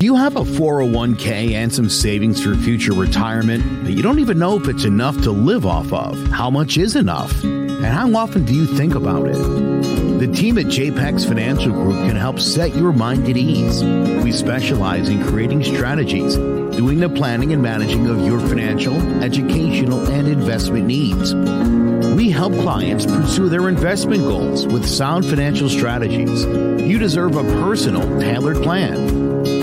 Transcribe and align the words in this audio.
Do 0.00 0.06
you 0.06 0.16
have 0.16 0.36
a 0.36 0.44
401k 0.44 1.52
and 1.52 1.70
some 1.70 1.90
savings 1.90 2.42
for 2.42 2.54
future 2.54 2.94
retirement, 2.94 3.84
but 3.84 3.92
you 3.92 4.02
don't 4.02 4.18
even 4.18 4.38
know 4.38 4.58
if 4.58 4.66
it's 4.66 4.84
enough 4.84 5.14
to 5.24 5.30
live 5.30 5.66
off 5.66 5.92
of? 5.92 6.18
How 6.28 6.48
much 6.48 6.78
is 6.78 6.96
enough? 6.96 7.44
And 7.44 7.84
how 7.84 8.10
often 8.16 8.46
do 8.46 8.54
you 8.54 8.64
think 8.64 8.94
about 8.94 9.28
it? 9.28 9.34
The 9.34 10.26
team 10.26 10.56
at 10.56 10.68
JPEX 10.68 11.28
Financial 11.28 11.70
Group 11.70 11.96
can 12.06 12.16
help 12.16 12.40
set 12.40 12.74
your 12.74 12.94
mind 12.94 13.28
at 13.28 13.36
ease. 13.36 13.84
We 14.24 14.32
specialize 14.32 15.10
in 15.10 15.22
creating 15.22 15.64
strategies, 15.64 16.34
doing 16.34 17.00
the 17.00 17.10
planning 17.10 17.52
and 17.52 17.60
managing 17.60 18.06
of 18.06 18.24
your 18.24 18.40
financial, 18.40 18.96
educational, 19.22 20.00
and 20.10 20.26
investment 20.26 20.86
needs. 20.86 21.34
We 22.14 22.30
help 22.30 22.54
clients 22.54 23.04
pursue 23.04 23.50
their 23.50 23.68
investment 23.68 24.22
goals 24.22 24.66
with 24.66 24.88
sound 24.88 25.26
financial 25.26 25.68
strategies. 25.68 26.46
You 26.46 26.98
deserve 26.98 27.36
a 27.36 27.42
personal, 27.42 28.18
tailored 28.18 28.62
plan. 28.62 29.29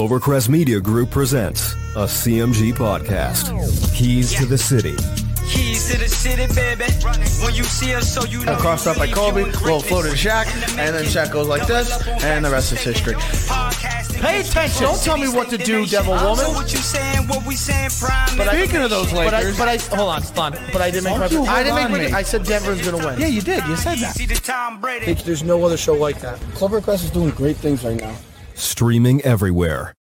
Clovercrest 0.00 0.48
Media 0.48 0.80
Group 0.80 1.10
presents 1.10 1.74
a 1.94 2.06
CMG 2.08 2.72
podcast. 2.72 3.52
Keys 3.94 4.32
to 4.32 4.46
the 4.46 4.56
City. 4.56 4.96
Keys 5.46 5.90
to 5.90 5.98
the 5.98 6.08
city, 6.08 6.46
baby. 6.54 6.90
When 7.44 7.54
you 7.54 7.64
see 7.64 7.92
us, 7.92 8.10
so 8.10 8.24
you 8.24 8.42
know. 8.46 8.56
Crossed 8.56 8.86
up 8.86 8.96
by 8.96 9.08
Kobe, 9.08 9.44
little 9.44 9.80
floater 9.80 10.08
to 10.08 10.16
Shaq, 10.16 10.46
and 10.78 10.94
then 10.96 11.04
Shaq 11.04 11.30
goes 11.30 11.48
like 11.48 11.66
this, 11.66 12.00
and 12.24 12.42
the 12.42 12.50
rest 12.50 12.72
is 12.72 12.80
history. 12.80 13.14
Pay 14.22 14.40
attention. 14.40 14.84
Don't 14.84 15.02
tell 15.02 15.18
me 15.18 15.28
what 15.28 15.50
to 15.50 15.58
do, 15.58 15.84
devil 15.84 16.14
woman. 16.14 16.46
What 16.54 16.72
you 16.72 16.78
saying, 16.78 17.28
what 17.28 17.44
we 17.46 17.54
saying, 17.54 17.90
prime. 18.00 18.38
But 18.38 18.48
Speaking 18.54 18.80
of 18.80 18.88
those 18.88 19.12
But 19.12 19.34
I, 19.34 19.40
Lakers, 19.40 19.58
but 19.58 19.68
I 19.68 19.76
hold 19.94 20.08
on, 20.08 20.22
hold 20.22 20.38
on. 20.38 20.52
But 20.72 20.80
I 20.80 20.90
didn't 20.90 21.04
make 21.04 21.18
my. 21.18 21.28
Don't 21.28 21.46
I 21.46 21.62
didn't 21.62 21.74
make 21.74 21.90
my. 21.90 21.98
me. 21.98 22.12
I 22.12 22.22
said 22.22 22.44
Denver's 22.44 22.80
gonna 22.80 23.04
win. 23.04 23.20
yeah, 23.20 23.26
you 23.26 23.42
did. 23.42 23.62
You 23.66 23.76
said 23.76 23.98
that. 23.98 24.14
See 24.14 24.24
the 24.24 24.36
Tom 24.36 24.80
Brady. 24.80 25.12
There's 25.12 25.42
no 25.42 25.62
other 25.62 25.76
show 25.76 25.92
like 25.92 26.22
that. 26.22 26.40
Clovercrest 26.56 27.04
is 27.04 27.10
doing 27.10 27.32
great 27.32 27.58
things 27.58 27.84
right 27.84 28.00
now. 28.00 28.16
Streaming 28.60 29.22
everywhere. 29.22 29.94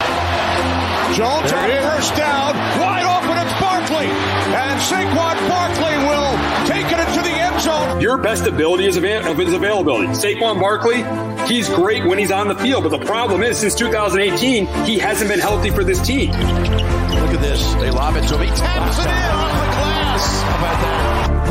Jones 0.00 1.52
on 1.52 1.70
first 1.70 2.16
down, 2.16 2.56
wide 2.80 3.04
open, 3.04 3.38
it's 3.38 3.60
Barkley. 3.60 4.06
And 4.06 4.80
Saquon 4.80 5.48
Barkley 5.48 5.96
will 6.08 6.66
take 6.66 6.86
it 6.90 6.98
into 7.08 7.22
the 7.22 7.30
end 7.30 7.60
zone. 7.60 8.00
Your 8.00 8.18
best 8.18 8.46
ability 8.48 8.86
is, 8.86 8.96
avail- 8.96 9.30
of 9.30 9.38
his 9.38 9.52
availability. 9.52 10.08
Saquon 10.08 10.58
Barkley, 10.58 11.04
he's 11.46 11.68
great 11.68 12.04
when 12.04 12.18
he's 12.18 12.32
on 12.32 12.48
the 12.48 12.56
field, 12.56 12.82
but 12.82 12.88
the 12.90 13.04
problem 13.06 13.42
is 13.44 13.58
since 13.58 13.76
2018, 13.76 14.66
he 14.84 14.98
hasn't 14.98 15.30
been 15.30 15.38
healthy 15.38 15.70
for 15.70 15.84
this 15.84 16.04
team. 16.04 16.30
Look 16.32 16.40
at 16.40 17.40
this. 17.40 17.74
They 17.74 17.90
lob 17.90 18.16
it 18.16 18.26
to 18.26 18.34
him. 18.38 18.40
He 18.40 18.48
taps 18.56 18.98
it 18.98 19.06
in 19.06 19.08
off 19.08 19.52
the 19.52 19.72
glass. 19.76 20.42
How 20.42 20.58
about 20.58 20.80
that? 20.82 21.01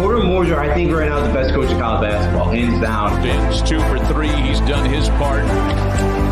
Porter 0.02 0.24
Moser, 0.24 0.60
I 0.60 0.74
think 0.74 0.92
right 0.92 1.08
now 1.08 1.20
is 1.20 1.28
the 1.28 1.34
best 1.34 1.54
coach 1.54 1.70
in 1.70 1.78
college 1.78 2.10
basketball, 2.10 2.50
hands 2.50 2.82
down. 2.82 3.22
Vince, 3.22 3.62
two 3.62 3.80
for 3.82 4.00
three. 4.06 4.30
He's 4.30 4.60
done 4.62 4.90
his 4.90 5.08
part. 5.10 5.46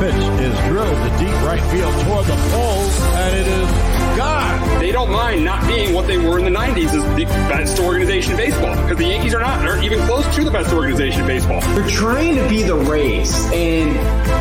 Pitch 0.02 0.16
is 0.42 0.58
drilled 0.66 0.98
to 0.98 1.17
deep 1.20 1.36
right 1.45 1.61
field 1.70 1.94
toward 2.03 2.26
the 2.26 2.36
pole, 2.50 2.89
and 3.14 3.38
it 3.38 3.45
is 3.45 4.17
gone. 4.17 4.80
They 4.80 4.92
don't 4.92 5.11
mind 5.11 5.45
not 5.45 5.67
being 5.67 5.94
what 5.94 6.08
they 6.08 6.17
were 6.17 6.39
in 6.39 6.45
the 6.45 6.60
90s 6.60 6.86
as 6.86 7.16
the 7.16 7.26
best 7.26 7.80
organization 7.80 8.32
in 8.32 8.38
baseball 8.38 8.76
because 8.82 8.98
the 8.98 9.05
Yankees 9.05 9.36
are 9.36 9.42
not, 9.42 9.64
aren't 9.67 9.83
even 9.83 9.99
close 10.08 10.26
to 10.36 10.44
the 10.44 10.49
best 10.49 10.73
organization 10.73 11.21
in 11.21 11.27
baseball. 11.27 11.61
They're 11.61 11.88
trying 11.88 12.38
to 12.38 12.49
be 12.49 12.64
the 12.64 12.76
Rays, 12.76 13.52
and 13.54 13.95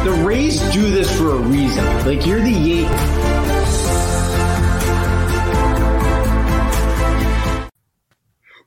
the 0.06 0.24
Rays 0.24 0.58
do 0.72 0.90
this 0.90 1.14
for 1.18 1.32
a 1.32 1.38
reason. 1.38 1.84
Like, 2.06 2.24
you're 2.24 2.40
the 2.40 2.50
Yankees. 2.50 3.57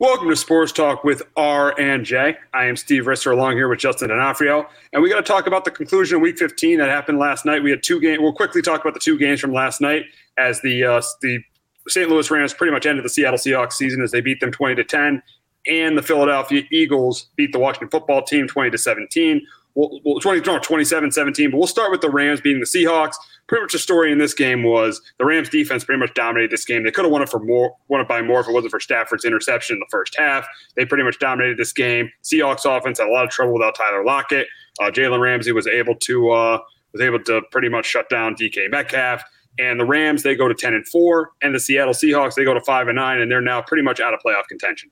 Welcome 0.01 0.29
to 0.29 0.35
Sports 0.35 0.71
Talk 0.71 1.03
with 1.03 1.21
R 1.37 1.79
and 1.79 2.03
J. 2.03 2.35
I 2.55 2.65
am 2.65 2.75
Steve 2.75 3.03
Risser 3.03 3.33
along 3.33 3.51
here 3.51 3.67
with 3.67 3.77
Justin 3.77 4.09
D'Onofrio, 4.09 4.67
and 4.93 5.03
we 5.03 5.11
got 5.11 5.17
to 5.17 5.21
talk 5.21 5.45
about 5.45 5.63
the 5.63 5.69
conclusion 5.69 6.15
of 6.15 6.23
Week 6.23 6.39
15 6.39 6.79
that 6.79 6.89
happened 6.89 7.19
last 7.19 7.45
night. 7.45 7.61
We 7.61 7.69
had 7.69 7.83
two 7.83 8.01
games. 8.01 8.17
We'll 8.19 8.33
quickly 8.33 8.63
talk 8.63 8.81
about 8.81 8.95
the 8.95 8.99
two 8.99 9.15
games 9.15 9.39
from 9.39 9.53
last 9.53 9.79
night 9.79 10.05
as 10.39 10.59
the 10.61 10.83
uh, 10.83 11.03
the 11.21 11.43
St. 11.87 12.09
Louis 12.09 12.31
Rams 12.31 12.51
pretty 12.51 12.73
much 12.73 12.87
ended 12.87 13.05
the 13.05 13.09
Seattle 13.09 13.37
Seahawks 13.37 13.73
season 13.73 14.01
as 14.01 14.09
they 14.09 14.21
beat 14.21 14.39
them 14.39 14.51
20 14.51 14.73
to 14.73 14.83
10, 14.83 15.21
and 15.67 15.95
the 15.95 16.01
Philadelphia 16.01 16.63
Eagles 16.71 17.27
beat 17.35 17.51
the 17.51 17.59
Washington 17.59 17.89
Football 17.89 18.23
Team 18.23 18.47
20 18.47 18.71
to 18.71 18.79
17. 18.79 19.45
Well, 19.75 19.99
well 20.03 20.19
20, 20.19 20.41
no, 20.41 20.59
27 20.59 21.11
17, 21.11 21.51
but 21.51 21.57
we'll 21.57 21.67
start 21.67 21.91
with 21.91 22.01
the 22.01 22.09
Rams 22.09 22.41
beating 22.41 22.59
the 22.59 22.65
Seahawks. 22.65 23.15
Pretty 23.47 23.63
much 23.63 23.73
the 23.73 23.79
story 23.79 24.11
in 24.11 24.17
this 24.17 24.33
game 24.33 24.63
was 24.63 25.01
the 25.17 25.25
Rams 25.25 25.49
defense 25.49 25.83
pretty 25.83 25.99
much 25.99 26.13
dominated 26.13 26.51
this 26.51 26.65
game. 26.65 26.83
They 26.83 26.91
could 26.91 27.05
have 27.05 27.11
won 27.11 27.21
it 27.21 27.29
for 27.29 27.39
more, 27.39 27.75
won 27.87 28.01
it 28.01 28.07
by 28.07 28.21
more 28.21 28.41
if 28.41 28.47
it 28.47 28.53
wasn't 28.53 28.71
for 28.71 28.79
Stafford's 28.79 29.25
interception 29.25 29.75
in 29.75 29.79
the 29.79 29.87
first 29.89 30.15
half. 30.17 30.47
They 30.75 30.85
pretty 30.85 31.03
much 31.03 31.19
dominated 31.19 31.57
this 31.57 31.73
game. 31.73 32.09
Seahawks 32.23 32.65
offense 32.65 32.99
had 32.99 33.07
a 33.07 33.11
lot 33.11 33.25
of 33.25 33.31
trouble 33.31 33.53
without 33.53 33.75
Tyler 33.75 34.05
Lockett. 34.05 34.47
Uh, 34.81 34.91
Jalen 34.91 35.19
Ramsey 35.19 35.51
was 35.51 35.67
able 35.67 35.95
to 35.95 36.31
uh, 36.31 36.59
was 36.93 37.01
able 37.01 37.19
to 37.23 37.41
pretty 37.51 37.69
much 37.69 37.85
shut 37.85 38.09
down 38.09 38.35
DK 38.35 38.69
Metcalf. 38.69 39.23
And 39.59 39.79
the 39.79 39.85
Rams 39.85 40.23
they 40.23 40.35
go 40.35 40.47
to 40.47 40.55
ten 40.55 40.73
and 40.73 40.87
four, 40.87 41.31
and 41.41 41.53
the 41.53 41.59
Seattle 41.59 41.93
Seahawks 41.93 42.35
they 42.35 42.45
go 42.45 42.53
to 42.53 42.61
five 42.61 42.87
and 42.87 42.95
nine, 42.95 43.19
and 43.19 43.29
they're 43.29 43.41
now 43.41 43.61
pretty 43.61 43.83
much 43.83 43.99
out 43.99 44.13
of 44.13 44.21
playoff 44.25 44.47
contention. 44.47 44.89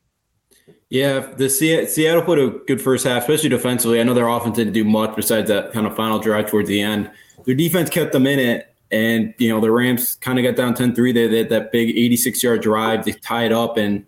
Yeah, 0.89 1.19
the 1.19 1.49
Se- 1.49 1.85
Seattle 1.87 2.23
put 2.23 2.39
a 2.39 2.49
good 2.65 2.81
first 2.81 3.05
half, 3.05 3.23
especially 3.23 3.49
defensively. 3.49 3.99
I 3.99 4.03
know 4.03 4.15
their 4.15 4.27
offense 4.27 4.55
didn't 4.55 4.73
do 4.73 4.83
much 4.83 5.15
besides 5.15 5.47
that 5.49 5.71
kind 5.71 5.85
of 5.85 5.95
final 5.95 6.17
drive 6.19 6.49
towards 6.49 6.67
the 6.67 6.81
end. 6.81 7.11
Their 7.45 7.55
defense 7.55 7.89
kept 7.89 8.11
them 8.11 8.25
in 8.25 8.39
it, 8.39 8.73
and 8.91 9.33
you 9.37 9.49
know 9.49 9.61
the 9.61 9.71
Rams 9.71 10.15
kind 10.15 10.39
of 10.39 10.43
got 10.43 10.55
down 10.55 10.73
10-3. 10.73 11.13
They, 11.13 11.27
they 11.27 11.37
had 11.39 11.49
that 11.49 11.71
big 11.71 11.95
86-yard 11.95 12.61
drive. 12.61 13.05
They 13.05 13.11
tied 13.11 13.51
up, 13.51 13.77
and 13.77 14.03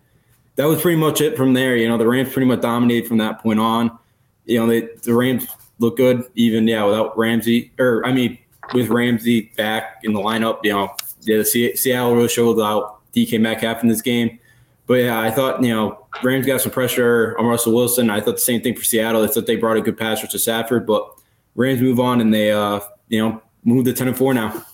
that 0.56 0.64
was 0.64 0.82
pretty 0.82 0.96
much 0.96 1.20
it 1.20 1.36
from 1.36 1.54
there. 1.54 1.76
You 1.76 1.88
know 1.88 1.98
the 1.98 2.06
Rams 2.06 2.32
pretty 2.32 2.48
much 2.48 2.60
dominated 2.60 3.06
from 3.06 3.18
that 3.18 3.40
point 3.40 3.60
on. 3.60 3.96
You 4.44 4.58
know 4.58 4.66
they, 4.66 4.88
the 5.02 5.14
Rams 5.14 5.46
look 5.78 5.96
good, 5.96 6.24
even 6.34 6.66
yeah, 6.66 6.84
without 6.84 7.16
Ramsey 7.16 7.72
or 7.78 8.04
I 8.04 8.12
mean 8.12 8.38
with 8.74 8.88
Ramsey 8.88 9.52
back 9.56 10.00
in 10.02 10.14
the 10.14 10.20
lineup. 10.20 10.58
You 10.64 10.72
know, 10.72 10.96
yeah, 11.20 11.38
the 11.38 11.44
Se- 11.44 11.76
Seattle 11.76 12.16
really 12.16 12.28
showed 12.28 12.60
out 12.60 13.00
DK 13.14 13.40
Metcalf 13.40 13.82
in 13.82 13.88
this 13.88 14.02
game. 14.02 14.40
But 14.86 14.94
yeah, 14.94 15.20
I 15.20 15.30
thought, 15.30 15.62
you 15.62 15.72
know, 15.72 16.01
Rams 16.22 16.46
got 16.46 16.60
some 16.60 16.72
pressure 16.72 17.36
on 17.38 17.46
Russell 17.46 17.74
Wilson. 17.74 18.10
I 18.10 18.20
thought 18.20 18.36
the 18.36 18.40
same 18.40 18.60
thing 18.60 18.76
for 18.76 18.84
Seattle. 18.84 19.24
I 19.24 19.26
thought 19.26 19.46
they 19.46 19.56
brought 19.56 19.76
a 19.76 19.80
good 19.80 19.96
passer 19.96 20.26
to 20.26 20.38
Stafford, 20.38 20.86
but 20.86 21.08
Rams 21.54 21.80
move 21.80 22.00
on 22.00 22.20
and 22.20 22.32
they, 22.32 22.52
uh, 22.52 22.80
you 23.08 23.18
know, 23.18 23.42
move 23.64 23.84
to 23.86 23.92
10 23.92 24.08
and 24.08 24.16
4 24.16 24.34
now. 24.34 24.64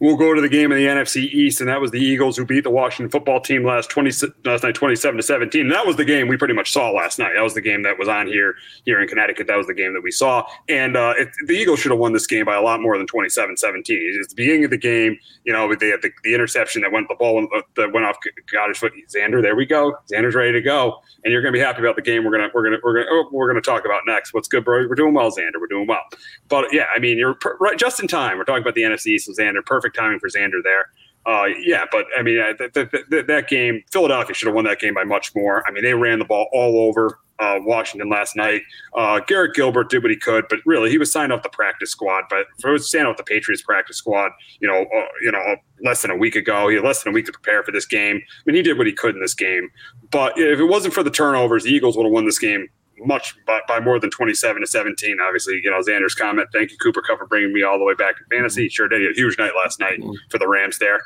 We'll 0.00 0.16
go 0.16 0.34
to 0.34 0.40
the 0.40 0.48
game 0.48 0.72
in 0.72 0.78
the 0.78 0.86
NFC 0.86 1.22
East, 1.32 1.60
and 1.60 1.68
that 1.68 1.80
was 1.80 1.90
the 1.90 2.00
Eagles 2.00 2.36
who 2.36 2.44
beat 2.44 2.64
the 2.64 2.70
Washington 2.70 3.10
football 3.10 3.40
team 3.40 3.64
last 3.64 3.90
twenty 3.90 4.10
last 4.44 4.62
night, 4.62 4.74
twenty 4.74 4.96
seven 4.96 5.16
to 5.16 5.22
seventeen. 5.22 5.68
That 5.68 5.86
was 5.86 5.96
the 5.96 6.04
game 6.04 6.28
we 6.28 6.36
pretty 6.36 6.54
much 6.54 6.72
saw 6.72 6.90
last 6.90 7.18
night. 7.18 7.32
That 7.34 7.42
was 7.42 7.54
the 7.54 7.60
game 7.60 7.82
that 7.84 7.98
was 7.98 8.08
on 8.08 8.26
here 8.26 8.54
here 8.84 9.00
in 9.00 9.08
Connecticut. 9.08 9.46
That 9.46 9.56
was 9.56 9.66
the 9.66 9.74
game 9.74 9.94
that 9.94 10.02
we 10.02 10.10
saw, 10.10 10.44
and 10.68 10.96
uh, 10.96 11.14
it, 11.16 11.28
the 11.46 11.54
Eagles 11.54 11.80
should 11.80 11.90
have 11.90 12.00
won 12.00 12.12
this 12.12 12.26
game 12.26 12.44
by 12.44 12.56
a 12.56 12.62
lot 12.62 12.80
more 12.80 12.98
than 12.98 13.06
27-17. 13.06 13.84
It's 13.88 14.28
the 14.28 14.34
beginning 14.34 14.64
of 14.64 14.70
the 14.70 14.78
game. 14.78 15.18
You 15.44 15.52
know, 15.52 15.74
they 15.74 15.88
had 15.88 16.02
the, 16.02 16.10
the 16.22 16.34
interception 16.34 16.82
that 16.82 16.92
went 16.92 17.08
the 17.08 17.14
ball 17.14 17.46
that 17.76 17.92
went 17.92 18.04
off 18.06 18.16
Goedert's 18.52 18.78
foot. 18.78 18.92
Xander, 19.08 19.42
there 19.42 19.56
we 19.56 19.66
go. 19.66 19.96
Xander's 20.12 20.34
ready 20.34 20.52
to 20.52 20.60
go, 20.60 21.00
and 21.24 21.32
you're 21.32 21.42
going 21.42 21.52
to 21.52 21.58
be 21.58 21.62
happy 21.64 21.80
about 21.80 21.96
the 21.96 22.02
game. 22.02 22.24
We're 22.24 22.32
gonna 22.32 22.50
we're 22.52 22.64
gonna 22.64 22.78
we're 22.82 22.94
gonna 22.94 23.06
oh, 23.10 23.28
we're 23.32 23.48
gonna 23.48 23.60
talk 23.60 23.84
about 23.84 24.02
next. 24.06 24.34
What's 24.34 24.48
good, 24.48 24.64
bro? 24.64 24.86
We're 24.88 24.94
doing 24.94 25.14
well, 25.14 25.30
Xander. 25.30 25.60
We're 25.60 25.66
doing 25.66 25.86
well. 25.86 26.02
But 26.48 26.72
yeah, 26.72 26.86
I 26.94 26.98
mean, 26.98 27.18
you're 27.18 27.34
per- 27.34 27.56
right 27.58 27.78
just 27.78 28.00
in 28.00 28.08
time. 28.08 28.38
We're 28.38 28.44
talking 28.44 28.62
about 28.62 28.74
the 28.74 28.82
NFC 28.82 29.08
East 29.08 29.28
with 29.28 29.38
Xander. 29.38 29.64
Perfect 29.64 29.93
timing 29.94 30.18
for 30.18 30.28
Xander 30.28 30.62
there. 30.62 30.90
Uh, 31.26 31.46
yeah, 31.58 31.84
but 31.90 32.06
I 32.16 32.22
mean, 32.22 32.38
uh, 32.38 32.52
th- 32.54 32.72
th- 32.74 32.90
th- 33.10 33.26
that 33.26 33.48
game, 33.48 33.82
Philadelphia 33.90 34.34
should 34.34 34.46
have 34.46 34.54
won 34.54 34.64
that 34.66 34.78
game 34.78 34.92
by 34.92 35.04
much 35.04 35.34
more. 35.34 35.66
I 35.66 35.70
mean, 35.70 35.82
they 35.82 35.94
ran 35.94 36.18
the 36.18 36.24
ball 36.26 36.48
all 36.52 36.86
over 36.86 37.18
uh, 37.38 37.58
Washington 37.60 38.10
last 38.10 38.36
night. 38.36 38.62
Uh, 38.94 39.20
Garrett 39.20 39.54
Gilbert 39.54 39.88
did 39.88 40.02
what 40.02 40.10
he 40.10 40.16
could, 40.16 40.44
but 40.50 40.58
really, 40.66 40.90
he 40.90 40.98
was 40.98 41.10
signed 41.10 41.32
off 41.32 41.42
the 41.42 41.48
practice 41.48 41.90
squad. 41.90 42.24
But 42.28 42.46
for 42.60 42.76
to 42.76 42.78
stand 42.78 43.08
off 43.08 43.16
the 43.16 43.24
Patriots 43.24 43.62
practice 43.62 43.96
squad, 43.96 44.32
you 44.60 44.68
know, 44.68 44.82
uh, 44.82 45.06
you 45.22 45.32
know, 45.32 45.56
less 45.82 46.02
than 46.02 46.10
a 46.10 46.16
week 46.16 46.36
ago, 46.36 46.68
he 46.68 46.76
had 46.76 46.84
less 46.84 47.02
than 47.02 47.12
a 47.12 47.14
week 47.14 47.26
to 47.26 47.32
prepare 47.32 47.62
for 47.62 47.72
this 47.72 47.86
game. 47.86 48.16
I 48.16 48.42
mean, 48.44 48.56
he 48.56 48.62
did 48.62 48.76
what 48.76 48.86
he 48.86 48.92
could 48.92 49.14
in 49.14 49.22
this 49.22 49.34
game. 49.34 49.70
But 50.10 50.38
if 50.38 50.58
it 50.58 50.64
wasn't 50.64 50.92
for 50.92 51.02
the 51.02 51.10
turnovers, 51.10 51.64
the 51.64 51.70
Eagles 51.70 51.96
would 51.96 52.04
have 52.04 52.12
won 52.12 52.26
this 52.26 52.38
game 52.38 52.68
much 53.04 53.34
by, 53.46 53.60
by 53.66 53.80
more 53.80 53.98
than 53.98 54.10
27 54.10 54.60
to 54.62 54.66
17 54.66 55.18
obviously 55.20 55.60
you 55.62 55.70
know 55.70 55.80
xander's 55.80 56.14
comment 56.14 56.48
thank 56.52 56.70
you 56.70 56.76
Cooper 56.78 57.02
Kupp 57.02 57.18
for 57.18 57.26
bringing 57.26 57.52
me 57.52 57.62
all 57.62 57.78
the 57.78 57.84
way 57.84 57.94
back 57.94 58.16
to 58.16 58.24
fantasy 58.30 58.68
sure 58.68 58.88
did 58.88 59.02
a 59.02 59.14
huge 59.14 59.38
night 59.38 59.52
last 59.56 59.80
night 59.80 60.00
for 60.30 60.38
the 60.38 60.46
rams 60.48 60.78
there 60.78 61.00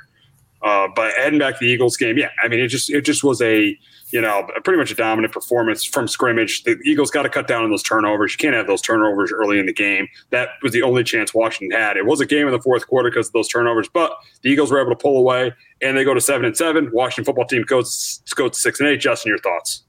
Uh, 0.61 0.89
but 0.95 1.15
heading 1.15 1.39
back 1.39 1.55
to 1.55 1.65
the 1.65 1.71
Eagles 1.71 1.97
game, 1.97 2.19
yeah, 2.19 2.31
I 2.43 2.49
mean, 2.49 2.59
it 2.59 2.67
just 2.67 2.91
it 2.91 3.03
just 3.03 3.23
was 3.23 3.41
a 3.41 3.79
you 4.11 4.21
know 4.21 4.45
pretty 4.65 4.77
much 4.77 4.91
a 4.91 4.95
dominant 4.97 5.33
performance 5.33 5.85
from 5.85 6.09
scrimmage. 6.09 6.65
The 6.65 6.77
Eagles 6.85 7.13
got 7.13 7.23
to 7.23 7.29
cut 7.29 7.47
down 7.47 7.63
on 7.63 7.71
those 7.71 7.85
turnovers. 7.85 8.33
You 8.33 8.39
can't 8.39 8.57
have 8.57 8.67
those 8.67 8.83
turnovers 8.83 9.31
early 9.33 9.61
in 9.61 9.67
the 9.67 9.73
game. 9.73 10.09
That 10.31 10.49
was 10.61 10.73
the 10.73 10.83
only 10.83 11.05
chance 11.05 11.33
Washington 11.33 11.79
had. 11.79 11.97
It 11.97 12.07
was 12.07 12.21
a 12.21 12.27
game 12.27 12.49
in 12.49 12.53
the 12.53 12.61
fourth 12.61 12.89
quarter 12.89 13.09
because 13.09 13.29
of 13.29 13.35
those 13.35 13.47
turnovers, 13.47 13.89
but 13.89 14.11
the 14.43 14.51
Eagles 14.51 14.73
were 14.73 14.81
able 14.81 14.91
to 14.91 14.97
pull 14.97 15.17
away 15.19 15.53
and 15.81 15.97
they 15.97 16.03
go 16.03 16.13
to 16.13 16.21
seven 16.21 16.45
and 16.45 16.57
seven. 16.57 16.91
Washington 16.93 17.25
football 17.25 17.47
team 17.47 17.63
goes 17.63 18.21
goes 18.35 18.51
to 18.51 18.59
six 18.59 18.81
and 18.81 18.89
eight. 18.89 18.99
Justin, 18.99 19.31
your 19.31 19.39
thoughts? 19.39 19.85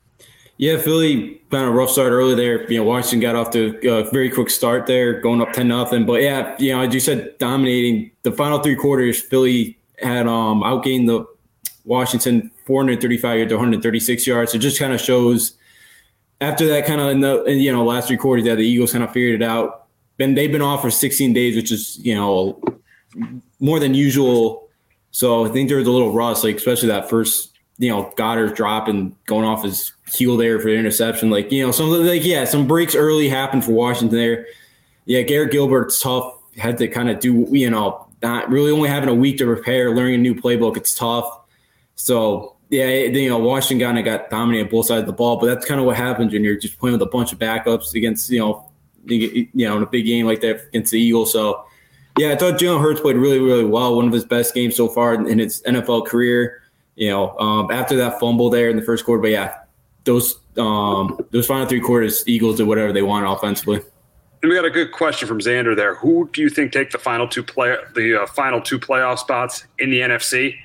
Yeah, 0.60 0.78
Philly 0.78 1.42
kind 1.50 1.70
of 1.70 1.74
rough 1.74 1.90
start 1.90 2.12
early 2.12 2.36
there. 2.36 2.70
You 2.70 2.80
know, 2.80 2.84
Washington 2.84 3.22
got 3.22 3.38
off 3.38 3.50
to 3.52 3.80
a 3.90 4.12
very 4.12 4.30
quick 4.30 4.50
start 4.50 4.88
there, 4.88 5.22
going 5.22 5.42
up 5.42 5.54
ten 5.54 5.70
nothing. 5.70 6.06
But 6.06 6.22
yeah, 6.22 6.54
you 6.60 6.74
know, 6.76 6.82
as 6.82 6.94
you 6.94 7.00
said, 7.00 7.38
dominating 7.38 8.12
the 8.24 8.34
final 8.34 8.60
three 8.60 8.76
quarters. 8.76 9.22
Philly 9.22 9.80
had 10.02 10.28
um 10.28 10.62
outgained 10.62 11.08
the 11.08 11.26
Washington 11.86 12.52
435 12.66 13.38
yards 13.38 13.50
to 13.52 13.56
136 13.56 14.28
yards. 14.28 14.52
So 14.52 14.58
it 14.58 14.60
just 14.60 14.78
kind 14.78 14.92
of 14.92 15.00
shows 15.00 15.54
after 16.42 16.68
that 16.68 16.86
kind 16.86 17.00
of 17.00 17.10
in 17.10 17.22
the 17.22 17.46
you 17.46 17.72
know 17.72 17.86
last 17.86 18.10
three 18.10 18.18
quarters 18.18 18.44
that 18.44 18.58
the 18.58 18.68
Eagles 18.68 18.92
kind 18.92 19.04
of 19.06 19.14
figured 19.14 19.42
it 19.42 19.46
out. 19.46 19.88
Been 20.18 20.36
they've 20.36 20.52
been 20.52 20.62
off 20.62 20.82
for 20.82 20.92
16 20.92 21.32
days, 21.32 21.56
which 21.56 21.72
is 21.72 21.98
you 22.00 22.16
know 22.16 22.62
more 23.62 23.80
than 23.80 23.94
usual. 23.94 24.68
So 25.12 25.46
I 25.46 25.50
think 25.50 25.70
there 25.70 25.78
was 25.78 25.88
a 25.88 25.92
little 25.92 26.12
rust, 26.12 26.44
like 26.44 26.58
especially 26.58 26.90
that 26.90 27.10
first 27.10 27.58
you 27.78 27.90
know 27.90 28.12
Goedert 28.18 28.56
drop 28.56 28.90
and 28.90 29.16
going 29.26 29.46
off 29.46 29.64
his 29.64 29.94
heel 30.12 30.38
there 30.38 30.60
for 30.60 30.70
the 30.70 30.76
interception. 30.76 31.30
Like 31.30 31.52
you 31.52 31.66
know 31.66 31.72
some 31.72 31.90
like 31.90 32.24
yeah 32.24 32.46
some 32.46 32.68
breaks 32.68 32.96
early 32.96 33.30
happened 33.30 33.66
for 33.66 33.72
Washington 33.72 34.18
there. 34.18 34.48
Yeah, 35.06 35.22
Garrett 35.22 35.52
Gilbert's 35.52 36.00
tough. 36.02 36.36
Had 36.58 36.78
to 36.80 36.88
kind 36.88 37.10
of 37.10 37.20
do 37.20 37.48
you 37.52 37.70
know 37.70 38.08
not 38.22 38.50
really 38.50 38.72
only 38.72 38.90
having 38.90 39.10
a 39.10 39.16
week 39.16 39.38
to 39.38 39.46
prepare, 39.46 39.96
learning 39.96 40.16
a 40.16 40.18
new 40.18 40.36
playbook. 40.36 40.78
It's 40.78 40.94
tough. 40.94 41.40
So 41.96 42.56
yeah, 42.70 42.88
you 42.88 43.30
know, 43.30 43.40
Washington 43.40 43.86
kind 43.88 43.98
of 43.98 44.06
got 44.06 44.30
dominated 44.30 44.70
both 44.70 44.88
sides 44.88 45.02
of 45.02 45.08
the 45.08 45.14
ball, 45.14 45.38
but 45.38 45.48
that's 45.48 45.66
kind 45.66 45.80
of 45.80 45.88
what 45.88 45.98
happens 45.98 46.34
when 46.34 46.44
you're 46.44 46.58
just 46.58 46.78
playing 46.78 46.94
with 46.94 47.02
a 47.02 47.12
bunch 47.12 47.34
of 47.34 47.40
backups 47.40 47.96
against 47.96 48.30
you 48.30 48.40
know, 48.40 48.72
you 49.06 49.48
know, 49.54 49.78
in 49.78 49.84
a 49.84 49.88
big 49.88 50.06
game 50.06 50.26
like 50.26 50.42
that 50.42 50.68
against 50.68 50.92
the 50.92 51.00
Eagles. 51.00 51.32
So 51.32 51.66
yeah, 52.18 52.32
I 52.32 52.36
thought 52.36 52.60
Jalen 52.60 52.82
Hurts 52.82 53.02
played 53.02 53.16
really, 53.16 53.40
really 53.40 53.64
well. 53.64 53.96
One 53.96 54.08
of 54.08 54.14
his 54.14 54.26
best 54.26 54.54
games 54.54 54.76
so 54.76 54.88
far 54.88 55.14
in 55.14 55.40
his 55.40 55.64
NFL 55.64 56.08
career. 56.08 56.62
You 56.96 57.10
know, 57.10 57.38
um, 57.40 57.72
after 57.72 57.96
that 57.96 58.20
fumble 58.20 58.50
there 58.50 58.70
in 58.70 58.76
the 58.76 58.82
first 58.82 59.06
quarter, 59.06 59.22
but 59.22 59.32
yeah, 59.32 59.60
those 60.04 60.40
um, 60.58 61.26
those 61.32 61.48
final 61.48 61.68
three 61.68 61.82
quarters, 61.82 62.24
Eagles 62.28 62.58
did 62.58 62.68
whatever 62.68 62.92
they 62.92 63.02
want 63.02 63.26
offensively. 63.28 63.82
And 64.42 64.50
we 64.50 64.56
got 64.56 64.66
a 64.66 64.70
good 64.70 64.92
question 64.92 65.28
from 65.28 65.40
Xander 65.40 65.76
there. 65.76 65.96
Who 65.96 66.30
do 66.32 66.42
you 66.42 66.50
think 66.50 66.72
take 66.72 66.92
the 66.92 66.98
final 66.98 67.28
two 67.28 67.44
play 67.44 67.76
the 67.94 68.24
uh, 68.24 68.28
final 68.28 68.62
two 68.62 68.80
playoff 68.80 69.20
spots 69.20 69.66
in 69.80 69.90
the 69.90 70.00
NFC? 70.00 70.56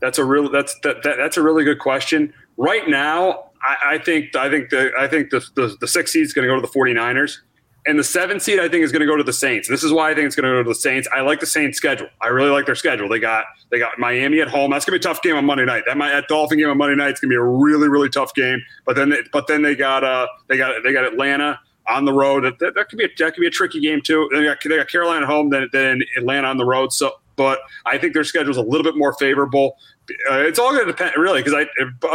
That's 0.00 0.18
a 0.18 0.24
real 0.24 0.50
that's 0.50 0.78
that, 0.80 1.02
that 1.02 1.16
that's 1.16 1.36
a 1.36 1.42
really 1.42 1.64
good 1.64 1.78
question. 1.78 2.32
Right 2.56 2.88
now, 2.88 3.50
I, 3.62 3.94
I 3.94 3.98
think 3.98 4.36
I 4.36 4.48
think 4.48 4.70
the 4.70 4.92
I 4.98 5.08
think 5.08 5.30
the 5.30 5.44
the, 5.54 5.76
the 5.80 5.88
six 5.88 6.12
seed 6.12 6.22
is 6.22 6.32
going 6.32 6.46
to 6.46 6.54
go 6.54 6.60
to 6.60 6.66
the 6.66 6.72
49ers. 6.72 7.38
And 7.86 7.98
the 7.98 8.04
seven 8.04 8.40
seed, 8.40 8.58
I 8.58 8.68
think, 8.68 8.82
is 8.84 8.90
going 8.90 9.00
to 9.00 9.06
go 9.06 9.16
to 9.16 9.22
the 9.22 9.32
Saints. 9.32 9.68
This 9.68 9.84
is 9.84 9.92
why 9.92 10.10
I 10.10 10.14
think 10.14 10.26
it's 10.26 10.34
going 10.34 10.44
to 10.44 10.50
go 10.50 10.62
to 10.62 10.68
the 10.68 10.74
Saints. 10.74 11.08
I 11.14 11.20
like 11.20 11.38
the 11.38 11.46
Saints' 11.46 11.76
schedule. 11.76 12.08
I 12.20 12.28
really 12.28 12.50
like 12.50 12.66
their 12.66 12.74
schedule. 12.74 13.08
They 13.08 13.20
got 13.20 13.44
they 13.70 13.78
got 13.78 13.98
Miami 13.98 14.40
at 14.40 14.48
home. 14.48 14.72
That's 14.72 14.84
going 14.84 14.98
to 14.98 15.06
be 15.06 15.08
a 15.08 15.12
tough 15.12 15.22
game 15.22 15.36
on 15.36 15.44
Monday 15.44 15.64
night. 15.64 15.84
That 15.86 15.96
might 15.96 16.10
that 16.10 16.26
Dolphin 16.28 16.58
game 16.58 16.68
on 16.68 16.78
Monday 16.78 16.96
night 16.96 17.12
is 17.12 17.20
going 17.20 17.30
to 17.30 17.34
be 17.34 17.36
a 17.36 17.44
really 17.44 17.88
really 17.88 18.08
tough 18.08 18.34
game. 18.34 18.60
But 18.84 18.96
then 18.96 19.10
they, 19.10 19.18
but 19.32 19.46
then 19.46 19.62
they 19.62 19.74
got 19.76 20.02
uh 20.02 20.26
they 20.48 20.56
got 20.56 20.82
they 20.82 20.92
got 20.92 21.04
Atlanta 21.04 21.60
on 21.88 22.04
the 22.04 22.12
road. 22.12 22.44
That, 22.44 22.74
that, 22.74 22.88
could 22.88 22.98
be 22.98 23.04
a, 23.04 23.08
that 23.18 23.34
could 23.34 23.40
be 23.40 23.46
a 23.46 23.50
tricky 23.50 23.80
game 23.80 24.00
too. 24.02 24.28
They 24.32 24.42
got, 24.42 24.58
they 24.62 24.76
got 24.76 24.88
Carolina 24.88 25.22
at 25.22 25.30
home, 25.30 25.50
then 25.50 25.68
then 25.72 26.02
Atlanta 26.16 26.48
on 26.48 26.56
the 26.56 26.64
road. 26.64 26.92
So, 26.92 27.12
but 27.36 27.60
I 27.84 27.98
think 27.98 28.14
their 28.14 28.24
schedule 28.24 28.50
is 28.50 28.56
a 28.56 28.62
little 28.62 28.82
bit 28.82 28.96
more 28.96 29.12
favorable. 29.14 29.76
Uh, 30.30 30.38
it's 30.38 30.58
all 30.58 30.70
going 30.72 30.86
to 30.86 30.92
depend, 30.92 31.12
really, 31.16 31.42
because 31.42 31.54
I 31.54 31.66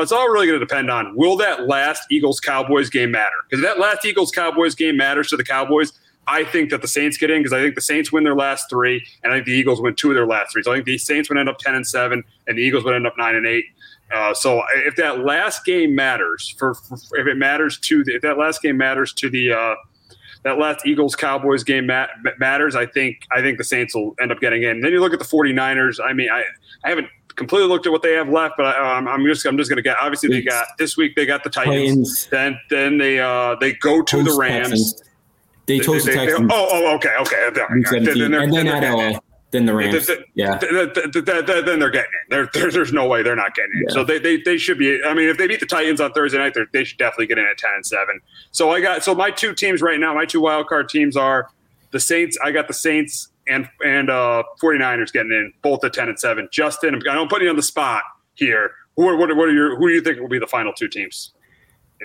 it's 0.01 0.11
all 0.11 0.29
really 0.29 0.47
going 0.47 0.59
to 0.59 0.65
depend 0.65 0.89
on 0.89 1.15
will 1.15 1.35
that 1.37 1.67
last 1.67 2.03
Eagles 2.09 2.39
Cowboys 2.39 2.89
game 2.89 3.11
matter? 3.11 3.35
Because 3.49 3.63
that 3.63 3.79
last 3.79 4.05
Eagles 4.05 4.31
Cowboys 4.31 4.75
game 4.75 4.97
matters 4.97 5.27
to 5.29 5.37
the 5.37 5.43
Cowboys. 5.43 5.93
I 6.27 6.43
think 6.43 6.69
that 6.69 6.81
the 6.81 6.87
Saints 6.87 7.17
get 7.17 7.29
in 7.31 7.39
because 7.39 7.51
I 7.51 7.61
think 7.61 7.75
the 7.75 7.81
Saints 7.81 8.11
win 8.11 8.23
their 8.23 8.35
last 8.35 8.69
three, 8.69 9.05
and 9.23 9.33
I 9.33 9.37
think 9.37 9.47
the 9.47 9.53
Eagles 9.53 9.81
win 9.81 9.95
two 9.95 10.09
of 10.09 10.15
their 10.15 10.27
last 10.27 10.53
three. 10.53 10.63
So 10.63 10.71
I 10.71 10.75
think 10.75 10.85
the 10.85 10.97
Saints 10.97 11.29
would 11.29 11.37
end 11.37 11.49
up 11.49 11.57
ten 11.57 11.75
and 11.75 11.85
seven, 11.85 12.23
and 12.47 12.57
the 12.57 12.61
Eagles 12.61 12.83
would 12.83 12.95
end 12.95 13.07
up 13.07 13.17
nine 13.17 13.35
and 13.35 13.45
eight. 13.45 13.65
Uh, 14.13 14.33
so 14.33 14.61
if 14.75 14.95
that 14.97 15.25
last 15.25 15.65
game 15.65 15.95
matters 15.95 16.53
for, 16.57 16.75
for, 16.75 16.97
if 17.13 17.27
it 17.27 17.37
matters 17.37 17.79
to 17.79 18.03
the, 18.03 18.15
if 18.15 18.21
that 18.21 18.37
last 18.37 18.61
game 18.61 18.77
matters 18.77 19.13
to 19.13 19.29
the 19.29 19.51
uh, 19.51 19.75
that 20.43 20.57
last 20.57 20.85
Eagles 20.85 21.15
Cowboys 21.15 21.63
game 21.63 21.85
mat- 21.85 22.09
matters, 22.39 22.75
I 22.75 22.85
think 22.85 23.27
I 23.31 23.41
think 23.41 23.57
the 23.57 23.63
Saints 23.63 23.95
will 23.95 24.15
end 24.21 24.31
up 24.31 24.39
getting 24.39 24.63
in. 24.63 24.71
And 24.71 24.83
then 24.83 24.91
you 24.91 24.99
look 24.99 25.13
at 25.13 25.19
the 25.19 25.25
49ers. 25.25 25.99
I 26.03 26.13
mean, 26.13 26.29
I 26.29 26.43
I 26.83 26.89
haven't 26.89 27.07
completely 27.35 27.67
looked 27.67 27.85
at 27.85 27.91
what 27.91 28.01
they 28.01 28.13
have 28.13 28.29
left, 28.29 28.55
but 28.57 28.65
I, 28.65 28.97
am 28.97 29.07
I'm 29.07 29.25
just 29.25 29.45
I'm 29.45 29.57
just 29.57 29.69
going 29.69 29.77
to 29.77 29.83
get. 29.83 29.97
Obviously, 30.01 30.29
they 30.29 30.41
got 30.41 30.67
this 30.77 30.97
week. 30.97 31.15
They 31.15 31.25
got 31.25 31.43
the 31.43 31.49
Titans. 31.49 32.27
Then 32.27 32.59
then 32.69 32.97
they 32.97 33.19
uh 33.19 33.55
they 33.59 33.73
go 33.73 34.01
to 34.01 34.23
the 34.23 34.33
Rams. 34.33 34.69
Texans. 34.69 35.03
They 35.67 35.79
chose 35.79 36.05
they, 36.05 36.11
the 36.11 36.17
Texans. 36.17 36.49
They, 36.49 36.55
oh, 36.55 36.67
oh, 36.71 36.95
okay, 36.95 37.15
okay. 37.21 37.49
Then, 37.53 38.03
then 38.03 38.33
and 38.33 38.53
then 38.53 38.67
at 38.67 38.93
LA. 38.93 39.19
Then 39.51 39.65
the 39.65 39.75
Rams. 39.75 40.09
yeah. 40.33 40.57
Then 40.57 41.79
they're 41.79 41.89
getting 41.89 42.11
in. 42.11 42.29
There, 42.29 42.49
there, 42.53 42.71
there's 42.71 42.93
no 42.93 43.05
way 43.07 43.21
they're 43.21 43.35
not 43.35 43.53
getting 43.53 43.71
in. 43.75 43.83
Yeah. 43.89 43.93
So 43.93 44.03
they, 44.05 44.17
they, 44.17 44.37
they 44.37 44.57
should 44.57 44.77
be. 44.77 45.03
I 45.03 45.13
mean, 45.13 45.27
if 45.27 45.37
they 45.37 45.47
beat 45.47 45.59
the 45.59 45.65
Titans 45.65 45.99
on 45.99 46.13
Thursday 46.13 46.37
night, 46.37 46.55
they 46.71 46.83
should 46.85 46.97
definitely 46.97 47.27
get 47.27 47.37
in 47.37 47.45
at 47.45 47.57
10 47.57 47.71
and 47.75 47.85
7. 47.85 48.21
So 48.51 48.71
I 48.71 48.79
got 48.79 49.03
so 49.03 49.13
my 49.13 49.29
two 49.29 49.53
teams 49.53 49.81
right 49.81 49.99
now, 49.99 50.13
my 50.13 50.25
two 50.25 50.39
wild 50.39 50.67
card 50.67 50.87
teams 50.87 51.17
are 51.17 51.49
the 51.91 51.99
Saints. 51.99 52.37
I 52.41 52.51
got 52.51 52.67
the 52.67 52.73
Saints 52.73 53.30
and 53.47 53.67
and 53.83 54.09
uh 54.09 54.43
49ers 54.61 55.11
getting 55.11 55.31
in 55.31 55.53
both 55.61 55.83
at 55.83 55.93
10 55.93 56.09
and 56.09 56.19
7. 56.19 56.47
Justin, 56.51 56.95
I 56.95 57.13
don't 57.13 57.29
put 57.29 57.41
you 57.41 57.49
on 57.49 57.55
the 57.55 57.63
spot 57.63 58.03
here. 58.35 58.71
Who 58.97 59.07
are, 59.07 59.15
what, 59.15 59.31
are, 59.31 59.35
what 59.35 59.49
are 59.49 59.53
your 59.53 59.77
who 59.77 59.87
do 59.87 59.93
you 59.93 60.01
think 60.01 60.19
will 60.19 60.27
be 60.27 60.39
the 60.39 60.47
final 60.47 60.73
two 60.73 60.87
teams? 60.87 61.33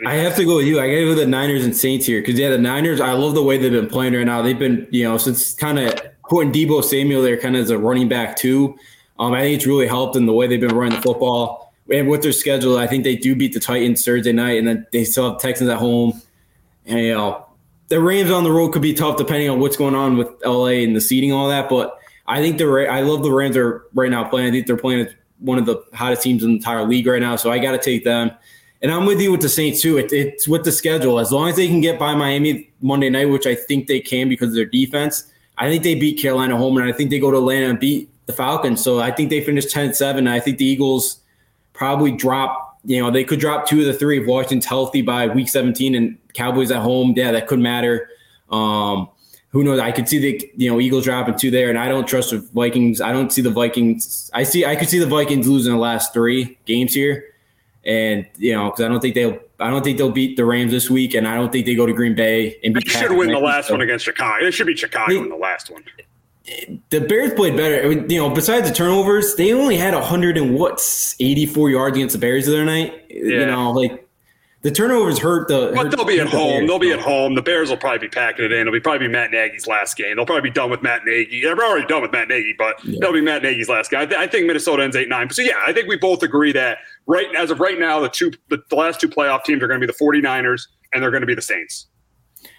I 0.04 0.14
have 0.14 0.36
to 0.36 0.44
go 0.44 0.56
with 0.56 0.66
you. 0.66 0.78
I 0.78 0.88
got 0.88 0.94
to 0.94 1.00
go 1.02 1.08
with 1.08 1.18
the 1.18 1.26
Niners 1.26 1.64
and 1.64 1.74
Saints 1.74 2.04
here 2.04 2.20
because 2.20 2.38
yeah, 2.38 2.50
the 2.50 2.58
Niners. 2.58 3.00
I 3.00 3.12
love 3.12 3.34
the 3.34 3.42
way 3.42 3.56
they've 3.56 3.72
been 3.72 3.88
playing 3.88 4.12
right 4.12 4.26
now. 4.26 4.42
They've 4.42 4.58
been, 4.58 4.86
you 4.90 5.04
know, 5.04 5.16
since 5.16 5.54
kind 5.54 5.78
of 5.78 5.94
putting 6.28 6.52
Deebo 6.52 6.84
Samuel 6.84 7.22
there, 7.22 7.38
kind 7.38 7.56
of 7.56 7.62
as 7.62 7.70
a 7.70 7.78
running 7.78 8.08
back 8.08 8.36
too. 8.36 8.76
Um, 9.18 9.32
I 9.32 9.40
think 9.40 9.56
it's 9.56 9.66
really 9.66 9.86
helped 9.86 10.14
in 10.16 10.26
the 10.26 10.34
way 10.34 10.46
they've 10.46 10.60
been 10.60 10.76
running 10.76 10.96
the 10.96 11.02
football 11.02 11.72
and 11.90 12.08
with 12.08 12.22
their 12.22 12.32
schedule. 12.32 12.78
I 12.78 12.86
think 12.86 13.04
they 13.04 13.16
do 13.16 13.34
beat 13.34 13.54
the 13.54 13.60
Titans 13.60 14.04
Thursday 14.04 14.32
night, 14.32 14.58
and 14.58 14.68
then 14.68 14.86
they 14.92 15.04
still 15.04 15.30
have 15.30 15.40
Texans 15.40 15.70
at 15.70 15.78
home. 15.78 16.20
And 16.84 17.00
you 17.00 17.14
know, 17.14 17.45
the 17.88 18.00
Rams 18.00 18.30
on 18.30 18.44
the 18.44 18.50
road 18.50 18.70
could 18.70 18.82
be 18.82 18.94
tough 18.94 19.16
depending 19.16 19.48
on 19.48 19.60
what's 19.60 19.76
going 19.76 19.94
on 19.94 20.16
with 20.16 20.28
LA 20.44 20.82
and 20.84 20.96
the 20.96 21.00
seating 21.00 21.30
and 21.30 21.38
all 21.38 21.48
that. 21.48 21.68
But 21.68 21.98
I 22.26 22.40
think 22.40 22.58
the 22.58 22.86
I 22.90 23.00
love 23.00 23.22
the 23.22 23.30
Rams 23.30 23.56
are 23.56 23.84
right 23.94 24.10
now 24.10 24.24
playing. 24.24 24.48
I 24.48 24.50
think 24.50 24.66
they're 24.66 24.76
playing 24.76 25.08
one 25.38 25.58
of 25.58 25.66
the 25.66 25.82
hottest 25.94 26.22
teams 26.22 26.42
in 26.42 26.50
the 26.50 26.56
entire 26.56 26.84
league 26.84 27.06
right 27.06 27.20
now. 27.20 27.36
So 27.36 27.50
I 27.50 27.58
got 27.58 27.72
to 27.72 27.78
take 27.78 28.04
them. 28.04 28.30
And 28.82 28.92
I'm 28.92 29.06
with 29.06 29.20
you 29.20 29.32
with 29.32 29.40
the 29.40 29.48
Saints 29.48 29.80
too. 29.80 29.96
It, 29.98 30.12
it's 30.12 30.46
with 30.46 30.64
the 30.64 30.72
schedule. 30.72 31.18
As 31.18 31.32
long 31.32 31.48
as 31.48 31.56
they 31.56 31.66
can 31.66 31.80
get 31.80 31.98
by 31.98 32.14
Miami 32.14 32.70
Monday 32.80 33.08
night, 33.08 33.26
which 33.26 33.46
I 33.46 33.54
think 33.54 33.86
they 33.86 34.00
can 34.00 34.28
because 34.28 34.48
of 34.50 34.54
their 34.54 34.66
defense, 34.66 35.30
I 35.58 35.68
think 35.68 35.82
they 35.82 35.94
beat 35.94 36.20
Carolina 36.20 36.56
home, 36.56 36.76
and 36.76 36.86
I 36.86 36.92
think 36.92 37.10
they 37.10 37.18
go 37.18 37.30
to 37.30 37.38
Atlanta 37.38 37.70
and 37.70 37.80
beat 37.80 38.10
the 38.26 38.32
Falcons. 38.32 38.84
So 38.84 39.00
I 39.00 39.10
think 39.10 39.30
they 39.30 39.42
finish 39.42 39.66
10-7. 39.72 40.28
I 40.28 40.40
think 40.40 40.58
the 40.58 40.66
Eagles 40.66 41.20
probably 41.72 42.12
drop. 42.12 42.65
You 42.86 43.02
know, 43.02 43.10
they 43.10 43.24
could 43.24 43.40
drop 43.40 43.66
two 43.66 43.80
of 43.80 43.86
the 43.86 43.92
three 43.92 44.20
if 44.20 44.26
Washington's 44.26 44.64
healthy 44.64 45.02
by 45.02 45.26
week 45.26 45.48
17 45.48 45.94
and 45.94 46.16
Cowboys 46.34 46.70
at 46.70 46.80
home. 46.80 47.14
Yeah, 47.16 47.32
that 47.32 47.46
could 47.46 47.58
matter. 47.58 48.08
Um, 48.50 49.08
who 49.50 49.64
knows? 49.64 49.80
I 49.80 49.90
could 49.90 50.08
see 50.08 50.18
the 50.18 50.52
you 50.56 50.70
know 50.70 50.80
Eagles 50.80 51.04
dropping 51.04 51.36
two 51.36 51.50
there, 51.50 51.68
and 51.68 51.78
I 51.78 51.88
don't 51.88 52.06
trust 52.06 52.30
the 52.30 52.38
Vikings. 52.38 53.00
I 53.00 53.12
don't 53.12 53.32
see 53.32 53.42
the 53.42 53.50
Vikings. 53.50 54.30
I 54.34 54.42
see. 54.44 54.64
I 54.64 54.76
could 54.76 54.88
see 54.88 54.98
the 54.98 55.06
Vikings 55.06 55.48
losing 55.48 55.72
the 55.72 55.78
last 55.78 56.12
three 56.12 56.58
games 56.64 56.94
here 56.94 57.24
and 57.86 58.26
you 58.36 58.52
know 58.52 58.70
because 58.70 58.84
I 58.84 58.88
don't 58.88 59.00
think 59.00 59.14
they'll 59.14 59.38
I 59.58 59.70
don't 59.70 59.82
think 59.82 59.96
they'll 59.96 60.10
beat 60.10 60.36
the 60.36 60.44
Rams 60.44 60.70
this 60.70 60.90
week, 60.90 61.14
and 61.14 61.26
I 61.26 61.34
don't 61.34 61.50
think 61.50 61.64
they 61.64 61.74
go 61.74 61.86
to 61.86 61.92
Green 61.92 62.14
Bay 62.14 62.58
and 62.62 62.74
beat. 62.74 62.84
They 62.84 62.90
should 62.90 63.12
win 63.12 63.30
the 63.30 63.38
last 63.38 63.68
so. 63.68 63.74
one 63.74 63.80
against 63.80 64.04
Chicago. 64.04 64.44
It 64.44 64.52
should 64.52 64.66
be 64.66 64.76
Chicago 64.76 65.14
they, 65.14 65.18
in 65.18 65.30
the 65.30 65.36
last 65.36 65.70
one. 65.70 65.82
The 66.90 67.00
Bears 67.00 67.34
played 67.34 67.56
better. 67.56 67.84
I 67.84 67.88
mean, 67.88 68.08
you 68.08 68.20
know, 68.20 68.30
besides 68.30 68.68
the 68.68 68.74
turnovers, 68.74 69.34
they 69.34 69.52
only 69.52 69.76
had 69.76 69.94
100 69.94 70.38
and 70.38 70.54
what 70.54 70.80
84 71.18 71.70
yards 71.70 71.96
against 71.96 72.12
the 72.12 72.20
Bears 72.20 72.46
the 72.46 72.52
other 72.52 72.64
night. 72.64 73.04
Yeah. 73.10 73.40
You 73.40 73.46
know, 73.46 73.72
like 73.72 74.06
the 74.62 74.70
turnovers 74.70 75.18
hurt 75.18 75.48
the. 75.48 75.72
But 75.74 75.86
hurt 75.86 75.96
they'll 75.96 76.04
be 76.04 76.18
at 76.18 76.28
home. 76.28 76.48
Bears. 76.48 76.68
They'll 76.68 76.78
be 76.78 76.92
at 76.92 77.00
home. 77.00 77.34
The 77.34 77.42
Bears 77.42 77.70
will 77.70 77.76
probably 77.76 78.00
be 78.00 78.08
packing 78.08 78.44
it 78.44 78.52
in. 78.52 78.62
It'll 78.62 78.72
be 78.72 78.80
probably 78.80 79.06
be 79.06 79.12
Matt 79.12 79.30
Nagy's 79.30 79.66
last 79.66 79.96
game. 79.96 80.16
They'll 80.16 80.26
probably 80.26 80.50
be 80.50 80.54
done 80.54 80.70
with 80.70 80.82
Matt 80.82 81.04
Nagy. 81.04 81.40
They're 81.42 81.56
already 81.56 81.86
done 81.86 82.02
with 82.02 82.10
Matt 82.12 82.28
Nagy, 82.28 82.54
but 82.56 82.84
yeah. 82.84 82.98
they'll 83.00 83.12
be 83.12 83.20
Matt 83.20 83.42
Nagy's 83.42 83.68
last 83.68 83.90
game. 83.90 84.00
I, 84.00 84.06
th- 84.06 84.18
I, 84.18 84.26
think 84.26 84.46
Minnesota 84.46 84.82
ends 84.82 84.96
eight 84.96 85.08
nine. 85.08 85.30
So 85.30 85.42
yeah, 85.42 85.54
I 85.66 85.72
think 85.72 85.88
we 85.88 85.96
both 85.96 86.22
agree 86.22 86.52
that 86.52 86.78
right 87.06 87.26
as 87.36 87.50
of 87.50 87.60
right 87.60 87.78
now, 87.78 88.00
the 88.00 88.08
two 88.08 88.32
the, 88.48 88.58
the 88.68 88.76
last 88.76 89.00
two 89.00 89.08
playoff 89.08 89.44
teams 89.44 89.62
are 89.62 89.68
going 89.68 89.80
to 89.80 89.86
be 89.86 89.92
the 89.92 89.98
49ers 89.98 90.62
and 90.92 91.02
they're 91.02 91.10
going 91.10 91.20
to 91.22 91.26
be 91.26 91.34
the 91.34 91.42
Saints. 91.42 91.86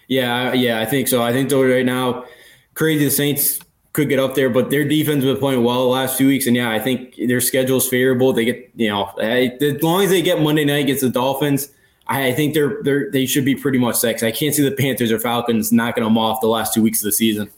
Yeah, 0.08 0.54
yeah, 0.54 0.80
I 0.80 0.86
think 0.86 1.08
so. 1.08 1.22
I 1.22 1.32
think 1.32 1.50
though 1.50 1.62
right 1.62 1.84
now, 1.84 2.24
crazy 2.72 3.04
the 3.04 3.10
Saints 3.10 3.60
could 3.98 4.08
get 4.08 4.18
up 4.18 4.34
there, 4.34 4.48
but 4.50 4.70
their 4.70 4.86
defense 4.86 5.24
been 5.24 5.36
playing 5.36 5.64
well 5.64 5.82
the 5.82 5.90
last 5.90 6.16
few 6.16 6.28
weeks, 6.28 6.46
and 6.46 6.56
yeah, 6.56 6.70
I 6.70 6.78
think 6.78 7.16
their 7.16 7.40
schedule 7.40 7.78
is 7.78 7.88
favorable. 7.88 8.32
They 8.32 8.44
get 8.44 8.70
you 8.76 8.88
know 8.88 9.06
as 9.18 9.82
long 9.82 10.02
as 10.02 10.10
they 10.10 10.22
get 10.22 10.40
Monday 10.40 10.64
night 10.64 10.84
against 10.84 11.02
the 11.02 11.10
Dolphins 11.10 11.70
I 12.08 12.32
think 12.32 12.54
they're 12.54 12.82
they're 12.82 13.10
they 13.10 13.26
should 13.26 13.44
be 13.44 13.54
pretty 13.54 13.78
much 13.78 13.96
set. 13.96 14.22
I 14.22 14.30
can't 14.30 14.54
see 14.54 14.66
the 14.66 14.74
Panthers 14.74 15.12
or 15.12 15.18
Falcons 15.18 15.70
knocking 15.72 16.02
them 16.02 16.16
off 16.16 16.40
the 16.40 16.46
last 16.46 16.72
two 16.72 16.82
weeks 16.82 17.00
of 17.00 17.04
the 17.04 17.12
season. 17.12 17.50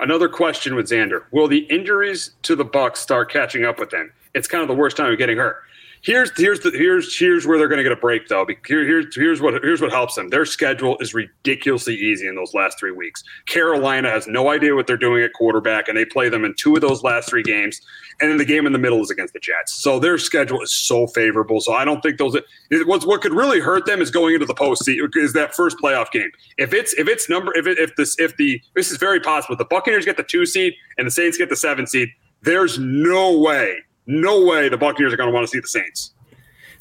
Another 0.00 0.28
question 0.28 0.74
with 0.74 0.88
Xander: 0.88 1.22
Will 1.30 1.46
the 1.46 1.60
injuries 1.70 2.32
to 2.42 2.56
the 2.56 2.64
Bucs 2.64 2.96
start 2.96 3.30
catching 3.30 3.64
up 3.64 3.78
with 3.78 3.90
them? 3.90 4.12
it's 4.34 4.48
kind 4.48 4.62
of 4.62 4.68
the 4.68 4.74
worst 4.74 4.96
time 4.96 5.12
of 5.12 5.18
getting 5.18 5.36
hurt. 5.36 5.62
Here's 6.04 6.30
here's 6.36 6.60
the 6.60 6.70
here's 6.70 7.16
here's 7.18 7.46
where 7.46 7.56
they're 7.56 7.68
going 7.68 7.78
to 7.78 7.82
get 7.82 7.92
a 7.92 7.96
break 7.96 8.28
though. 8.28 8.46
Here, 8.66 8.84
here's 8.84 9.16
here's 9.16 9.40
what 9.40 9.54
here's 9.62 9.80
what 9.80 9.90
helps 9.90 10.14
them. 10.14 10.28
Their 10.28 10.44
schedule 10.44 10.98
is 11.00 11.14
ridiculously 11.14 11.94
easy 11.94 12.28
in 12.28 12.34
those 12.34 12.52
last 12.52 12.78
three 12.78 12.90
weeks. 12.90 13.24
Carolina 13.46 14.10
has 14.10 14.26
no 14.26 14.50
idea 14.50 14.74
what 14.74 14.86
they're 14.86 14.98
doing 14.98 15.24
at 15.24 15.32
quarterback, 15.32 15.88
and 15.88 15.96
they 15.96 16.04
play 16.04 16.28
them 16.28 16.44
in 16.44 16.52
two 16.58 16.74
of 16.74 16.82
those 16.82 17.02
last 17.02 17.30
three 17.30 17.42
games. 17.42 17.80
And 18.20 18.30
then 18.30 18.36
the 18.36 18.44
game 18.44 18.66
in 18.66 18.74
the 18.74 18.78
middle 18.78 19.00
is 19.00 19.10
against 19.10 19.32
the 19.32 19.40
Jets. 19.40 19.74
So 19.82 19.98
their 19.98 20.18
schedule 20.18 20.60
is 20.60 20.76
so 20.76 21.06
favorable. 21.06 21.62
So 21.62 21.72
I 21.72 21.86
don't 21.86 22.02
think 22.02 22.18
those. 22.18 22.34
It, 22.34 22.44
What's 22.86 23.06
what 23.06 23.22
could 23.22 23.32
really 23.32 23.60
hurt 23.60 23.86
them 23.86 24.02
is 24.02 24.10
going 24.10 24.34
into 24.34 24.44
the 24.44 24.54
postseason 24.54 25.08
is 25.16 25.32
that 25.32 25.54
first 25.54 25.78
playoff 25.78 26.10
game. 26.10 26.30
If 26.58 26.74
it's 26.74 26.92
if 26.94 27.08
it's 27.08 27.30
number 27.30 27.56
if 27.56 27.66
it, 27.66 27.78
if 27.78 27.96
this 27.96 28.14
if 28.18 28.36
the 28.36 28.60
this 28.74 28.90
is 28.90 28.98
very 28.98 29.20
possible. 29.20 29.56
The 29.56 29.64
Buccaneers 29.64 30.04
get 30.04 30.18
the 30.18 30.22
two 30.22 30.44
seed 30.44 30.74
and 30.98 31.06
the 31.06 31.10
Saints 31.10 31.38
get 31.38 31.48
the 31.48 31.56
seven 31.56 31.86
seed. 31.86 32.10
There's 32.42 32.78
no 32.78 33.38
way 33.38 33.78
no 34.06 34.44
way 34.44 34.68
the 34.68 34.76
Buccaneers 34.76 35.12
are 35.12 35.16
going 35.16 35.28
to 35.28 35.34
want 35.34 35.46
to 35.46 35.50
see 35.50 35.60
the 35.60 35.68
Saints. 35.68 36.12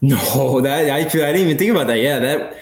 No, 0.01 0.59
that 0.61 0.89
I, 0.89 0.97
I 0.97 1.03
didn't 1.03 1.37
even 1.37 1.57
think 1.57 1.71
about 1.71 1.87
that. 1.87 1.99
Yeah, 1.99 2.19
that 2.19 2.57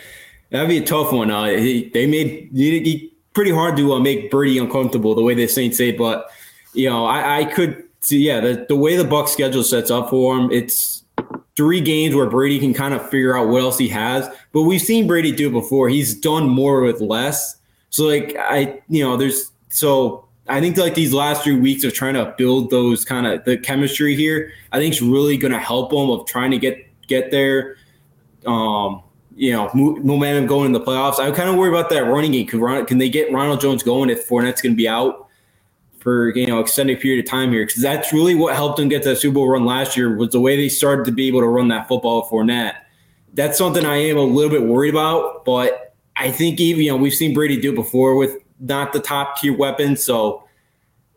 that'd 0.51 0.69
be 0.69 0.77
a 0.77 0.85
tough 0.85 1.11
one. 1.11 1.31
Uh, 1.31 1.45
he, 1.45 1.89
they 1.89 2.05
made 2.05 2.49
he, 2.53 3.11
pretty 3.33 3.51
hard 3.51 3.75
to 3.77 3.93
uh, 3.93 3.99
make 3.99 4.29
Brady 4.29 4.59
uncomfortable 4.59 5.15
the 5.15 5.23
way 5.23 5.33
the 5.33 5.47
Saints 5.47 5.77
say, 5.77 5.91
but 5.91 6.29
you 6.73 6.87
know 6.87 7.05
I, 7.05 7.39
I 7.39 7.45
could 7.45 7.83
see 8.01 8.19
yeah 8.19 8.39
the, 8.41 8.65
the 8.69 8.75
way 8.75 8.95
the 8.95 9.03
Buck 9.03 9.27
schedule 9.27 9.63
sets 9.63 9.89
up 9.89 10.11
for 10.11 10.37
him, 10.37 10.51
it's 10.51 11.03
three 11.55 11.81
games 11.81 12.13
where 12.13 12.29
Brady 12.29 12.59
can 12.59 12.73
kind 12.73 12.93
of 12.93 13.09
figure 13.09 13.35
out 13.35 13.47
what 13.47 13.61
else 13.61 13.77
he 13.77 13.87
has. 13.89 14.29
But 14.51 14.63
we've 14.63 14.81
seen 14.81 15.07
Brady 15.07 15.31
do 15.31 15.47
it 15.47 15.51
before. 15.51 15.89
He's 15.89 16.13
done 16.13 16.47
more 16.47 16.81
with 16.81 17.01
less. 17.01 17.57
So 17.89 18.05
like 18.05 18.35
I 18.37 18.81
you 18.87 19.03
know 19.03 19.17
there's 19.17 19.51
so 19.69 20.27
I 20.47 20.59
think 20.59 20.77
like 20.77 20.95
these 20.95 21.13
last 21.13 21.43
three 21.43 21.59
weeks 21.59 21.83
of 21.83 21.93
trying 21.93 22.15
to 22.15 22.33
build 22.37 22.69
those 22.69 23.05
kind 23.05 23.27
of 23.27 23.45
the 23.45 23.57
chemistry 23.57 24.15
here, 24.15 24.51
I 24.71 24.79
think 24.79 24.93
is 24.93 25.01
really 25.01 25.37
going 25.37 25.53
to 25.53 25.59
help 25.59 25.91
them 25.91 26.09
of 26.09 26.25
trying 26.27 26.51
to 26.51 26.57
get 26.57 26.85
get 27.07 27.31
there. 27.31 27.77
Um, 28.45 29.03
you 29.35 29.53
know, 29.53 29.69
momentum 29.73 30.45
going 30.45 30.67
in 30.67 30.71
the 30.71 30.79
playoffs. 30.79 31.19
I 31.19 31.31
kind 31.31 31.49
of 31.49 31.55
worry 31.55 31.69
about 31.69 31.89
that 31.89 32.03
running 32.03 32.31
game. 32.31 32.47
Can, 32.47 32.59
Ron- 32.59 32.85
can 32.85 32.97
they 32.97 33.09
get 33.09 33.31
Ronald 33.31 33.61
Jones 33.61 33.81
going 33.81 34.09
if 34.09 34.27
Fournette's 34.27 34.61
going 34.61 34.73
to 34.73 34.77
be 34.77 34.87
out 34.87 35.27
for 35.99 36.35
you 36.35 36.47
know 36.47 36.59
extended 36.59 36.99
period 36.99 37.23
of 37.23 37.29
time 37.29 37.51
here? 37.51 37.65
Because 37.65 37.81
that's 37.81 38.11
really 38.11 38.35
what 38.35 38.55
helped 38.55 38.77
them 38.77 38.89
get 38.89 39.03
that 39.03 39.17
Super 39.17 39.35
Bowl 39.35 39.49
run 39.49 39.65
last 39.65 39.95
year 39.95 40.15
was 40.15 40.29
the 40.29 40.39
way 40.39 40.57
they 40.57 40.69
started 40.69 41.05
to 41.05 41.11
be 41.11 41.27
able 41.27 41.41
to 41.41 41.47
run 41.47 41.69
that 41.69 41.87
football 41.87 42.21
with 42.21 42.29
Fournette. 42.29 42.75
That's 43.33 43.57
something 43.57 43.85
I 43.85 43.97
am 43.97 44.17
a 44.17 44.21
little 44.21 44.51
bit 44.51 44.63
worried 44.63 44.89
about, 44.89 45.45
but 45.45 45.95
I 46.17 46.29
think 46.31 46.59
even 46.59 46.83
you 46.83 46.91
know 46.91 46.97
we've 46.97 47.13
seen 47.13 47.33
Brady 47.33 47.59
do 47.59 47.71
it 47.71 47.75
before 47.75 48.15
with 48.15 48.40
not 48.61 48.93
the 48.93 48.99
top 48.99 49.37
tier 49.37 49.55
weapon. 49.55 49.97
So 49.97 50.47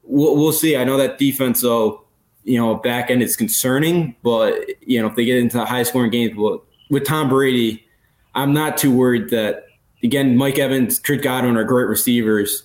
we'll, 0.03 0.37
we'll 0.37 0.53
see. 0.53 0.77
I 0.77 0.85
know 0.85 0.97
that 0.97 1.19
defense, 1.19 1.61
though, 1.61 2.05
you 2.43 2.59
know, 2.59 2.75
back 2.75 3.11
end 3.11 3.23
is 3.23 3.37
concerning, 3.37 4.17
but 4.23 4.59
you 4.87 5.01
know, 5.01 5.09
if 5.09 5.15
they 5.15 5.25
get 5.25 5.39
into 5.39 5.65
high 5.65 5.83
scoring 5.83 6.11
games, 6.11 6.37
well, 6.37 6.65
with 6.91 7.05
Tom 7.05 7.29
Brady, 7.29 7.85
I'm 8.35 8.53
not 8.53 8.77
too 8.77 8.95
worried 8.95 9.31
that 9.31 9.65
again, 10.03 10.37
Mike 10.37 10.59
Evans, 10.59 10.99
Chris 10.99 11.21
Godwin 11.21 11.57
are 11.57 11.65
great 11.65 11.89
receivers, 11.89 12.65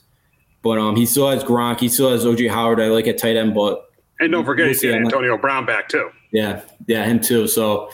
but 0.61 0.77
um, 0.77 0.95
he 0.95 1.05
still 1.05 1.29
has 1.29 1.43
Gronk, 1.43 1.79
he 1.79 1.87
still 1.87 2.11
has 2.11 2.25
OJ 2.25 2.49
Howard. 2.49 2.81
I 2.81 2.87
like 2.87 3.07
at 3.07 3.17
tight 3.17 3.37
end, 3.37 3.53
but 3.53 3.89
and 4.19 4.31
don't 4.31 4.43
forget 4.43 4.65
we'll 4.65 4.73
he's 4.73 4.83
Antonio 4.83 5.37
Brown 5.37 5.65
back 5.65 5.87
too. 5.87 6.09
Yeah, 6.31 6.61
yeah, 6.87 7.05
him 7.05 7.19
too. 7.21 7.47
So 7.47 7.89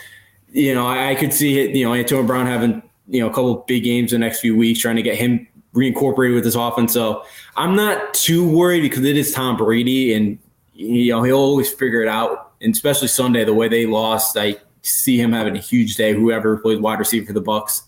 you 0.52 0.74
know, 0.74 0.88
I, 0.88 1.12
I 1.12 1.16
could 1.16 1.34
see 1.34 1.60
it. 1.60 1.76
You 1.76 1.86
know, 1.86 1.94
Antonio 1.94 2.26
Brown 2.26 2.48
having 2.48 2.82
you 3.08 3.20
know 3.22 3.28
a 3.28 3.30
couple 3.30 3.56
big 3.68 3.84
games 3.84 4.12
the 4.12 4.18
next 4.18 4.40
few 4.40 4.56
weeks, 4.56 4.80
trying 4.80 4.96
to 4.96 5.04
get 5.04 5.16
him 5.16 5.48
reincorporated 5.76 6.34
with 6.34 6.44
this 6.44 6.56
offense. 6.56 6.94
So 6.94 7.24
I'm 7.56 7.76
not 7.76 8.14
too 8.14 8.50
worried 8.50 8.82
because 8.82 9.06
it 9.06 9.18
is 9.18 9.32
Tom 9.32 9.58
Brady, 9.58 10.14
and 10.14 10.40
you 10.74 11.12
know 11.12 11.24
he'll 11.24 11.38
always 11.38 11.72
figure 11.72 12.02
it 12.02 12.08
out. 12.08 12.54
And 12.62 12.74
especially 12.74 13.10
Sunday, 13.10 13.44
the 13.44 13.54
way 13.54 13.68
they 13.68 13.86
lost, 13.86 14.38
I 14.38 14.58
see 14.82 15.20
him 15.20 15.34
having 15.34 15.56
a 15.56 15.60
huge 15.60 15.96
day. 15.96 16.14
Whoever 16.14 16.58
plays 16.58 16.80
wide 16.80 17.00
receiver 17.00 17.28
for 17.28 17.34
the 17.34 17.42
Bucs. 17.42 17.82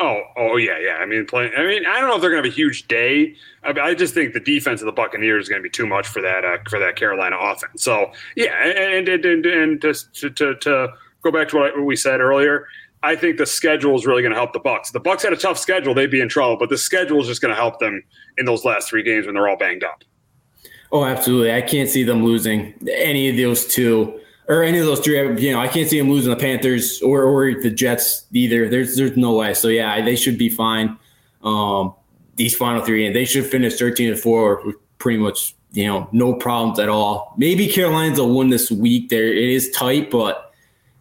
Oh, 0.00 0.22
oh 0.36 0.56
yeah, 0.56 0.78
yeah. 0.78 0.98
I 1.00 1.06
mean, 1.06 1.26
playing. 1.26 1.52
I 1.56 1.66
mean, 1.66 1.84
I 1.84 2.00
don't 2.00 2.08
know 2.08 2.16
if 2.16 2.20
they're 2.20 2.30
going 2.30 2.42
to 2.42 2.48
have 2.48 2.54
a 2.54 2.56
huge 2.56 2.86
day. 2.86 3.34
I, 3.64 3.70
I, 3.70 3.94
just 3.94 4.14
think 4.14 4.32
the 4.32 4.38
defense 4.40 4.80
of 4.80 4.86
the 4.86 4.92
Buccaneers 4.92 5.44
is 5.44 5.48
going 5.48 5.60
to 5.60 5.62
be 5.62 5.70
too 5.70 5.88
much 5.88 6.06
for 6.06 6.22
that 6.22 6.44
uh, 6.44 6.58
for 6.68 6.78
that 6.78 6.94
Carolina 6.94 7.36
offense. 7.36 7.82
So 7.82 8.12
yeah, 8.36 8.54
and 8.64 9.08
and 9.08 9.24
and, 9.24 9.46
and 9.46 9.80
to, 9.82 9.94
to 10.30 10.54
to 10.54 10.88
go 11.22 11.32
back 11.32 11.48
to 11.48 11.56
what 11.56 11.84
we 11.84 11.96
said 11.96 12.20
earlier, 12.20 12.68
I 13.02 13.14
think 13.14 13.38
the 13.38 13.46
schedule 13.46 13.94
is 13.94 14.06
really 14.06 14.22
going 14.22 14.32
to 14.32 14.38
help 14.38 14.52
the 14.52 14.60
Bucs. 14.60 14.92
The 14.92 15.00
Bucs 15.00 15.22
had 15.22 15.32
a 15.32 15.36
tough 15.36 15.58
schedule, 15.58 15.94
they'd 15.94 16.10
be 16.10 16.20
in 16.20 16.28
trouble. 16.28 16.56
But 16.56 16.68
the 16.68 16.78
schedule 16.78 17.20
is 17.20 17.26
just 17.26 17.40
going 17.40 17.54
to 17.54 17.60
help 17.60 17.78
them 17.78 18.02
in 18.38 18.44
those 18.44 18.64
last 18.64 18.88
three 18.88 19.02
games 19.02 19.26
when 19.26 19.34
they're 19.34 19.48
all 19.48 19.56
banged 19.56 19.84
up. 19.84 20.02
Oh, 20.90 21.04
absolutely! 21.04 21.52
I 21.52 21.60
can't 21.60 21.88
see 21.88 22.02
them 22.02 22.24
losing 22.24 22.74
any 22.90 23.28
of 23.28 23.36
those 23.36 23.66
two 23.66 24.18
or 24.48 24.62
any 24.62 24.78
of 24.78 24.86
those 24.86 25.00
three. 25.00 25.18
You 25.38 25.52
know, 25.52 25.60
I 25.60 25.68
can't 25.68 25.88
see 25.88 25.98
them 25.98 26.10
losing 26.10 26.30
the 26.30 26.36
Panthers 26.36 27.02
or 27.02 27.24
or 27.24 27.52
the 27.52 27.70
Jets 27.70 28.24
either. 28.32 28.68
There's 28.68 28.96
there's 28.96 29.16
no 29.16 29.34
way. 29.36 29.52
So 29.52 29.68
yeah, 29.68 30.02
they 30.02 30.16
should 30.16 30.38
be 30.38 30.48
fine. 30.48 30.96
Um, 31.44 31.94
these 32.36 32.56
final 32.56 32.82
three, 32.82 33.06
and 33.06 33.14
they 33.14 33.26
should 33.26 33.44
finish 33.44 33.76
thirteen 33.76 34.10
and 34.10 34.18
four 34.18 34.62
with 34.64 34.76
pretty 34.96 35.18
much 35.18 35.54
you 35.72 35.86
know 35.86 36.08
no 36.12 36.32
problems 36.34 36.78
at 36.78 36.88
all. 36.88 37.34
Maybe 37.36 37.68
Carolina's 37.68 38.18
will 38.18 38.34
win 38.34 38.48
this 38.48 38.70
week. 38.70 39.10
There, 39.10 39.26
it 39.26 39.36
is 39.36 39.70
tight, 39.70 40.10
but 40.10 40.54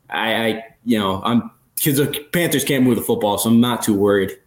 I, 0.10 0.36
I 0.36 0.64
you 0.84 1.00
know 1.00 1.22
I'm 1.24 1.50
because 1.78 1.98
the 1.98 2.26
Panthers 2.34 2.64
can't 2.64 2.84
move 2.84 2.96
the 2.96 3.02
football, 3.02 3.38
so 3.38 3.50
I'm 3.50 3.62
not 3.62 3.84
too 3.84 3.94
worried. 3.94 4.38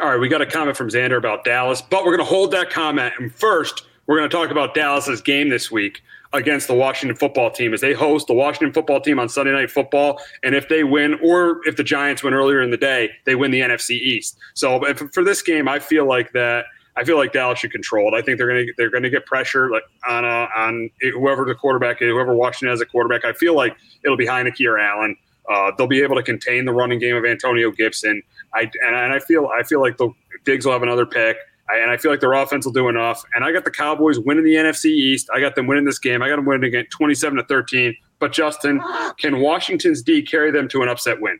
All 0.00 0.10
right, 0.10 0.18
we 0.18 0.28
got 0.28 0.42
a 0.42 0.46
comment 0.46 0.76
from 0.76 0.90
Xander 0.90 1.16
about 1.16 1.44
Dallas, 1.44 1.80
but 1.80 2.04
we're 2.04 2.16
going 2.16 2.26
to 2.26 2.34
hold 2.34 2.50
that 2.50 2.68
comment. 2.68 3.14
And 3.18 3.32
first, 3.32 3.84
we're 4.06 4.18
going 4.18 4.28
to 4.28 4.36
talk 4.36 4.50
about 4.50 4.74
Dallas's 4.74 5.22
game 5.22 5.48
this 5.48 5.70
week 5.70 6.02
against 6.32 6.66
the 6.66 6.74
Washington 6.74 7.16
football 7.16 7.50
team 7.50 7.72
as 7.72 7.80
they 7.80 7.92
host 7.92 8.26
the 8.26 8.34
Washington 8.34 8.72
football 8.72 9.00
team 9.00 9.20
on 9.20 9.28
Sunday 9.28 9.52
Night 9.52 9.70
Football. 9.70 10.20
And 10.42 10.54
if 10.54 10.68
they 10.68 10.82
win, 10.82 11.16
or 11.22 11.60
if 11.64 11.76
the 11.76 11.84
Giants 11.84 12.24
win 12.24 12.34
earlier 12.34 12.60
in 12.60 12.70
the 12.70 12.76
day, 12.76 13.10
they 13.24 13.36
win 13.36 13.52
the 13.52 13.60
NFC 13.60 13.92
East. 13.92 14.36
So 14.54 14.82
for 15.12 15.22
this 15.22 15.42
game, 15.42 15.68
I 15.68 15.78
feel 15.78 16.06
like 16.06 16.32
that. 16.32 16.66
I 16.96 17.02
feel 17.02 17.16
like 17.16 17.32
Dallas 17.32 17.58
should 17.58 17.72
control 17.72 18.14
it. 18.14 18.16
I 18.16 18.22
think 18.22 18.38
they're 18.38 18.46
going 18.46 18.66
to 18.66 18.72
they're 18.76 18.90
going 18.90 19.02
to 19.02 19.10
get 19.10 19.26
pressure 19.26 19.68
like 19.68 19.82
on 20.08 20.24
uh, 20.24 20.46
on 20.56 20.90
whoever 21.00 21.44
the 21.44 21.54
quarterback 21.54 22.00
is, 22.02 22.08
whoever 22.08 22.34
Washington 22.34 22.68
has 22.68 22.80
a 22.80 22.86
quarterback. 22.86 23.24
I 23.24 23.32
feel 23.32 23.56
like 23.56 23.76
it'll 24.04 24.16
be 24.16 24.26
Heinicke 24.26 24.64
or 24.68 24.78
Allen. 24.78 25.16
Uh, 25.50 25.72
they'll 25.76 25.86
be 25.86 26.02
able 26.02 26.16
to 26.16 26.22
contain 26.22 26.64
the 26.64 26.72
running 26.72 26.98
game 26.98 27.16
of 27.16 27.24
Antonio 27.24 27.70
Gibson. 27.70 28.22
I 28.54 28.70
and, 28.82 28.96
and 28.96 29.12
I 29.12 29.18
feel 29.18 29.48
I 29.48 29.62
feel 29.62 29.80
like 29.80 29.96
the 29.96 30.10
Diggs 30.44 30.64
will 30.64 30.72
have 30.72 30.82
another 30.82 31.06
pick. 31.06 31.36
I, 31.70 31.78
and 31.78 31.90
I 31.90 31.96
feel 31.96 32.10
like 32.10 32.20
their 32.20 32.34
offense 32.34 32.66
will 32.66 32.72
do 32.72 32.88
enough. 32.88 33.24
And 33.34 33.44
I 33.44 33.52
got 33.52 33.64
the 33.64 33.70
Cowboys 33.70 34.18
winning 34.18 34.44
the 34.44 34.54
NFC 34.54 34.86
East. 34.86 35.30
I 35.32 35.40
got 35.40 35.54
them 35.54 35.66
winning 35.66 35.84
this 35.84 35.98
game. 35.98 36.22
I 36.22 36.28
got 36.28 36.36
them 36.36 36.44
winning 36.44 36.64
again 36.64 36.86
27 36.90 37.38
to 37.38 37.44
13. 37.44 37.96
But 38.18 38.32
Justin, 38.32 38.82
can 39.18 39.40
Washington's 39.40 40.02
D 40.02 40.22
carry 40.22 40.50
them 40.50 40.68
to 40.68 40.82
an 40.82 40.88
upset 40.88 41.20
win? 41.20 41.38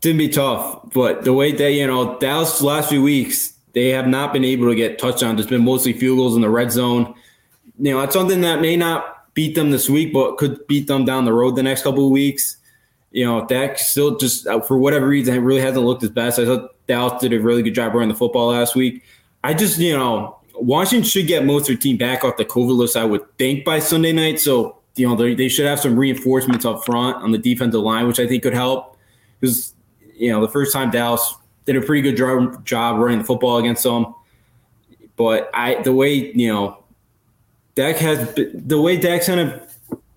Didn't 0.00 0.18
be 0.18 0.28
tough, 0.28 0.90
but 0.92 1.22
the 1.22 1.32
way 1.32 1.52
they, 1.52 1.78
you 1.78 1.86
know, 1.86 2.18
Dallas 2.18 2.60
last 2.60 2.88
few 2.88 3.00
weeks, 3.00 3.52
they 3.72 3.90
have 3.90 4.08
not 4.08 4.32
been 4.32 4.44
able 4.44 4.68
to 4.68 4.74
get 4.74 4.98
touchdowns. 4.98 5.40
It's 5.40 5.48
been 5.48 5.64
mostly 5.64 5.92
field 5.92 6.18
goals 6.18 6.34
in 6.34 6.42
the 6.42 6.50
red 6.50 6.72
zone. 6.72 7.14
You 7.78 7.92
know, 7.92 8.00
it's 8.00 8.12
something 8.12 8.40
that 8.40 8.60
may 8.60 8.76
not 8.76 9.32
beat 9.34 9.54
them 9.54 9.70
this 9.70 9.88
week, 9.88 10.12
but 10.12 10.38
could 10.38 10.66
beat 10.66 10.88
them 10.88 11.04
down 11.04 11.24
the 11.24 11.32
road 11.32 11.54
the 11.54 11.62
next 11.62 11.82
couple 11.82 12.04
of 12.04 12.10
weeks 12.10 12.56
you 13.12 13.24
know, 13.24 13.46
Dak 13.46 13.78
still 13.78 14.16
just 14.16 14.46
uh, 14.46 14.60
for 14.60 14.78
whatever 14.78 15.06
reason 15.06 15.42
really 15.44 15.60
hasn't 15.60 15.84
looked 15.84 16.02
his 16.02 16.10
best. 16.10 16.38
I 16.38 16.46
thought 16.46 16.74
Dallas 16.86 17.20
did 17.20 17.32
a 17.32 17.40
really 17.40 17.62
good 17.62 17.74
job 17.74 17.94
running 17.94 18.08
the 18.08 18.14
football 18.14 18.48
last 18.48 18.74
week. 18.74 19.04
I 19.44 19.54
just, 19.54 19.78
you 19.78 19.96
know, 19.96 20.38
Washington 20.54 21.08
should 21.08 21.26
get 21.26 21.44
most 21.44 21.62
of 21.62 21.66
their 21.68 21.76
team 21.76 21.98
back 21.98 22.24
off 22.24 22.36
the 22.36 22.44
COVID 22.44 22.76
list, 22.76 22.96
I 22.96 23.04
would 23.04 23.22
think, 23.38 23.64
by 23.64 23.80
Sunday 23.80 24.12
night. 24.12 24.40
So, 24.40 24.78
you 24.96 25.06
know, 25.06 25.14
they, 25.14 25.34
they 25.34 25.48
should 25.48 25.66
have 25.66 25.80
some 25.80 25.98
reinforcements 25.98 26.64
up 26.64 26.84
front 26.84 27.16
on 27.16 27.32
the 27.32 27.38
defensive 27.38 27.80
line, 27.80 28.06
which 28.06 28.18
I 28.18 28.26
think 28.26 28.42
could 28.42 28.54
help. 28.54 28.96
Because, 29.40 29.74
you 30.14 30.30
know, 30.30 30.40
the 30.40 30.48
first 30.48 30.72
time 30.72 30.90
Dallas 30.90 31.34
did 31.66 31.76
a 31.76 31.80
pretty 31.80 32.02
good 32.02 32.16
job, 32.16 32.64
job 32.64 32.98
running 32.98 33.18
the 33.18 33.24
football 33.24 33.58
against 33.58 33.82
them. 33.82 34.14
But 35.16 35.50
I, 35.52 35.82
the 35.82 35.92
way, 35.92 36.32
you 36.32 36.48
know, 36.48 36.82
Dak 37.74 37.96
has, 37.96 38.34
the 38.34 38.80
way 38.80 38.96
Dak's 38.96 39.26
kind 39.26 39.40
of 39.40 39.71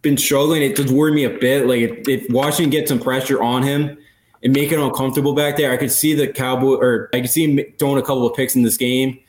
been 0.05 0.17
struggling. 0.17 0.61
It 0.61 0.75
does 0.75 0.91
worry 0.91 1.11
me 1.11 1.25
a 1.25 1.31
bit. 1.31 1.65
Like 1.65 1.81
if, 1.81 2.07
if 2.07 2.29
Washington 2.31 2.69
gets 2.69 2.89
some 2.89 2.99
pressure 2.99 3.41
on 3.41 3.63
him 3.63 3.97
and 4.43 4.53
make 4.53 4.71
it 4.71 4.79
uncomfortable 4.79 5.33
back 5.33 5.57
there, 5.57 5.73
I 5.73 5.77
could 5.77 5.91
see 5.91 6.13
the 6.13 6.27
Cowboy 6.27 6.75
or 6.75 7.09
I 7.13 7.21
could 7.21 7.29
see 7.29 7.43
him 7.43 7.65
throwing 7.79 7.97
a 7.97 8.03
couple 8.03 8.25
of 8.25 8.35
picks 8.35 8.55
in 8.55 8.61
this 8.61 8.77
game 8.77 9.19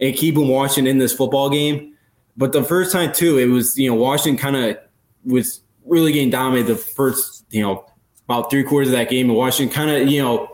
and 0.00 0.14
keep 0.14 0.36
him 0.36 0.48
Washington 0.48 0.86
in 0.86 0.98
this 0.98 1.14
football 1.14 1.48
game. 1.48 1.94
But 2.36 2.52
the 2.52 2.62
first 2.62 2.92
time 2.92 3.12
too, 3.12 3.38
it 3.38 3.46
was 3.46 3.76
you 3.78 3.88
know 3.88 3.96
Washington 3.96 4.40
kind 4.40 4.56
of 4.56 4.78
was 5.24 5.62
really 5.86 6.12
getting 6.12 6.30
dominated 6.30 6.68
the 6.68 6.76
first 6.76 7.46
you 7.50 7.62
know 7.62 7.86
about 8.28 8.50
three 8.50 8.62
quarters 8.62 8.88
of 8.88 8.92
that 8.92 9.08
game, 9.08 9.30
and 9.30 9.38
Washington 9.38 9.74
kind 9.74 9.90
of 9.90 10.06
you 10.06 10.22
know 10.22 10.50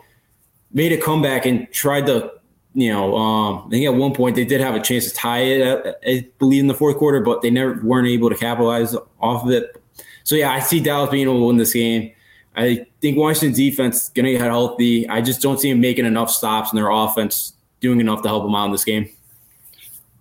made 0.72 0.92
a 0.92 0.96
comeback 0.96 1.44
and 1.44 1.70
tried 1.72 2.06
to 2.06 2.32
you 2.74 2.92
know, 2.92 3.16
um, 3.16 3.64
I 3.66 3.70
think 3.70 3.86
at 3.86 3.94
one 3.94 4.14
point 4.14 4.36
they 4.36 4.44
did 4.44 4.60
have 4.60 4.74
a 4.74 4.80
chance 4.80 5.06
to 5.06 5.14
tie 5.14 5.40
it, 5.40 5.96
I 6.06 6.26
believe, 6.38 6.60
in 6.60 6.66
the 6.68 6.74
fourth 6.74 6.96
quarter, 6.96 7.20
but 7.20 7.42
they 7.42 7.50
never 7.50 7.78
weren't 7.82 8.08
able 8.08 8.30
to 8.30 8.36
capitalize 8.36 8.94
off 9.20 9.44
of 9.44 9.50
it. 9.50 9.76
So 10.24 10.36
yeah, 10.36 10.52
I 10.52 10.60
see 10.60 10.80
Dallas 10.80 11.10
being 11.10 11.24
able 11.24 11.40
to 11.40 11.44
win 11.46 11.56
this 11.56 11.72
game. 11.72 12.12
I 12.54 12.86
think 13.00 13.16
Washington's 13.16 13.56
defense 13.56 14.10
going 14.10 14.26
to 14.26 14.32
get 14.32 14.40
healthy. 14.40 15.08
I 15.08 15.20
just 15.20 15.40
don't 15.40 15.58
see 15.58 15.70
them 15.70 15.80
making 15.80 16.04
enough 16.04 16.30
stops 16.30 16.72
in 16.72 16.76
their 16.76 16.90
offense, 16.90 17.54
doing 17.80 18.00
enough 18.00 18.22
to 18.22 18.28
help 18.28 18.44
them 18.44 18.54
out 18.54 18.66
in 18.66 18.72
this 18.72 18.84
game. 18.84 19.08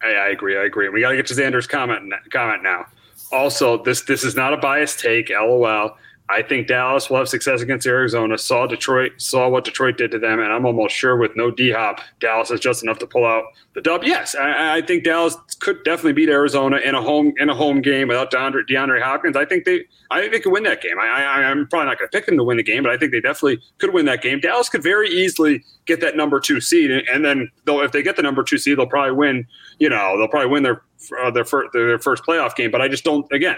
I, 0.01 0.13
I 0.13 0.27
agree. 0.29 0.57
I 0.57 0.63
agree. 0.63 0.89
We 0.89 1.01
got 1.01 1.11
to 1.11 1.15
get 1.15 1.27
to 1.27 1.33
Xander's 1.33 1.67
comment 1.67 2.13
comment 2.31 2.63
now. 2.63 2.85
also, 3.31 3.83
this 3.83 4.01
this 4.01 4.23
is 4.23 4.35
not 4.35 4.53
a 4.53 4.57
biased 4.57 4.99
take. 4.99 5.29
LOL. 5.29 5.97
I 6.31 6.41
think 6.41 6.67
Dallas 6.67 7.09
will 7.09 7.17
have 7.17 7.27
success 7.27 7.61
against 7.61 7.85
Arizona. 7.85 8.37
Saw 8.37 8.65
Detroit, 8.65 9.13
saw 9.17 9.49
what 9.49 9.65
Detroit 9.65 9.97
did 9.97 10.11
to 10.11 10.19
them, 10.19 10.39
and 10.39 10.51
I'm 10.51 10.65
almost 10.65 10.95
sure 10.95 11.17
with 11.17 11.35
no 11.35 11.51
D 11.51 11.71
Hop, 11.71 11.99
Dallas 12.19 12.51
is 12.51 12.59
just 12.59 12.83
enough 12.83 12.99
to 12.99 13.07
pull 13.07 13.25
out 13.25 13.43
the 13.73 13.81
dub. 13.81 14.03
Yes, 14.03 14.33
I, 14.35 14.77
I, 14.77 14.81
think 14.81 15.03
Dallas 15.03 15.35
could 15.59 15.83
definitely 15.83 16.13
beat 16.13 16.29
Arizona 16.29 16.77
in 16.77 16.95
a 16.95 17.01
home 17.01 17.33
in 17.37 17.49
a 17.49 17.55
home 17.55 17.81
game 17.81 18.07
without 18.07 18.31
DeAndre, 18.31 18.61
DeAndre 18.69 19.01
Hopkins. 19.01 19.35
I 19.35 19.45
think 19.45 19.65
they 19.65 19.83
I 20.09 20.21
think 20.21 20.31
they 20.31 20.39
could 20.39 20.53
win 20.53 20.63
that 20.63 20.81
game. 20.81 20.99
I, 20.99 21.05
I'm 21.05 21.67
probably 21.67 21.87
not 21.87 21.97
going 21.97 22.09
to 22.09 22.17
pick 22.17 22.25
them 22.25 22.37
to 22.37 22.43
win 22.43 22.57
the 22.57 22.63
game, 22.63 22.83
but 22.83 22.91
I 22.91 22.97
think 22.97 23.11
they 23.11 23.21
definitely 23.21 23.61
could 23.79 23.93
win 23.93 24.05
that 24.05 24.21
game. 24.21 24.39
Dallas 24.39 24.69
could 24.69 24.83
very 24.83 25.09
easily 25.09 25.63
get 25.85 25.99
that 26.01 26.15
number 26.15 26.39
two 26.39 26.61
seed, 26.61 26.91
and, 26.91 27.07
and 27.09 27.25
then 27.25 27.49
though 27.65 27.83
if 27.83 27.91
they 27.91 28.01
get 28.01 28.15
the 28.15 28.21
number 28.21 28.43
two 28.43 28.57
seed, 28.57 28.77
they'll 28.77 28.87
probably 28.87 29.13
win. 29.13 29.45
You 29.79 29.89
know, 29.89 30.17
they'll 30.17 30.27
probably 30.27 30.49
win 30.49 30.63
their 30.63 30.81
uh, 31.21 31.31
their, 31.31 31.45
first, 31.45 31.73
their 31.73 31.99
first 31.99 32.23
playoff 32.23 32.55
game. 32.55 32.71
But 32.71 32.81
I 32.81 32.87
just 32.87 33.03
don't. 33.03 33.29
Again, 33.31 33.57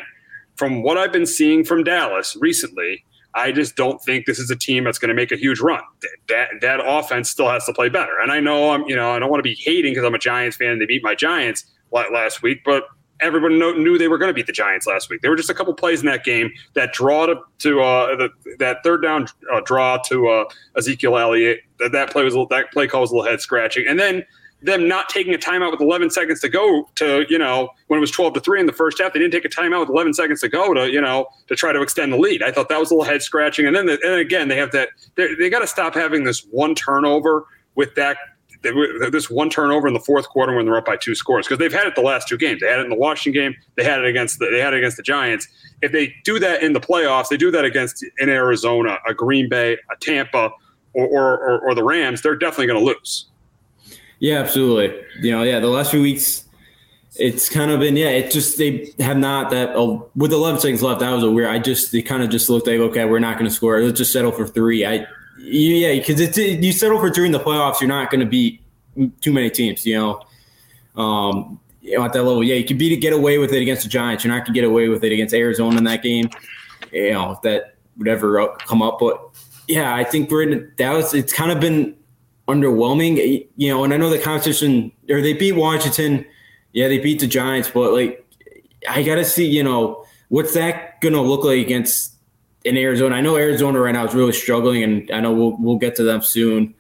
from 0.55 0.83
what 0.83 0.97
I've 0.97 1.11
been 1.11 1.25
seeing 1.25 1.63
from 1.63 1.83
Dallas 1.83 2.37
recently 2.39 3.03
I 3.35 3.51
just 3.51 3.75
don't 3.75 4.01
think 4.03 4.25
this 4.25 4.39
is 4.39 4.49
a 4.51 4.55
team 4.55 4.83
that's 4.83 4.99
going 4.99 5.09
to 5.09 5.15
make 5.15 5.31
a 5.31 5.35
huge 5.35 5.59
run. 5.59 5.81
That 6.29 6.49
that 6.61 6.79
offense 6.83 7.29
still 7.29 7.49
has 7.49 7.65
to 7.65 7.73
play 7.73 7.89
better. 7.89 8.19
And 8.21 8.31
I 8.31 8.39
know 8.39 8.71
I'm, 8.71 8.83
you 8.83 8.95
know, 8.95 9.11
I 9.11 9.19
don't 9.19 9.29
want 9.29 9.39
to 9.39 9.43
be 9.43 9.55
hating 9.55 9.91
because 9.91 10.05
I'm 10.05 10.13
a 10.13 10.19
Giants 10.19 10.57
fan 10.57 10.79
they 10.79 10.85
beat 10.85 11.03
my 11.03 11.15
Giants 11.15 11.65
last 11.91 12.41
week, 12.43 12.61
but 12.63 12.83
everyone 13.19 13.57
knew 13.57 13.97
they 13.97 14.07
were 14.07 14.17
going 14.17 14.29
to 14.29 14.33
beat 14.33 14.47
the 14.47 14.53
Giants 14.53 14.85
last 14.85 15.09
week. 15.09 15.21
There 15.21 15.31
were 15.31 15.37
just 15.37 15.49
a 15.49 15.53
couple 15.53 15.73
plays 15.73 16.01
in 16.01 16.05
that 16.07 16.23
game 16.23 16.51
that 16.73 16.93
draw 16.93 17.25
to, 17.25 17.35
to 17.59 17.81
uh, 17.81 18.15
the, 18.15 18.29
that 18.59 18.83
third 18.83 19.01
down 19.01 19.27
uh, 19.51 19.61
draw 19.65 19.97
to 20.09 20.27
uh, 20.27 20.45
Ezekiel 20.77 21.17
Elliott. 21.17 21.61
That, 21.79 21.91
that 21.93 22.11
play 22.11 22.23
was 22.23 22.35
a 22.35 22.45
that 22.49 22.71
play 22.71 22.87
call 22.87 23.01
was 23.01 23.11
a 23.11 23.15
little 23.15 23.29
head 23.29 23.41
scratching, 23.41 23.87
and 23.87 23.99
then 23.99 24.23
them 24.63 24.87
not 24.87 25.09
taking 25.09 25.33
a 25.33 25.37
timeout 25.37 25.71
with 25.71 25.81
11 25.81 26.09
seconds 26.09 26.39
to 26.41 26.49
go 26.49 26.89
to, 26.95 27.25
you 27.29 27.37
know, 27.37 27.69
when 27.87 27.97
it 27.97 28.01
was 28.01 28.11
12 28.11 28.33
to 28.35 28.39
3 28.39 28.61
in 28.61 28.65
the 28.65 28.73
first 28.73 28.99
half, 28.99 29.13
they 29.13 29.19
didn't 29.19 29.33
take 29.33 29.45
a 29.45 29.49
timeout 29.49 29.81
with 29.81 29.89
11 29.89 30.13
seconds 30.13 30.41
to 30.41 30.49
go 30.49 30.73
to, 30.73 30.91
you 30.91 31.01
know, 31.01 31.27
to 31.47 31.55
try 31.55 31.73
to 31.73 31.81
extend 31.81 32.13
the 32.13 32.17
lead. 32.17 32.41
I 32.41 32.51
thought 32.51 32.69
that 32.69 32.79
was 32.79 32.89
a 32.89 32.95
little 32.95 33.09
head 33.09 33.21
scratching. 33.21 33.65
And 33.65 33.75
then, 33.75 33.85
the, 33.85 33.99
and 34.03 34.15
again, 34.15 34.47
they 34.47 34.57
have 34.57 34.71
that, 34.71 34.89
they 35.15 35.49
got 35.49 35.59
to 35.59 35.67
stop 35.67 35.93
having 35.93 36.23
this 36.23 36.45
one 36.51 36.75
turnover 36.75 37.45
with 37.75 37.93
that, 37.95 38.17
this 38.61 39.29
one 39.29 39.49
turnover 39.49 39.89
in 39.89 39.93
the 39.93 39.99
fourth 39.99 40.29
quarter 40.29 40.55
when 40.55 40.65
they're 40.65 40.77
up 40.77 40.85
by 40.85 40.95
two 40.95 41.15
scores 41.15 41.45
because 41.45 41.59
they've 41.59 41.73
had 41.73 41.85
it 41.85 41.95
the 41.95 42.01
last 42.01 42.29
two 42.29 42.37
games. 42.37 42.61
They 42.61 42.67
had 42.67 42.79
it 42.79 42.83
in 42.83 42.89
the 42.89 42.95
Washington 42.95 43.41
game. 43.41 43.55
They 43.75 43.83
had 43.83 43.99
it 43.99 44.05
against 44.05 44.39
the, 44.39 44.49
they 44.49 44.59
had 44.59 44.73
it 44.73 44.77
against 44.77 44.95
the 44.95 45.03
Giants. 45.03 45.47
If 45.81 45.91
they 45.91 46.15
do 46.23 46.39
that 46.39 46.63
in 46.63 46.71
the 46.71 46.79
playoffs, 46.79 47.27
they 47.27 47.35
do 47.35 47.51
that 47.51 47.65
against 47.65 48.05
in 48.19 48.29
Arizona, 48.29 48.99
a 49.05 49.13
Green 49.13 49.49
Bay, 49.49 49.73
a 49.73 49.97
Tampa, 49.99 50.51
or, 50.93 51.39
or, 51.39 51.59
or 51.59 51.75
the 51.75 51.83
Rams, 51.83 52.21
they're 52.21 52.35
definitely 52.35 52.67
going 52.67 52.79
to 52.79 52.85
lose. 52.85 53.25
Yeah, 54.23 54.39
absolutely. 54.39 54.97
You 55.19 55.31
know, 55.31 55.43
yeah, 55.43 55.59
the 55.59 55.67
last 55.67 55.91
few 55.91 56.01
weeks, 56.01 56.45
it's 57.17 57.49
kind 57.49 57.71
of 57.71 57.81
been 57.81 57.97
yeah. 57.97 58.07
It 58.07 58.31
just 58.31 58.57
they 58.57 58.93
have 58.99 59.17
not 59.17 59.51
that 59.51 59.71
oh, 59.75 60.09
with 60.15 60.31
11 60.31 60.61
seconds 60.61 60.81
left. 60.81 61.01
That 61.01 61.11
was 61.11 61.25
a 61.25 61.29
weird. 61.29 61.49
I 61.49 61.59
just 61.59 61.91
they 61.91 62.01
kind 62.01 62.23
of 62.23 62.29
just 62.29 62.49
looked 62.49 62.65
like 62.65 62.79
okay, 62.79 63.03
we're 63.03 63.19
not 63.19 63.37
going 63.37 63.49
to 63.49 63.53
score. 63.53 63.81
Let's 63.81 63.97
just 63.97 64.13
settle 64.13 64.31
for 64.31 64.47
three. 64.47 64.85
I 64.85 65.05
yeah, 65.39 65.91
because 65.95 66.21
it's 66.21 66.37
you 66.37 66.71
settle 66.71 66.99
for 66.99 67.11
three 67.11 67.25
in 67.25 67.33
the 67.33 67.39
playoffs, 67.39 67.81
you're 67.81 67.89
not 67.89 68.09
going 68.09 68.21
to 68.21 68.25
beat 68.25 68.61
too 69.19 69.33
many 69.33 69.49
teams. 69.49 69.85
You 69.85 69.97
know, 69.97 71.01
um, 71.03 71.59
you 71.81 71.97
know, 71.97 72.05
at 72.05 72.13
that 72.13 72.23
level, 72.23 72.45
yeah, 72.45 72.55
you 72.55 72.63
can 72.63 72.77
beat 72.77 72.93
it, 72.93 73.01
get 73.01 73.11
away 73.11 73.39
with 73.39 73.51
it 73.51 73.61
against 73.61 73.83
the 73.83 73.89
Giants. 73.89 74.23
You're 74.23 74.31
not 74.31 74.45
going 74.45 74.53
to 74.53 74.61
get 74.61 74.63
away 74.65 74.87
with 74.87 75.03
it 75.03 75.11
against 75.11 75.35
Arizona 75.35 75.77
in 75.77 75.83
that 75.83 76.01
game. 76.01 76.29
You 76.93 77.11
know, 77.11 77.31
if 77.31 77.41
that 77.41 77.75
would 77.97 78.07
ever 78.07 78.55
come 78.59 78.81
up, 78.81 78.99
but 79.01 79.21
yeah, 79.67 79.93
I 79.93 80.05
think 80.05 80.31
we're 80.31 80.43
in 80.43 80.71
Dallas. 80.77 81.13
It's 81.13 81.33
kind 81.33 81.51
of 81.51 81.59
been 81.59 81.97
underwhelming. 82.47 83.19
Eh, 83.19 83.45
you 83.55 83.69
know, 83.69 83.83
and 83.83 83.93
I 83.93 83.97
know 83.97 84.09
the 84.09 84.19
competition 84.19 84.91
or 85.09 85.21
they 85.21 85.33
beat 85.33 85.53
Washington. 85.53 86.25
Yeah, 86.73 86.87
they 86.87 86.99
beat 86.99 87.19
the 87.19 87.27
Giants, 87.27 87.69
but 87.69 87.93
like 87.93 88.25
I 88.89 89.03
gotta 89.03 89.25
see, 89.25 89.45
you 89.45 89.63
know, 89.63 90.05
what's 90.29 90.53
that 90.53 91.01
gonna 91.01 91.21
look 91.21 91.43
like 91.43 91.59
against 91.59 92.13
in 92.63 92.77
Arizona? 92.77 93.15
I 93.15 93.21
know 93.21 93.37
Arizona 93.37 93.79
right 93.79 93.93
now 93.93 94.05
is 94.05 94.13
really 94.13 94.33
struggling, 94.33 94.83
and 94.83 95.11
I 95.11 95.19
know 95.19 95.33
we'll 95.33 95.57
we'll 95.59 95.77
get 95.77 95.95
to 95.97 96.03
them 96.03 96.21
soon. 96.21 96.73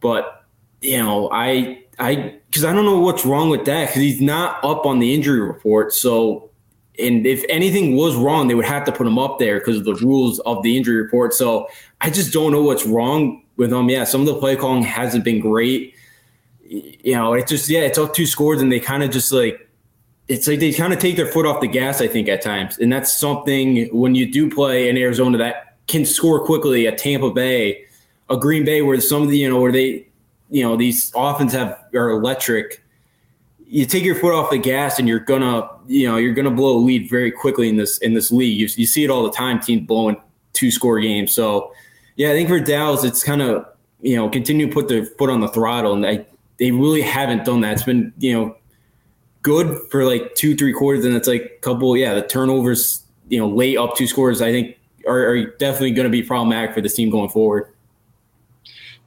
But 0.00 0.44
you 0.80 0.98
know, 0.98 1.30
I 1.32 1.84
I 1.98 2.38
because 2.50 2.64
I 2.64 2.72
don't 2.72 2.84
know 2.84 3.00
what's 3.00 3.24
wrong 3.24 3.50
with 3.50 3.64
that 3.66 3.88
because 3.88 4.02
he's 4.02 4.20
not 4.20 4.62
up 4.64 4.86
on 4.86 4.98
the 4.98 5.14
injury 5.14 5.40
report. 5.40 5.92
So, 5.92 6.50
and 6.98 7.26
if 7.26 7.44
anything 7.48 7.96
was 7.96 8.16
wrong, 8.16 8.48
they 8.48 8.54
would 8.54 8.64
have 8.64 8.84
to 8.84 8.92
put 8.92 9.06
him 9.06 9.18
up 9.18 9.38
there 9.38 9.58
because 9.58 9.76
of 9.78 9.84
the 9.84 9.94
rules 9.94 10.40
of 10.40 10.62
the 10.62 10.76
injury 10.76 10.96
report. 11.02 11.34
So 11.34 11.68
I 12.00 12.10
just 12.10 12.32
don't 12.32 12.52
know 12.52 12.62
what's 12.62 12.86
wrong 12.86 13.42
with 13.58 13.70
them. 13.70 13.90
Yeah, 13.90 14.04
some 14.04 14.22
of 14.22 14.26
the 14.26 14.36
play 14.36 14.56
calling 14.56 14.82
hasn't 14.82 15.24
been 15.24 15.40
great. 15.40 15.94
You 16.62 17.14
know, 17.14 17.34
it's 17.34 17.50
just 17.50 17.68
yeah, 17.68 17.80
it's 17.80 17.98
up 17.98 18.14
two 18.14 18.24
scores, 18.24 18.62
and 18.62 18.72
they 18.72 18.80
kind 18.80 19.02
of 19.02 19.10
just 19.10 19.30
like 19.30 19.68
it's 20.28 20.46
like 20.46 20.60
they 20.60 20.72
kind 20.72 20.92
of 20.92 20.98
take 20.98 21.16
their 21.16 21.26
foot 21.26 21.44
off 21.44 21.60
the 21.60 21.66
gas. 21.66 22.00
I 22.00 22.06
think 22.06 22.28
at 22.28 22.40
times, 22.40 22.78
and 22.78 22.90
that's 22.90 23.14
something 23.14 23.86
when 23.94 24.14
you 24.14 24.30
do 24.30 24.50
play 24.50 24.88
in 24.88 24.96
Arizona 24.96 25.36
that 25.38 25.76
can 25.86 26.06
score 26.06 26.44
quickly 26.44 26.86
at 26.86 26.96
Tampa 26.96 27.30
Bay, 27.30 27.84
a 28.30 28.36
Green 28.36 28.64
Bay 28.64 28.80
where 28.80 28.98
some 29.00 29.22
of 29.22 29.28
the 29.28 29.38
you 29.38 29.48
know 29.48 29.60
where 29.60 29.72
they 29.72 30.06
you 30.50 30.62
know 30.62 30.76
these 30.76 31.12
offense 31.14 31.52
have 31.52 31.78
are 31.94 32.10
electric. 32.10 32.82
You 33.70 33.84
take 33.84 34.02
your 34.02 34.14
foot 34.14 34.32
off 34.32 34.50
the 34.50 34.58
gas, 34.58 34.98
and 34.98 35.08
you're 35.08 35.18
gonna 35.18 35.68
you 35.86 36.06
know 36.06 36.16
you're 36.16 36.34
gonna 36.34 36.50
blow 36.50 36.76
a 36.76 36.80
lead 36.80 37.10
very 37.10 37.32
quickly 37.32 37.68
in 37.68 37.76
this 37.76 37.98
in 37.98 38.14
this 38.14 38.30
league. 38.30 38.58
You, 38.58 38.68
you 38.76 38.86
see 38.86 39.04
it 39.04 39.10
all 39.10 39.24
the 39.24 39.32
time, 39.32 39.60
teams 39.60 39.86
blowing 39.86 40.16
two 40.52 40.70
score 40.70 41.00
games. 41.00 41.34
So 41.34 41.72
yeah, 42.18 42.30
I 42.30 42.32
think 42.32 42.48
for 42.48 42.60
Dallas, 42.60 43.04
it's 43.04 43.24
kind 43.24 43.40
of 43.40 43.64
you 44.02 44.16
know 44.16 44.28
continue 44.28 44.66
to 44.66 44.72
put 44.72 44.88
their 44.88 45.06
foot 45.06 45.30
on 45.30 45.40
the 45.40 45.48
throttle, 45.48 45.94
and 45.94 46.04
they 46.04 46.26
they 46.58 46.72
really 46.72 47.00
haven't 47.00 47.44
done 47.44 47.62
that. 47.62 47.74
It's 47.74 47.84
been 47.84 48.12
you 48.18 48.34
know 48.34 48.56
good 49.42 49.80
for 49.90 50.04
like 50.04 50.34
two 50.34 50.56
three 50.56 50.72
quarters, 50.72 51.04
and 51.04 51.16
it's 51.16 51.28
like 51.28 51.42
a 51.42 51.60
couple 51.60 51.96
yeah 51.96 52.14
the 52.14 52.22
turnovers 52.22 53.04
you 53.28 53.38
know 53.38 53.48
late 53.48 53.78
up 53.78 53.96
two 53.96 54.08
scores. 54.08 54.42
I 54.42 54.50
think 54.50 54.76
are, 55.06 55.28
are 55.28 55.44
definitely 55.58 55.92
going 55.92 56.06
to 56.06 56.10
be 56.10 56.24
problematic 56.24 56.74
for 56.74 56.80
this 56.80 56.94
team 56.94 57.08
going 57.08 57.30
forward. 57.30 57.72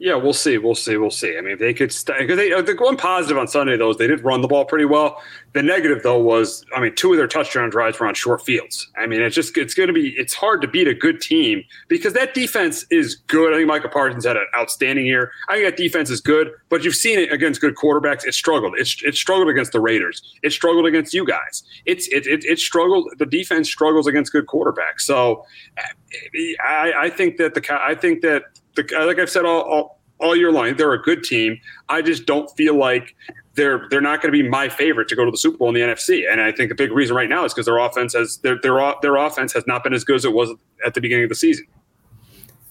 Yeah, 0.01 0.15
we'll 0.15 0.33
see. 0.33 0.57
We'll 0.57 0.73
see. 0.73 0.97
We'll 0.97 1.11
see. 1.11 1.37
I 1.37 1.41
mean, 1.41 1.59
they 1.59 1.75
could, 1.75 1.93
st- 1.93 2.27
they, 2.27 2.51
uh, 2.51 2.63
the 2.63 2.73
one 2.73 2.97
positive 2.97 3.37
on 3.37 3.47
Sunday 3.47 3.77
though 3.77 3.91
is 3.91 3.97
they 3.97 4.07
did 4.07 4.23
run 4.23 4.41
the 4.41 4.47
ball 4.47 4.65
pretty 4.65 4.85
well. 4.85 5.21
The 5.53 5.61
negative 5.61 6.01
though 6.01 6.17
was, 6.17 6.65
I 6.75 6.79
mean, 6.81 6.95
two 6.95 7.11
of 7.11 7.17
their 7.17 7.27
touchdown 7.27 7.69
drives 7.69 7.99
were 7.99 8.07
on 8.07 8.15
short 8.15 8.41
fields. 8.41 8.89
I 8.97 9.05
mean, 9.05 9.21
it's 9.21 9.35
just 9.35 9.55
it's 9.59 9.75
going 9.75 9.85
to 9.89 9.93
be 9.93 10.15
it's 10.17 10.33
hard 10.33 10.63
to 10.63 10.67
beat 10.67 10.87
a 10.87 10.95
good 10.95 11.21
team 11.21 11.63
because 11.87 12.13
that 12.13 12.33
defense 12.33 12.83
is 12.89 13.13
good. 13.27 13.53
I 13.53 13.57
think 13.57 13.67
Micah 13.67 13.89
Parsons 13.89 14.25
had 14.25 14.37
an 14.37 14.47
outstanding 14.57 15.05
year. 15.05 15.31
I 15.49 15.57
think 15.57 15.67
that 15.67 15.77
defense 15.77 16.09
is 16.09 16.19
good, 16.19 16.49
but 16.69 16.83
you've 16.83 16.95
seen 16.95 17.19
it 17.19 17.31
against 17.31 17.61
good 17.61 17.75
quarterbacks. 17.75 18.25
It 18.25 18.33
struggled. 18.33 18.73
It's 18.79 19.03
it 19.03 19.13
struggled 19.13 19.49
against 19.49 19.71
the 19.71 19.81
Raiders. 19.81 20.23
It 20.41 20.51
struggled 20.51 20.87
against 20.87 21.13
you 21.13 21.27
guys. 21.27 21.61
It's 21.85 22.07
it 22.07 22.25
it, 22.25 22.43
it 22.43 22.57
struggled. 22.57 23.13
The 23.19 23.27
defense 23.27 23.69
struggles 23.69 24.07
against 24.07 24.31
good 24.31 24.47
quarterbacks. 24.47 25.01
So, 25.01 25.45
eh, 25.77 26.53
I, 26.65 26.93
I 27.03 27.09
think 27.11 27.37
that 27.37 27.53
the 27.53 27.61
I 27.79 27.93
think 27.93 28.21
that 28.21 28.45
the 28.75 28.87
like 29.05 29.19
I've 29.19 29.29
said 29.29 29.45
all, 29.45 29.61
all 29.61 30.01
all 30.19 30.35
year 30.35 30.51
long. 30.51 30.75
They're 30.75 30.93
a 30.93 31.01
good 31.01 31.23
team. 31.23 31.59
I 31.89 32.01
just 32.01 32.25
don't 32.25 32.49
feel 32.55 32.75
like 32.77 33.15
they're 33.55 33.87
they're 33.89 34.01
not 34.01 34.21
going 34.21 34.33
to 34.33 34.43
be 34.43 34.47
my 34.47 34.69
favorite 34.69 35.07
to 35.09 35.15
go 35.15 35.25
to 35.25 35.31
the 35.31 35.37
Super 35.37 35.57
Bowl 35.57 35.69
in 35.69 35.75
the 35.75 35.81
NFC. 35.81 36.31
And 36.31 36.39
I 36.41 36.51
think 36.51 36.71
a 36.71 36.75
big 36.75 36.91
reason 36.91 37.15
right 37.15 37.29
now 37.29 37.43
is 37.43 37.53
because 37.53 37.65
their 37.65 37.77
offense 37.77 38.13
has 38.13 38.37
their 38.37 38.59
their 38.61 38.93
their 39.01 39.15
offense 39.17 39.53
has 39.53 39.65
not 39.67 39.83
been 39.83 39.93
as 39.93 40.03
good 40.03 40.15
as 40.15 40.25
it 40.25 40.33
was 40.33 40.49
at 40.85 40.93
the 40.93 41.01
beginning 41.01 41.23
of 41.23 41.29
the 41.29 41.35
season. 41.35 41.65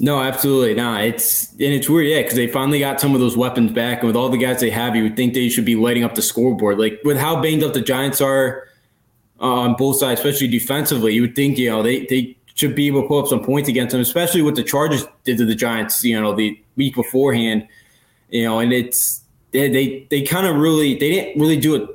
No, 0.02 0.18
absolutely 0.18 0.74
not. 0.74 1.04
It's 1.04 1.52
and 1.52 1.60
it's 1.60 1.88
weird, 1.88 2.06
yeah, 2.06 2.22
because 2.22 2.34
they 2.34 2.46
finally 2.46 2.78
got 2.78 3.00
some 3.00 3.14
of 3.14 3.20
those 3.20 3.36
weapons 3.36 3.72
back, 3.72 3.98
and 3.98 4.06
with 4.06 4.16
all 4.16 4.30
the 4.30 4.38
guys 4.38 4.60
they 4.60 4.70
have, 4.70 4.96
you 4.96 5.02
would 5.02 5.16
think 5.16 5.34
they 5.34 5.50
should 5.50 5.66
be 5.66 5.76
lighting 5.76 6.04
up 6.04 6.14
the 6.14 6.22
scoreboard. 6.22 6.78
Like 6.78 6.98
with 7.04 7.18
how 7.18 7.42
banged 7.42 7.62
up 7.62 7.74
the 7.74 7.82
Giants 7.82 8.22
are 8.22 8.66
uh, 9.40 9.44
on 9.44 9.74
both 9.74 9.96
sides, 9.96 10.20
especially 10.20 10.48
defensively, 10.48 11.12
you 11.12 11.20
would 11.20 11.36
think 11.36 11.58
you 11.58 11.68
know 11.68 11.82
they 11.82 12.06
they 12.06 12.34
should 12.60 12.74
be 12.74 12.86
able 12.88 13.00
to 13.00 13.08
pull 13.08 13.18
up 13.18 13.26
some 13.26 13.42
points 13.42 13.70
against 13.70 13.92
them, 13.92 14.02
especially 14.02 14.42
what 14.42 14.54
the 14.54 14.62
Chargers 14.62 15.06
did 15.24 15.38
to 15.38 15.46
the 15.46 15.54
Giants. 15.54 16.04
You 16.04 16.20
know, 16.20 16.34
the 16.34 16.60
week 16.76 16.94
beforehand. 16.94 17.66
You 18.28 18.44
know, 18.44 18.58
and 18.58 18.72
it's 18.72 19.22
they 19.52 19.70
they, 19.70 20.06
they 20.10 20.22
kind 20.22 20.46
of 20.46 20.56
really 20.56 20.92
they 20.94 21.10
didn't 21.10 21.40
really 21.40 21.56
do 21.56 21.74
it. 21.74 21.88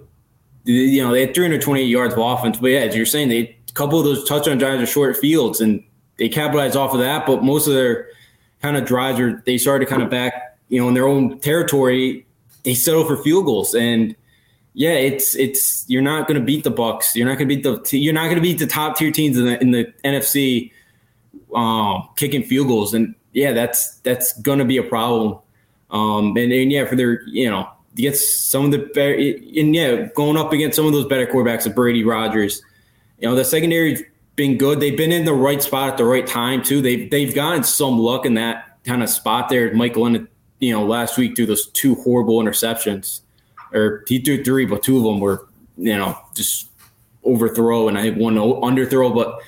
You 0.63 1.03
know, 1.03 1.11
they 1.11 1.21
had 1.21 1.35
328 1.35 1.83
yards 1.83 2.15
of 2.15 2.19
offense, 2.19 2.57
but 2.57 2.71
yeah, 2.71 2.79
as 2.79 2.95
you're 2.95 3.05
saying, 3.05 3.29
they 3.29 3.55
a 3.69 3.73
couple 3.73 3.99
of 3.99 4.05
those 4.05 4.27
touchdown 4.27 4.57
drives 4.57 4.81
are 4.81 4.87
short 4.87 5.15
fields, 5.17 5.61
and 5.61 5.83
they 6.17 6.27
capitalized 6.27 6.75
off 6.75 6.93
of 6.93 6.99
that. 6.99 7.27
But 7.27 7.43
most 7.43 7.67
of 7.67 7.75
their 7.75 8.09
kind 8.63 8.75
of 8.75 8.85
drives 8.85 9.19
are 9.19 9.43
they 9.45 9.59
started 9.59 9.85
to 9.85 9.89
kind 9.89 10.01
of 10.01 10.09
back, 10.09 10.57
you 10.69 10.81
know, 10.81 10.87
in 10.87 10.95
their 10.95 11.07
own 11.07 11.39
territory. 11.39 12.25
They 12.63 12.73
settle 12.73 13.05
for 13.05 13.17
field 13.17 13.45
goals, 13.45 13.75
and 13.75 14.15
yeah, 14.75 14.91
it's 14.91 15.35
it's 15.35 15.85
you're 15.89 16.01
not 16.01 16.27
going 16.27 16.39
to 16.39 16.45
beat 16.45 16.65
the 16.65 16.71
Bucs. 16.71 17.15
You're 17.15 17.25
not 17.25 17.37
going 17.37 17.47
to 17.47 17.55
beat 17.55 17.63
the 17.63 17.97
you're 17.97 18.13
not 18.13 18.25
going 18.25 18.35
to 18.35 18.41
beat 18.41 18.59
the 18.59 18.67
top 18.67 18.97
tier 18.97 19.09
teams 19.09 19.37
in 19.37 19.45
the 19.45 19.61
in 19.61 19.71
the 19.71 19.93
NFC 20.03 20.71
um, 21.55 22.09
kicking 22.17 22.43
field 22.43 22.67
goals, 22.67 22.93
and 22.93 23.15
yeah, 23.31 23.53
that's 23.53 23.99
that's 23.99 24.39
going 24.41 24.59
to 24.59 24.65
be 24.65 24.77
a 24.77 24.83
problem. 24.83 25.39
Um, 25.91 26.35
and, 26.35 26.51
and 26.51 26.71
yeah, 26.71 26.85
for 26.85 26.97
their 26.97 27.25
you 27.27 27.49
know 27.49 27.69
against 27.93 28.49
some 28.49 28.65
of 28.65 28.71
the 28.71 28.79
better 28.79 29.13
and 29.13 29.73
yeah, 29.73 30.07
going 30.13 30.35
up 30.35 30.51
against 30.51 30.75
some 30.75 30.85
of 30.85 30.91
those 30.91 31.05
better 31.05 31.25
quarterbacks, 31.25 31.65
like 31.65 31.75
Brady 31.75 32.03
Rodgers. 32.03 32.61
You 33.19 33.29
know, 33.29 33.35
the 33.35 33.45
secondary's 33.45 34.03
been 34.35 34.57
good. 34.57 34.81
They've 34.81 34.97
been 34.97 35.13
in 35.13 35.23
the 35.23 35.33
right 35.33 35.63
spot 35.63 35.91
at 35.91 35.97
the 35.97 36.03
right 36.03 36.27
time 36.27 36.61
too. 36.61 36.81
They've 36.81 37.09
they've 37.09 37.33
gotten 37.33 37.63
some 37.63 37.97
luck 37.97 38.25
in 38.25 38.33
that 38.33 38.77
kind 38.83 39.01
of 39.01 39.09
spot 39.09 39.47
there. 39.47 39.73
Mike 39.73 39.93
Glennon, 39.93 40.27
you 40.59 40.73
know, 40.73 40.85
last 40.85 41.17
week 41.17 41.37
through 41.37 41.45
those 41.45 41.67
two 41.67 41.95
horrible 41.95 42.43
interceptions, 42.43 43.21
or 43.75 44.03
he 44.07 44.19
threw 44.19 44.43
three, 44.43 44.65
but 44.65 44.81
two 44.81 44.97
of 44.97 45.03
them 45.03 45.19
were 45.19 45.47
you 45.77 45.95
know 45.95 46.17
just 46.33 46.67
overthrow 47.23 47.87
and 47.87 47.97
I 47.97 48.03
think 48.03 48.17
one 48.17 48.35
underthrow. 48.35 49.13
But 49.13 49.39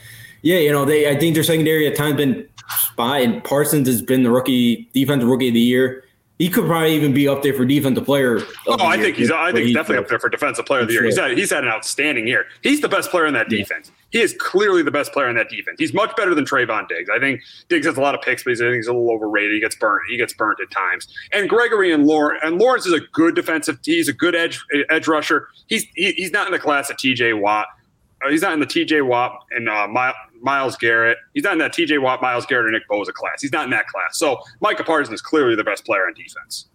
yeah, 0.42 0.58
you 0.58 0.72
know, 0.72 0.86
they 0.86 1.10
I 1.10 1.18
think 1.18 1.34
their 1.34 1.44
secondary 1.44 1.88
at 1.88 1.96
times 1.96 2.18
been 2.18 2.48
spy 2.70 3.20
and 3.20 3.44
Parsons 3.44 3.88
has 3.88 4.02
been 4.02 4.24
the 4.24 4.32
rookie 4.32 4.90
defensive 4.94 5.30
rookie 5.30 5.48
of 5.48 5.54
the 5.54 5.60
year. 5.60 6.04
He 6.40 6.50
could 6.50 6.68
probably 6.68 6.96
even 6.96 7.14
be 7.14 7.28
up 7.28 7.42
there 7.42 7.54
for 7.54 7.66
defensive 7.66 8.06
player. 8.06 8.42
Oh, 8.68 8.86
I 8.86 8.98
think 8.98 9.18
he's. 9.18 9.32
I 9.32 9.52
think 9.52 9.66
he's 9.66 9.76
definitely 9.76 10.04
up 10.04 10.08
there 10.08 10.20
for 10.20 10.30
defensive 10.30 10.68
player 10.68 10.82
of 10.82 10.88
the 10.88 10.94
year. 10.94 11.04
He's 11.04 11.18
had, 11.18 11.36
he's 11.36 11.50
had 11.50 11.64
an 11.64 11.70
outstanding 11.72 12.28
year. 12.28 12.46
He's 12.62 12.80
the 12.80 12.90
best 12.90 13.10
player 13.10 13.26
in 13.26 13.34
that 13.34 13.50
defense. 13.50 13.92
He 14.18 14.24
is 14.24 14.34
clearly 14.34 14.82
the 14.82 14.90
best 14.90 15.14
player 15.14 15.30
in 15.30 15.36
that 15.36 15.48
defense. 15.48 15.76
He's 15.78 15.94
much 15.94 16.16
better 16.16 16.34
than 16.34 16.44
Trevon 16.44 16.88
Diggs. 16.88 17.08
I 17.08 17.20
think 17.20 17.40
Diggs 17.70 17.86
has 17.86 17.98
a 17.98 18.02
lot 18.02 18.16
of 18.16 18.22
picks, 18.22 18.44
but 18.44 18.54
I 18.54 18.56
think 18.56 18.78
he's 18.78 18.88
a 18.88 18.92
little 18.92 19.12
overrated. 19.12 19.52
He 19.52 19.60
gets 19.60 19.76
burnt. 19.76 20.02
He 20.10 20.18
gets 20.18 20.34
burnt 20.34 20.60
at 20.60 20.72
times. 20.72 21.08
And 21.34 21.48
Gregory 21.48 21.94
and 21.94 22.08
Lawrence 22.08 22.42
and 22.44 22.58
Lawrence 22.58 22.88
is 22.88 22.94
a 22.94 23.02
good 23.14 23.36
defensive. 23.36 23.78
He's 23.84 24.08
a 24.08 24.14
good 24.14 24.34
edge 24.34 24.60
edge 24.90 25.08
rusher. 25.08 25.50
He's 25.68 25.86
he, 25.94 26.14
he's 26.14 26.32
not 26.32 26.48
in 26.48 26.52
the 26.52 26.58
class 26.58 26.90
of 26.90 26.98
T.J. 26.98 27.34
Watt. 27.34 27.68
Uh, 28.26 28.32
he's 28.32 28.42
not 28.42 28.54
in 28.54 28.60
the 28.60 28.66
T.J. 28.66 29.02
Watt 29.02 29.46
and 29.52 29.70
uh, 29.70 29.88
Myles 30.42 30.78
Garrett. 30.78 31.20
He's 31.36 31.44
not 31.44 31.54
in 31.54 31.60
that 31.60 31.74
T.J. 31.74 32.00
Watt, 32.00 32.20
Myles 32.20 32.48
Garrett, 32.48 32.66
or 32.66 32.72
Nick 32.72 32.90
Bosa 32.90 33.14
class. 33.14 33.40
He's 33.40 33.52
not 33.52 33.66
in 33.66 33.70
that 33.70 33.86
class. 33.86 34.18
So 34.18 34.42
Micah 34.62 34.84
Parsons 34.84 35.14
is 35.14 35.22
clearly 35.22 35.56
the 35.56 35.64
best 35.64 35.86
player 35.86 36.08
on 36.08 36.16
defense. 36.16 36.66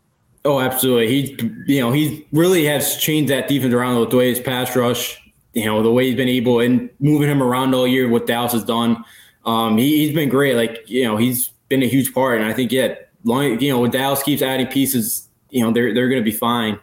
Oh, 0.44 0.60
absolutely. 0.60 1.08
He, 1.08 1.38
you 1.66 1.80
know, 1.80 1.92
he 1.92 2.26
really 2.32 2.64
has 2.66 2.96
changed 2.98 3.30
that 3.32 3.48
defense 3.48 3.74
around 3.74 3.98
with 3.98 4.10
the 4.10 4.16
way 4.16 4.28
his 4.28 4.40
pass 4.40 4.74
rush, 4.76 5.20
you 5.54 5.64
know, 5.66 5.82
the 5.82 5.92
way 5.92 6.06
he's 6.06 6.16
been 6.16 6.28
able 6.28 6.60
and 6.60 6.88
moving 7.00 7.28
him 7.28 7.42
around 7.42 7.74
all 7.74 7.86
year. 7.86 8.08
What 8.08 8.26
Dallas 8.26 8.52
has 8.52 8.64
done, 8.64 9.04
um, 9.44 9.78
he, 9.78 10.06
has 10.06 10.14
been 10.14 10.28
great. 10.28 10.56
Like 10.56 10.88
you 10.88 11.04
know, 11.04 11.16
he's 11.16 11.48
been 11.68 11.82
a 11.82 11.88
huge 11.88 12.14
part, 12.14 12.40
and 12.40 12.46
I 12.46 12.52
think 12.52 12.72
yeah, 12.72 12.94
long, 13.24 13.60
you 13.60 13.72
know, 13.72 13.80
when 13.80 13.90
Dallas 13.90 14.22
keeps 14.22 14.42
adding 14.42 14.66
pieces, 14.66 15.28
you 15.50 15.62
know, 15.62 15.70
they're 15.72 15.92
they're 15.94 16.08
going 16.08 16.20
to 16.20 16.24
be 16.24 16.36
fine 16.36 16.78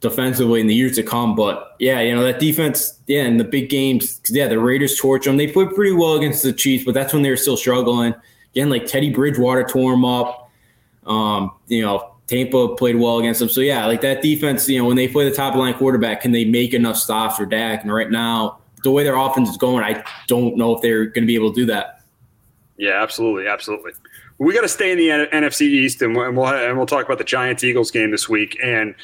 defensively 0.00 0.60
in 0.60 0.66
the 0.66 0.74
years 0.74 0.96
to 0.96 1.02
come. 1.02 1.34
But 1.34 1.76
yeah, 1.78 2.00
you 2.00 2.14
know 2.14 2.24
that 2.24 2.40
defense, 2.40 2.98
yeah, 3.06 3.24
in 3.24 3.36
the 3.36 3.44
big 3.44 3.68
games, 3.68 4.20
yeah, 4.28 4.48
the 4.48 4.58
Raiders 4.58 4.98
torch 4.98 5.24
them. 5.24 5.36
They 5.36 5.46
played 5.46 5.74
pretty 5.74 5.92
well 5.92 6.14
against 6.14 6.42
the 6.42 6.52
Chiefs, 6.52 6.84
but 6.84 6.94
that's 6.94 7.12
when 7.12 7.22
they 7.22 7.30
were 7.30 7.36
still 7.36 7.56
struggling. 7.56 8.14
Again, 8.54 8.70
like 8.70 8.86
Teddy 8.86 9.10
Bridgewater 9.10 9.64
tore 9.64 9.92
them 9.92 10.04
up. 10.04 10.50
Um, 11.06 11.52
you 11.68 11.82
know, 11.82 12.09
Tampa 12.30 12.76
played 12.76 12.94
well 12.94 13.18
against 13.18 13.40
them. 13.40 13.48
So 13.48 13.60
yeah, 13.60 13.86
like 13.86 14.02
that 14.02 14.22
defense, 14.22 14.68
you 14.68 14.78
know, 14.78 14.84
when 14.84 14.94
they 14.94 15.08
play 15.08 15.28
the 15.28 15.34
top 15.34 15.56
line 15.56 15.74
quarterback, 15.74 16.20
can 16.20 16.30
they 16.30 16.44
make 16.44 16.72
enough 16.72 16.96
stops 16.96 17.36
for 17.36 17.44
Dak? 17.44 17.82
And 17.82 17.92
right 17.92 18.08
now, 18.08 18.60
the 18.84 18.92
way 18.92 19.02
their 19.02 19.16
offense 19.16 19.50
is 19.50 19.56
going, 19.56 19.82
I 19.82 20.04
don't 20.28 20.56
know 20.56 20.76
if 20.76 20.80
they're 20.80 21.06
going 21.06 21.24
to 21.24 21.26
be 21.26 21.34
able 21.34 21.52
to 21.52 21.60
do 21.60 21.66
that. 21.66 22.02
Yeah, 22.76 23.02
absolutely, 23.02 23.48
absolutely. 23.48 23.92
We 24.38 24.54
got 24.54 24.60
to 24.60 24.68
stay 24.68 24.92
in 24.92 24.98
the 24.98 25.08
NFC 25.08 25.62
East, 25.62 26.00
and 26.02 26.16
we'll 26.16 26.46
and 26.46 26.76
we'll 26.76 26.86
talk 26.86 27.04
about 27.04 27.18
the 27.18 27.24
Giants 27.24 27.64
Eagles 27.64 27.90
game 27.90 28.12
this 28.12 28.28
week. 28.28 28.56
And 28.62 28.94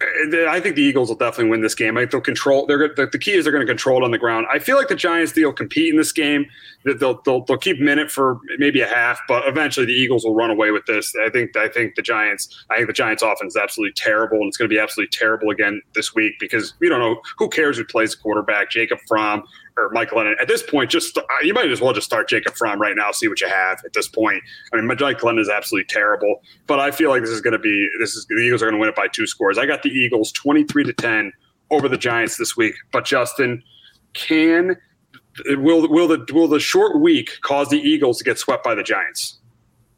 I 0.00 0.60
think 0.60 0.76
the 0.76 0.82
Eagles 0.82 1.08
will 1.08 1.16
definitely 1.16 1.50
win 1.50 1.60
this 1.60 1.74
game. 1.74 1.96
I 1.96 2.02
think 2.02 2.12
they'll 2.12 2.20
control. 2.20 2.66
They're 2.66 2.94
the, 2.94 3.08
the 3.10 3.18
key 3.18 3.32
is 3.32 3.44
they're 3.44 3.52
going 3.52 3.66
to 3.66 3.70
control 3.70 4.02
it 4.02 4.04
on 4.04 4.12
the 4.12 4.18
ground. 4.18 4.46
I 4.48 4.60
feel 4.60 4.76
like 4.76 4.86
the 4.86 4.94
Giants 4.94 5.32
they'll 5.32 5.52
compete 5.52 5.90
in 5.90 5.96
this 5.96 6.12
game. 6.12 6.46
That 6.84 7.00
they'll, 7.00 7.20
they'll 7.22 7.44
they'll 7.44 7.58
keep 7.58 7.80
minute 7.80 8.08
for 8.08 8.38
maybe 8.58 8.80
a 8.80 8.86
half, 8.86 9.18
but 9.26 9.48
eventually 9.48 9.86
the 9.86 9.92
Eagles 9.92 10.24
will 10.24 10.36
run 10.36 10.50
away 10.50 10.70
with 10.70 10.86
this. 10.86 11.12
I 11.16 11.30
think 11.30 11.56
I 11.56 11.68
think 11.68 11.96
the 11.96 12.02
Giants. 12.02 12.64
I 12.70 12.76
think 12.76 12.86
the 12.86 12.92
Giants 12.92 13.24
offense 13.24 13.54
is 13.54 13.56
absolutely 13.56 13.94
terrible, 13.94 14.38
and 14.38 14.46
it's 14.46 14.56
going 14.56 14.70
to 14.70 14.74
be 14.74 14.78
absolutely 14.78 15.10
terrible 15.10 15.50
again 15.50 15.82
this 15.96 16.14
week 16.14 16.34
because 16.38 16.74
we 16.78 16.88
don't 16.88 17.00
know 17.00 17.20
who 17.36 17.48
cares 17.48 17.76
who 17.76 17.84
plays 17.84 18.14
quarterback. 18.14 18.70
Jacob 18.70 19.00
Fromm 19.08 19.42
or 19.78 19.90
Michael 19.90 20.18
Glennon. 20.18 20.34
At 20.40 20.48
this 20.48 20.62
point, 20.62 20.90
just 20.90 21.16
uh, 21.16 21.22
you 21.42 21.54
might 21.54 21.70
as 21.70 21.80
well 21.80 21.92
just 21.92 22.06
start 22.06 22.28
Jacob 22.28 22.54
Fromm 22.54 22.80
right 22.80 22.96
now, 22.96 23.12
see 23.12 23.28
what 23.28 23.40
you 23.40 23.48
have 23.48 23.80
at 23.84 23.92
this 23.92 24.08
point. 24.08 24.42
I 24.72 24.76
mean, 24.76 24.86
Mike 24.86 24.98
Glennon 24.98 25.40
is 25.40 25.48
absolutely 25.48 25.86
terrible, 25.86 26.42
but 26.66 26.80
I 26.80 26.90
feel 26.90 27.10
like 27.10 27.22
this 27.22 27.30
is 27.30 27.40
going 27.40 27.52
to 27.52 27.58
be 27.58 27.88
this 28.00 28.14
is 28.14 28.26
the 28.26 28.36
Eagles 28.36 28.62
are 28.62 28.66
going 28.66 28.74
to 28.74 28.80
win 28.80 28.88
it 28.88 28.96
by 28.96 29.08
two 29.08 29.26
scores. 29.26 29.58
I 29.58 29.66
got 29.66 29.82
the 29.82 29.90
Eagles 29.90 30.32
twenty 30.32 30.64
three 30.64 30.84
to 30.84 30.92
ten 30.92 31.32
over 31.70 31.88
the 31.88 31.98
Giants 31.98 32.36
this 32.36 32.56
week. 32.56 32.74
But 32.92 33.04
Justin, 33.04 33.62
can 34.14 34.76
will 35.46 35.88
will 35.88 36.08
the 36.08 36.24
will 36.32 36.48
the 36.48 36.60
short 36.60 37.00
week 37.00 37.40
cause 37.42 37.68
the 37.68 37.80
Eagles 37.80 38.18
to 38.18 38.24
get 38.24 38.38
swept 38.38 38.64
by 38.64 38.74
the 38.74 38.82
Giants? 38.82 39.37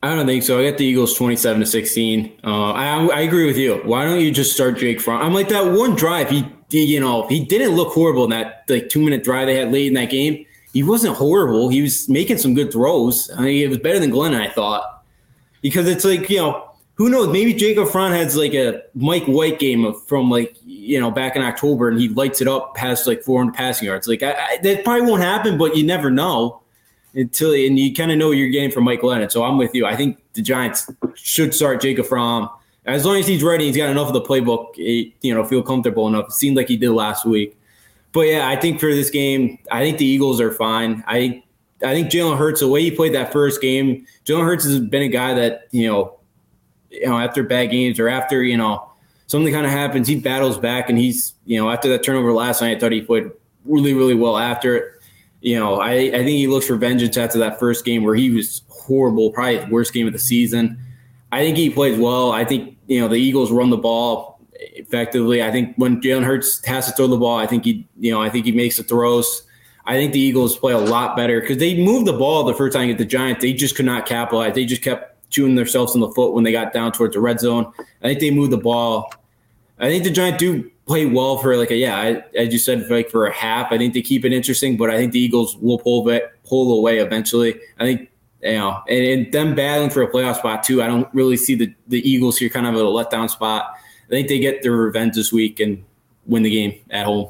I 0.03 0.15
don't 0.15 0.27
think 0.27 0.43
so. 0.43 0.59
I 0.59 0.71
got 0.71 0.79
the 0.79 0.87
Eagles 0.87 1.15
27 1.15 1.61
to 1.61 1.67
16. 1.67 2.41
Uh, 2.43 2.73
I, 2.73 3.21
agree 3.21 3.47
with 3.47 3.59
you. 3.59 3.77
Why 3.85 4.05
don't 4.05 4.21
you 4.21 4.31
just 4.31 4.53
start 4.53 4.79
Jake 4.79 4.99
Fromm? 4.99 5.21
I'm 5.21 5.35
like 5.35 5.49
that 5.51 5.73
one 5.73 5.95
drive. 5.95 6.31
He, 6.31 6.47
you 6.71 7.01
know, 7.01 7.27
he 7.29 7.45
didn't 7.45 7.77
look 7.77 7.93
horrible 7.93 8.25
in 8.25 8.31
that 8.31 8.65
like 8.69 8.89
two 8.89 9.03
minute 9.03 9.23
drive 9.23 9.47
they 9.47 9.57
had 9.57 9.73
late 9.73 9.89
in 9.89 9.95
that 9.95 10.11
game. 10.11 10.47
He 10.73 10.83
wasn't 10.83 11.17
horrible. 11.17 11.69
He 11.69 11.83
was 11.83 12.09
making 12.09 12.39
some 12.39 12.55
good 12.55 12.73
throws. 12.73 13.31
I 13.37 13.43
mean, 13.43 13.63
it 13.63 13.69
was 13.69 13.79
better 13.79 13.99
than 13.99 14.11
Glenn, 14.11 14.35
I 14.35 14.49
thought, 14.49 15.05
because 15.61 15.87
it's 15.87 16.05
like 16.05 16.31
you 16.31 16.39
know, 16.39 16.71
who 16.95 17.11
knows? 17.11 17.29
Maybe 17.29 17.53
Jacob 17.53 17.89
Fromm 17.89 18.13
has 18.13 18.37
like 18.37 18.55
a 18.55 18.83
Mike 18.95 19.25
White 19.25 19.59
game 19.59 19.93
from 20.07 20.31
like 20.31 20.57
you 20.65 21.01
know 21.01 21.11
back 21.11 21.35
in 21.35 21.43
October, 21.43 21.89
and 21.89 22.01
he 22.01 22.09
lights 22.09 22.41
it 22.41 22.49
up 22.49 22.75
past 22.75 23.07
like 23.07 23.23
400 23.23 23.53
passing 23.53 23.87
yards. 23.87 24.07
Like 24.07 24.23
I, 24.23 24.33
I, 24.33 24.59
that 24.63 24.85
probably 24.85 25.07
won't 25.11 25.23
happen, 25.23 25.59
but 25.59 25.77
you 25.77 25.85
never 25.85 26.11
know 26.11 26.60
until 27.15 27.53
and 27.53 27.79
you 27.79 27.95
kind 27.95 28.11
of 28.11 28.19
know 28.19 28.29
what 28.29 28.37
you're 28.37 28.49
getting 28.49 28.71
from 28.71 28.85
Mike 28.85 29.01
Glennon. 29.01 29.31
So 29.31 29.43
I'm 29.43 29.59
with 29.59 29.75
you. 29.75 29.87
I 29.87 29.97
think 29.97 30.19
the 30.35 30.43
Giants 30.43 30.91
should 31.15 31.55
start 31.55 31.81
Jacob 31.81 32.07
Fromm. 32.07 32.49
As 32.87 33.05
long 33.05 33.17
as 33.17 33.27
he's 33.27 33.43
ready, 33.43 33.67
he's 33.67 33.77
got 33.77 33.91
enough 33.91 34.09
of 34.09 34.15
the 34.15 34.23
playbook, 34.23 34.71
eh, 34.79 35.11
you 35.21 35.35
know, 35.35 35.45
feel 35.45 35.63
comfortable 35.63 36.09
enough. 36.09 36.27
It 36.29 36.33
seemed 36.33 36.57
like 36.57 36.69
he 36.69 36.77
did 36.77 36.91
last 36.91 37.27
week. 37.27 37.57
But 38.13 38.23
yeah, 38.23 38.49
I 38.49 38.57
think 38.57 38.81
for 38.81 38.93
this 38.93 39.11
game, 39.11 39.59
I 39.71 39.81
think 39.81 39.99
the 39.99 40.07
Eagles 40.07 40.41
are 40.41 40.53
fine. 40.53 41.05
I 41.07 41.43
I 41.83 41.95
think 41.95 42.11
Jalen 42.11 42.37
Hurts, 42.37 42.61
the 42.61 42.69
way 42.69 42.83
he 42.83 42.91
played 42.91 43.15
that 43.15 43.33
first 43.33 43.61
game, 43.63 44.07
Jalen 44.25 44.45
Hurts 44.45 44.65
has 44.65 44.81
been 44.81 45.03
a 45.03 45.09
guy 45.09 45.33
that, 45.35 45.69
you 45.71 45.89
know, 45.89 46.19
you 46.91 47.07
know, 47.07 47.19
after 47.19 47.43
bad 47.43 47.67
games 47.67 47.99
or 47.99 48.09
after, 48.09 48.43
you 48.43 48.57
know, 48.57 48.87
something 49.29 49.53
kind 49.53 49.65
of 49.65 49.73
happens, 49.73 50.07
he 50.07 50.17
battles 50.17 50.59
back 50.59 50.91
and 50.91 50.99
he's, 50.99 51.35
you 51.47 51.59
know, 51.59 51.71
after 51.71 51.89
that 51.89 52.03
turnover 52.03 52.33
last 52.33 52.61
night, 52.61 52.77
I 52.77 52.81
thought 52.81 52.93
he 52.93 53.01
played 53.01 53.31
really, 53.65 53.95
really 53.95 54.15
well 54.15 54.37
after 54.37 54.77
it 54.77 55.00
you 55.41 55.59
know, 55.59 55.81
I, 55.81 55.93
I 55.93 56.11
think 56.11 56.29
he 56.31 56.47
looks 56.47 56.67
for 56.67 56.77
vengeance 56.77 57.17
after 57.17 57.39
that 57.39 57.59
first 57.59 57.85
game 57.85 58.05
where 58.05 58.15
he 58.15 58.31
was 58.31 58.63
horrible, 58.69 59.31
probably 59.31 59.59
the 59.59 59.67
worst 59.67 59.93
game 59.93 60.07
of 60.07 60.13
the 60.13 60.19
season. 60.19 60.79
I 61.33 61.41
think 61.41 61.57
he 61.57 61.71
plays 61.71 61.99
well. 61.99 62.33
I 62.33 62.45
think, 62.45 62.77
you 62.87 63.01
know, 63.01 63.09
the 63.09 63.17
Eagles 63.17 63.51
run 63.51 63.71
the 63.71 63.77
ball 63.77 64.41
effectively. 64.53 65.43
I 65.43 65.51
think 65.51 65.75
when 65.77 66.01
Jalen 66.01 66.25
Hurts 66.25 66.65
has 66.67 66.87
to 66.87 66.93
throw 66.93 67.07
the 67.07 67.17
ball, 67.17 67.39
I 67.39 67.47
think 67.47 67.65
he, 67.65 67.87
you 67.99 68.13
know, 68.13 68.21
I 68.21 68.29
think 68.29 68.45
he 68.45 68.53
makes 68.53 68.77
the 68.77 68.83
throws. 68.83 69.43
I 69.87 69.95
think 69.95 70.13
the 70.13 70.21
Eagles 70.21 70.57
play 70.57 70.73
a 70.73 70.79
lot 70.79 71.17
better 71.17 71.41
because 71.41 71.59
they 71.59 71.83
moved 71.83 72.07
the 72.07 72.13
ball 72.13 72.45
the 72.45 72.55
first 72.55 72.77
time 72.77 72.91
at 72.91 72.99
the 72.99 73.05
Giants. 73.05 73.41
They 73.41 73.53
just 73.53 73.77
could 73.77 73.87
not 73.87 74.07
capitalize. 74.07 74.55
They 74.55 74.65
just 74.65 74.83
kept 74.83 75.17
shooting 75.33 75.55
themselves 75.55 75.95
in 75.95 76.01
the 76.01 76.11
foot 76.11 76.33
when 76.33 76.45
they 76.45 76.53
got 76.53 76.73
down 76.73 76.93
towards 76.93 77.15
the 77.15 77.21
red 77.21 77.41
zone. 77.41 77.73
I 78.03 78.09
think 78.09 78.21
they 78.21 78.31
moved 78.31 78.53
the 78.53 78.59
ball. 78.59 79.13
I 79.79 79.89
think 79.89 80.05
the 80.05 80.11
Giants 80.11 80.39
do 80.39 80.71
play 80.91 81.07
well 81.07 81.39
for 81.39 81.57
like 81.57 81.71
a 81.71 81.77
yeah, 81.77 81.97
I, 81.97 82.25
as 82.37 82.53
you 82.53 82.59
said, 82.59 82.91
like 82.91 83.11
for 83.11 83.27
a 83.27 83.33
half. 83.33 83.71
I 83.71 83.79
think 83.79 83.95
they 83.95 84.03
keep 84.03 84.25
it 84.25 84.33
interesting, 84.33 84.77
but 84.77 84.91
I 84.91 84.97
think 84.97 85.13
the 85.13 85.21
Eagles 85.21 85.57
will 85.59 85.79
pull 85.79 86.05
pull 86.45 86.77
away 86.77 86.99
eventually. 86.99 87.61
I 87.79 87.85
think 87.85 88.11
you 88.43 88.55
know, 88.55 88.83
and, 88.89 89.05
and 89.05 89.33
them 89.33 89.55
battling 89.55 89.91
for 89.91 90.03
a 90.03 90.11
playoff 90.11 90.39
spot 90.39 90.65
too. 90.65 90.83
I 90.83 90.89
don't 90.89 91.07
really 91.15 91.37
see 91.37 91.55
the 91.55 91.73
the 91.87 92.01
Eagles 92.11 92.39
here 92.39 92.49
kind 92.49 92.67
of 92.67 92.75
at 92.75 92.81
a 92.81 92.83
letdown 92.83 93.31
spot. 93.31 93.71
I 94.07 94.09
think 94.09 94.27
they 94.27 94.41
get 94.41 94.65
their 94.65 94.73
revenge 94.73 95.15
this 95.15 95.33
week 95.33 95.61
and 95.61 95.85
win 96.27 96.43
the 96.43 96.51
game 96.51 96.75
at 96.91 97.07
home. 97.07 97.29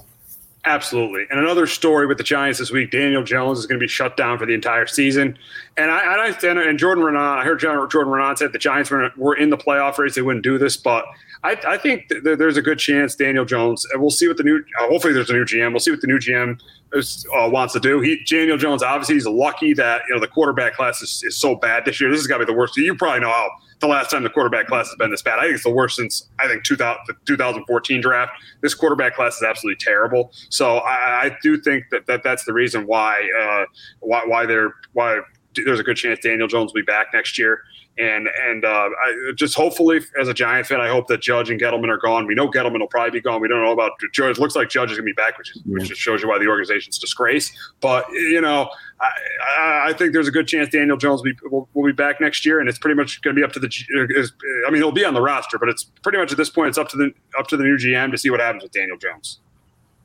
Absolutely. 0.64 1.26
And 1.30 1.38
another 1.38 1.66
story 1.66 2.06
with 2.06 2.16
the 2.16 2.24
Giants 2.24 2.60
this 2.60 2.70
week: 2.70 2.90
Daniel 2.90 3.22
Jones 3.22 3.58
is 3.58 3.66
going 3.66 3.78
to 3.78 3.84
be 3.84 3.88
shut 3.88 4.16
down 4.16 4.38
for 4.38 4.46
the 4.46 4.54
entire 4.54 4.86
season. 4.86 5.36
And 5.76 5.90
I, 5.90 6.30
and, 6.32 6.58
I, 6.58 6.62
and 6.62 6.78
Jordan 6.78 7.04
Raanan, 7.04 7.38
I 7.38 7.44
heard 7.44 7.60
Jordan 7.60 7.90
Raanan 7.90 8.38
said 8.38 8.54
the 8.54 8.58
Giants 8.58 8.90
were 8.90 9.36
in 9.36 9.50
the 9.50 9.58
playoff 9.58 9.98
race; 9.98 10.14
they 10.14 10.22
wouldn't 10.22 10.44
do 10.44 10.56
this, 10.56 10.78
but 10.78 11.04
I, 11.42 11.58
I 11.66 11.78
think 11.78 12.08
th- 12.08 12.22
there's 12.22 12.56
a 12.56 12.62
good 12.62 12.78
chance 12.78 13.14
Daniel 13.14 13.44
Jones. 13.44 13.86
We'll 13.94 14.10
see 14.10 14.28
what 14.28 14.36
the 14.36 14.42
new. 14.42 14.62
Uh, 14.78 14.88
hopefully, 14.88 15.12
there's 15.12 15.30
a 15.30 15.32
new 15.32 15.44
GM. 15.44 15.70
We'll 15.70 15.80
see 15.80 15.90
what 15.90 16.00
the 16.00 16.06
new 16.06 16.18
GM 16.18 16.60
is, 16.92 17.26
uh, 17.34 17.48
wants 17.48 17.72
to 17.72 17.80
do. 17.80 18.00
He 18.00 18.22
Daniel 18.28 18.58
Jones 18.58 18.82
obviously 18.82 19.14
he's 19.14 19.26
lucky 19.26 19.72
that 19.74 20.02
you 20.08 20.14
know 20.14 20.20
the 20.20 20.28
quarterback 20.28 20.74
class 20.74 21.00
is, 21.00 21.22
is 21.24 21.38
so 21.38 21.54
bad 21.54 21.84
this 21.84 22.00
year. 22.00 22.10
This 22.10 22.20
has 22.20 22.26
got 22.26 22.38
to 22.38 22.46
be 22.46 22.52
the 22.52 22.56
worst. 22.56 22.76
You 22.76 22.94
probably 22.94 23.20
know 23.20 23.30
how 23.30 23.48
the 23.80 23.86
last 23.86 24.10
time 24.10 24.22
the 24.22 24.30
quarterback 24.30 24.66
class 24.66 24.88
has 24.88 24.96
been 24.96 25.10
this 25.10 25.22
bad. 25.22 25.38
I 25.38 25.42
think 25.44 25.54
it's 25.54 25.64
the 25.64 25.70
worst 25.70 25.96
since 25.96 26.28
I 26.38 26.46
think 26.46 26.64
2000, 26.64 27.00
the 27.06 27.14
2014 27.24 28.00
draft. 28.00 28.32
This 28.60 28.74
quarterback 28.74 29.14
class 29.14 29.36
is 29.36 29.42
absolutely 29.42 29.82
terrible. 29.82 30.32
So 30.50 30.78
I, 30.78 31.24
I 31.24 31.36
do 31.42 31.58
think 31.60 31.84
that, 31.90 32.06
that 32.06 32.22
that's 32.22 32.44
the 32.44 32.52
reason 32.52 32.86
why 32.86 33.26
uh, 33.40 33.64
why 34.00 34.22
why 34.26 34.46
they're 34.46 34.74
why 34.92 35.20
there's 35.54 35.80
a 35.80 35.82
good 35.82 35.96
chance 35.96 36.20
Daniel 36.20 36.48
Jones 36.48 36.72
will 36.72 36.82
be 36.82 36.86
back 36.86 37.08
next 37.12 37.38
year. 37.38 37.62
And 38.00 38.28
and 38.48 38.64
uh, 38.64 38.68
I, 38.68 39.32
just 39.34 39.54
hopefully, 39.54 40.00
as 40.18 40.28
a 40.28 40.34
Giant 40.34 40.66
fan, 40.66 40.80
I 40.80 40.88
hope 40.88 41.08
that 41.08 41.20
Judge 41.20 41.50
and 41.50 41.60
Gettleman 41.60 41.88
are 41.88 41.98
gone. 41.98 42.26
We 42.26 42.34
know 42.34 42.48
Gettleman 42.48 42.80
will 42.80 42.86
probably 42.86 43.10
be 43.10 43.20
gone. 43.20 43.40
We 43.40 43.48
don't 43.48 43.62
know 43.62 43.72
about 43.72 43.92
Judge. 44.12 44.38
Looks 44.38 44.56
like 44.56 44.70
Judge 44.70 44.90
is 44.90 44.96
going 44.96 45.06
to 45.06 45.12
be 45.12 45.14
back, 45.14 45.36
which, 45.36 45.54
is, 45.54 45.62
which 45.66 45.88
just 45.88 46.00
shows 46.00 46.22
you 46.22 46.28
why 46.28 46.38
the 46.38 46.46
organization's 46.46 46.98
disgrace. 46.98 47.52
But 47.80 48.08
you 48.10 48.40
know, 48.40 48.70
I, 49.00 49.88
I 49.88 49.92
think 49.92 50.14
there's 50.14 50.28
a 50.28 50.30
good 50.30 50.48
chance 50.48 50.70
Daniel 50.70 50.96
Jones 50.96 51.22
will 51.22 51.32
be, 51.32 51.36
will, 51.42 51.68
will 51.74 51.86
be 51.86 51.92
back 51.92 52.20
next 52.20 52.46
year, 52.46 52.58
and 52.58 52.68
it's 52.68 52.78
pretty 52.78 52.94
much 52.94 53.20
going 53.20 53.36
to 53.36 53.40
be 53.40 53.44
up 53.44 53.52
to 53.52 53.60
the. 53.60 54.32
I 54.66 54.70
mean, 54.70 54.80
he'll 54.80 54.92
be 54.92 55.04
on 55.04 55.14
the 55.14 55.22
roster, 55.22 55.58
but 55.58 55.68
it's 55.68 55.84
pretty 56.02 56.18
much 56.18 56.32
at 56.32 56.38
this 56.38 56.50
point, 56.50 56.68
it's 56.68 56.78
up 56.78 56.88
to 56.90 56.96
the 56.96 57.12
up 57.38 57.48
to 57.48 57.56
the 57.56 57.64
new 57.64 57.76
GM 57.76 58.10
to 58.12 58.18
see 58.18 58.30
what 58.30 58.40
happens 58.40 58.62
with 58.62 58.72
Daniel 58.72 58.96
Jones. 58.96 59.40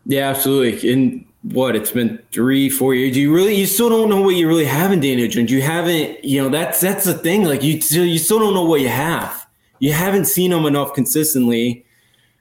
Yeah, 0.05 0.29
absolutely. 0.29 0.91
And 0.91 1.25
what 1.51 1.75
it's 1.75 1.91
been 1.91 2.19
three, 2.31 2.69
four 2.69 2.95
years. 2.95 3.15
You 3.15 3.33
really, 3.33 3.55
you 3.55 3.65
still 3.65 3.89
don't 3.89 4.09
know 4.09 4.21
what 4.21 4.35
you 4.35 4.47
really 4.47 4.65
have 4.65 4.91
in 4.91 4.99
Daniel 4.99 5.27
Jones. 5.27 5.51
You 5.51 5.61
haven't, 5.61 6.23
you 6.23 6.41
know, 6.41 6.49
that's 6.49 6.81
that's 6.81 7.05
the 7.05 7.13
thing. 7.13 7.43
Like 7.43 7.63
you, 7.63 7.79
still 7.81 8.05
you 8.05 8.17
still 8.17 8.39
don't 8.39 8.53
know 8.53 8.65
what 8.65 8.81
you 8.81 8.89
have. 8.89 9.47
You 9.79 9.93
haven't 9.93 10.25
seen 10.25 10.51
him 10.51 10.65
enough 10.65 10.93
consistently, 10.93 11.85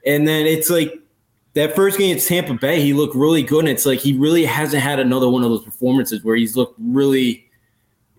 and 0.07 0.27
then 0.27 0.47
it's 0.47 0.71
like, 0.71 1.01
that 1.55 1.77
first 1.77 1.99
game 1.99 2.17
at 2.17 2.23
Tampa 2.23 2.55
Bay, 2.55 2.81
he 2.81 2.93
looked 2.93 3.15
really 3.15 3.43
good. 3.43 3.61
And 3.61 3.69
it's 3.69 3.87
like 3.87 4.01
he 4.01 4.13
really 4.13 4.45
hasn't 4.45 4.83
had 4.83 4.99
another 4.99 5.29
one 5.29 5.45
of 5.45 5.51
those 5.51 5.63
performances 5.63 6.25
where 6.25 6.35
he's 6.35 6.57
looked 6.57 6.75
really. 6.81 7.49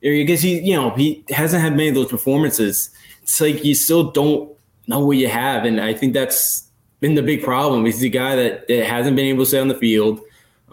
I 0.04 0.24
guess 0.24 0.42
he, 0.42 0.62
you 0.62 0.74
know, 0.74 0.92
he 0.92 1.26
hasn't 1.30 1.62
had 1.62 1.76
many 1.76 1.90
of 1.90 1.96
those 1.96 2.08
performances. 2.08 2.92
It's 3.24 3.42
like 3.42 3.66
you 3.66 3.76
still 3.76 4.12
don't 4.12 4.52
know 4.88 5.00
what 5.00 5.18
you 5.18 5.28
have, 5.28 5.66
and 5.66 5.82
I 5.82 5.94
think 5.94 6.14
that's 6.14 6.70
been 7.00 7.16
the 7.16 7.24
big 7.24 7.44
problem. 7.44 7.86
He's 7.86 8.00
the 8.00 8.10
guy 8.10 8.36
that, 8.36 8.68
that 8.68 8.86
hasn't 8.86 9.16
been 9.16 9.26
able 9.26 9.44
to 9.44 9.48
stay 9.48 9.60
on 9.60 9.68
the 9.68 9.76
field. 9.76 10.20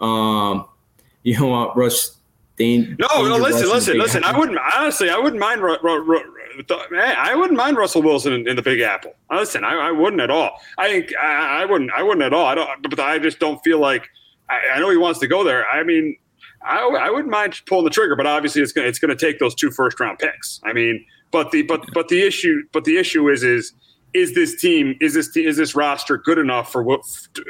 Um, 0.03 0.65
you 1.23 1.39
know, 1.39 1.73
Rush. 1.73 2.09
Dane, 2.55 2.95
no, 2.99 3.07
no. 3.27 3.37
Listen, 3.37 3.67
listen, 3.67 3.97
listen. 3.97 4.23
I 4.23 4.37
wouldn't 4.37 4.59
honestly. 4.75 5.09
I 5.09 5.17
wouldn't 5.17 5.39
mind. 5.39 5.61
Ru- 5.61 5.79
Ru- 5.81 6.03
Ru- 6.03 6.33
I 6.69 7.33
wouldn't 7.33 7.57
mind 7.57 7.77
Russell 7.77 8.03
Wilson 8.03 8.31
in, 8.31 8.47
in 8.47 8.55
the 8.55 8.61
Big 8.61 8.79
Apple. 8.79 9.15
Listen, 9.31 9.63
I, 9.63 9.87
I, 9.87 9.91
wouldn't 9.91 10.21
at 10.21 10.29
all. 10.29 10.61
I 10.77 10.87
think 10.87 11.15
I, 11.17 11.63
I, 11.63 11.65
wouldn't. 11.65 11.89
I 11.91 12.03
wouldn't 12.03 12.21
at 12.21 12.31
all. 12.31 12.45
I 12.45 12.53
don't. 12.53 12.89
But 12.91 12.99
I 12.99 13.17
just 13.17 13.39
don't 13.39 13.59
feel 13.63 13.79
like. 13.79 14.07
I, 14.49 14.75
I 14.75 14.79
know 14.79 14.91
he 14.91 14.97
wants 14.97 15.19
to 15.21 15.27
go 15.27 15.43
there. 15.43 15.67
I 15.67 15.81
mean, 15.81 16.15
I, 16.63 16.85
I 16.85 17.09
wouldn't 17.09 17.31
mind 17.31 17.59
pulling 17.65 17.85
the 17.85 17.89
trigger, 17.89 18.15
but 18.15 18.25
obviously 18.25 18.61
it's 18.61 18.71
gonna 18.71 18.87
it's 18.87 18.99
going 18.99 19.15
to 19.15 19.25
take 19.25 19.39
those 19.39 19.55
two 19.55 19.71
first 19.71 19.99
round 19.99 20.19
picks. 20.19 20.59
I 20.63 20.73
mean, 20.73 21.03
but 21.31 21.51
the 21.51 21.63
but 21.63 21.83
but 21.93 22.07
the 22.07 22.21
issue 22.21 22.63
but 22.71 22.83
the 22.85 22.97
issue 22.97 23.29
is 23.29 23.43
is 23.43 23.73
is 24.13 24.35
this 24.35 24.59
team 24.61 24.95
is 25.01 25.13
this 25.13 25.35
is 25.35 25.57
this 25.57 25.75
roster 25.75 26.17
good 26.17 26.37
enough 26.37 26.71
for 26.71 26.83
what 26.83 27.01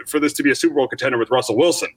for 0.08 0.20
this 0.20 0.34
to 0.34 0.44
be 0.44 0.52
a 0.52 0.56
Super 0.56 0.76
Bowl 0.76 0.88
contender 0.88 1.18
with 1.18 1.30
Russell 1.30 1.58
Wilson? 1.58 1.90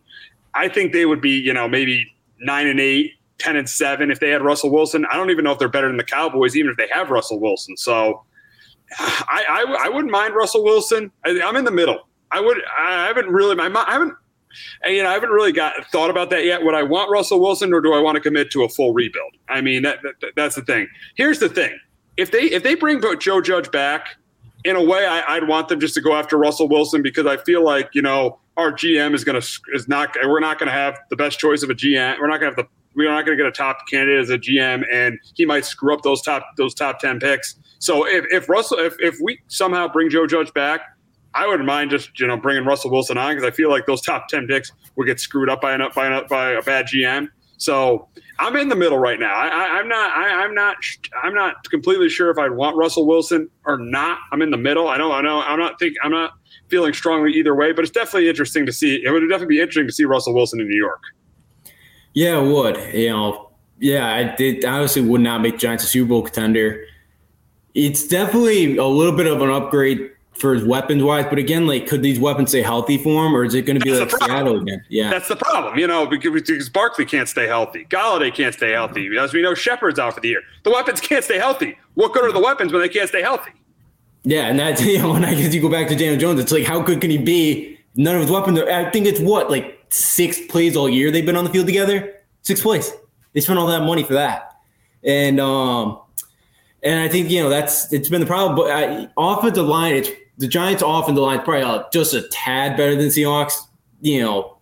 I 0.56 0.68
think 0.68 0.92
they 0.92 1.06
would 1.06 1.20
be 1.20 1.30
you 1.30 1.52
know 1.52 1.68
maybe 1.68 2.12
nine 2.40 2.66
and 2.66 2.80
eight, 2.80 3.12
10 3.38 3.56
and 3.56 3.68
seven 3.68 4.10
if 4.10 4.20
they 4.20 4.30
had 4.30 4.42
Russell 4.42 4.70
Wilson. 4.70 5.06
I 5.10 5.16
don't 5.16 5.30
even 5.30 5.44
know 5.44 5.52
if 5.52 5.58
they're 5.58 5.68
better 5.68 5.88
than 5.88 5.96
the 5.96 6.04
Cowboys 6.04 6.56
even 6.56 6.70
if 6.70 6.76
they 6.76 6.88
have 6.92 7.10
Russell 7.10 7.40
Wilson. 7.40 7.76
So 7.76 8.24
I 8.98 9.44
I, 9.48 9.86
I 9.86 9.88
wouldn't 9.88 10.12
mind 10.12 10.34
Russell 10.34 10.64
Wilson. 10.64 11.10
I, 11.24 11.30
am 11.30 11.56
in 11.56 11.64
the 11.64 11.70
middle. 11.70 12.08
I 12.30 12.40
would 12.40 12.62
I 12.78 13.06
haven't 13.06 13.28
really 13.28 13.54
my 13.54 13.70
I 13.86 13.92
haven't 13.92 14.14
you 14.86 15.02
know, 15.02 15.10
I 15.10 15.12
haven't 15.12 15.30
really 15.30 15.52
got 15.52 15.74
thought 15.90 16.10
about 16.10 16.30
that 16.30 16.44
yet. 16.44 16.62
Would 16.62 16.74
I 16.74 16.82
want 16.82 17.10
Russell 17.10 17.40
Wilson, 17.40 17.72
or 17.72 17.80
do 17.80 17.92
I 17.92 18.00
want 18.00 18.16
to 18.16 18.20
commit 18.20 18.50
to 18.52 18.64
a 18.64 18.68
full 18.68 18.94
rebuild? 18.94 19.32
I 19.48 19.60
mean, 19.60 19.82
that, 19.82 19.98
that, 20.02 20.32
that's 20.34 20.54
the 20.54 20.62
thing. 20.62 20.88
Here's 21.14 21.38
the 21.38 21.48
thing: 21.48 21.78
if 22.16 22.30
they 22.30 22.44
if 22.44 22.62
they 22.62 22.74
bring 22.74 23.02
Joe 23.18 23.40
Judge 23.40 23.70
back, 23.70 24.16
in 24.66 24.74
a 24.74 24.82
way, 24.82 25.06
I, 25.06 25.38
would 25.38 25.48
want 25.48 25.68
them 25.68 25.78
just 25.78 25.94
to 25.94 26.00
go 26.00 26.14
after 26.14 26.36
Russell 26.36 26.68
Wilson 26.68 27.00
because 27.00 27.24
I 27.24 27.36
feel 27.36 27.64
like 27.64 27.90
you 27.92 28.02
know 28.02 28.38
our 28.56 28.72
GM 28.72 29.14
is 29.14 29.22
gonna 29.22 29.42
is 29.74 29.86
not 29.86 30.16
we're 30.24 30.40
not 30.40 30.58
gonna 30.58 30.72
have 30.72 30.98
the 31.08 31.16
best 31.16 31.38
choice 31.38 31.62
of 31.62 31.70
a 31.70 31.74
GM. 31.74 32.18
We're 32.20 32.26
not 32.26 32.40
gonna 32.40 32.50
have 32.50 32.56
the 32.56 32.66
we're 32.96 33.10
not 33.10 33.24
gonna 33.24 33.36
get 33.36 33.46
a 33.46 33.52
top 33.52 33.86
candidate 33.88 34.20
as 34.20 34.30
a 34.30 34.38
GM, 34.38 34.84
and 34.92 35.20
he 35.34 35.46
might 35.46 35.64
screw 35.64 35.94
up 35.94 36.02
those 36.02 36.20
top 36.20 36.44
those 36.56 36.74
top 36.74 36.98
ten 36.98 37.20
picks. 37.20 37.54
So 37.78 38.06
if, 38.06 38.24
if 38.30 38.48
Russell 38.48 38.78
if, 38.80 38.96
if 38.98 39.16
we 39.22 39.38
somehow 39.46 39.86
bring 39.86 40.10
Joe 40.10 40.26
Judge 40.26 40.52
back, 40.52 40.80
I 41.34 41.46
wouldn't 41.46 41.66
mind 41.66 41.92
just 41.92 42.18
you 42.18 42.26
know 42.26 42.36
bringing 42.36 42.64
Russell 42.64 42.90
Wilson 42.90 43.16
on 43.16 43.36
because 43.36 43.46
I 43.46 43.54
feel 43.54 43.70
like 43.70 43.86
those 43.86 44.00
top 44.00 44.26
ten 44.26 44.48
picks 44.48 44.72
would 44.96 45.06
get 45.06 45.20
screwed 45.20 45.48
up 45.48 45.60
by 45.60 45.74
a 45.74 45.90
by 45.90 46.06
a, 46.08 46.24
by 46.24 46.50
a 46.50 46.62
bad 46.62 46.86
GM. 46.86 47.28
So 47.56 48.08
I'm 48.38 48.56
in 48.56 48.68
the 48.68 48.76
middle 48.76 48.98
right 48.98 49.18
now. 49.18 49.34
I, 49.34 49.78
am 49.80 49.88
not. 49.88 50.16
I, 50.16 50.44
am 50.44 50.54
not. 50.54 50.76
I'm 51.22 51.34
not 51.34 51.68
completely 51.70 52.08
sure 52.08 52.30
if 52.30 52.38
I'd 52.38 52.50
want 52.50 52.76
Russell 52.76 53.06
Wilson 53.06 53.48
or 53.64 53.78
not. 53.78 54.18
I'm 54.32 54.42
in 54.42 54.50
the 54.50 54.58
middle. 54.58 54.88
I 54.88 54.98
know. 54.98 55.12
I 55.12 55.22
know. 55.22 55.40
I'm 55.40 55.58
not 55.58 55.78
think. 55.78 55.96
I'm 56.02 56.10
not 56.10 56.32
feeling 56.68 56.92
strongly 56.92 57.32
either 57.32 57.54
way. 57.54 57.72
But 57.72 57.84
it's 57.84 57.92
definitely 57.92 58.28
interesting 58.28 58.66
to 58.66 58.72
see. 58.72 59.02
It 59.02 59.10
would 59.10 59.20
definitely 59.20 59.56
be 59.56 59.60
interesting 59.60 59.86
to 59.86 59.92
see 59.92 60.04
Russell 60.04 60.34
Wilson 60.34 60.60
in 60.60 60.68
New 60.68 60.76
York. 60.76 61.00
Yeah, 62.12 62.40
it 62.40 62.52
would. 62.52 62.94
You 62.94 63.10
know. 63.10 63.50
Yeah, 63.78 64.08
I 64.10 64.34
did. 64.36 64.64
Honestly, 64.64 65.02
would 65.02 65.20
not 65.20 65.42
make 65.42 65.58
Giants 65.58 65.84
a 65.84 65.86
Super 65.86 66.08
Bowl 66.08 66.22
contender. 66.22 66.84
It's 67.74 68.06
definitely 68.06 68.76
a 68.76 68.86
little 68.86 69.14
bit 69.14 69.26
of 69.26 69.42
an 69.42 69.50
upgrade 69.50 70.10
for 70.38 70.54
his 70.54 70.64
weapons 70.64 71.02
wise. 71.02 71.26
But 71.28 71.38
again, 71.38 71.66
like, 71.66 71.86
could 71.86 72.02
these 72.02 72.20
weapons 72.20 72.50
stay 72.50 72.62
healthy 72.62 72.98
for 72.98 73.26
him, 73.26 73.34
or 73.34 73.44
is 73.44 73.54
it 73.54 73.62
going 73.62 73.78
to 73.78 73.84
be 73.84 73.90
That's 73.90 74.12
like 74.12 74.22
Seattle 74.24 74.60
again? 74.60 74.84
Yeah, 74.88 75.10
that's 75.10 75.28
the 75.28 75.36
problem. 75.36 75.78
You 75.78 75.86
know, 75.86 76.06
because, 76.06 76.42
because 76.42 76.68
Barkley 76.68 77.04
can't 77.04 77.28
stay 77.28 77.46
healthy, 77.46 77.86
Golladay 77.86 78.32
can't 78.34 78.54
stay 78.54 78.72
healthy. 78.72 79.10
As 79.18 79.32
we 79.32 79.42
know, 79.42 79.54
Shepard's 79.54 79.98
out 79.98 80.14
for 80.14 80.20
the 80.20 80.28
year. 80.28 80.42
The 80.64 80.70
weapons 80.70 81.00
can't 81.00 81.24
stay 81.24 81.38
healthy. 81.38 81.78
What 81.94 82.12
good 82.12 82.24
are 82.24 82.32
the 82.32 82.40
weapons 82.40 82.72
when 82.72 82.82
they 82.82 82.88
can't 82.88 83.08
stay 83.08 83.22
healthy? 83.22 83.52
Yeah, 84.24 84.48
and 84.48 84.58
that's 84.58 84.82
you 84.84 84.98
know, 84.98 85.12
when 85.12 85.24
I 85.24 85.34
guess 85.34 85.54
you 85.54 85.60
go 85.60 85.70
back 85.70 85.88
to 85.88 85.96
Daniel 85.96 86.18
Jones, 86.18 86.40
it's 86.40 86.52
like 86.52 86.64
how 86.64 86.80
good 86.80 87.00
can 87.00 87.10
he 87.10 87.18
be? 87.18 87.78
None 87.94 88.14
of 88.14 88.22
his 88.22 88.30
weapons. 88.30 88.58
Are, 88.58 88.70
I 88.70 88.90
think 88.90 89.06
it's 89.06 89.20
what 89.20 89.50
like 89.50 89.84
six 89.88 90.38
plays 90.46 90.76
all 90.76 90.88
year 90.88 91.10
they've 91.10 91.24
been 91.24 91.36
on 91.36 91.44
the 91.44 91.50
field 91.50 91.66
together. 91.66 92.12
Six 92.42 92.60
plays. 92.60 92.92
They 93.32 93.40
spent 93.40 93.58
all 93.58 93.66
that 93.68 93.82
money 93.82 94.02
for 94.02 94.14
that, 94.14 94.56
and 95.02 95.40
um, 95.40 96.00
and 96.82 97.00
I 97.00 97.08
think 97.08 97.30
you 97.30 97.42
know 97.42 97.48
that's 97.48 97.92
it's 97.92 98.08
been 98.08 98.20
the 98.20 98.26
problem. 98.26 98.56
But 98.56 98.70
I, 98.70 99.08
offensive 99.16 99.66
line, 99.66 99.94
it's 99.94 100.10
the 100.38 100.48
Giants' 100.48 100.82
offensive 100.84 101.22
line 101.22 101.38
is 101.38 101.44
probably 101.44 101.62
uh, 101.62 101.84
just 101.92 102.14
a 102.14 102.22
tad 102.28 102.76
better 102.76 102.94
than 102.94 103.08
Seahawks. 103.08 103.54
You 104.00 104.22
know, 104.22 104.58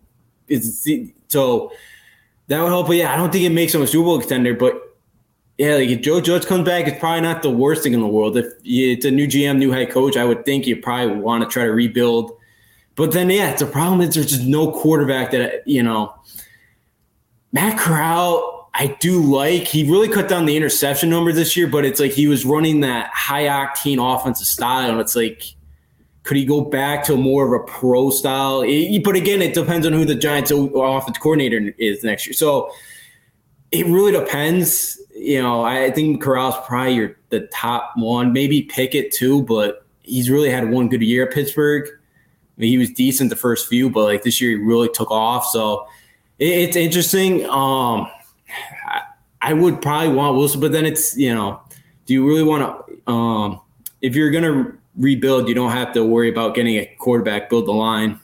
it's 0.47 0.87
so 1.27 1.71
that 2.47 2.61
would 2.61 2.69
help. 2.69 2.87
But 2.87 2.97
yeah, 2.97 3.13
I 3.13 3.17
don't 3.17 3.31
think 3.31 3.43
it 3.43 3.49
makes 3.49 3.73
them 3.73 3.81
a 3.81 3.87
Super 3.87 4.05
Bowl 4.05 4.19
contender. 4.19 4.53
But 4.53 4.81
yeah, 5.57 5.75
like 5.75 5.89
if 5.89 6.01
Joe 6.01 6.21
Judge 6.21 6.45
comes 6.45 6.65
back, 6.65 6.87
it's 6.87 6.99
probably 6.99 7.21
not 7.21 7.41
the 7.41 7.49
worst 7.49 7.83
thing 7.83 7.93
in 7.93 7.99
the 7.99 8.07
world. 8.07 8.37
If 8.37 8.45
it's 8.63 9.05
a 9.05 9.11
new 9.11 9.27
GM, 9.27 9.57
new 9.57 9.71
head 9.71 9.91
coach, 9.91 10.17
I 10.17 10.25
would 10.25 10.45
think 10.45 10.65
you 10.67 10.77
probably 10.77 11.17
want 11.17 11.43
to 11.43 11.49
try 11.49 11.65
to 11.65 11.71
rebuild. 11.71 12.31
But 12.95 13.11
then, 13.11 13.29
yeah, 13.29 13.53
the 13.55 13.65
problem 13.65 13.99
is 14.01 14.15
there's 14.15 14.27
just 14.27 14.43
no 14.43 14.71
quarterback 14.71 15.31
that 15.31 15.67
you 15.67 15.83
know. 15.83 16.13
Matt 17.51 17.77
Corral 17.77 18.55
I 18.77 18.87
do 18.99 19.21
like. 19.21 19.69
He 19.69 19.89
really 19.89 20.09
cut 20.09 20.27
down 20.27 20.45
the 20.45 20.57
interception 20.57 21.09
number 21.09 21.31
this 21.31 21.55
year, 21.55 21.65
but 21.65 21.85
it's 21.85 21.99
like 21.99 22.11
he 22.11 22.27
was 22.27 22.45
running 22.45 22.81
that 22.81 23.09
high 23.13 23.45
octane 23.45 23.99
offensive 24.03 24.47
style, 24.47 24.91
and 24.91 24.99
it's 24.99 25.15
like 25.15 25.54
could 26.25 26.37
he 26.37 26.43
go 26.43 26.59
back 26.59 27.03
to 27.05 27.15
more 27.15 27.45
of 27.45 27.61
a 27.61 27.63
pro 27.65 28.09
style? 28.09 28.63
It, 28.65 29.03
but 29.03 29.15
again, 29.15 29.43
it 29.43 29.53
depends 29.53 29.85
on 29.85 29.93
who 29.93 30.05
the 30.05 30.15
Giants' 30.15 30.51
offense 30.51 31.19
coordinator 31.19 31.71
is 31.77 32.03
next 32.03 32.25
year. 32.25 32.33
So 32.33 32.71
it 33.71 33.85
really 33.85 34.11
depends. 34.11 34.99
You 35.15 35.41
know, 35.43 35.63
I 35.63 35.91
think 35.91 36.23
Corral's 36.23 36.55
probably 36.65 36.95
your, 36.95 37.17
the 37.29 37.41
top 37.53 37.91
one, 37.95 38.33
maybe 38.33 38.63
Pickett 38.63 39.11
too, 39.11 39.43
but 39.43 39.85
he's 40.01 40.31
really 40.31 40.49
had 40.49 40.71
one 40.71 40.89
good 40.89 41.03
year 41.03 41.27
at 41.27 41.33
Pittsburgh. 41.33 41.87
I 41.87 42.61
mean, 42.61 42.69
he 42.69 42.77
was 42.79 42.89
decent 42.89 43.29
the 43.29 43.35
first 43.35 43.67
few, 43.67 43.91
but 43.91 44.05
like 44.05 44.23
this 44.23 44.41
year 44.41 44.57
he 44.57 44.63
really 44.63 44.89
took 44.89 45.11
off. 45.11 45.45
So 45.45 45.87
it, 46.39 46.47
it's 46.47 46.75
interesting. 46.75 47.45
Um, 47.45 48.09
I, 48.87 49.01
I 49.41 49.53
would 49.53 49.79
probably 49.79 50.09
want 50.09 50.37
Wilson, 50.37 50.59
but 50.59 50.71
then 50.71 50.87
it's 50.87 51.15
you 51.15 51.35
know, 51.35 51.61
do 52.07 52.13
you 52.13 52.27
really 52.27 52.43
want 52.43 52.63
to? 53.05 53.11
Um, 53.11 53.61
if 54.01 54.15
you're 54.15 54.31
gonna 54.31 54.75
rebuild, 54.97 55.47
you 55.47 55.55
don't 55.55 55.71
have 55.71 55.93
to 55.93 56.03
worry 56.03 56.29
about 56.29 56.55
getting 56.55 56.77
a 56.77 56.85
quarterback, 56.97 57.49
build 57.49 57.67
the 57.67 57.73
line. 57.73 58.19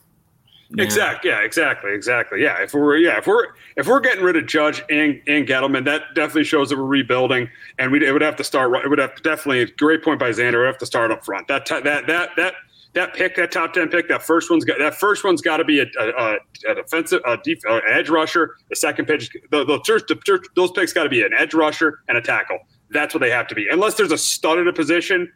Yeah. 0.74 0.84
Exactly. 0.84 1.30
Yeah. 1.30 1.40
Exactly. 1.42 1.94
Exactly. 1.94 2.42
Yeah. 2.42 2.62
If 2.62 2.74
we're 2.74 2.98
yeah 2.98 3.18
if 3.18 3.28
we're 3.28 3.48
if 3.76 3.88
we're 3.88 4.00
getting 4.00 4.24
rid 4.24 4.38
of 4.38 4.46
Judge 4.46 4.82
and, 4.90 5.22
and 5.28 5.46
Gettleman, 5.46 5.84
that 5.86 6.04
definitely 6.16 6.46
shows 6.46 6.70
that 6.70 6.78
we're 6.78 6.86
rebuilding, 6.86 7.50
and 7.78 7.92
we 7.92 8.06
it 8.06 8.12
would 8.12 8.22
have 8.22 8.38
to 8.38 8.44
start. 8.44 8.74
It 8.84 8.90
would 8.90 9.00
have 9.00 9.16
to 9.16 9.22
definitely 9.22 9.66
great 9.78 10.04
point 10.04 10.20
by 10.20 10.30
Xander. 10.30 10.60
Would 10.60 10.68
have 10.68 10.78
to 10.78 10.86
start 10.86 11.12
up 11.12 11.26
front. 11.26 11.48
That 11.50 11.66
that 11.66 12.08
that 12.08 12.30
that 12.38 12.54
that 12.94 13.14
pick, 13.14 13.36
that 13.36 13.52
top 13.52 13.74
ten 13.74 13.90
pick, 13.90 14.08
that 14.10 14.24
first 14.24 14.50
one's 14.50 14.66
got 14.66 14.80
that 14.80 14.96
first 14.96 15.24
one's 15.24 15.42
got 15.42 15.58
to 15.58 15.66
be 15.66 15.80
a, 15.80 15.86
a, 16.00 16.38
a, 16.70 16.76
defensive, 16.76 17.22
a 17.26 17.38
def, 17.44 17.60
an 17.66 17.82
edge 17.90 18.10
rusher. 18.10 18.56
The 18.70 18.76
second 18.76 19.06
pitch, 19.06 19.30
the, 19.50 19.66
the, 19.66 19.78
the 19.78 20.40
those 20.56 20.72
picks 20.72 20.94
got 20.94 21.04
to 21.04 21.10
be 21.10 21.22
an 21.22 21.32
edge 21.38 21.54
rusher 21.54 22.00
and 22.08 22.18
a 22.18 22.22
tackle. 22.22 22.60
That's 22.90 23.14
what 23.14 23.22
they 23.22 23.30
have 23.30 23.48
to 23.48 23.56
be. 23.56 23.68
Unless 23.70 23.96
there's 23.96 24.12
a 24.12 24.18
stud 24.18 24.60
at 24.60 24.68
a 24.68 24.74
position 24.74 25.32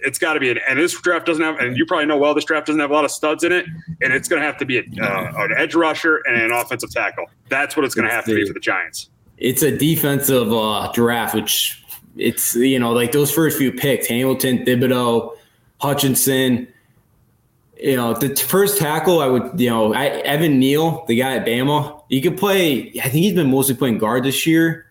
it's 0.00 0.18
got 0.18 0.34
to 0.34 0.40
be 0.40 0.50
an 0.50 0.58
and 0.68 0.78
this 0.78 0.98
draft 1.00 1.26
doesn't 1.26 1.42
have 1.42 1.58
and 1.58 1.76
you 1.76 1.86
probably 1.86 2.06
know 2.06 2.16
well 2.16 2.34
this 2.34 2.44
draft 2.44 2.66
doesn't 2.66 2.80
have 2.80 2.90
a 2.90 2.94
lot 2.94 3.04
of 3.04 3.10
studs 3.10 3.44
in 3.44 3.52
it 3.52 3.66
and 4.02 4.12
it's 4.12 4.28
going 4.28 4.40
to 4.40 4.46
have 4.46 4.58
to 4.58 4.64
be 4.64 4.78
a, 4.78 4.82
uh, 5.02 5.32
an 5.36 5.52
edge 5.56 5.74
rusher 5.74 6.22
and 6.26 6.40
an 6.40 6.52
offensive 6.52 6.90
tackle. 6.90 7.24
That's 7.48 7.76
what 7.76 7.84
it's 7.84 7.94
going 7.94 8.06
to 8.06 8.14
have 8.14 8.24
to 8.26 8.34
be 8.34 8.46
for 8.46 8.52
the 8.52 8.60
giants. 8.60 9.10
It's 9.38 9.62
a 9.62 9.76
defensive 9.76 10.52
uh, 10.52 10.90
draft 10.92 11.34
which 11.34 11.82
it's 12.16 12.54
you 12.56 12.78
know 12.78 12.92
like 12.92 13.12
those 13.12 13.30
first 13.30 13.58
few 13.58 13.70
picks 13.70 14.06
hamilton 14.06 14.64
thibodeaux 14.64 15.36
hutchinson 15.80 16.66
you 17.78 17.96
know 17.96 18.14
the 18.14 18.34
first 18.36 18.78
tackle 18.78 19.20
i 19.20 19.26
would 19.26 19.60
you 19.60 19.68
know 19.68 19.92
I, 19.92 20.06
evan 20.06 20.58
neal 20.58 21.04
the 21.06 21.16
guy 21.16 21.36
at 21.36 21.46
bama 21.46 22.02
he 22.08 22.20
could 22.20 22.38
play 22.38 22.90
i 23.04 23.08
think 23.08 23.24
he's 23.24 23.34
been 23.34 23.50
mostly 23.50 23.74
playing 23.74 23.98
guard 23.98 24.24
this 24.24 24.46
year 24.46 24.86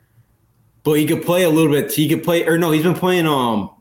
but 0.84 0.94
he 0.94 1.08
could 1.08 1.24
play 1.24 1.44
a 1.44 1.50
little 1.50 1.72
bit 1.72 1.92
he 1.92 2.08
could 2.08 2.24
play 2.24 2.46
or 2.46 2.58
no 2.58 2.72
he's 2.72 2.84
been 2.84 2.94
playing 2.94 3.26
um 3.26 3.72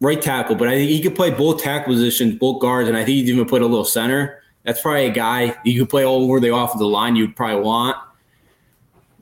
right 0.00 0.20
tackle, 0.20 0.56
but 0.56 0.68
I 0.68 0.76
think 0.76 0.90
he 0.90 1.00
could 1.00 1.16
play 1.16 1.30
both 1.30 1.62
tackle 1.62 1.92
positions, 1.92 2.36
both 2.36 2.60
guards, 2.60 2.88
and 2.88 2.96
I 2.96 3.04
think 3.04 3.16
he's 3.16 3.30
even 3.30 3.46
put 3.46 3.62
a 3.62 3.66
little 3.66 3.84
center. 3.84 4.42
That's 4.64 4.80
probably 4.80 5.06
a 5.06 5.10
guy 5.10 5.56
you 5.64 5.80
could 5.80 5.90
play 5.90 6.04
all 6.04 6.24
over 6.24 6.40
the 6.40 6.54
offensive 6.54 6.86
line 6.86 7.16
you'd 7.16 7.34
probably 7.34 7.62
want. 7.62 7.96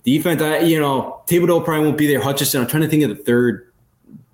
Defense, 0.05 0.43
I, 0.43 0.59
you 0.59 0.79
know, 0.79 1.23
Thibodeaux 1.27 1.65
probably 1.65 1.87
won't 1.87 1.99
be 1.99 2.07
there. 2.07 2.21
Hutchinson, 2.21 2.61
I'm 2.61 2.67
trying 2.67 2.83
to 2.83 2.89
think 2.89 3.03
of 3.05 3.11
the 3.11 3.17
third 3.17 3.73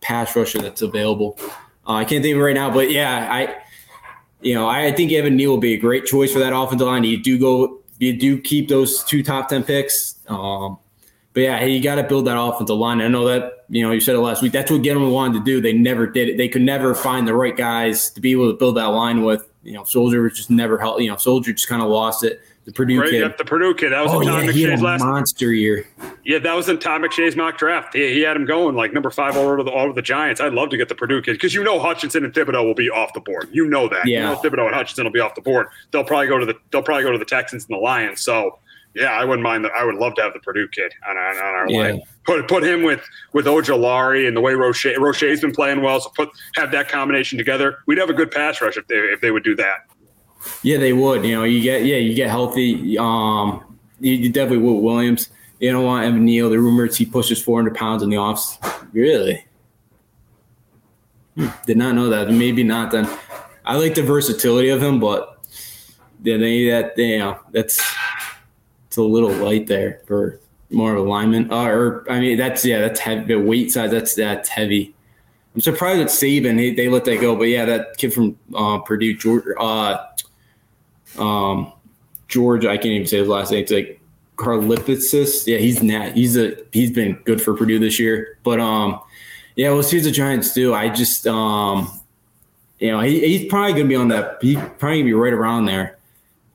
pass 0.00 0.34
rusher 0.34 0.60
that's 0.60 0.82
available. 0.82 1.38
Uh, 1.86 1.94
I 1.94 2.04
can't 2.04 2.22
think 2.22 2.36
of 2.36 2.42
right 2.42 2.54
now, 2.54 2.70
but 2.72 2.90
yeah, 2.90 3.28
I, 3.32 3.56
you 4.40 4.54
know, 4.54 4.68
I 4.68 4.92
think 4.92 5.12
Evan 5.12 5.36
Neal 5.36 5.50
will 5.50 5.58
be 5.58 5.74
a 5.74 5.78
great 5.78 6.04
choice 6.04 6.32
for 6.32 6.40
that 6.40 6.54
offensive 6.54 6.86
line. 6.86 7.04
You 7.04 7.22
do 7.22 7.38
go, 7.38 7.80
you 7.98 8.18
do 8.18 8.40
keep 8.40 8.68
those 8.68 9.04
two 9.04 9.22
top 9.22 9.48
ten 9.48 9.62
picks. 9.64 10.16
Um, 10.28 10.78
but 11.32 11.40
yeah, 11.40 11.64
you 11.64 11.82
got 11.82 11.94
to 11.94 12.02
build 12.02 12.26
that 12.26 12.38
offensive 12.38 12.76
line. 12.76 13.00
I 13.00 13.08
know 13.08 13.26
that 13.26 13.61
you 13.72 13.82
know 13.82 13.90
you 13.90 14.00
said 14.00 14.14
it 14.14 14.18
last 14.18 14.42
week. 14.42 14.52
That's 14.52 14.70
what 14.70 14.82
Gettleman 14.82 15.10
wanted 15.10 15.38
to 15.38 15.44
do. 15.44 15.60
They 15.62 15.72
never 15.72 16.06
did 16.06 16.28
it. 16.28 16.36
They 16.36 16.48
could 16.48 16.60
never 16.60 16.94
find 16.94 17.26
the 17.26 17.34
right 17.34 17.56
guys 17.56 18.10
to 18.10 18.20
be 18.20 18.30
able 18.32 18.52
to 18.52 18.56
build 18.56 18.76
that 18.76 18.86
line 18.86 19.22
with. 19.22 19.48
You 19.62 19.72
know, 19.72 19.84
Solder 19.84 20.20
was 20.20 20.34
just 20.34 20.50
never 20.50 20.78
helped. 20.78 21.00
You 21.00 21.10
know, 21.10 21.16
Solder 21.16 21.54
just 21.54 21.68
kind 21.68 21.80
of 21.80 21.88
lost 21.88 22.22
it. 22.22 22.42
The 22.66 22.72
Purdue 22.72 23.00
right, 23.00 23.10
kid, 23.10 23.20
yep, 23.20 23.38
the 23.38 23.44
Purdue 23.46 23.74
kid. 23.74 23.90
That 23.90 24.02
was 24.02 24.12
oh 24.12 24.20
in 24.20 24.26
Tom 24.28 24.44
yeah, 24.44 24.50
McShay's 24.50 24.82
last. 24.82 25.00
monster 25.00 25.52
year. 25.52 25.88
Yeah, 26.24 26.38
that 26.38 26.52
was 26.52 26.68
in 26.68 26.78
Tom 26.78 27.02
McShay's 27.02 27.34
mock 27.34 27.56
draft. 27.56 27.94
He, 27.94 28.12
he 28.12 28.20
had 28.20 28.36
him 28.36 28.44
going 28.44 28.76
like 28.76 28.92
number 28.92 29.10
five 29.10 29.36
all 29.36 29.44
over 29.44 29.62
the 29.62 29.70
all 29.70 29.86
over 29.86 29.94
the 29.94 30.02
Giants. 30.02 30.40
I'd 30.40 30.52
love 30.52 30.68
to 30.70 30.76
get 30.76 30.90
the 30.90 30.94
Purdue 30.94 31.22
kid 31.22 31.32
because 31.32 31.54
you 31.54 31.64
know 31.64 31.80
Hutchinson 31.80 32.24
and 32.24 32.32
Thibodeaux 32.32 32.64
will 32.64 32.74
be 32.74 32.90
off 32.90 33.14
the 33.14 33.20
board. 33.20 33.48
You 33.52 33.66
know 33.66 33.88
that. 33.88 34.06
Yeah. 34.06 34.28
You 34.28 34.34
know 34.34 34.40
Thibodeaux 34.40 34.66
and 34.66 34.74
Hutchinson 34.74 35.04
will 35.04 35.12
be 35.12 35.18
off 35.18 35.34
the 35.34 35.40
board. 35.40 35.68
They'll 35.90 36.04
probably 36.04 36.28
go 36.28 36.38
to 36.38 36.44
the 36.46 36.54
they'll 36.70 36.82
probably 36.82 37.04
go 37.04 37.10
to 37.10 37.18
the 37.18 37.24
Texans 37.24 37.64
and 37.64 37.74
the 37.74 37.80
Lions. 37.80 38.20
So 38.20 38.58
yeah, 38.94 39.12
I 39.12 39.24
wouldn't 39.24 39.42
mind. 39.42 39.64
that. 39.64 39.72
I 39.72 39.84
would 39.84 39.94
love 39.96 40.14
to 40.16 40.22
have 40.22 40.32
the 40.32 40.38
Purdue 40.40 40.68
kid 40.68 40.92
on, 41.08 41.16
on, 41.16 41.36
on 41.36 41.54
our 41.54 41.66
Yeah. 41.68 41.78
line. 41.78 42.02
Put 42.24 42.46
put 42.48 42.62
him 42.62 42.82
with 42.82 43.00
with 43.32 43.46
Ojulari 43.46 44.28
and 44.28 44.36
the 44.36 44.40
way 44.40 44.54
Roche 44.54 44.86
Roche's 44.98 45.40
been 45.40 45.52
playing 45.52 45.82
well. 45.82 46.00
So 46.00 46.10
put 46.10 46.28
have 46.56 46.70
that 46.72 46.88
combination 46.88 47.36
together. 47.38 47.78
We'd 47.86 47.98
have 47.98 48.10
a 48.10 48.14
good 48.14 48.30
pass 48.30 48.60
rush 48.60 48.76
if 48.76 48.86
they 48.86 48.96
if 48.96 49.20
they 49.20 49.30
would 49.30 49.42
do 49.44 49.56
that. 49.56 49.86
Yeah, 50.62 50.78
they 50.78 50.92
would. 50.92 51.24
You 51.24 51.36
know, 51.36 51.44
you 51.44 51.60
get 51.62 51.84
yeah, 51.84 51.96
you 51.96 52.14
get 52.14 52.28
healthy. 52.30 52.96
Um, 52.98 53.78
you, 54.00 54.12
you 54.14 54.28
definitely 54.30 54.58
would. 54.64 54.80
Williams. 54.80 55.30
You 55.58 55.70
don't 55.72 55.84
want 55.84 56.04
Evan 56.04 56.24
Neal. 56.24 56.50
The 56.50 56.58
rumors 56.58 56.96
he 56.96 57.06
pushes 57.06 57.40
400 57.40 57.74
pounds 57.76 58.02
in 58.02 58.10
the 58.10 58.16
offs. 58.18 58.58
Really? 58.92 59.44
Hmm, 61.36 61.48
did 61.66 61.76
not 61.76 61.94
know 61.94 62.08
that. 62.08 62.30
Maybe 62.30 62.62
not 62.62 62.90
then. 62.90 63.08
I 63.64 63.76
like 63.76 63.94
the 63.94 64.02
versatility 64.02 64.68
of 64.70 64.82
him, 64.82 64.98
but 65.00 65.38
yeah, 66.22 66.36
they 66.36 66.66
that 66.68 66.98
you 66.98 67.18
know 67.18 67.38
that's 67.52 67.80
it's 68.92 68.98
a 68.98 69.02
little 69.02 69.32
light 69.32 69.68
there 69.68 70.02
for 70.06 70.38
more 70.68 70.94
of 70.94 70.98
a 71.02 71.08
lineman. 71.08 71.50
Uh, 71.50 71.64
or 71.64 72.12
I 72.12 72.20
mean, 72.20 72.36
that's 72.36 72.62
yeah, 72.62 72.82
that's 72.82 73.00
heavy. 73.00 73.24
The 73.24 73.36
weight 73.36 73.72
size, 73.72 73.90
that's 73.90 74.14
that's 74.14 74.50
heavy. 74.50 74.94
I'm 75.54 75.62
surprised 75.62 76.00
that 76.00 76.08
Saban 76.08 76.58
they, 76.58 76.74
they 76.74 76.90
let 76.90 77.06
that 77.06 77.18
go, 77.18 77.34
but 77.34 77.44
yeah, 77.44 77.64
that 77.64 77.96
kid 77.96 78.12
from 78.12 78.36
uh, 78.54 78.80
Purdue, 78.80 79.16
George, 79.16 79.44
uh, 79.58 79.96
um, 81.18 81.72
George, 82.28 82.66
I 82.66 82.76
can't 82.76 82.86
even 82.86 83.06
say 83.06 83.20
his 83.20 83.28
last 83.28 83.50
name. 83.50 83.62
It's 83.62 83.72
like 83.72 83.98
Karlipsis. 84.36 85.46
Yeah, 85.46 85.56
he's 85.56 85.82
not. 85.82 86.12
He's 86.12 86.36
a 86.36 86.54
he's 86.70 86.90
been 86.90 87.14
good 87.24 87.40
for 87.40 87.54
Purdue 87.54 87.78
this 87.78 87.98
year. 87.98 88.36
But 88.42 88.60
um, 88.60 89.00
yeah, 89.56 89.70
we'll 89.70 89.82
see 89.82 89.96
what 89.96 90.04
the 90.04 90.10
Giants 90.10 90.52
do. 90.52 90.74
I 90.74 90.90
just 90.90 91.26
um, 91.26 91.90
you 92.78 92.90
know, 92.90 93.00
he, 93.00 93.20
he's 93.20 93.48
probably 93.48 93.72
gonna 93.72 93.86
be 93.86 93.96
on 93.96 94.08
that. 94.08 94.36
He's 94.42 94.56
probably 94.56 94.98
gonna 94.98 95.04
be 95.04 95.12
right 95.14 95.32
around 95.32 95.64
there. 95.64 95.96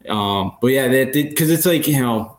Um, 0.09 0.57
but 0.61 0.67
yeah, 0.67 0.87
that 0.87 1.13
because 1.13 1.49
it's 1.49 1.65
like 1.65 1.87
you 1.87 1.99
know, 1.99 2.37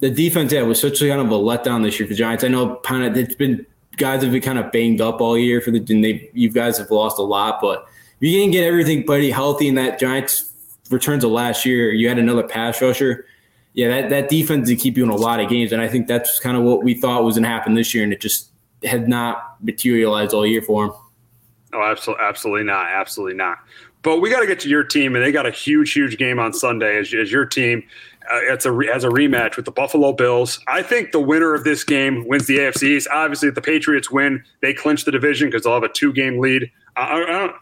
the 0.00 0.10
defense 0.10 0.52
yeah 0.52 0.62
was 0.62 0.80
such 0.80 1.00
kind 1.00 1.20
of 1.20 1.30
a 1.30 1.34
letdown 1.34 1.82
this 1.82 1.98
year 1.98 2.08
for 2.08 2.14
Giants. 2.14 2.44
I 2.44 2.48
know 2.48 2.76
kind 2.76 3.04
of 3.04 3.16
it's 3.16 3.34
been 3.34 3.66
guys 3.96 4.22
have 4.22 4.32
been 4.32 4.42
kind 4.42 4.58
of 4.58 4.72
banged 4.72 5.00
up 5.00 5.20
all 5.20 5.38
year 5.38 5.60
for 5.60 5.70
the 5.70 5.78
and 5.88 6.04
they 6.04 6.30
you 6.32 6.50
guys 6.50 6.78
have 6.78 6.90
lost 6.90 7.18
a 7.18 7.22
lot, 7.22 7.60
but 7.60 7.86
if 8.20 8.28
you 8.28 8.38
didn't 8.38 8.52
get 8.52 8.64
everything 8.64 9.04
buddy 9.04 9.30
healthy 9.30 9.68
in 9.68 9.74
that 9.76 9.98
Giants 9.98 10.52
returns 10.90 11.24
of 11.24 11.30
last 11.30 11.64
year, 11.64 11.92
you 11.92 12.08
had 12.08 12.18
another 12.18 12.42
pass 12.42 12.80
rusher. 12.80 13.26
Yeah, 13.72 13.88
that, 13.88 14.10
that 14.10 14.28
defense 14.28 14.68
did 14.68 14.78
keep 14.78 14.96
you 14.96 15.02
in 15.02 15.10
a 15.10 15.16
lot 15.16 15.40
of 15.40 15.50
games, 15.50 15.72
and 15.72 15.82
I 15.82 15.88
think 15.88 16.06
that's 16.06 16.38
kind 16.38 16.56
of 16.56 16.62
what 16.62 16.84
we 16.84 16.94
thought 16.94 17.24
was 17.24 17.34
going 17.34 17.42
to 17.42 17.48
happen 17.48 17.74
this 17.74 17.92
year, 17.92 18.04
and 18.04 18.12
it 18.12 18.20
just 18.20 18.50
had 18.84 19.08
not 19.08 19.56
materialized 19.62 20.32
all 20.32 20.46
year 20.46 20.62
for 20.62 20.84
him. 20.84 20.92
Oh, 21.72 21.82
absolutely, 21.82 22.24
absolutely 22.24 22.64
not, 22.64 22.86
absolutely 22.86 23.34
not. 23.34 23.58
But 24.04 24.20
we 24.20 24.30
got 24.30 24.40
to 24.40 24.46
get 24.46 24.60
to 24.60 24.68
your 24.68 24.84
team, 24.84 25.16
and 25.16 25.24
they 25.24 25.32
got 25.32 25.46
a 25.46 25.50
huge, 25.50 25.92
huge 25.92 26.18
game 26.18 26.38
on 26.38 26.52
Sunday 26.52 26.98
as, 26.98 27.12
as 27.14 27.32
your 27.32 27.46
team. 27.46 27.82
Uh, 28.30 28.38
it's 28.42 28.64
a 28.64 28.70
as 28.92 29.04
a 29.04 29.08
rematch 29.08 29.56
with 29.56 29.64
the 29.64 29.70
Buffalo 29.70 30.12
Bills. 30.12 30.60
I 30.66 30.82
think 30.82 31.12
the 31.12 31.20
winner 31.20 31.54
of 31.54 31.64
this 31.64 31.84
game 31.84 32.26
wins 32.26 32.46
the 32.46 32.58
AFC 32.58 32.84
East. 32.84 33.08
Obviously, 33.12 33.48
if 33.48 33.54
the 33.54 33.62
Patriots 33.62 34.10
win, 34.10 34.44
they 34.62 34.72
clinch 34.72 35.04
the 35.04 35.10
division 35.10 35.48
because 35.48 35.64
they'll 35.64 35.74
have 35.74 35.82
a 35.82 35.88
two-game 35.88 36.38
lead. 36.38 36.70
I, 36.96 37.02
I. 37.02 37.54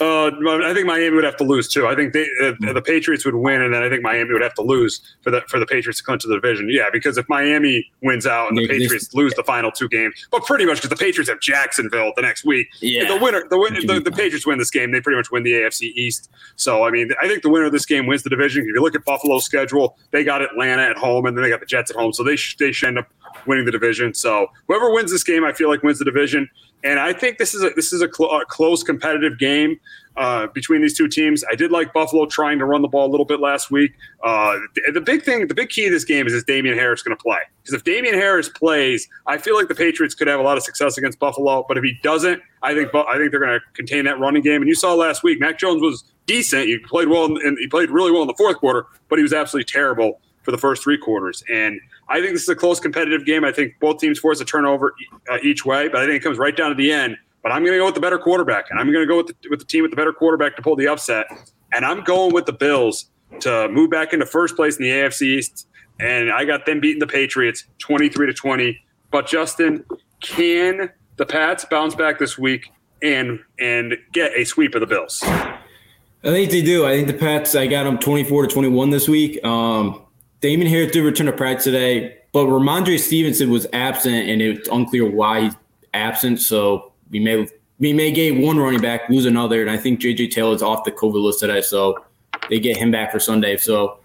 Uh, 0.00 0.26
I 0.64 0.72
think 0.74 0.86
Miami 0.86 1.10
would 1.14 1.24
have 1.24 1.36
to 1.38 1.44
lose 1.44 1.68
too. 1.68 1.86
I 1.86 1.94
think 1.94 2.12
they, 2.12 2.26
uh, 2.42 2.72
the 2.72 2.82
Patriots 2.82 3.24
would 3.24 3.34
win, 3.34 3.62
and 3.62 3.74
then 3.74 3.82
I 3.82 3.88
think 3.88 4.02
Miami 4.02 4.32
would 4.32 4.42
have 4.42 4.54
to 4.54 4.62
lose 4.62 5.00
for 5.22 5.30
the 5.30 5.40
for 5.48 5.58
the 5.58 5.66
Patriots 5.66 5.98
to 5.98 6.04
clinch 6.04 6.22
the 6.24 6.34
division. 6.34 6.68
Yeah, 6.70 6.86
because 6.92 7.18
if 7.18 7.28
Miami 7.28 7.90
wins 8.02 8.26
out 8.26 8.48
and 8.48 8.56
the 8.58 8.66
They- 8.66 8.74
they- 8.74 8.78
Patriots 8.84 9.12
lose 9.14 9.34
the 9.34 9.42
final 9.44 9.70
two 9.72 9.88
games, 9.88 10.14
but 10.30 10.44
pretty 10.44 10.64
much 10.66 10.76
because 10.78 10.90
the 10.90 10.96
Patriots 11.04 11.28
have 11.28 11.40
Jacksonville 11.40 12.12
the 12.16 12.22
next 12.22 12.44
week. 12.44 12.68
Yeah. 12.80 13.08
the 13.08 13.22
winner, 13.22 13.44
the, 13.50 13.58
win, 13.58 13.74
the 13.86 14.00
the 14.00 14.12
Patriots 14.12 14.46
win 14.46 14.58
this 14.58 14.70
game, 14.70 14.90
they 14.92 15.00
pretty 15.00 15.16
much 15.16 15.30
win 15.30 15.42
the 15.42 15.52
AFC 15.52 15.92
East. 15.96 16.30
So 16.56 16.84
I 16.84 16.90
mean, 16.90 17.10
I 17.20 17.26
think 17.28 17.42
the 17.42 17.50
winner 17.50 17.66
of 17.66 17.72
this 17.72 17.86
game 17.86 18.06
wins 18.06 18.22
the 18.22 18.30
division. 18.30 18.62
If 18.62 18.68
you 18.74 18.80
look 18.82 18.94
at 18.94 19.04
Buffalo's 19.04 19.44
schedule, 19.44 19.98
they 20.12 20.24
got 20.24 20.42
Atlanta 20.42 20.82
at 20.82 20.96
home, 20.96 21.26
and 21.26 21.36
then 21.36 21.42
they 21.42 21.50
got 21.50 21.60
the 21.60 21.66
Jets 21.66 21.90
at 21.90 21.96
home, 21.96 22.12
so 22.12 22.22
they 22.22 22.36
sh- 22.36 22.56
they 22.58 22.72
should 22.72 22.88
end 22.88 22.98
up 22.98 23.08
winning 23.48 23.64
the 23.64 23.72
division. 23.72 24.14
So 24.14 24.48
whoever 24.68 24.92
wins 24.92 25.10
this 25.10 25.24
game, 25.24 25.44
I 25.44 25.52
feel 25.52 25.68
like 25.68 25.82
wins 25.82 25.98
the 25.98 26.04
division. 26.04 26.48
And 26.84 27.00
I 27.00 27.12
think 27.12 27.38
this 27.38 27.54
is 27.54 27.62
a, 27.64 27.70
this 27.70 27.92
is 27.92 28.02
a, 28.02 28.08
cl- 28.12 28.30
a 28.30 28.44
close 28.44 28.84
competitive 28.84 29.38
game 29.38 29.80
uh, 30.16 30.46
between 30.48 30.80
these 30.80 30.96
two 30.96 31.08
teams. 31.08 31.44
I 31.50 31.54
did 31.54 31.72
like 31.72 31.92
Buffalo 31.92 32.26
trying 32.26 32.58
to 32.58 32.64
run 32.64 32.82
the 32.82 32.88
ball 32.88 33.06
a 33.06 33.10
little 33.10 33.26
bit 33.26 33.40
last 33.40 33.70
week. 33.70 33.92
Uh, 34.22 34.58
the, 34.74 34.92
the 34.92 35.00
big 35.00 35.22
thing, 35.22 35.46
the 35.48 35.54
big 35.54 35.70
key 35.70 35.86
of 35.86 35.92
this 35.92 36.04
game 36.04 36.26
is 36.26 36.32
is 36.32 36.44
Damien 36.44 36.76
Harris 36.76 37.02
going 37.02 37.16
to 37.16 37.22
play? 37.22 37.38
Because 37.62 37.74
if 37.74 37.84
Damien 37.84 38.14
Harris 38.14 38.48
plays, 38.48 39.08
I 39.26 39.38
feel 39.38 39.56
like 39.56 39.68
the 39.68 39.74
Patriots 39.74 40.14
could 40.14 40.28
have 40.28 40.38
a 40.38 40.42
lot 40.42 40.56
of 40.56 40.62
success 40.62 40.98
against 40.98 41.18
Buffalo. 41.18 41.64
But 41.66 41.78
if 41.78 41.84
he 41.84 41.98
doesn't, 42.02 42.42
I 42.62 42.74
think 42.74 42.94
I 42.94 43.16
think 43.16 43.30
they're 43.30 43.40
going 43.40 43.58
to 43.58 43.60
contain 43.74 44.04
that 44.04 44.18
running 44.20 44.42
game. 44.42 44.62
And 44.62 44.68
you 44.68 44.74
saw 44.74 44.94
last 44.94 45.22
week, 45.22 45.40
Mac 45.40 45.58
Jones 45.58 45.82
was 45.82 46.04
decent. 46.26 46.66
He 46.66 46.78
played 46.78 47.08
well, 47.08 47.24
and 47.24 47.58
he 47.58 47.66
played 47.66 47.90
really 47.90 48.12
well 48.12 48.22
in 48.22 48.28
the 48.28 48.34
fourth 48.34 48.58
quarter, 48.58 48.86
but 49.08 49.18
he 49.18 49.22
was 49.22 49.32
absolutely 49.32 49.64
terrible 49.64 50.20
for 50.42 50.52
the 50.52 50.58
first 50.58 50.82
three 50.82 50.98
quarters. 50.98 51.44
And 51.52 51.80
I 52.08 52.20
think 52.20 52.32
this 52.32 52.42
is 52.42 52.48
a 52.48 52.56
close 52.56 52.80
competitive 52.80 53.26
game. 53.26 53.44
I 53.44 53.52
think 53.52 53.74
both 53.80 53.98
teams 54.00 54.18
force 54.18 54.40
a 54.40 54.44
turnover 54.44 54.94
uh, 55.30 55.38
each 55.42 55.64
way, 55.64 55.88
but 55.88 56.00
I 56.00 56.06
think 56.06 56.16
it 56.16 56.22
comes 56.22 56.38
right 56.38 56.56
down 56.56 56.70
to 56.70 56.74
the 56.74 56.90
end. 56.90 57.16
But 57.42 57.52
I'm 57.52 57.62
going 57.62 57.74
to 57.74 57.78
go 57.78 57.86
with 57.86 57.94
the 57.94 58.00
better 58.00 58.18
quarterback, 58.18 58.66
and 58.70 58.80
I'm 58.80 58.90
going 58.90 59.06
to 59.06 59.06
go 59.06 59.18
with 59.18 59.28
the, 59.28 59.34
with 59.50 59.58
the 59.60 59.64
team 59.64 59.82
with 59.82 59.90
the 59.90 59.96
better 59.96 60.12
quarterback 60.12 60.56
to 60.56 60.62
pull 60.62 60.76
the 60.76 60.88
upset. 60.88 61.26
And 61.72 61.84
I'm 61.84 62.02
going 62.02 62.32
with 62.32 62.46
the 62.46 62.52
Bills 62.52 63.10
to 63.40 63.68
move 63.68 63.90
back 63.90 64.12
into 64.12 64.26
first 64.26 64.56
place 64.56 64.76
in 64.76 64.82
the 64.82 64.90
AFC 64.90 65.22
East. 65.22 65.68
And 66.00 66.30
I 66.30 66.44
got 66.44 66.66
them 66.66 66.80
beating 66.80 67.00
the 67.00 67.06
Patriots 67.06 67.64
23 67.78 68.26
to 68.26 68.32
20. 68.32 68.80
But 69.10 69.26
Justin, 69.26 69.84
can 70.20 70.90
the 71.16 71.26
Pats 71.26 71.64
bounce 71.64 71.94
back 71.94 72.18
this 72.18 72.38
week 72.38 72.72
and 73.02 73.40
and 73.58 73.96
get 74.12 74.32
a 74.36 74.44
sweep 74.44 74.74
of 74.74 74.80
the 74.80 74.86
Bills? 74.86 75.22
I 75.24 76.30
think 76.30 76.50
they 76.50 76.62
do. 76.62 76.84
I 76.84 76.96
think 76.96 77.06
the 77.06 77.14
Pats. 77.14 77.54
I 77.54 77.66
got 77.66 77.84
them 77.84 77.98
twenty-four 77.98 78.46
to 78.46 78.52
twenty-one 78.52 78.90
this 78.90 79.08
week. 79.08 79.42
Um, 79.44 80.02
Damien 80.40 80.70
Harris 80.70 80.92
did 80.92 81.02
return 81.02 81.26
to 81.26 81.32
practice 81.32 81.64
today, 81.64 82.16
but 82.32 82.46
Rhamondre 82.46 82.98
Stevenson 82.98 83.50
was 83.50 83.66
absent, 83.72 84.28
and 84.28 84.40
it's 84.40 84.68
unclear 84.68 85.10
why 85.10 85.42
he's 85.42 85.56
absent. 85.94 86.40
So 86.40 86.92
we 87.10 87.18
may 87.18 87.48
we 87.78 87.92
may 87.92 88.12
get 88.12 88.36
one 88.36 88.58
running 88.58 88.80
back, 88.80 89.08
lose 89.08 89.26
another, 89.26 89.60
and 89.60 89.70
I 89.70 89.76
think 89.76 90.00
JJ 90.00 90.30
Taylor 90.30 90.54
is 90.54 90.62
off 90.62 90.84
the 90.84 90.92
COVID 90.92 91.22
list 91.22 91.40
today, 91.40 91.60
so 91.60 92.04
they 92.50 92.60
get 92.60 92.76
him 92.76 92.90
back 92.90 93.10
for 93.10 93.18
Sunday. 93.18 93.56
So 93.56 93.98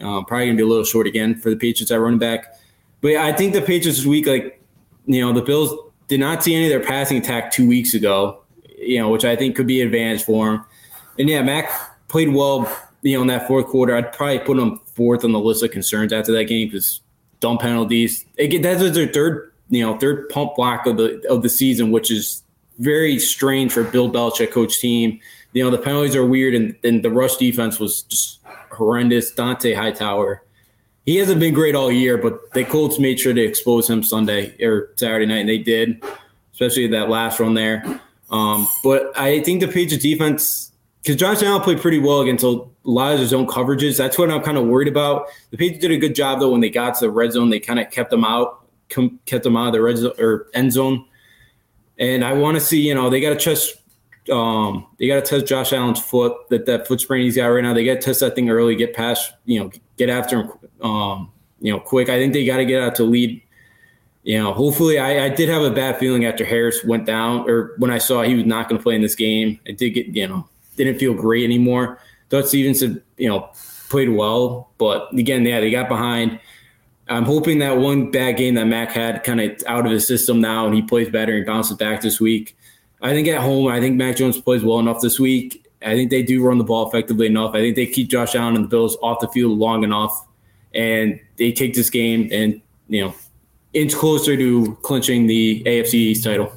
um, 0.00 0.24
probably 0.24 0.46
gonna 0.46 0.56
be 0.56 0.62
a 0.62 0.66
little 0.66 0.84
short 0.84 1.06
again 1.06 1.34
for 1.34 1.50
the 1.50 1.56
Patriots 1.56 1.90
at 1.90 2.00
running 2.00 2.18
back. 2.18 2.54
But 3.00 3.08
yeah, 3.08 3.24
I 3.24 3.32
think 3.32 3.52
the 3.52 3.60
Patriots 3.60 3.98
this 3.98 4.06
week, 4.06 4.26
like 4.26 4.62
you 5.06 5.20
know, 5.20 5.32
the 5.32 5.42
Bills 5.42 5.76
did 6.06 6.20
not 6.20 6.44
see 6.44 6.54
any 6.54 6.66
of 6.66 6.70
their 6.70 6.86
passing 6.86 7.18
attack 7.18 7.50
two 7.50 7.66
weeks 7.66 7.94
ago. 7.94 8.42
You 8.78 8.98
know, 9.00 9.10
which 9.10 9.24
I 9.24 9.36
think 9.36 9.56
could 9.56 9.66
be 9.66 9.80
an 9.82 9.88
advantage 9.88 10.24
for 10.24 10.46
them. 10.46 10.64
And 11.18 11.28
yeah, 11.28 11.42
Mac 11.42 11.70
played 12.08 12.32
well, 12.32 12.70
you 13.02 13.16
know, 13.16 13.22
in 13.22 13.28
that 13.28 13.46
fourth 13.46 13.66
quarter. 13.66 13.94
I'd 13.94 14.12
probably 14.12 14.38
put 14.38 14.58
him 14.58 14.80
fourth 15.00 15.24
on 15.24 15.32
the 15.32 15.40
list 15.40 15.62
of 15.62 15.70
concerns 15.70 16.12
after 16.12 16.30
that 16.30 16.44
game 16.44 16.68
because 16.68 17.00
dumb 17.40 17.56
penalties. 17.56 18.26
Again, 18.38 18.60
that 18.60 18.78
was 18.78 18.92
their 18.92 19.10
third, 19.10 19.50
you 19.70 19.82
know, 19.82 19.96
third 19.96 20.28
punt 20.28 20.54
block 20.56 20.84
of 20.84 20.98
the 20.98 21.26
of 21.26 21.42
the 21.42 21.48
season, 21.48 21.90
which 21.90 22.10
is 22.10 22.42
very 22.80 23.18
strange 23.18 23.72
for 23.72 23.82
Bill 23.82 24.10
Belichick 24.10 24.52
coach 24.52 24.78
team. 24.78 25.18
You 25.54 25.64
know, 25.64 25.70
the 25.70 25.78
penalties 25.78 26.14
are 26.14 26.26
weird, 26.26 26.54
and, 26.54 26.76
and 26.84 27.02
the 27.02 27.08
rush 27.08 27.38
defense 27.38 27.80
was 27.80 28.02
just 28.02 28.40
horrendous. 28.70 29.30
Dante 29.30 29.72
Hightower, 29.72 30.44
he 31.06 31.16
hasn't 31.16 31.40
been 31.40 31.54
great 31.54 31.74
all 31.74 31.90
year, 31.90 32.18
but 32.18 32.52
the 32.52 32.66
Colts 32.66 32.98
made 32.98 33.18
sure 33.18 33.32
to 33.32 33.42
expose 33.42 33.88
him 33.88 34.02
Sunday 34.02 34.54
or 34.62 34.92
Saturday 34.96 35.24
night, 35.24 35.40
and 35.40 35.48
they 35.48 35.56
did, 35.56 36.04
especially 36.52 36.88
that 36.88 37.08
last 37.08 37.40
run 37.40 37.54
there. 37.54 38.02
Um, 38.28 38.68
but 38.84 39.16
I 39.18 39.40
think 39.40 39.62
the 39.62 39.66
Patriots 39.66 40.04
defense, 40.04 40.69
because 41.02 41.16
Josh 41.16 41.42
Allen 41.42 41.62
played 41.62 41.80
pretty 41.80 41.98
well 41.98 42.20
against 42.20 42.44
a 42.44 42.62
lot 42.84 43.14
of 43.14 43.20
his 43.20 43.32
own 43.32 43.46
coverages. 43.46 43.96
That's 43.96 44.18
what 44.18 44.30
I'm 44.30 44.42
kind 44.42 44.58
of 44.58 44.66
worried 44.66 44.88
about. 44.88 45.26
The 45.50 45.56
Patriots 45.56 45.82
did 45.82 45.90
a 45.92 45.96
good 45.96 46.14
job 46.14 46.40
though 46.40 46.50
when 46.50 46.60
they 46.60 46.70
got 46.70 46.94
to 46.94 47.06
the 47.06 47.10
red 47.10 47.32
zone. 47.32 47.50
They 47.50 47.60
kind 47.60 47.80
of 47.80 47.90
kept 47.90 48.10
them 48.10 48.24
out, 48.24 48.66
com- 48.90 49.18
kept 49.26 49.44
them 49.44 49.56
out 49.56 49.68
of 49.68 49.72
the 49.72 49.82
red 49.82 49.96
zone 49.96 50.12
or 50.18 50.48
end 50.54 50.72
zone. 50.72 51.04
And 51.98 52.24
I 52.24 52.32
want 52.32 52.56
to 52.56 52.60
see, 52.60 52.80
you 52.80 52.94
know, 52.94 53.10
they 53.10 53.20
got 53.20 53.30
to 53.30 53.36
test. 53.36 53.76
Um, 54.30 54.86
they 54.98 55.06
got 55.06 55.16
to 55.16 55.22
test 55.22 55.46
Josh 55.46 55.72
Allen's 55.72 56.00
foot, 56.00 56.48
that 56.50 56.66
that 56.66 56.86
foot 56.86 57.00
sprain 57.00 57.24
he's 57.24 57.36
got 57.36 57.46
right 57.46 57.62
now. 57.62 57.72
They 57.72 57.84
got 57.84 57.94
to 57.94 58.00
test 58.00 58.20
that 58.20 58.34
thing 58.34 58.50
early, 58.50 58.76
get 58.76 58.94
past, 58.94 59.32
you 59.46 59.58
know, 59.58 59.70
get 59.96 60.10
after 60.10 60.42
him, 60.42 60.52
um, 60.82 61.32
you 61.60 61.72
know, 61.72 61.80
quick. 61.80 62.08
I 62.10 62.18
think 62.18 62.34
they 62.34 62.44
got 62.44 62.58
to 62.58 62.66
get 62.66 62.82
out 62.82 62.94
to 62.96 63.04
lead 63.04 63.42
you 64.22 64.38
know, 64.38 64.52
hopefully, 64.52 64.98
I, 64.98 65.24
I 65.24 65.28
did 65.30 65.48
have 65.48 65.62
a 65.62 65.70
bad 65.70 65.98
feeling 65.98 66.26
after 66.26 66.44
Harris 66.44 66.84
went 66.84 67.06
down, 67.06 67.48
or 67.48 67.74
when 67.78 67.90
I 67.90 67.96
saw 67.96 68.22
he 68.22 68.34
was 68.34 68.44
not 68.44 68.68
going 68.68 68.78
to 68.78 68.82
play 68.82 68.94
in 68.94 69.00
this 69.00 69.14
game. 69.14 69.58
I 69.66 69.72
did 69.72 69.90
get, 69.90 70.08
you 70.08 70.28
know, 70.28 70.46
didn't 70.84 70.98
feel 70.98 71.14
great 71.14 71.44
anymore. 71.44 71.98
Thought 72.28 72.48
Stevenson, 72.48 73.02
you 73.16 73.28
know, 73.28 73.50
played 73.88 74.10
well, 74.10 74.70
but 74.78 75.12
again, 75.12 75.44
yeah, 75.44 75.60
they 75.60 75.70
got 75.70 75.88
behind. 75.88 76.38
I'm 77.08 77.24
hoping 77.24 77.58
that 77.58 77.78
one 77.78 78.10
bad 78.10 78.36
game 78.36 78.54
that 78.54 78.66
Mac 78.66 78.92
had 78.92 79.24
kind 79.24 79.40
of 79.40 79.60
out 79.66 79.84
of 79.84 79.92
his 79.92 80.06
system 80.06 80.40
now, 80.40 80.66
and 80.66 80.74
he 80.74 80.82
plays 80.82 81.08
better 81.08 81.36
and 81.36 81.44
bounces 81.44 81.76
back 81.76 82.00
this 82.00 82.20
week. 82.20 82.56
I 83.02 83.10
think 83.10 83.26
at 83.28 83.40
home, 83.40 83.66
I 83.66 83.80
think 83.80 83.96
Mac 83.96 84.16
Jones 84.16 84.40
plays 84.40 84.62
well 84.62 84.78
enough 84.78 85.00
this 85.00 85.18
week. 85.18 85.66
I 85.82 85.94
think 85.94 86.10
they 86.10 86.22
do 86.22 86.44
run 86.44 86.58
the 86.58 86.64
ball 86.64 86.86
effectively 86.88 87.26
enough. 87.26 87.54
I 87.54 87.60
think 87.60 87.74
they 87.74 87.86
keep 87.86 88.08
Josh 88.08 88.34
Allen 88.34 88.54
and 88.54 88.64
the 88.64 88.68
Bills 88.68 88.96
off 89.02 89.20
the 89.20 89.28
field 89.28 89.58
long 89.58 89.82
enough, 89.82 90.26
and 90.74 91.18
they 91.36 91.52
take 91.52 91.74
this 91.74 91.90
game 91.90 92.28
and 92.30 92.60
you 92.88 93.02
know 93.02 93.14
inch 93.72 93.94
closer 93.94 94.36
to 94.36 94.76
clinching 94.82 95.26
the 95.26 95.62
AFC 95.64 95.94
East 95.94 96.24
title. 96.24 96.52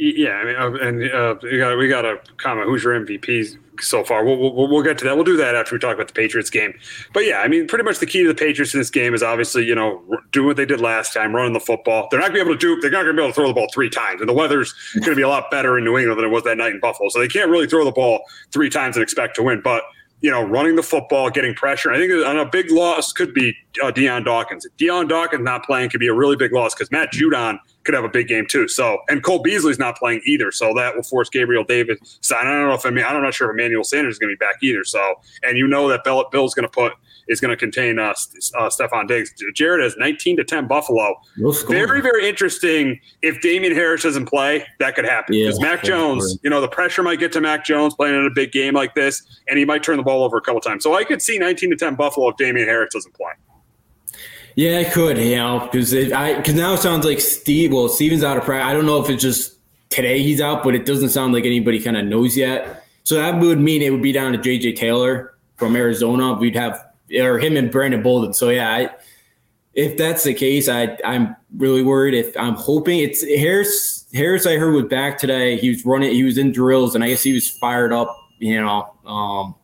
Yeah, 0.00 0.30
I 0.30 0.44
mean, 0.44 0.56
uh, 0.56 0.86
and 0.86 1.10
uh, 1.10 1.34
we 1.42 1.58
got 1.58 1.76
we 1.76 1.88
got 1.88 2.04
a 2.04 2.20
comment. 2.36 2.68
Who's 2.68 2.84
your 2.84 3.04
MVP 3.04 3.58
so 3.80 4.04
far? 4.04 4.24
We'll, 4.24 4.38
we'll 4.38 4.68
we'll 4.68 4.82
get 4.84 4.96
to 4.98 5.04
that. 5.04 5.16
We'll 5.16 5.24
do 5.24 5.36
that 5.38 5.56
after 5.56 5.74
we 5.74 5.80
talk 5.80 5.96
about 5.96 6.06
the 6.06 6.12
Patriots 6.14 6.50
game. 6.50 6.72
But 7.12 7.26
yeah, 7.26 7.40
I 7.40 7.48
mean, 7.48 7.66
pretty 7.66 7.82
much 7.82 7.98
the 7.98 8.06
key 8.06 8.22
to 8.22 8.28
the 8.28 8.34
Patriots 8.34 8.72
in 8.74 8.78
this 8.78 8.90
game 8.90 9.12
is 9.12 9.24
obviously 9.24 9.64
you 9.64 9.74
know 9.74 10.00
doing 10.30 10.46
what 10.46 10.56
they 10.56 10.66
did 10.66 10.80
last 10.80 11.12
time, 11.12 11.34
running 11.34 11.52
the 11.52 11.58
football. 11.58 12.06
They're 12.12 12.20
not 12.20 12.32
going 12.32 12.38
to 12.38 12.44
be 12.44 12.50
able 12.50 12.60
to 12.60 12.76
do. 12.76 12.80
They're 12.80 12.92
not 12.92 13.02
going 13.02 13.16
to 13.16 13.20
be 13.20 13.24
able 13.24 13.32
to 13.32 13.34
throw 13.34 13.48
the 13.48 13.54
ball 13.54 13.66
three 13.74 13.90
times, 13.90 14.20
and 14.20 14.28
the 14.28 14.34
weather's 14.34 14.72
going 14.94 15.10
to 15.10 15.16
be 15.16 15.22
a 15.22 15.28
lot 15.28 15.50
better 15.50 15.76
in 15.76 15.82
New 15.82 15.98
England 15.98 16.20
than 16.20 16.26
it 16.26 16.32
was 16.32 16.44
that 16.44 16.56
night 16.56 16.74
in 16.74 16.78
Buffalo. 16.78 17.08
So 17.08 17.18
they 17.18 17.26
can't 17.26 17.50
really 17.50 17.66
throw 17.66 17.84
the 17.84 17.90
ball 17.90 18.22
three 18.52 18.70
times 18.70 18.94
and 18.94 19.02
expect 19.02 19.34
to 19.36 19.42
win. 19.42 19.62
But 19.62 19.82
you 20.20 20.30
know, 20.30 20.42
running 20.42 20.76
the 20.76 20.82
football, 20.84 21.28
getting 21.30 21.54
pressure. 21.54 21.92
I 21.92 21.98
think 21.98 22.12
a 22.12 22.44
big 22.44 22.70
loss 22.70 23.12
could 23.12 23.34
be 23.34 23.56
uh, 23.82 23.90
Dion 23.90 24.22
Dawkins. 24.22 24.64
Dion 24.76 25.08
Dawkins 25.08 25.42
not 25.42 25.64
playing 25.64 25.90
could 25.90 26.00
be 26.00 26.08
a 26.08 26.14
really 26.14 26.36
big 26.36 26.52
loss 26.52 26.74
because 26.74 26.90
Matt 26.92 27.12
Judon 27.12 27.58
could 27.84 27.94
have 27.94 28.04
a 28.04 28.08
big 28.08 28.28
game 28.28 28.46
too. 28.46 28.68
So, 28.68 28.98
and 29.08 29.22
Cole 29.22 29.40
Beasley's 29.40 29.78
not 29.78 29.96
playing 29.96 30.20
either, 30.26 30.52
so 30.52 30.72
that 30.74 30.94
will 30.94 31.02
force 31.02 31.30
Gabriel 31.30 31.64
Davis. 31.64 32.18
So 32.20 32.36
I 32.36 32.44
don't 32.44 32.68
know 32.68 32.74
if 32.74 32.84
I 32.84 32.90
mean 32.90 33.04
I'm 33.04 33.22
not 33.22 33.34
sure 33.34 33.50
if 33.50 33.54
Emmanuel 33.54 33.84
Sanders 33.84 34.14
is 34.14 34.18
going 34.18 34.30
to 34.30 34.36
be 34.36 34.44
back 34.44 34.56
either. 34.62 34.84
So, 34.84 35.14
and 35.42 35.56
you 35.56 35.66
know 35.66 35.88
that 35.88 36.04
Bill, 36.04 36.24
Bill's 36.30 36.54
going 36.54 36.68
to 36.68 36.70
put 36.70 36.92
is 37.28 37.40
going 37.40 37.50
to 37.50 37.56
contain 37.56 37.98
uh, 37.98 38.14
uh, 38.58 38.68
Stefon 38.68 39.06
Diggs. 39.06 39.32
Jared 39.54 39.82
has 39.82 39.96
19 39.98 40.38
to 40.38 40.44
10 40.44 40.66
Buffalo. 40.66 41.14
Very, 41.68 42.00
very 42.00 42.28
interesting. 42.28 42.98
If 43.22 43.40
Damien 43.40 43.74
Harris 43.74 44.02
doesn't 44.02 44.26
play, 44.26 44.66
that 44.80 44.94
could 44.94 45.04
happen 45.04 45.34
because 45.34 45.58
yeah, 45.60 45.68
Mac 45.68 45.82
Jones, 45.82 46.38
you 46.42 46.50
know, 46.50 46.60
the 46.60 46.68
pressure 46.68 47.02
might 47.02 47.18
get 47.18 47.32
to 47.32 47.40
Mac 47.40 47.64
Jones 47.64 47.94
playing 47.94 48.14
in 48.14 48.26
a 48.26 48.30
big 48.30 48.50
game 48.52 48.74
like 48.74 48.94
this, 48.94 49.22
and 49.46 49.58
he 49.58 49.64
might 49.64 49.82
turn 49.82 49.98
the 49.98 50.02
ball 50.02 50.24
over 50.24 50.36
a 50.36 50.40
couple 50.40 50.60
times. 50.60 50.82
So 50.82 50.94
I 50.94 51.04
could 51.04 51.20
see 51.22 51.38
19 51.38 51.70
to 51.70 51.76
10 51.76 51.94
Buffalo 51.94 52.28
if 52.28 52.36
Damien 52.36 52.66
Harris 52.66 52.92
doesn't 52.92 53.14
play. 53.14 53.32
Yeah, 54.58 54.80
it 54.80 54.92
could, 54.92 55.18
you 55.18 55.36
know, 55.36 55.68
because 55.70 55.94
I 55.94 56.34
because 56.34 56.54
now 56.54 56.74
it 56.74 56.78
sounds 56.78 57.04
like 57.04 57.20
Steve. 57.20 57.72
Well, 57.72 57.88
Steven's 57.88 58.24
out 58.24 58.36
of 58.36 58.42
practice. 58.42 58.66
I 58.68 58.72
don't 58.72 58.86
know 58.86 59.00
if 59.00 59.08
it's 59.08 59.22
just 59.22 59.56
today 59.88 60.20
he's 60.20 60.40
out, 60.40 60.64
but 60.64 60.74
it 60.74 60.84
doesn't 60.84 61.10
sound 61.10 61.32
like 61.32 61.44
anybody 61.44 61.78
kind 61.78 61.96
of 61.96 62.04
knows 62.06 62.36
yet. 62.36 62.84
So 63.04 63.14
that 63.14 63.38
would 63.38 63.60
mean 63.60 63.82
it 63.82 63.90
would 63.90 64.02
be 64.02 64.10
down 64.10 64.32
to 64.32 64.38
JJ 64.38 64.74
Taylor 64.74 65.32
from 65.54 65.76
Arizona. 65.76 66.32
We'd 66.32 66.56
have 66.56 66.84
or 67.20 67.38
him 67.38 67.56
and 67.56 67.70
Brandon 67.70 68.02
Bolden. 68.02 68.34
So 68.34 68.48
yeah, 68.48 68.74
I, 68.74 68.90
if 69.74 69.96
that's 69.96 70.24
the 70.24 70.34
case, 70.34 70.68
I 70.68 70.98
I'm 71.04 71.36
really 71.56 71.84
worried. 71.84 72.14
If 72.14 72.36
I'm 72.36 72.54
hoping 72.54 72.98
it's 72.98 73.24
Harris. 73.24 74.06
Harris, 74.12 74.44
I 74.44 74.56
heard 74.56 74.74
was 74.74 74.86
back 74.86 75.18
today. 75.18 75.56
He 75.56 75.68
was 75.68 75.86
running. 75.86 76.10
He 76.10 76.24
was 76.24 76.36
in 76.36 76.50
drills, 76.50 76.96
and 76.96 77.04
I 77.04 77.10
guess 77.10 77.22
he 77.22 77.32
was 77.32 77.48
fired 77.48 77.92
up. 77.92 78.12
You 78.40 78.60
know, 78.60 78.92
um, 79.06 79.54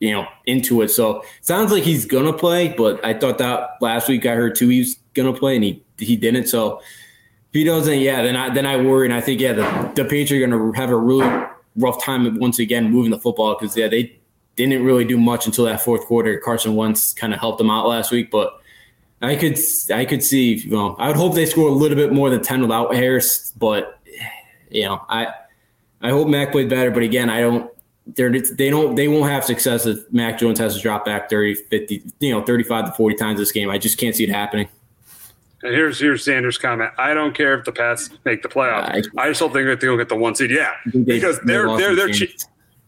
you 0.00 0.10
know, 0.10 0.26
into 0.46 0.82
it. 0.82 0.88
So 0.88 1.22
sounds 1.42 1.70
like 1.70 1.84
he's 1.84 2.04
gonna 2.04 2.32
play. 2.32 2.68
But 2.68 3.04
I 3.04 3.14
thought 3.14 3.38
that 3.38 3.76
last 3.80 4.08
week 4.08 4.26
I 4.26 4.34
heard 4.34 4.56
too 4.56 4.68
he 4.68 4.80
was 4.80 4.96
gonna 5.14 5.32
play, 5.32 5.54
and 5.54 5.64
he 5.64 5.82
he 5.98 6.16
didn't. 6.16 6.48
So 6.48 6.78
if 6.78 7.54
he 7.54 7.64
doesn't, 7.64 8.00
yeah, 8.00 8.22
then 8.22 8.36
I 8.36 8.52
then 8.52 8.66
I 8.66 8.76
worry, 8.76 9.06
and 9.06 9.14
I 9.14 9.20
think 9.20 9.40
yeah, 9.40 9.52
the 9.52 9.92
the 9.94 10.04
Patriots 10.04 10.32
are 10.32 10.40
gonna 10.40 10.76
have 10.76 10.90
a 10.90 10.96
really 10.96 11.46
rough 11.76 12.02
time 12.02 12.38
once 12.38 12.58
again 12.58 12.90
moving 12.90 13.10
the 13.10 13.18
football 13.18 13.56
because 13.58 13.76
yeah, 13.76 13.88
they 13.88 14.16
didn't 14.56 14.84
really 14.84 15.04
do 15.04 15.18
much 15.18 15.46
until 15.46 15.64
that 15.66 15.80
fourth 15.80 16.04
quarter. 16.06 16.38
Carson 16.38 16.74
Wentz 16.74 17.12
kind 17.12 17.32
of 17.32 17.40
helped 17.40 17.58
them 17.58 17.70
out 17.70 17.86
last 17.86 18.10
week, 18.10 18.30
but 18.30 18.60
I 19.22 19.36
could 19.36 19.58
I 19.92 20.04
could 20.04 20.22
see. 20.22 20.54
You 20.54 20.70
know, 20.70 20.96
I 20.98 21.08
would 21.08 21.16
hope 21.16 21.34
they 21.34 21.46
score 21.46 21.68
a 21.68 21.72
little 21.72 21.96
bit 21.96 22.12
more 22.12 22.30
than 22.30 22.42
ten 22.42 22.62
without 22.62 22.94
Harris, 22.94 23.52
but 23.58 23.98
you 24.70 24.84
know, 24.84 25.04
I 25.08 25.28
I 26.00 26.10
hope 26.10 26.28
Mac 26.28 26.52
played 26.52 26.70
better. 26.70 26.90
But 26.90 27.02
again, 27.02 27.28
I 27.28 27.40
don't. 27.40 27.70
They're, 28.14 28.30
they 28.30 28.70
don't 28.70 28.94
they 28.94 29.08
won't 29.08 29.30
have 29.30 29.44
success 29.44 29.86
if 29.86 30.10
Mac 30.12 30.38
Jones 30.38 30.58
has 30.58 30.76
to 30.76 30.80
drop 30.80 31.04
back 31.04 31.30
30, 31.30 31.54
50, 31.54 32.02
you 32.20 32.32
know, 32.32 32.42
35 32.42 32.86
to 32.86 32.92
40 32.92 33.16
times 33.16 33.38
this 33.38 33.52
game. 33.52 33.70
I 33.70 33.78
just 33.78 33.98
can't 33.98 34.14
see 34.14 34.24
it 34.24 34.30
happening. 34.30 34.68
And 35.62 35.74
here's 35.74 36.00
here's 36.00 36.24
Xander's 36.24 36.56
comment. 36.56 36.92
I 36.98 37.12
don't 37.12 37.34
care 37.34 37.58
if 37.58 37.64
the 37.64 37.72
Pats 37.72 38.10
make 38.24 38.42
the 38.42 38.48
playoffs. 38.48 39.06
I, 39.18 39.22
I 39.22 39.28
just 39.28 39.40
hope 39.40 39.52
they're 39.52 39.64
going 39.64 39.78
to 39.78 39.96
get 39.96 40.08
the 40.08 40.16
one 40.16 40.34
seed. 40.34 40.50
Yeah, 40.50 40.74
because 40.86 41.38
they're 41.40 41.66
they're 41.76 41.94
they're, 41.94 42.08
they're 42.08 42.28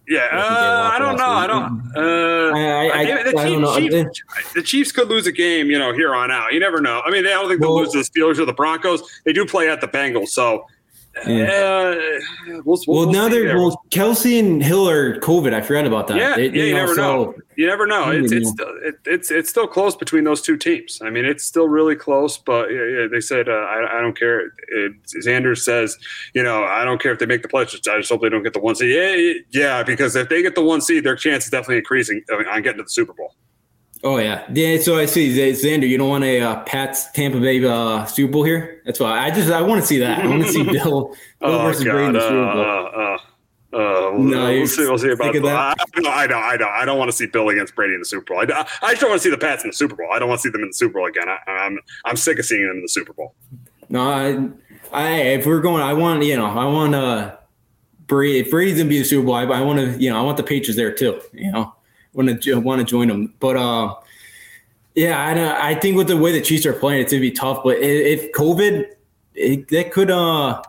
yeah, 0.09 0.29
uh, 0.33 0.91
I 0.93 0.99
don't 0.99 1.16
know. 1.16 1.31
I 1.31 1.47
don't. 1.47 1.93
Uh, 1.97 2.51
I, 2.55 2.87
I, 2.89 3.18
I, 3.18 3.23
the, 3.23 3.77
Chiefs, 3.77 3.95
Chiefs, 3.95 4.53
the 4.55 4.62
Chiefs 4.62 4.93
could 4.93 5.09
lose 5.09 5.27
a 5.29 5.33
game, 5.33 5.70
you 5.70 5.79
know, 5.79 5.93
here 5.93 6.14
on 6.14 6.31
out. 6.31 6.53
You 6.53 6.59
never 6.59 6.81
know. 6.81 7.03
I 7.07 7.11
mean, 7.11 7.25
I 7.25 7.31
don't 7.31 7.49
think 7.49 7.61
they'll 7.61 7.75
well, 7.75 7.85
lose 7.85 7.93
to 7.93 7.99
the 7.99 8.05
Steelers 8.05 8.39
or 8.39 8.45
the 8.45 8.53
Broncos. 8.53 9.03
They 9.25 9.33
do 9.33 9.47
play 9.47 9.70
at 9.70 9.81
the 9.81 9.87
Bengals, 9.87 10.29
so 10.29 10.66
yeah. 11.26 11.44
Uh, 11.44 12.62
we'll, 12.64 12.78
we'll, 12.86 13.06
well 13.06 13.12
now 13.12 13.28
they're 13.28 13.56
well, 13.56 13.82
Kelce 13.90 14.38
and 14.38 14.62
Hill 14.62 14.88
are 14.88 15.18
COVID. 15.20 15.52
I 15.52 15.60
forgot 15.60 15.86
about 15.86 16.08
that. 16.08 16.16
Yeah, 16.16 16.36
they, 16.36 16.50
yeah. 16.50 16.64
You 16.64 16.74
never 16.74 16.94
know. 16.94 17.34
You 17.56 17.66
never 17.66 17.86
know. 17.86 18.10
It's 18.10 18.32
it's 18.32 18.50
still, 18.50 18.72
it, 18.82 18.94
it's 19.04 19.30
it's 19.30 19.50
still 19.50 19.66
close 19.66 19.94
between 19.94 20.24
those 20.24 20.40
two 20.40 20.56
teams. 20.56 21.00
I 21.02 21.10
mean, 21.10 21.24
it's 21.24 21.44
still 21.44 21.68
really 21.68 21.96
close. 21.96 22.38
But 22.38 22.70
yeah, 22.72 22.84
yeah 22.84 23.06
they 23.10 23.20
said 23.20 23.48
uh, 23.48 23.52
I, 23.52 23.98
I 23.98 24.00
don't 24.00 24.18
care. 24.18 24.52
It, 24.68 25.02
Xander 25.04 25.56
says, 25.56 25.98
you 26.34 26.42
know, 26.42 26.64
I 26.64 26.84
don't 26.84 27.00
care 27.00 27.12
if 27.12 27.18
they 27.18 27.26
make 27.26 27.42
the 27.42 27.48
playoffs. 27.48 27.74
I 27.88 27.98
just 27.98 28.10
hope 28.10 28.22
they 28.22 28.28
don't 28.28 28.42
get 28.42 28.54
the 28.54 28.60
one 28.60 28.74
seed. 28.74 28.94
Yeah, 28.94 29.34
yeah, 29.50 29.82
because 29.82 30.16
if 30.16 30.28
they 30.28 30.42
get 30.42 30.54
the 30.54 30.62
one 30.62 30.80
seed, 30.80 31.04
their 31.04 31.16
chance 31.16 31.44
is 31.44 31.50
definitely 31.50 31.78
increasing 31.78 32.22
on 32.30 32.62
getting 32.62 32.78
to 32.78 32.84
the 32.84 32.90
Super 32.90 33.12
Bowl. 33.12 33.34
Oh 34.05 34.18
yeah, 34.18 34.44
yeah. 34.53 34.80
So 34.80 34.98
I 34.98 35.07
see 35.07 35.36
Xander. 35.36 35.88
You 35.88 35.96
don't 35.96 36.09
want 36.09 36.24
a 36.24 36.40
uh, 36.40 36.62
Pats 36.64 37.11
Tampa 37.12 37.38
Bay 37.38 37.64
uh, 37.64 38.05
Super 38.07 38.32
Bowl 38.32 38.42
here. 38.42 38.82
That's 38.84 38.98
why 38.98 39.18
I 39.18 39.30
just 39.30 39.50
I 39.50 39.62
want 39.62 39.80
to 39.80 39.86
see 39.86 39.98
that. 39.98 40.24
I 40.24 40.26
want 40.26 40.42
to 40.42 40.48
see 40.48 40.64
Bill, 40.72 40.82
Bill 40.82 41.14
oh, 41.40 41.62
versus 41.62 41.84
God. 41.84 41.92
Brady 41.92 42.07
in 42.09 42.12
the 42.14 42.20
Super 42.20 42.53
Bowl. 42.53 42.61
Uh, 42.61 43.14
uh, 43.14 43.18
uh, 43.74 44.18
no, 44.18 44.50
we'll, 44.50 44.66
see. 44.66 44.82
We'll 44.82 44.98
see 44.98 45.11
about 45.11 45.32
that. 45.32 45.44
I, 45.46 45.72
I 45.72 46.26
don't. 46.26 46.42
I 46.42 46.57
don't. 46.57 46.68
I 46.68 46.84
don't 46.84 46.98
want 46.98 47.11
to 47.11 47.16
see 47.16 47.26
Bill 47.26 47.48
against 47.48 47.76
Brady 47.76 47.94
in 47.94 48.00
the 48.00 48.05
Super 48.05 48.34
Bowl. 48.34 48.40
I, 48.40 48.66
I 48.82 48.90
just 48.90 49.00
don't 49.00 49.11
want 49.11 49.22
to 49.22 49.24
see 49.24 49.30
the 49.30 49.38
Pats 49.38 49.62
in 49.62 49.70
the 49.70 49.74
Super 49.74 49.94
Bowl. 49.94 50.09
I 50.12 50.18
don't 50.18 50.28
want 50.28 50.40
to 50.40 50.48
see 50.48 50.50
them 50.50 50.62
in 50.62 50.68
the 50.68 50.74
Super 50.74 50.94
Bowl 50.94 51.07
again. 51.07 51.28
I, 51.28 51.38
am 51.46 51.59
I'm, 51.59 51.78
I'm 52.05 52.16
sick 52.16 52.38
of 52.40 52.44
seeing 52.44 52.66
them 52.66 52.76
in 52.76 52.82
the 52.82 52.88
Super 52.88 53.12
Bowl. 53.12 53.34
No, 53.88 54.03
I, 54.03 54.48
I 54.92 55.11
if 55.12 55.46
we're 55.46 55.61
going, 55.61 55.80
I 55.80 55.92
want 55.92 56.24
you 56.24 56.36
know, 56.36 56.46
I 56.46 56.66
want 56.66 56.94
uh, 56.94 57.36
Brady. 58.09 58.40
If 58.40 58.50
Brady's 58.50 58.78
gonna 58.78 58.90
be 58.90 58.98
the 58.98 59.05
Super 59.05 59.26
Bowl, 59.26 59.36
I, 59.36 59.44
I 59.44 59.61
want 59.61 59.78
to 59.78 60.03
you 60.03 60.11
know, 60.11 60.18
I 60.18 60.22
want 60.22 60.38
the 60.38 60.42
Patriots 60.42 60.76
there 60.76 60.92
too. 60.92 61.20
You 61.32 61.53
know, 61.53 61.74
want 62.14 62.42
to 62.42 62.60
want 62.60 62.80
to 62.80 62.84
join 62.84 63.08
them, 63.08 63.34
but 63.40 63.56
uh 63.56 63.94
yeah, 64.94 65.18
I 65.18 65.70
I 65.70 65.74
think 65.74 65.96
with 65.96 66.08
the 66.08 66.16
way 66.16 66.32
the 66.32 66.40
Chiefs 66.40 66.66
are 66.66 66.72
playing, 66.72 67.02
it's 67.02 67.12
gonna 67.12 67.20
be 67.20 67.30
tough. 67.30 67.62
But 67.64 67.78
if 67.78 68.32
COVID, 68.32 68.86
it, 69.34 69.68
that 69.68 69.92
could 69.92 70.10
uh, 70.10 70.62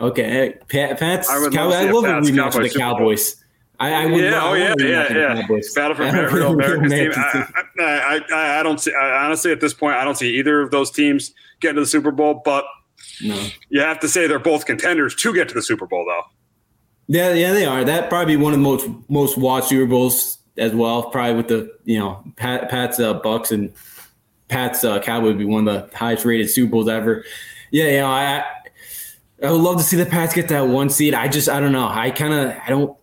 okay, 0.00 0.58
Pat, 0.68 0.98
Pat's. 0.98 1.28
I, 1.28 1.38
would 1.38 1.52
Cow- 1.52 1.70
I 1.70 1.90
love 1.90 2.04
a 2.04 2.08
rematch 2.08 2.58
with 2.58 2.72
the 2.72 2.78
Cowboys. 2.78 3.36
I, 3.78 3.92
I 3.92 4.06
would. 4.06 4.24
Yeah, 4.24 4.40
oh 4.42 4.54
yeah, 4.54 4.74
yeah, 4.78 5.12
yeah. 5.12 5.58
Battle 5.74 5.96
for 5.96 6.34
real 6.34 6.52
America's 6.52 6.90
team. 6.92 7.12
I, 7.78 7.80
I, 7.80 8.20
I, 8.32 8.60
I 8.60 8.62
don't 8.62 8.80
see. 8.80 8.92
I, 8.92 9.24
honestly, 9.24 9.52
at 9.52 9.60
this 9.60 9.74
point, 9.74 9.96
I 9.96 10.04
don't 10.04 10.16
see 10.16 10.36
either 10.36 10.62
of 10.62 10.70
those 10.70 10.90
teams 10.90 11.32
getting 11.60 11.76
to 11.76 11.82
the 11.82 11.86
Super 11.86 12.10
Bowl. 12.10 12.40
But 12.44 12.64
no. 13.22 13.40
you 13.68 13.80
have 13.80 14.00
to 14.00 14.08
say 14.08 14.26
they're 14.26 14.38
both 14.38 14.64
contenders 14.64 15.14
to 15.16 15.34
get 15.34 15.48
to 15.48 15.54
the 15.54 15.62
Super 15.62 15.86
Bowl, 15.86 16.04
though. 16.06 16.22
Yeah, 17.06 17.34
yeah, 17.34 17.52
they 17.52 17.66
are. 17.66 17.84
That 17.84 18.08
probably 18.08 18.36
one 18.36 18.52
of 18.52 18.58
the 18.58 18.64
most 18.64 18.88
most 19.08 19.38
watched 19.38 19.68
Super 19.68 19.86
Bowls 19.86 20.37
as 20.58 20.74
well. 20.74 21.10
Probably 21.10 21.36
with 21.36 21.48
the 21.48 21.76
you 21.84 21.98
know 21.98 22.22
Pat, 22.36 22.68
Pat's 22.70 23.00
uh, 23.00 23.20
Bucs 23.20 23.52
and 23.52 23.72
Pat's 24.48 24.84
uh, 24.84 25.00
Cowboys 25.00 25.28
would 25.28 25.38
be 25.38 25.44
one 25.44 25.66
of 25.66 25.90
the 25.90 25.96
highest 25.96 26.24
rated 26.24 26.50
Super 26.50 26.72
Bowls 26.72 26.88
ever. 26.88 27.24
Yeah, 27.70 27.84
you 27.84 27.98
know 27.98 28.06
I 28.06 28.44
I 29.42 29.52
would 29.52 29.60
love 29.60 29.76
to 29.76 29.82
see 29.82 29.96
the 29.96 30.06
Pats 30.06 30.34
get 30.34 30.48
that 30.48 30.68
one 30.68 30.90
seed. 30.90 31.14
I 31.14 31.28
just 31.28 31.48
I 31.48 31.60
don't 31.60 31.72
know. 31.72 31.88
I 31.88 32.10
kind 32.10 32.34
of 32.34 32.56
I 32.64 32.68
don't. 32.68 32.96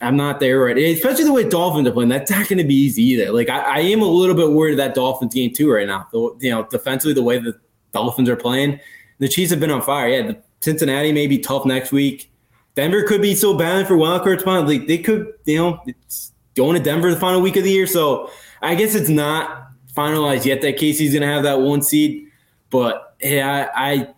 I'm 0.00 0.16
not 0.16 0.38
there 0.38 0.60
right, 0.60 0.78
especially 0.78 1.24
the 1.24 1.32
way 1.32 1.48
Dolphins 1.48 1.88
are 1.88 1.90
playing. 1.90 2.08
That's 2.08 2.30
not 2.30 2.46
going 2.46 2.58
to 2.58 2.64
be 2.64 2.74
easy 2.74 3.02
either. 3.02 3.32
Like 3.32 3.48
I, 3.48 3.58
I, 3.58 3.78
am 3.80 4.00
a 4.00 4.06
little 4.06 4.36
bit 4.36 4.52
worried 4.52 4.78
that 4.78 4.94
Dolphins 4.94 5.34
game 5.34 5.52
too 5.52 5.72
right 5.72 5.88
now. 5.88 6.06
The, 6.12 6.36
you 6.38 6.50
know, 6.52 6.68
defensively, 6.70 7.14
the 7.14 7.24
way 7.24 7.38
the 7.38 7.58
Dolphins 7.92 8.28
are 8.28 8.36
playing, 8.36 8.78
the 9.18 9.26
Chiefs 9.26 9.50
have 9.50 9.58
been 9.58 9.72
on 9.72 9.82
fire. 9.82 10.08
Yeah, 10.08 10.22
the 10.28 10.42
Cincinnati 10.60 11.10
may 11.10 11.26
be 11.26 11.38
tough 11.38 11.64
next 11.64 11.90
week. 11.90 12.30
Denver 12.76 13.02
could 13.02 13.20
be 13.20 13.34
so 13.34 13.56
bad 13.58 13.88
for 13.88 13.96
wild 13.96 14.22
card 14.22 14.40
spot. 14.40 14.68
Like 14.68 14.86
they 14.86 14.98
could, 14.98 15.32
you 15.46 15.56
know, 15.56 15.80
it's 15.84 16.30
going 16.58 16.76
to 16.76 16.82
Denver 16.82 17.10
the 17.10 17.18
final 17.18 17.40
week 17.40 17.56
of 17.56 17.64
the 17.64 17.70
year. 17.70 17.86
So 17.86 18.30
I 18.60 18.74
guess 18.74 18.94
it's 18.94 19.08
not 19.08 19.68
finalized 19.96 20.44
yet 20.44 20.60
that 20.60 20.76
KC's 20.76 21.12
going 21.12 21.22
to 21.22 21.28
have 21.28 21.44
that 21.44 21.60
one 21.60 21.80
seed. 21.80 22.26
But 22.68 23.16
yeah, 23.22 23.70
I, 23.74 23.92
I, 23.92 24.08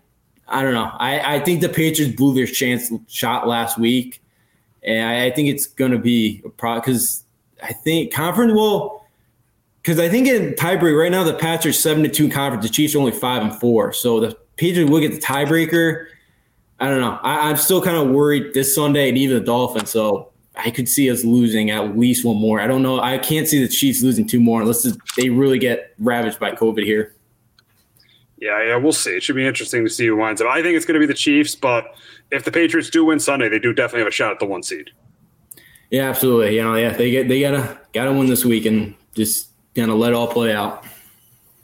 I 0.47 0.63
don't 0.63 0.73
know. 0.73 0.91
I, 0.97 1.35
I 1.35 1.39
think 1.39 1.61
the 1.61 1.69
Patriots 1.69 2.15
blew 2.15 2.33
their 2.33 2.45
chance 2.45 2.91
shot 3.07 3.47
last 3.47 3.77
week, 3.77 4.21
and 4.83 5.07
I, 5.07 5.27
I 5.27 5.31
think 5.31 5.47
it's 5.47 5.65
going 5.65 5.91
to 5.91 5.97
be 5.97 6.41
a 6.43 6.49
problem 6.49 6.81
because 6.81 7.23
I 7.63 7.71
think 7.71 8.13
conference 8.13 8.53
will. 8.53 8.99
Because 9.81 9.99
I 9.99 10.09
think 10.09 10.27
in 10.27 10.53
tiebreaker 10.53 10.99
right 10.99 11.11
now 11.11 11.23
the 11.23 11.33
Pats 11.33 11.65
are 11.65 11.73
seven 11.73 12.03
to 12.03 12.09
two 12.09 12.29
conference. 12.29 12.63
The 12.63 12.71
Chiefs 12.71 12.93
are 12.93 12.99
only 12.99 13.11
five 13.11 13.41
and 13.41 13.55
four, 13.59 13.93
so 13.93 14.19
the 14.19 14.37
Patriots 14.57 14.91
will 14.91 14.99
get 14.99 15.11
the 15.11 15.19
tiebreaker. 15.19 16.05
I 16.79 16.89
don't 16.89 17.01
know. 17.01 17.17
I, 17.23 17.49
I'm 17.49 17.57
still 17.57 17.81
kind 17.81 17.97
of 17.97 18.09
worried 18.09 18.53
this 18.53 18.75
Sunday 18.75 19.09
and 19.09 19.17
even 19.17 19.37
the 19.37 19.43
Dolphins. 19.43 19.89
So 19.89 20.30
I 20.55 20.69
could 20.69 20.89
see 20.89 21.09
us 21.09 21.23
losing 21.23 21.69
at 21.69 21.97
least 21.97 22.25
one 22.25 22.37
more. 22.37 22.59
I 22.59 22.67
don't 22.67 22.83
know. 22.83 22.99
I 22.99 23.17
can't 23.17 23.47
see 23.47 23.61
the 23.61 23.71
Chiefs 23.71 24.01
losing 24.01 24.27
two 24.27 24.39
more 24.39 24.61
unless 24.61 24.85
they 25.15 25.29
really 25.29 25.57
get 25.57 25.93
ravaged 25.97 26.39
by 26.39 26.51
COVID 26.51 26.83
here. 26.83 27.15
Yeah, 28.37 28.61
yeah, 28.63 28.75
we'll 28.75 28.91
see. 28.91 29.11
It 29.11 29.23
should 29.23 29.35
be 29.35 29.45
interesting 29.45 29.83
to 29.83 29.89
see 29.89 30.07
who 30.07 30.15
winds 30.15 30.41
up. 30.41 30.47
I 30.47 30.61
think 30.61 30.75
it's 30.75 30.85
going 30.85 30.95
to 30.95 30.99
be 30.99 31.05
the 31.05 31.13
Chiefs, 31.13 31.55
but 31.55 31.95
if 32.31 32.43
the 32.43 32.51
Patriots 32.51 32.89
do 32.89 33.05
win 33.05 33.19
Sunday, 33.19 33.47
they 33.49 33.59
do 33.59 33.71
definitely 33.71 33.99
have 33.99 34.07
a 34.07 34.11
shot 34.11 34.31
at 34.31 34.39
the 34.39 34.45
one 34.45 34.63
seed. 34.63 34.89
Yeah, 35.91 36.09
absolutely. 36.09 36.55
You 36.55 36.63
know, 36.63 36.75
yeah, 36.75 36.93
they 36.93 37.11
get 37.11 37.27
they 37.27 37.41
gotta 37.41 37.77
gotta 37.93 38.13
win 38.13 38.27
this 38.27 38.45
week 38.45 38.65
and 38.65 38.95
just 39.13 39.49
kind 39.75 39.91
of 39.91 39.97
let 39.97 40.13
it 40.13 40.15
all 40.15 40.27
play 40.27 40.53
out. 40.53 40.85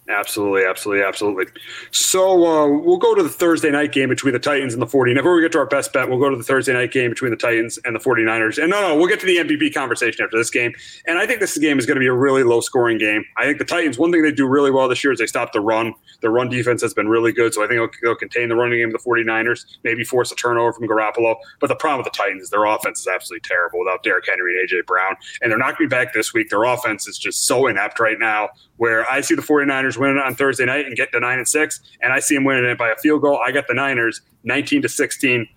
Absolutely, 0.09 0.63
absolutely, 0.63 1.03
absolutely. 1.03 1.45
So 1.91 2.45
uh, 2.45 2.67
we'll 2.79 2.97
go 2.97 3.13
to 3.13 3.21
the 3.21 3.29
Thursday 3.29 3.69
night 3.71 3.91
game 3.91 4.07
between 4.07 4.31
the 4.31 4.39
Titans 4.39 4.73
and 4.73 4.81
the 4.81 4.87
49ers. 4.87 5.15
Before 5.15 5.35
we 5.35 5.41
get 5.41 5.51
to 5.51 5.57
our 5.57 5.65
best 5.65 5.91
bet, 5.91 6.07
we'll 6.07 6.19
go 6.19 6.29
to 6.29 6.37
the 6.37 6.43
Thursday 6.43 6.71
night 6.71 6.93
game 6.93 7.09
between 7.09 7.31
the 7.31 7.37
Titans 7.37 7.77
and 7.83 7.93
the 7.93 7.99
49ers. 7.99 8.61
And 8.61 8.69
no, 8.69 8.79
no, 8.79 8.95
we'll 8.95 9.07
get 9.07 9.19
to 9.19 9.25
the 9.25 9.37
MVP 9.37 9.73
conversation 9.73 10.23
after 10.23 10.37
this 10.37 10.49
game. 10.49 10.73
And 11.07 11.17
I 11.17 11.27
think 11.27 11.41
this 11.41 11.57
game 11.57 11.77
is 11.77 11.85
going 11.85 11.95
to 11.95 11.99
be 11.99 12.07
a 12.07 12.13
really 12.13 12.43
low 12.43 12.61
scoring 12.61 12.97
game. 12.97 13.25
I 13.35 13.43
think 13.43 13.57
the 13.57 13.65
Titans, 13.65 13.97
one 13.97 14.13
thing 14.13 14.23
they 14.23 14.31
do 14.31 14.47
really 14.47 14.71
well 14.71 14.87
this 14.87 15.03
year 15.03 15.11
is 15.11 15.19
they 15.19 15.27
stop 15.27 15.51
the 15.51 15.59
run. 15.59 15.93
Their 16.21 16.31
run 16.31 16.47
defense 16.47 16.81
has 16.83 16.93
been 16.93 17.09
really 17.09 17.33
good. 17.33 17.53
So 17.53 17.61
I 17.65 17.67
think 17.67 17.79
they'll, 17.79 18.01
they'll 18.01 18.15
contain 18.15 18.47
the 18.47 18.55
running 18.55 18.79
game 18.79 18.95
of 18.95 19.03
the 19.03 19.09
49ers, 19.09 19.65
maybe 19.83 20.05
force 20.05 20.31
a 20.31 20.35
turnover 20.35 20.71
from 20.71 20.87
Garoppolo. 20.87 21.35
But 21.59 21.67
the 21.67 21.75
problem 21.75 22.05
with 22.05 22.13
the 22.13 22.17
Titans 22.17 22.43
is 22.43 22.49
their 22.49 22.63
offense 22.63 23.01
is 23.01 23.07
absolutely 23.07 23.41
terrible 23.41 23.79
without 23.79 24.03
Derrick 24.03 24.25
Henry 24.25 24.57
and 24.57 24.63
A.J. 24.63 24.83
Brown. 24.87 25.17
And 25.41 25.51
they're 25.51 25.59
not 25.59 25.77
going 25.77 25.89
to 25.89 25.95
be 25.95 26.03
back 26.03 26.13
this 26.13 26.33
week. 26.33 26.49
Their 26.49 26.63
offense 26.63 27.09
is 27.09 27.17
just 27.17 27.45
so 27.45 27.67
inept 27.67 27.99
right 27.99 28.17
now 28.17 28.49
where 28.77 29.09
I 29.09 29.21
see 29.21 29.35
the 29.35 29.41
49ers 29.41 29.97
winning 29.97 30.17
on 30.17 30.35
Thursday 30.35 30.65
night 30.65 30.85
and 30.85 30.95
get 30.95 31.11
to 31.11 31.19
9 31.19 31.37
and 31.37 31.47
6 31.47 31.79
and 32.01 32.13
I 32.13 32.19
see 32.19 32.35
them 32.35 32.43
winning 32.43 32.65
it 32.65 32.77
by 32.77 32.89
a 32.89 32.95
field 32.95 33.21
goal. 33.21 33.39
I 33.43 33.51
got 33.51 33.67
the 33.67 33.73
Niners 33.73 34.21
19 34.43 34.83
to 34.83 34.89
16. 34.89 35.47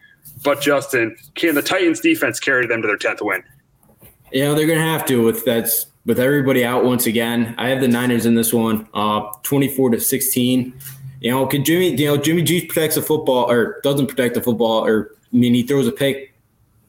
But 0.43 0.61
Justin, 0.61 1.17
can 1.35 1.55
the 1.55 1.63
Titans 1.63 2.01
defense 2.01 2.39
carry 2.39 2.67
them 2.67 2.83
to 2.83 2.89
their 2.89 2.99
10th 2.99 3.25
win? 3.25 3.43
You 4.33 4.45
know, 4.45 4.55
they're 4.55 4.67
going 4.67 4.79
to 4.79 4.85
have 4.85 5.05
to 5.07 5.23
with 5.23 5.45
that's 5.45 5.87
with 6.07 6.19
everybody 6.19 6.65
out 6.65 6.85
once 6.85 7.07
again. 7.07 7.55
I 7.59 7.69
have 7.69 7.81
the 7.81 7.89
Niners 7.89 8.27
in 8.27 8.35
this 8.35 8.53
one, 8.53 8.89
uh 8.95 9.23
24 9.43 9.91
to 9.91 10.01
16. 10.01 10.73
You 11.21 11.31
know, 11.31 11.47
could 11.47 11.65
Jimmy, 11.65 11.95
you 11.95 12.07
know, 12.07 12.17
Jimmy 12.17 12.43
G 12.43 12.65
protects 12.65 12.95
the 12.95 13.03
football 13.03 13.51
or 13.51 13.81
doesn't 13.83 14.07
protect 14.07 14.35
the 14.35 14.43
football 14.43 14.87
or 14.87 15.11
I 15.33 15.37
mean 15.37 15.55
he 15.55 15.63
throws 15.63 15.87
a 15.87 15.93
pick 15.93 16.31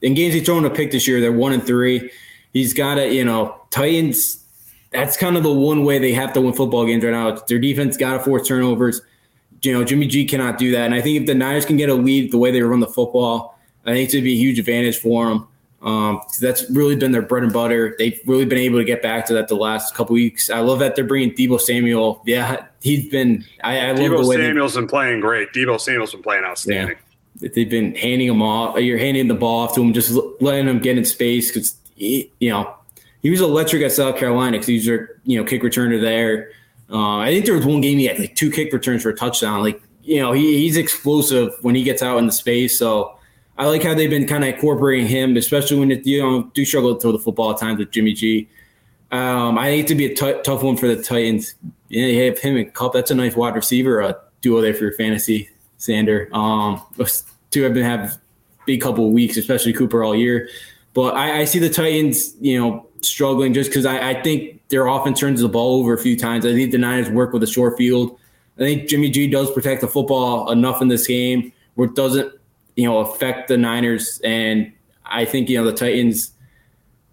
in 0.02 0.14
games 0.14 0.34
he's 0.34 0.46
thrown 0.46 0.66
a 0.66 0.70
pick 0.70 0.92
this 0.92 1.08
year, 1.08 1.22
they're 1.22 1.32
1 1.32 1.54
and 1.54 1.64
3. 1.66 2.10
He's 2.54 2.74
got 2.74 2.96
to, 2.96 3.14
you 3.14 3.24
know, 3.24 3.62
Titans 3.70 4.41
that's 4.92 5.18
kind 5.18 5.38
of 5.38 5.44
the 5.44 5.52
one 5.52 5.84
way 5.84 6.00
they 6.00 6.14
have 6.14 6.34
to 6.34 6.42
win 6.42 6.54
football 6.54 6.86
games 6.86 7.04
right 7.04 7.12
now. 7.12 7.32
Their 7.48 7.60
defense 7.60 7.98
got 7.98 8.14
to 8.14 8.20
force 8.20 8.48
turnovers. 8.48 9.02
You 9.62 9.74
know, 9.74 9.84
Jimmy 9.84 10.08
G 10.08 10.26
cannot 10.26 10.58
do 10.58 10.72
that. 10.72 10.86
And 10.86 10.94
I 10.94 11.02
think 11.02 11.22
if 11.22 11.28
the 11.28 11.36
Niners 11.36 11.66
can 11.66 11.78
get 11.78 11.90
a 11.90 11.94
lead 11.94 12.32
the 12.32 12.38
way 12.38 12.52
they 12.52 12.62
run 12.62 12.80
the 12.80 12.88
football, 12.88 13.58
I 13.86 13.94
think 13.94 14.10
it'd 14.10 14.24
be 14.24 14.34
a 14.34 14.38
huge 14.38 14.60
advantage 14.60 14.98
for 14.98 15.30
them. 15.30 15.48
Um, 15.82 16.22
that's 16.40 16.70
really 16.70 16.96
been 16.96 17.12
their 17.12 17.24
bread 17.24 17.44
and 17.44 17.52
butter. 17.52 17.96
They've 17.98 18.20
really 18.26 18.46
been 18.46 18.60
able 18.60 18.78
to 18.78 18.84
get 18.84 19.02
back 19.02 19.26
to 19.28 19.34
that 19.34 19.48
the 19.48 19.56
last 19.56 19.96
couple 19.96 20.14
weeks. 20.14 20.50
I 20.50 20.60
love 20.60 20.80
that 20.80 20.96
they're 20.96 21.06
bringing 21.06 21.34
Deebo 21.36 21.60
Samuel. 21.60 22.22
Yeah, 22.26 22.66
he's 22.82 23.10
been. 23.10 23.44
I, 23.64 23.90
I 23.90 23.94
Deebo 23.94 24.12
love 24.12 24.22
the 24.24 24.28
way 24.28 24.38
Samuel's 24.38 24.76
been 24.76 24.88
playing 24.88 25.22
great. 25.22 25.54
Deebo 25.54 25.80
Samuel's 25.80 26.12
been 26.12 26.22
playing 26.22 26.44
outstanding. 26.44 26.98
Yeah, 27.40 27.50
they've 27.56 27.70
been 27.70 27.96
handing 27.96 28.28
him 28.28 28.44
off. 28.44 28.80
You're 28.80 29.00
handing 29.00 29.28
the 29.28 29.34
ball 29.34 29.62
off 29.62 29.74
to 29.76 29.82
him, 29.82 29.94
just 29.94 30.12
letting 30.40 30.68
him 30.68 30.80
get 30.80 31.00
in 31.00 31.06
space 31.06 31.50
because 31.50 31.76
you 31.96 32.30
know 32.42 32.76
he 33.22 33.30
was 33.30 33.42
electric 33.42 33.84
at 33.84 33.92
South 33.92 34.18
Carolina 34.18 34.54
because 34.54 34.68
he's 34.68 34.88
a 34.88 35.08
you 35.24 35.38
know 35.38 35.44
kick 35.44 35.62
returner 35.62 36.00
there. 36.00 36.52
Uh, 36.90 37.18
I 37.18 37.28
think 37.28 37.46
there 37.46 37.56
was 37.56 37.66
one 37.66 37.82
game 37.82 37.98
he 37.98 38.06
had 38.06 38.20
like 38.20 38.36
two 38.36 38.52
kick 38.52 38.74
returns 38.74 39.04
for 39.04 39.10
a 39.10 39.16
touchdown. 39.16 39.62
Like 39.62 39.82
you 40.04 40.20
know 40.20 40.32
he, 40.34 40.58
he's 40.58 40.78
explosive 40.78 41.54
when 41.62 41.76
he 41.76 41.84
gets 41.84 42.02
out 42.02 42.18
in 42.18 42.26
the 42.26 42.32
space. 42.32 42.78
So 42.78 43.18
I 43.58 43.68
like 43.68 43.84
how 43.84 43.94
they've 43.94 44.10
been 44.10 44.28
kind 44.28 44.44
of 44.44 44.54
incorporating 44.54 45.08
him, 45.08 45.38
especially 45.38 45.80
when 45.80 45.92
it, 45.92 46.06
you 46.06 46.22
know 46.22 46.44
do 46.54 46.66
struggle 46.66 46.96
to 46.96 47.00
throw 47.00 47.12
the 47.12 47.20
football 47.20 47.52
at 47.52 47.60
times 47.60 47.80
with 47.80 47.92
Jimmy 47.92 48.14
G. 48.14 48.50
Um, 49.12 49.58
I 49.58 49.70
think 49.70 49.88
to 49.88 49.96
be 49.96 50.06
a 50.06 50.16
t- 50.16 50.42
tough 50.44 50.64
one 50.64 50.78
for 50.78 50.88
the 50.88 51.02
Titans. 51.02 51.56
Yeah, 51.90 52.08
you 52.08 52.24
have 52.26 52.40
him 52.40 52.56
and 52.56 52.74
Kupp. 52.74 52.94
That's 52.94 53.12
a 53.12 53.16
nice 53.16 53.36
wide 53.36 53.56
receiver 53.56 54.02
uh, 54.02 54.14
duo 54.40 54.62
there 54.62 54.74
for 54.74 54.86
your 54.86 54.94
fantasy, 54.94 55.50
Xander. 55.80 56.32
Um, 56.34 56.82
two 57.52 57.64
have 57.64 57.74
been 57.74 57.84
have 57.84 58.18
big 58.66 58.82
couple 58.82 59.06
of 59.06 59.12
weeks, 59.12 59.38
especially 59.38 59.74
Cooper 59.74 60.04
all 60.04 60.16
year. 60.16 60.50
But 60.94 61.16
I, 61.16 61.42
I 61.42 61.46
see 61.46 61.60
the 61.60 61.70
Titans, 61.70 62.36
you 62.40 62.60
know, 62.60 62.88
struggling 63.02 63.54
just 63.54 63.70
because 63.70 63.86
I, 63.86 64.12
I, 64.12 64.22
think 64.22 64.62
their 64.70 64.88
offense 64.88 65.20
turns 65.20 65.42
the 65.42 65.50
ball 65.50 65.80
over 65.80 65.94
a 65.94 65.98
few 65.98 66.18
times. 66.18 66.46
I 66.46 66.54
think 66.54 66.72
the 66.72 66.78
Niners 66.78 67.10
work 67.10 67.34
with 67.34 67.44
a 67.44 67.48
short 67.48 67.78
field. 67.78 68.18
I 68.58 68.62
think 68.62 68.90
Jimmy 68.90 69.10
G 69.10 69.28
does 69.28 69.52
protect 69.52 69.82
the 69.82 69.88
football 69.88 70.52
enough 70.52 70.82
in 70.82 70.88
this 70.88 71.08
game 71.08 71.52
where 71.76 71.88
it 71.88 71.96
doesn't, 71.96 72.34
you 72.76 72.86
know, 72.86 73.00
affect 73.00 73.48
the 73.48 73.58
Niners. 73.58 74.22
And 74.24 74.72
I 75.06 75.26
think, 75.26 75.50
you 75.50 75.58
know, 75.58 75.66
the 75.66 75.74
Titans 75.74 76.32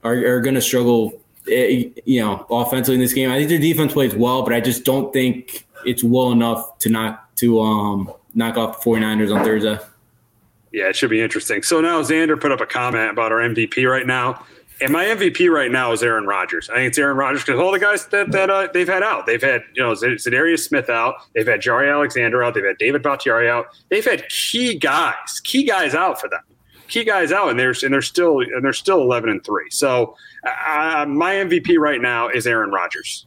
are, 0.05 0.14
are 0.14 0.41
going 0.41 0.55
to 0.55 0.61
struggle, 0.61 1.20
eh, 1.51 1.89
you 2.05 2.20
know, 2.20 2.47
offensively 2.51 2.97
in 2.97 3.01
this 3.01 3.14
game. 3.14 3.30
I 3.30 3.39
think 3.39 3.49
their 3.49 3.59
defense 3.59 3.93
plays 3.93 4.14
well, 4.14 4.43
but 4.43 4.53
I 4.53 4.61
just 4.61 4.84
don't 4.84 5.12
think 5.12 5.66
it's 5.84 6.05
well 6.05 6.32
enough 6.32 6.78
to 6.80 6.89
knock 6.89 7.34
to 7.36 7.61
um 7.61 8.12
knock 8.34 8.57
off 8.57 8.82
the 8.82 8.91
49ers 8.91 9.34
on 9.34 9.45
Thursday. 9.45 9.78
Yeah, 10.72 10.89
it 10.89 10.97
should 10.97 11.11
be 11.11 11.20
interesting. 11.20 11.62
So 11.62 11.80
now 11.80 12.03
Xander 12.03 12.39
put 12.39 12.53
up 12.53 12.61
a 12.61 12.66
comment 12.66 13.11
about 13.11 13.32
our 13.32 13.39
MVP 13.39 13.91
right 13.91 14.07
now. 14.07 14.45
And 14.81 14.93
my 14.93 15.07
MVP 15.07 15.51
right 15.51 15.70
now 15.70 15.93
is 15.93 16.03
Aaron 16.03 16.26
Rodgers. 16.26 16.70
I 16.70 16.76
think 16.76 16.89
it's 16.89 16.99
Aaron 16.99 17.16
Rodgers 17.16 17.45
because 17.45 17.61
all 17.61 17.72
the 17.72 17.81
guys 17.81 18.07
that, 18.07 18.31
that 18.31 18.49
uh, 18.49 18.68
they've 18.72 18.87
had 18.89 19.03
out, 19.03 19.26
they've 19.26 19.43
had 19.43 19.62
you 19.74 19.83
know 19.83 19.93
Za'Darius 19.93 20.61
Smith 20.61 20.89
out, 20.89 21.16
they've 21.35 21.47
had 21.47 21.61
Jaire 21.61 21.93
Alexander 21.93 22.45
out, 22.45 22.55
they've 22.55 22.64
had 22.64 22.79
David 22.79 23.03
Bakhtiari 23.03 23.51
out, 23.51 23.66
they've 23.89 24.05
had 24.05 24.29
key 24.29 24.79
guys, 24.79 25.41
key 25.43 25.64
guys 25.64 25.95
out 25.95 26.20
for 26.20 26.29
them, 26.29 26.43
key 26.87 27.03
guys 27.03 27.33
out, 27.33 27.51
and 27.51 27.59
they're 27.59 27.74
and 27.83 27.93
they're 27.93 28.03
still 28.03 28.41
and 28.41 28.64
they're 28.64 28.72
still 28.72 29.01
eleven 29.01 29.31
and 29.31 29.45
three. 29.45 29.68
So 29.70 30.16
uh, 30.45 31.05
my 31.09 31.35
MVP 31.35 31.76
right 31.79 32.01
now 32.01 32.29
is 32.29 32.47
Aaron 32.47 32.70
Rodgers. 32.70 33.24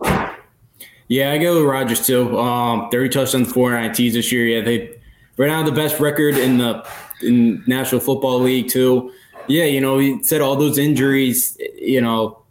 Yeah, 1.10 1.34
I 1.34 1.38
go 1.38 1.56
with 1.56 1.66
Rodgers 1.66 2.06
too. 2.06 2.40
Um, 2.40 2.90
Thirty 2.92 3.10
touchdowns, 3.10 3.52
four 3.52 3.72
INTs 3.72 4.14
this 4.14 4.32
year. 4.32 4.46
Yeah, 4.46 4.64
they 4.64 4.98
right 5.36 5.48
now 5.48 5.64
the 5.64 5.72
best 5.74 6.00
record 6.00 6.38
in 6.38 6.60
the 6.60 6.88
in 7.22 7.62
National 7.68 8.00
Football 8.00 8.40
League 8.40 8.70
too. 8.70 9.12
Yeah, 9.48 9.66
you 9.66 9.82
know, 9.82 10.00
he 10.00 10.24
said 10.24 10.42
all 10.42 10.56
those 10.56 10.78
injuries, 10.78 11.58
you 11.76 12.02
know, 12.02 12.42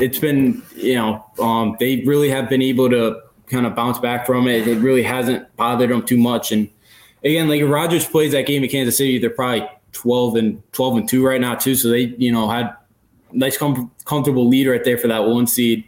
it's 0.00 0.18
been, 0.18 0.62
you 0.76 0.94
know, 0.94 1.24
um, 1.38 1.76
they 1.80 2.02
really 2.04 2.28
have 2.28 2.48
been 2.48 2.62
able 2.62 2.90
to 2.90 3.20
kind 3.46 3.66
of 3.66 3.74
bounce 3.74 3.98
back 3.98 4.26
from 4.26 4.46
it. 4.46 4.66
It 4.66 4.78
really 4.78 5.02
hasn't 5.02 5.54
bothered 5.56 5.90
them 5.90 6.04
too 6.04 6.18
much. 6.18 6.52
And 6.52 6.68
again, 7.24 7.48
like 7.48 7.60
if 7.60 7.70
Rodgers 7.70 8.06
plays 8.06 8.32
that 8.32 8.46
game 8.46 8.62
in 8.62 8.70
Kansas 8.70 8.96
City, 8.96 9.18
they're 9.18 9.30
probably 9.30 9.66
12 9.92 10.36
and 10.36 10.72
12 10.72 10.96
and 10.96 11.08
2 11.08 11.26
right 11.26 11.40
now, 11.40 11.54
too. 11.54 11.74
So 11.74 11.88
they, 11.88 12.14
you 12.18 12.30
know, 12.32 12.48
had 12.48 12.74
nice, 13.32 13.56
com- 13.56 13.90
comfortable 14.04 14.48
lead 14.48 14.66
right 14.66 14.84
there 14.84 14.98
for 14.98 15.08
that 15.08 15.24
one 15.24 15.46
seed. 15.46 15.84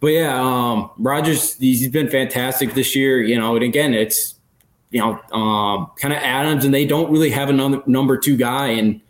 But 0.00 0.08
yeah, 0.08 0.40
um, 0.40 0.90
Rodgers, 0.98 1.56
he's 1.56 1.88
been 1.88 2.08
fantastic 2.08 2.74
this 2.74 2.94
year. 2.96 3.20
You 3.20 3.38
know, 3.38 3.54
and 3.54 3.64
again, 3.64 3.94
it's, 3.94 4.34
you 4.90 5.00
know, 5.00 5.20
um, 5.32 5.90
kind 5.96 6.14
of 6.14 6.22
Adams, 6.22 6.64
and 6.64 6.72
they 6.72 6.86
don't 6.86 7.10
really 7.10 7.30
have 7.30 7.50
a 7.50 7.52
number 7.52 8.16
two 8.16 8.36
guy. 8.36 8.68
And, 8.68 9.00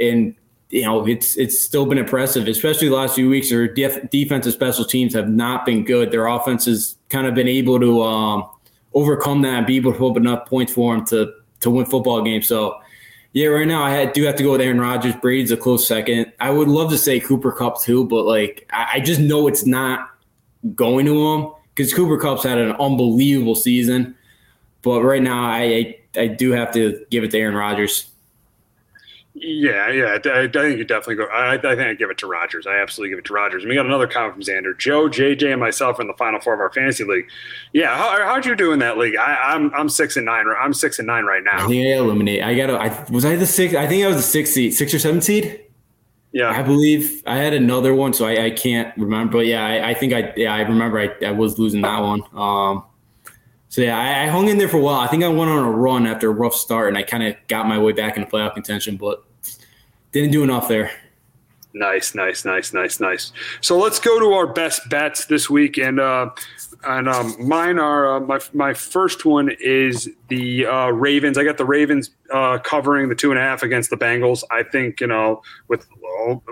and 0.00 0.34
you 0.70 0.82
know 0.82 1.06
it's 1.06 1.36
it's 1.36 1.60
still 1.60 1.86
been 1.86 1.98
impressive, 1.98 2.48
especially 2.48 2.88
the 2.88 2.96
last 2.96 3.14
few 3.14 3.28
weeks. 3.28 3.50
Their 3.50 3.68
def- 3.68 4.10
defensive 4.10 4.52
special 4.52 4.84
teams 4.84 5.14
have 5.14 5.28
not 5.28 5.66
been 5.66 5.84
good. 5.84 6.10
Their 6.10 6.26
offense 6.26 6.64
has 6.64 6.96
kind 7.08 7.26
of 7.26 7.34
been 7.34 7.48
able 7.48 7.78
to 7.80 8.02
um, 8.02 8.48
overcome 8.94 9.42
that 9.42 9.58
and 9.58 9.66
be 9.66 9.76
able 9.76 9.92
to 9.92 9.98
put 9.98 10.16
enough 10.16 10.48
points 10.48 10.72
for 10.72 10.94
them 10.94 11.04
to 11.06 11.32
to 11.60 11.70
win 11.70 11.86
football 11.86 12.22
games. 12.22 12.46
So. 12.46 12.80
Yeah, 13.32 13.46
right 13.46 13.68
now 13.68 13.84
I 13.84 14.06
do 14.06 14.24
have 14.24 14.34
to 14.34 14.42
go 14.42 14.50
with 14.50 14.60
Aaron 14.60 14.80
Rodgers. 14.80 15.14
Brady's 15.14 15.52
a 15.52 15.56
close 15.56 15.86
second. 15.86 16.32
I 16.40 16.50
would 16.50 16.66
love 16.66 16.90
to 16.90 16.98
say 16.98 17.20
Cooper 17.20 17.52
Kupp 17.52 17.80
too, 17.80 18.04
but 18.06 18.24
like 18.24 18.68
I, 18.72 18.88
I 18.94 19.00
just 19.00 19.20
know 19.20 19.46
it's 19.46 19.64
not 19.64 20.10
going 20.74 21.06
to 21.06 21.28
him 21.28 21.52
because 21.74 21.94
Cooper 21.94 22.18
Kupp's 22.18 22.42
had 22.42 22.58
an 22.58 22.72
unbelievable 22.72 23.54
season. 23.54 24.16
But 24.82 25.02
right 25.02 25.22
now, 25.22 25.44
I, 25.44 25.96
I, 26.16 26.20
I 26.22 26.26
do 26.26 26.50
have 26.52 26.72
to 26.72 27.04
give 27.10 27.24
it 27.24 27.30
to 27.32 27.38
Aaron 27.38 27.54
Rodgers. 27.54 28.06
Yeah, 29.34 29.90
yeah, 29.90 30.18
I, 30.24 30.42
I, 30.42 30.48
think 30.48 30.78
you 30.78 30.84
definitely 30.84 31.14
go. 31.14 31.24
I, 31.26 31.54
I 31.54 31.58
think 31.58 31.80
I 31.80 31.94
give 31.94 32.10
it 32.10 32.18
to 32.18 32.26
Rodgers. 32.26 32.66
I 32.66 32.80
absolutely 32.80 33.10
give 33.10 33.20
it 33.20 33.24
to 33.26 33.32
Rodgers. 33.32 33.62
And 33.62 33.70
we 33.70 33.76
got 33.76 33.86
another 33.86 34.08
comment 34.08 34.34
from 34.34 34.42
Xander. 34.42 34.76
Joe, 34.76 35.08
JJ, 35.08 35.52
and 35.52 35.60
myself 35.60 35.98
are 35.98 36.02
in 36.02 36.08
the 36.08 36.14
final 36.14 36.40
four 36.40 36.52
of 36.52 36.60
our 36.60 36.72
fantasy 36.72 37.04
league. 37.04 37.26
Yeah, 37.72 37.96
how, 37.96 38.26
how'd 38.26 38.44
you 38.44 38.56
do 38.56 38.72
in 38.72 38.80
that 38.80 38.98
league? 38.98 39.16
I, 39.16 39.54
am 39.54 39.66
I'm, 39.66 39.74
I'm 39.82 39.88
six 39.88 40.16
and 40.16 40.26
nine. 40.26 40.46
I'm 40.60 40.74
six 40.74 40.98
and 40.98 41.06
nine 41.06 41.24
right 41.24 41.44
now. 41.44 41.64
I 41.64 41.68
think 41.68 41.86
I 41.86 41.98
eliminate. 41.98 42.42
I 42.42 42.56
got. 42.56 42.70
I 42.70 43.06
was 43.10 43.24
I 43.24 43.36
the 43.36 43.46
six. 43.46 43.74
I 43.74 43.86
think 43.86 44.04
I 44.04 44.08
was 44.08 44.16
the 44.16 44.22
six 44.22 44.50
seed, 44.50 44.74
six 44.74 44.92
or 44.92 44.98
seven 44.98 45.20
seed. 45.20 45.64
Yeah, 46.32 46.50
I 46.50 46.62
believe 46.62 47.22
I 47.26 47.36
had 47.38 47.54
another 47.54 47.94
one, 47.94 48.12
so 48.12 48.24
I, 48.24 48.46
I 48.46 48.50
can't 48.50 48.96
remember. 48.96 49.38
But 49.38 49.46
yeah, 49.46 49.64
I, 49.64 49.90
I, 49.90 49.94
think 49.94 50.12
I 50.12 50.32
yeah 50.36 50.54
I 50.54 50.60
remember 50.60 50.98
I, 50.98 51.26
I 51.26 51.30
was 51.30 51.58
losing 51.58 51.80
that 51.82 52.00
one. 52.00 52.22
Um, 52.34 52.84
so 53.70 53.82
yeah, 53.82 53.96
I, 53.96 54.24
I, 54.24 54.26
hung 54.26 54.48
in 54.48 54.58
there 54.58 54.68
for 54.68 54.78
a 54.78 54.80
while. 54.80 54.98
I 54.98 55.06
think 55.06 55.22
I 55.22 55.28
went 55.28 55.48
on 55.48 55.64
a 55.64 55.70
run 55.70 56.04
after 56.04 56.28
a 56.28 56.32
rough 56.32 56.54
start, 56.54 56.88
and 56.88 56.98
I 56.98 57.04
kind 57.04 57.22
of 57.22 57.36
got 57.46 57.68
my 57.68 57.78
way 57.78 57.92
back 57.92 58.16
into 58.16 58.28
playoff 58.28 58.52
contention, 58.54 58.96
but 58.96 59.24
didn't 60.10 60.32
do 60.32 60.42
enough 60.42 60.66
there. 60.66 60.90
Nice, 61.72 62.16
nice, 62.16 62.44
nice, 62.44 62.72
nice, 62.72 62.98
nice. 62.98 63.32
So 63.60 63.78
let's 63.78 64.00
go 64.00 64.18
to 64.18 64.32
our 64.32 64.46
best 64.46 64.88
bets 64.90 65.26
this 65.26 65.48
week, 65.48 65.78
and 65.78 66.00
uh, 66.00 66.30
and 66.82 67.08
um, 67.08 67.36
mine 67.38 67.78
are 67.78 68.16
uh, 68.16 68.20
my 68.20 68.40
my 68.52 68.74
first 68.74 69.24
one 69.24 69.50
is 69.60 70.10
the 70.28 70.66
uh, 70.66 70.88
Ravens. 70.88 71.38
I 71.38 71.44
got 71.44 71.58
the 71.58 71.64
Ravens 71.64 72.10
uh, 72.32 72.58
covering 72.58 73.08
the 73.08 73.14
two 73.14 73.30
and 73.30 73.38
a 73.38 73.42
half 73.42 73.62
against 73.62 73.90
the 73.90 73.96
Bengals. 73.96 74.42
I 74.50 74.64
think 74.64 75.00
you 75.00 75.06
know 75.06 75.42
with 75.68 75.86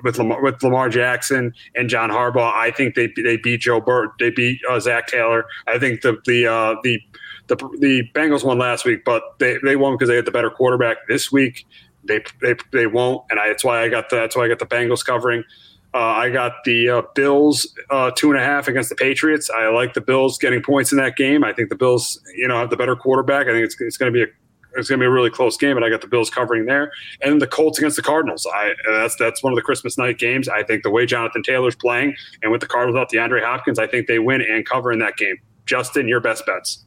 with 0.04 0.18
Lamar, 0.18 0.40
with 0.40 0.62
Lamar 0.62 0.88
Jackson 0.88 1.52
and 1.74 1.88
John 1.88 2.10
Harbaugh, 2.10 2.52
I 2.52 2.70
think 2.70 2.94
they 2.94 3.12
they 3.16 3.38
beat 3.38 3.62
Joe 3.62 3.80
Burrow. 3.80 4.12
They 4.20 4.30
beat 4.30 4.60
uh, 4.70 4.78
Zac 4.78 5.08
Taylor. 5.08 5.46
I 5.66 5.80
think 5.80 6.02
the 6.02 6.18
the 6.26 6.46
uh, 6.46 6.76
the 6.84 7.00
the 7.48 7.56
the 7.80 8.02
Bengals 8.14 8.44
won 8.44 8.58
last 8.58 8.84
week, 8.84 9.04
but 9.04 9.22
they 9.40 9.58
they 9.64 9.74
won 9.74 9.94
because 9.94 10.08
they 10.08 10.16
had 10.16 10.26
the 10.26 10.30
better 10.30 10.50
quarterback 10.50 11.08
this 11.08 11.32
week 11.32 11.66
they 12.08 12.24
they, 12.40 12.56
they 12.72 12.86
won't, 12.86 13.24
and 13.30 13.38
I, 13.38 13.48
that's 13.48 13.64
why 13.64 13.82
I 13.82 13.88
got 13.88 14.10
the, 14.10 14.16
that's 14.16 14.34
why 14.34 14.44
I 14.44 14.48
got 14.48 14.58
the 14.58 14.66
Bengals 14.66 15.04
covering. 15.04 15.44
Uh, 15.94 15.98
I 15.98 16.30
got 16.30 16.52
the 16.64 16.88
uh, 16.90 17.02
Bills 17.14 17.74
uh, 17.88 18.10
two 18.14 18.30
and 18.30 18.38
a 18.38 18.44
half 18.44 18.68
against 18.68 18.90
the 18.90 18.94
Patriots. 18.94 19.48
I 19.50 19.68
like 19.68 19.94
the 19.94 20.02
Bills 20.02 20.36
getting 20.36 20.62
points 20.62 20.92
in 20.92 20.98
that 20.98 21.16
game. 21.16 21.44
I 21.44 21.52
think 21.52 21.70
the 21.70 21.76
Bills, 21.76 22.20
you 22.36 22.46
know, 22.46 22.58
have 22.58 22.68
the 22.68 22.76
better 22.76 22.94
quarterback. 22.94 23.46
I 23.46 23.52
think 23.52 23.64
it's, 23.64 23.80
it's 23.80 23.96
going 23.96 24.12
to 24.12 24.16
be 24.16 24.22
a 24.22 24.26
it's 24.76 24.88
going 24.88 25.00
to 25.00 25.02
be 25.02 25.06
a 25.06 25.10
really 25.10 25.30
close 25.30 25.56
game, 25.56 25.76
and 25.76 25.84
I 25.84 25.88
got 25.88 26.02
the 26.02 26.06
Bills 26.06 26.30
covering 26.30 26.66
there, 26.66 26.92
and 27.22 27.40
the 27.40 27.46
Colts 27.46 27.78
against 27.78 27.96
the 27.96 28.02
Cardinals. 28.02 28.46
I 28.52 28.72
that's 28.86 29.16
that's 29.16 29.42
one 29.42 29.52
of 29.52 29.56
the 29.56 29.62
Christmas 29.62 29.96
night 29.98 30.18
games. 30.18 30.48
I 30.48 30.62
think 30.62 30.82
the 30.82 30.90
way 30.90 31.06
Jonathan 31.06 31.42
Taylor's 31.42 31.74
playing, 31.74 32.14
and 32.42 32.52
with 32.52 32.60
the 32.60 32.66
Cardinals 32.66 32.94
without 32.94 33.10
DeAndre 33.10 33.42
Hopkins, 33.42 33.78
I 33.78 33.86
think 33.86 34.06
they 34.06 34.18
win 34.18 34.42
and 34.42 34.66
cover 34.66 34.92
in 34.92 34.98
that 35.00 35.16
game. 35.16 35.36
Justin, 35.66 36.08
your 36.08 36.20
best 36.20 36.46
bets. 36.46 36.84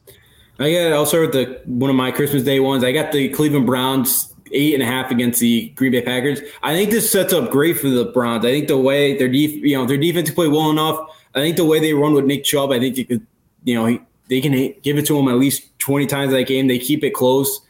I 0.59 0.71
got. 0.71 0.93
I'll 0.93 1.05
start 1.05 1.33
with 1.33 1.33
the 1.33 1.61
one 1.65 1.89
of 1.89 1.95
my 1.95 2.11
Christmas 2.11 2.43
Day 2.43 2.59
ones. 2.59 2.83
I 2.83 2.91
got 2.91 3.11
the 3.11 3.29
Cleveland 3.29 3.65
Browns 3.65 4.30
eight 4.53 4.73
and 4.73 4.83
a 4.83 4.85
half 4.85 5.11
against 5.11 5.39
the 5.39 5.69
Green 5.69 5.91
Bay 5.91 6.01
Packers. 6.01 6.39
I 6.63 6.73
think 6.73 6.91
this 6.91 7.11
sets 7.11 7.33
up 7.33 7.51
great 7.51 7.77
for 7.77 7.89
the 7.89 8.05
Browns. 8.05 8.45
I 8.45 8.51
think 8.51 8.67
the 8.67 8.77
way 8.77 9.17
their 9.17 9.27
def, 9.27 9.51
you 9.51 9.77
know, 9.77 9.85
their 9.85 9.97
defense 9.97 10.29
play 10.31 10.47
well 10.47 10.69
enough. 10.69 10.99
I 11.35 11.39
think 11.39 11.57
the 11.57 11.65
way 11.65 11.79
they 11.79 11.93
run 11.93 12.13
with 12.13 12.25
Nick 12.25 12.43
Chubb, 12.43 12.71
I 12.71 12.79
think 12.79 12.97
you 12.97 13.05
could, 13.05 13.25
you 13.63 13.75
know, 13.75 13.85
he, 13.85 14.01
they 14.29 14.41
can 14.41 14.51
give 14.81 14.97
it 14.97 15.05
to 15.07 15.17
him 15.17 15.27
at 15.27 15.35
least 15.35 15.77
twenty 15.79 16.05
times 16.05 16.31
that 16.31 16.47
game. 16.47 16.67
They 16.67 16.79
keep 16.79 17.03
it 17.03 17.11
close. 17.13 17.61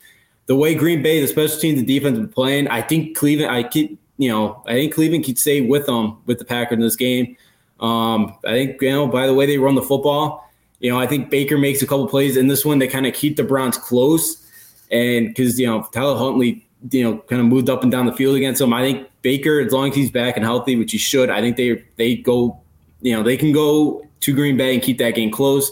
The 0.48 0.56
way 0.56 0.76
Green 0.76 1.02
Bay, 1.02 1.22
the 1.22 1.28
special 1.28 1.60
teams, 1.60 1.80
the 1.80 1.86
defense 1.86 2.18
been 2.18 2.28
playing, 2.28 2.68
I 2.68 2.82
think 2.82 3.16
Cleveland. 3.16 3.52
I 3.52 3.64
keep, 3.64 4.00
you 4.18 4.30
know, 4.30 4.62
I 4.66 4.74
think 4.74 4.94
Cleveland 4.94 5.26
could 5.26 5.40
stay 5.40 5.62
with 5.62 5.86
them 5.86 6.18
with 6.26 6.40
the 6.40 6.46
Packers 6.46 6.76
in 6.76 6.82
this 6.82 6.96
game. 6.96 7.38
Um, 7.82 8.36
I 8.46 8.52
think 8.52 8.82
you 8.82 8.92
know 8.92 9.08
by 9.08 9.26
the 9.26 9.34
way 9.34 9.46
they 9.46 9.58
run 9.58 9.76
the 9.76 9.82
football. 9.82 10.48
You 10.80 10.92
know, 10.92 11.00
I 11.00 11.06
think 11.06 11.30
Baker 11.30 11.58
makes 11.58 11.82
a 11.82 11.88
couple 11.88 12.08
plays 12.08 12.38
in 12.38 12.48
this 12.48 12.66
one. 12.66 12.80
They 12.80 12.88
kind 12.88 13.06
of 13.06 13.14
keep 13.14 13.36
the 13.36 13.44
Browns 13.44 13.78
close, 13.78 14.48
and 14.92 15.28
because 15.28 15.60
you 15.60 15.68
know 15.68 15.88
Tyler 15.92 16.18
Huntley, 16.18 16.66
you 16.90 17.04
know, 17.04 17.18
kind 17.20 17.42
of 17.42 17.48
moved 17.48 17.70
up 17.70 17.84
and 17.84 17.92
down 17.92 18.06
the 18.06 18.14
field 18.14 18.36
against 18.36 18.60
them. 18.60 18.74
I 18.74 18.82
think 18.82 19.08
Baker, 19.22 19.60
as 19.60 19.72
long 19.72 19.90
as 19.90 19.96
he's 19.96 20.12
back 20.12 20.36
and 20.36 20.46
healthy, 20.46 20.76
which 20.76 20.92
he 20.92 20.98
should, 20.98 21.30
I 21.30 21.42
think 21.42 21.58
they 21.58 21.84
they 21.98 22.16
go, 22.16 22.60
you 23.02 23.16
know, 23.16 23.24
they 23.24 23.38
can 23.38 23.52
go 23.52 24.06
to 24.22 24.34
Green 24.34 24.58
Bay 24.58 24.74
and 24.74 24.82
keep 24.82 24.98
that 25.00 25.12
game 25.12 25.32
close. 25.32 25.72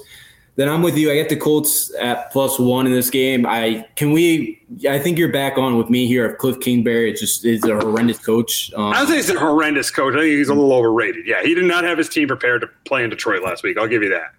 Then 0.55 0.68
I'm 0.68 0.82
with 0.82 0.97
you. 0.97 1.10
I 1.10 1.16
get 1.16 1.30
the 1.30 1.38
Colts 1.38 1.93
at 2.01 2.32
plus 2.34 2.60
one 2.60 2.86
in 2.86 2.91
this 2.91 3.10
game. 3.10 3.45
I 3.45 3.88
can 3.95 4.12
we. 4.12 4.62
I 4.89 4.99
think 4.99 5.18
you're 5.18 5.32
back 5.32 5.57
on 5.57 5.78
with 5.78 5.89
me 5.89 6.05
here. 6.05 6.26
If 6.26 6.38
Cliff 6.38 6.60
Kingsbury 6.60 7.14
is 7.14 7.20
just 7.22 7.45
is 7.45 7.64
a 7.64 7.76
horrendous 7.76 8.20
coach. 8.20 8.70
Um, 8.74 8.91
I 8.91 8.97
don't 8.97 9.07
think 9.07 9.18
he's 9.18 9.30
a 9.30 9.39
horrendous 9.39 9.89
coach. 9.89 10.16
I 10.16 10.20
think 10.20 10.34
he's 10.34 10.49
a 10.49 10.53
little 10.53 10.74
overrated. 10.74 11.26
Yeah, 11.26 11.41
he 11.43 11.55
did 11.55 11.64
not 11.64 11.86
have 11.86 11.97
his 11.97 12.10
team 12.10 12.28
prepared 12.28 12.60
to 12.62 12.68
play 12.84 13.05
in 13.05 13.10
Detroit 13.10 13.41
last 13.41 13.64
week. 13.64 13.78
I'll 13.78 13.88
give 13.88 14.03
you 14.03 14.10
that. 14.10 14.34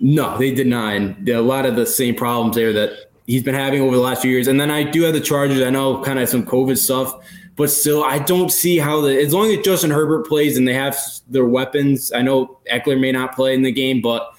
No, 0.00 0.38
they 0.38 0.54
did 0.54 0.68
not. 0.68 0.94
And 0.94 1.28
a 1.28 1.42
lot 1.42 1.66
of 1.66 1.76
the 1.76 1.84
same 1.84 2.14
problems 2.14 2.56
there 2.56 2.72
that 2.72 3.07
he's 3.28 3.44
been 3.44 3.54
having 3.54 3.80
over 3.80 3.94
the 3.94 4.02
last 4.02 4.22
few 4.22 4.32
years. 4.32 4.48
And 4.48 4.60
then 4.60 4.72
I 4.72 4.82
do 4.82 5.02
have 5.02 5.14
the 5.14 5.20
Chargers. 5.20 5.62
I 5.62 5.70
know 5.70 6.02
kind 6.02 6.18
of 6.18 6.28
some 6.28 6.44
COVID 6.44 6.76
stuff, 6.76 7.14
but 7.54 7.70
still, 7.70 8.02
I 8.02 8.18
don't 8.18 8.50
see 8.50 8.78
how 8.78 9.00
the 9.00 9.16
as 9.20 9.32
long 9.32 9.52
as 9.52 9.64
Justin 9.64 9.90
Herbert 9.90 10.26
plays 10.26 10.58
and 10.58 10.66
they 10.66 10.74
have 10.74 10.98
their 11.28 11.44
weapons. 11.44 12.12
I 12.12 12.22
know 12.22 12.58
Ekeler 12.72 12.98
may 12.98 13.12
not 13.12 13.36
play 13.36 13.54
in 13.54 13.62
the 13.62 13.70
game, 13.70 14.00
but 14.00 14.34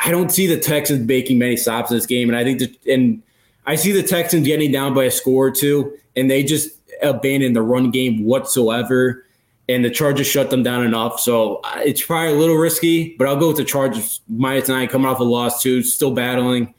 I 0.00 0.10
don't 0.10 0.30
see 0.30 0.46
the 0.46 0.58
Texans 0.58 1.06
making 1.06 1.38
many 1.38 1.56
stops 1.56 1.90
in 1.90 1.96
this 1.96 2.06
game. 2.06 2.28
And 2.28 2.36
I 2.36 2.44
think 2.44 2.58
that, 2.58 2.86
and 2.86 3.22
I 3.64 3.76
see 3.76 3.92
the 3.92 4.02
Texans 4.02 4.46
getting 4.46 4.72
down 4.72 4.92
by 4.92 5.04
a 5.04 5.10
score 5.10 5.46
or 5.46 5.50
two, 5.50 5.96
and 6.16 6.30
they 6.30 6.42
just 6.42 6.70
abandon 7.02 7.52
the 7.52 7.62
run 7.62 7.90
game 7.90 8.24
whatsoever 8.24 9.24
and 9.68 9.84
the 9.84 9.90
Chargers 9.90 10.26
shut 10.26 10.50
them 10.50 10.62
down 10.62 10.84
enough. 10.84 11.20
So 11.20 11.60
uh, 11.64 11.80
it's 11.84 12.04
probably 12.04 12.34
a 12.34 12.36
little 12.36 12.56
risky, 12.56 13.16
but 13.16 13.28
I'll 13.28 13.36
go 13.36 13.48
with 13.48 13.56
the 13.56 13.64
Chargers 13.64 14.20
minus 14.28 14.68
nine, 14.68 14.88
coming 14.88 15.06
off 15.06 15.20
a 15.20 15.24
loss 15.24 15.62
too, 15.62 15.82
still 15.82 16.10
battling 16.12 16.74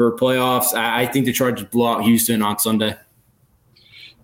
for 0.00 0.16
playoffs. 0.16 0.74
I, 0.74 1.02
I 1.02 1.06
think 1.06 1.26
the 1.26 1.32
Chargers 1.32 1.66
blow 1.66 1.92
out 1.92 2.04
Houston 2.04 2.40
on 2.40 2.58
Sunday. 2.58 2.96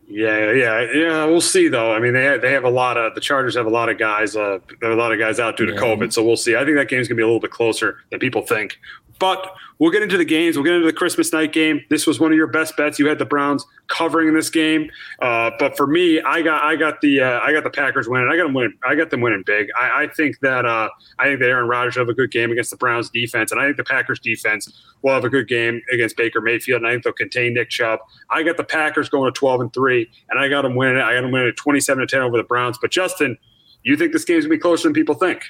Yeah, 0.09 0.53
yeah, 0.53 0.87
yeah. 0.95 1.24
We'll 1.27 1.43
see 1.43 1.68
though. 1.68 1.93
I 1.93 2.01
mean, 2.01 2.14
they 2.14 2.24
have, 2.24 2.41
they 2.41 2.51
have 2.53 2.64
a 2.64 2.70
lot 2.70 2.97
of 2.97 3.14
the 3.14 3.20
Chargers 3.20 3.57
have 3.57 3.66
a 3.66 3.70
lot 3.70 3.91
of 3.91 3.99
guys. 3.99 4.37
Uh, 4.37 4.59
have 4.81 4.93
a 4.93 4.95
lot 4.95 5.12
of 5.12 5.18
guys 5.18 5.39
out 5.39 5.59
due 5.59 5.66
to 5.66 5.74
yeah. 5.74 5.81
COVID, 5.81 6.14
so 6.14 6.24
we'll 6.24 6.39
see. 6.39 6.57
I 6.57 6.64
think 6.64 6.79
that 6.79 6.89
game's 6.89 7.09
gonna 7.09 7.16
be 7.16 7.22
a 7.22 7.27
little 7.27 7.41
bit 7.41 7.51
closer 7.51 7.99
than 8.11 8.20
people 8.20 8.41
think. 8.41 8.79
But 9.18 9.55
we'll 9.79 9.91
get 9.91 10.03
into 10.03 10.16
the 10.16 10.24
games. 10.24 10.57
We'll 10.57 10.64
get 10.64 10.74
into 10.74 10.87
the 10.87 10.93
Christmas 10.93 11.33
night 11.33 11.53
game. 11.53 11.81
This 11.91 12.07
was 12.07 12.18
one 12.18 12.33
of 12.33 12.37
your 12.37 12.47
best 12.47 12.77
bets. 12.77 12.99
You 12.99 13.09
had 13.09 13.18
the 13.18 13.24
Browns 13.24 13.64
covering 13.89 14.29
in 14.29 14.35
this 14.35 14.51
game, 14.51 14.91
uh, 15.20 15.51
but 15.59 15.77
for 15.77 15.87
me, 15.87 16.20
I 16.20 16.43
got 16.43 16.62
I 16.62 16.77
got 16.77 17.01
the 17.01 17.20
uh, 17.20 17.41
I 17.41 17.53
got 17.53 17.64
the 17.64 17.70
Packers 17.70 18.09
winning. 18.09 18.29
I 18.29 18.37
got 18.37 18.45
them 18.45 18.55
winning. 18.55 18.77
I 18.85 18.95
got 18.95 19.11
them 19.11 19.20
winning 19.20 19.43
big. 19.45 19.68
I, 19.79 20.05
I 20.05 20.09
think 20.09 20.41
that 20.41 20.64
uh, 20.64 20.89
I 21.18 21.24
think 21.24 21.41
that 21.41 21.49
Aaron 21.49 21.68
Rodgers 21.68 21.97
have 21.97 22.09
a 22.09 22.14
good 22.14 22.31
game 22.31 22.51
against 22.51 22.70
the 22.70 22.77
Browns 22.77 23.11
defense, 23.11 23.53
and 23.53 23.61
I 23.61 23.64
think 23.64 23.77
the 23.77 23.85
Packers 23.85 24.18
defense 24.18 24.83
will 25.03 25.14
have 25.14 25.24
a 25.24 25.29
good 25.29 25.49
game 25.49 25.81
against 25.93 26.16
Baker 26.16 26.41
Mayfield, 26.41 26.83
and 26.83 26.89
I 26.89 26.93
think 26.93 27.05
they'll 27.05 27.12
contain 27.12 27.55
Nick 27.55 27.70
Chubb. 27.70 28.01
I 28.31 28.43
got 28.43 28.57
the 28.57 28.64
Packers 28.64 29.09
going 29.09 29.33
to 29.33 29.39
twelve 29.39 29.61
and 29.61 29.72
three, 29.72 30.11
and 30.31 30.41
I 30.41 30.49
got 30.49 30.62
them 30.62 30.74
winning. 30.74 30.99
I 30.99 31.14
got 31.14 31.22
them 31.22 31.33
winning 31.33 31.53
twenty 31.55 31.81
seven 31.81 32.01
to 32.01 32.07
ten 32.07 32.22
over 32.22 32.37
the 32.37 32.45
Browns. 32.45 32.79
But 32.81 32.91
Justin, 32.91 33.39
you 33.83 33.97
think 33.97 34.12
this 34.12 34.24
game's 34.24 34.45
gonna 34.45 34.55
be 34.55 34.59
closer 34.59 34.89
than 34.89 34.95
people 34.95 35.14
think? 35.14 35.43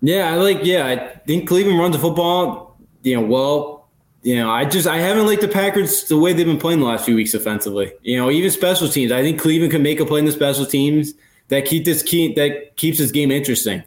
Yeah, 0.00 0.32
I 0.32 0.36
like. 0.36 0.60
Yeah, 0.62 0.86
I 0.86 1.18
think 1.26 1.46
Cleveland 1.46 1.78
runs 1.78 1.94
the 1.94 2.02
football 2.02 2.71
you 3.02 3.16
know, 3.16 3.26
well, 3.26 3.88
you 4.22 4.36
know, 4.36 4.50
I 4.50 4.64
just 4.64 4.86
I 4.86 4.98
haven't 4.98 5.26
liked 5.26 5.42
the 5.42 5.48
Packers 5.48 6.04
the 6.04 6.16
way 6.16 6.32
they've 6.32 6.46
been 6.46 6.58
playing 6.58 6.80
the 6.80 6.86
last 6.86 7.04
few 7.04 7.16
weeks 7.16 7.34
offensively. 7.34 7.92
You 8.02 8.16
know, 8.16 8.30
even 8.30 8.50
special 8.50 8.88
teams. 8.88 9.10
I 9.10 9.22
think 9.22 9.40
Cleveland 9.40 9.72
can 9.72 9.82
make 9.82 10.00
a 10.00 10.06
play 10.06 10.20
in 10.20 10.24
the 10.24 10.32
special 10.32 10.64
teams 10.64 11.14
that 11.48 11.64
keep 11.64 11.84
this 11.84 12.02
key 12.02 12.32
that 12.34 12.76
keeps 12.76 12.98
this 12.98 13.10
game 13.10 13.30
interesting. 13.30 13.82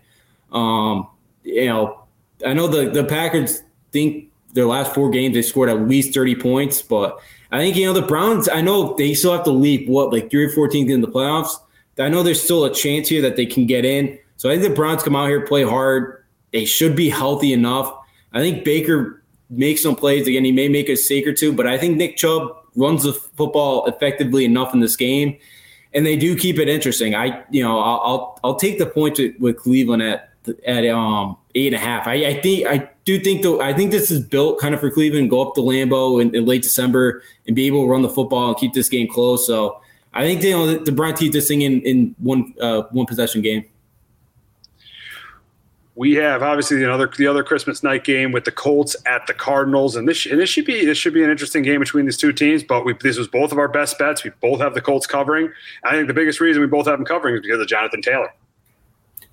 Um, 0.51 1.07
you 1.43 1.66
know, 1.66 2.03
I 2.45 2.53
know 2.53 2.68
the 2.68 2.89
the 2.89 3.05
Packers 3.05 3.63
think 3.91 4.30
their 4.53 4.66
last 4.66 4.93
four 4.93 5.09
games 5.09 5.36
they 5.36 5.41
scored 5.41 5.70
at 5.70 5.88
least 5.88 6.13
thirty 6.13 6.36
points, 6.36 6.82
but 6.82 7.20
I 7.51 7.59
think 7.59 7.78
you 7.78 7.86
know 7.86 7.93
the 7.93 8.01
Browns. 8.01 8.49
I 8.49 8.59
know 8.59 8.93
they 8.95 9.13
still 9.13 9.32
have 9.32 9.45
to 9.45 9.51
leap 9.51 9.88
what 9.88 10.11
like 10.11 10.30
three 10.30 10.45
or 10.45 10.49
fourteen 10.49 10.89
in 10.91 11.01
the 11.01 11.07
playoffs. 11.07 11.55
I 11.97 12.09
know 12.09 12.24
there's 12.24 12.43
still 12.43 12.66
a 12.66 12.74
chance 12.74 13.07
here 13.07 13.22
that 13.22 13.38
they 13.38 13.45
can 13.45 13.66
get 13.66 13.86
in. 13.86 14.20
So 14.36 14.49
I 14.49 14.53
think 14.57 14.68
the 14.68 14.76
Browns 14.76 15.01
come 15.01 15.16
out 15.16 15.30
here 15.30 15.45
play 15.47 15.63
hard. 15.63 16.26
They 16.51 16.66
should 16.66 16.95
be 16.95 17.09
healthy 17.09 17.53
enough. 17.53 17.93
I 18.36 18.40
think 18.40 18.66
Baker 18.66 19.24
makes 19.50 19.82
some 19.82 19.96
plays. 19.96 20.28
Again, 20.28 20.44
he 20.44 20.52
may 20.52 20.68
make 20.68 20.90
a 20.90 20.92
mistake 20.92 21.26
or 21.26 21.34
two, 21.34 21.54
but 21.54 21.66
I 21.66 21.78
think 21.78 21.98
Nick 21.98 22.18
Chubb 22.18 22.56
runs 22.76 23.04
the 23.04 23.14
football 23.14 23.86
effectively 23.86 24.44
enough 24.44 24.74
in 24.74 24.82
this 24.82 24.96
game, 24.98 25.38
and 25.94 26.06
they 26.06 26.18
do 26.18 26.36
keep 26.36 26.60
it 26.60 26.68
interesting. 26.68 27.16
I, 27.16 27.44
you 27.50 27.64
know, 27.64 27.80
I'll 27.80 28.02
I'll, 28.04 28.40
I'll 28.44 28.56
take 28.56 28.78
the 28.78 28.86
point 28.86 29.18
with, 29.18 29.40
with 29.40 29.58
Cleveland 29.58 30.04
at 30.04 30.30
at 30.68 30.86
um 30.88 31.38
eight 31.56 31.68
and 31.68 31.76
a 31.76 31.80
half. 31.80 32.08
I, 32.08 32.14
I 32.26 32.42
think 32.42 32.68
I 32.68 32.90
do 33.06 33.20
think 33.20 33.42
though 33.42 33.62
I 33.62 33.74
think 33.74 33.92
this 33.92 34.12
is 34.12 34.22
built 34.22 34.60
kind 34.60 34.76
of 34.76 34.82
for 34.82 34.92
Cleveland. 34.92 35.30
Go 35.30 35.42
up 35.42 35.56
to 35.56 35.62
Lambeau 35.62 36.22
in, 36.22 36.36
in 36.36 36.46
late 36.46 36.64
December 36.64 37.24
and 37.48 37.56
be 37.56 37.68
able 37.68 37.86
to 37.86 37.90
run 37.90 38.02
the 38.02 38.10
football 38.10 38.50
and 38.50 38.58
keep 38.58 38.74
this 38.74 38.90
game 38.90 39.08
close. 39.08 39.48
So 39.48 39.82
I 40.14 40.24
think 40.24 40.44
you 40.44 40.52
know 40.52 40.78
the, 40.78 40.92
Browns 40.92 41.20
keep 41.20 41.32
this 41.32 41.48
thing 41.48 41.62
in 41.62 41.82
in 41.82 42.16
one 42.20 42.54
uh, 42.60 42.84
one 42.92 43.06
possession 43.06 43.42
game 43.42 43.66
we 45.96 46.14
have 46.16 46.43
obviously 46.43 46.78
the 46.78 46.91
other 46.91 47.10
the 47.18 47.26
other 47.26 47.43
Christmas 47.43 47.82
night 47.82 48.04
game 48.04 48.32
with 48.32 48.43
the 48.43 48.52
Colts 48.52 48.96
at 49.06 49.26
the 49.28 49.34
Cardinals, 49.34 49.96
and 49.96 50.08
this 50.08 50.26
and 50.26 50.39
this 50.39 50.50
should 50.50 50.66
be 50.66 50.86
this 50.86 50.98
should 50.98 51.14
be 51.14 51.24
an 51.24 51.30
interesting 51.30 51.64
game 51.64 51.80
between 51.80 52.06
these 52.06 52.18
two 52.18 52.34
teams. 52.34 52.64
But 52.64 52.86
we, 52.86 52.93
this 53.02 53.18
was 53.18 53.28
both 53.28 53.52
of 53.52 53.58
our 53.58 53.70
best 53.70 53.98
bets. 53.98 54.24
We 54.24 54.32
both 54.41 54.60
have 54.60 54.74
the 54.74 54.82
Colts 54.82 55.08
covering. 55.08 55.52
I 55.84 55.91
think 55.91 56.08
the 56.08 56.14
biggest 56.14 56.41
reason 56.41 56.62
we 56.62 56.68
both 56.68 56.86
have 56.88 56.98
them 56.98 57.06
covering 57.06 57.36
is 57.36 57.41
because 57.41 57.62
of 57.62 57.68
Jonathan 57.68 58.02
Taylor. 58.02 58.34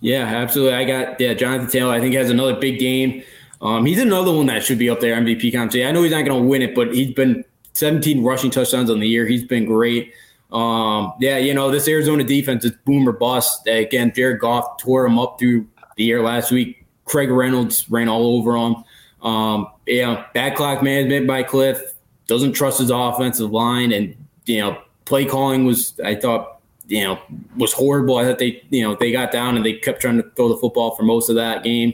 Yeah, 0.01 0.25
absolutely. 0.25 0.75
I 0.75 0.85
got 0.85 1.21
yeah 1.21 1.35
Jonathan 1.35 1.69
Taylor. 1.69 1.93
I 1.93 2.01
think 2.01 2.15
has 2.15 2.31
another 2.31 2.55
big 2.55 2.79
game. 2.79 3.25
Um, 3.61 3.85
he's 3.85 4.01
another 4.01 4.33
one 4.33 4.47
that 4.47 4.65
should 4.65 4.79
be 4.79 4.91
up 4.91 5.01
there 5.01 5.15
MVP 5.17 5.53
conversation. 5.53 5.89
I 5.89 5.93
know 5.93 6.03
he's 6.03 6.13
not 6.13 6.25
going 6.25 6.43
to 6.43 6.49
win 6.49 6.63
it, 6.63 6.75
but 6.75 6.93
he's 6.93 7.15
been 7.15 7.45
17 7.75 8.25
rushing 8.25 8.51
touchdowns 8.51 8.91
on 8.91 8.99
the 8.99 9.07
year. 9.07 9.25
He's 9.25 9.45
been 9.45 9.67
great. 9.67 10.13
Um, 10.51 11.15
yeah, 11.21 11.39
you 11.39 11.55
know 11.55 11.71
this 11.71 11.89
Arizona 11.89 12.25
defense 12.25 12.65
is 12.65 12.73
boomer 12.85 13.13
bust. 13.13 13.67
Again, 13.67 14.13
Jared 14.15 14.41
Goff 14.41 14.79
tore 14.79 15.07
him 15.07 15.19
up 15.19 15.39
through 15.39 15.67
the 16.03 16.07
year 16.07 16.23
last 16.23 16.51
week. 16.51 16.85
Craig 17.05 17.31
Reynolds 17.31 17.89
ran 17.91 18.09
all 18.09 18.37
over 18.39 18.57
him. 18.57 18.85
Um, 19.23 19.69
yeah, 19.87 20.27
bad 20.35 20.57
clock 20.57 20.83
management 20.83 21.27
by 21.27 21.45
Cliff. 21.45 21.81
Doesn't 22.27 22.53
trust 22.53 22.81
his 22.81 22.91
offensive 22.91 23.51
line, 23.51 23.93
and 23.93 24.17
you 24.47 24.61
know, 24.61 24.83
play 25.05 25.25
calling 25.25 25.65
was 25.65 25.99
I 26.05 26.15
thought 26.17 26.61
you 26.89 27.05
know 27.05 27.21
was 27.57 27.73
horrible. 27.73 28.17
I 28.17 28.25
thought 28.25 28.39
they 28.39 28.63
you 28.71 28.83
know 28.83 28.97
they 28.97 29.13
got 29.13 29.31
down 29.33 29.57
and 29.57 29.65
they 29.65 29.75
kept 29.75 30.01
trying 30.01 30.17
to 30.17 30.29
throw 30.31 30.49
the 30.49 30.57
football 30.57 30.97
for 30.97 31.05
most 31.05 31.29
of 31.29 31.37
that 31.37 31.63
game. 31.63 31.93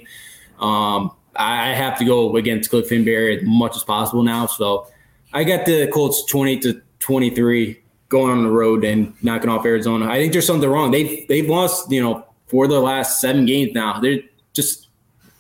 Um, 0.58 1.12
I 1.36 1.68
have 1.68 1.98
to 1.98 2.04
go 2.04 2.34
against 2.36 2.70
Cliff 2.70 2.88
Kingsbury 2.88 3.38
as 3.38 3.44
much 3.44 3.76
as 3.76 3.84
possible 3.84 4.22
now. 4.22 4.46
So 4.46 4.88
I 5.32 5.44
got 5.44 5.66
the 5.66 5.88
Colts 5.88 6.24
twenty 6.24 6.58
to 6.60 6.80
twenty 6.98 7.30
three 7.30 7.82
going 8.08 8.32
on 8.32 8.42
the 8.42 8.50
road 8.50 8.84
and 8.84 9.12
knocking 9.22 9.50
off 9.50 9.66
Arizona. 9.66 10.08
I 10.08 10.16
think 10.18 10.32
there's 10.32 10.46
something 10.46 10.68
wrong. 10.68 10.92
They've 10.92 11.26
they've 11.28 11.48
lost 11.48 11.90
you 11.90 12.02
know 12.02 12.24
for 12.48 12.66
the 12.66 12.80
last 12.80 13.20
seven 13.20 13.46
games 13.46 13.72
now. 13.74 14.00
They're 14.00 14.20
just 14.52 14.88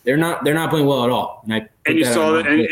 they're 0.04 0.16
not 0.16 0.44
they're 0.44 0.54
not 0.54 0.70
playing 0.70 0.86
well 0.86 1.04
at 1.04 1.10
all. 1.10 1.44
And, 1.50 1.68
and 1.86 1.98
you 1.98 2.04
saw 2.04 2.32
that. 2.32 2.46
And, 2.46 2.68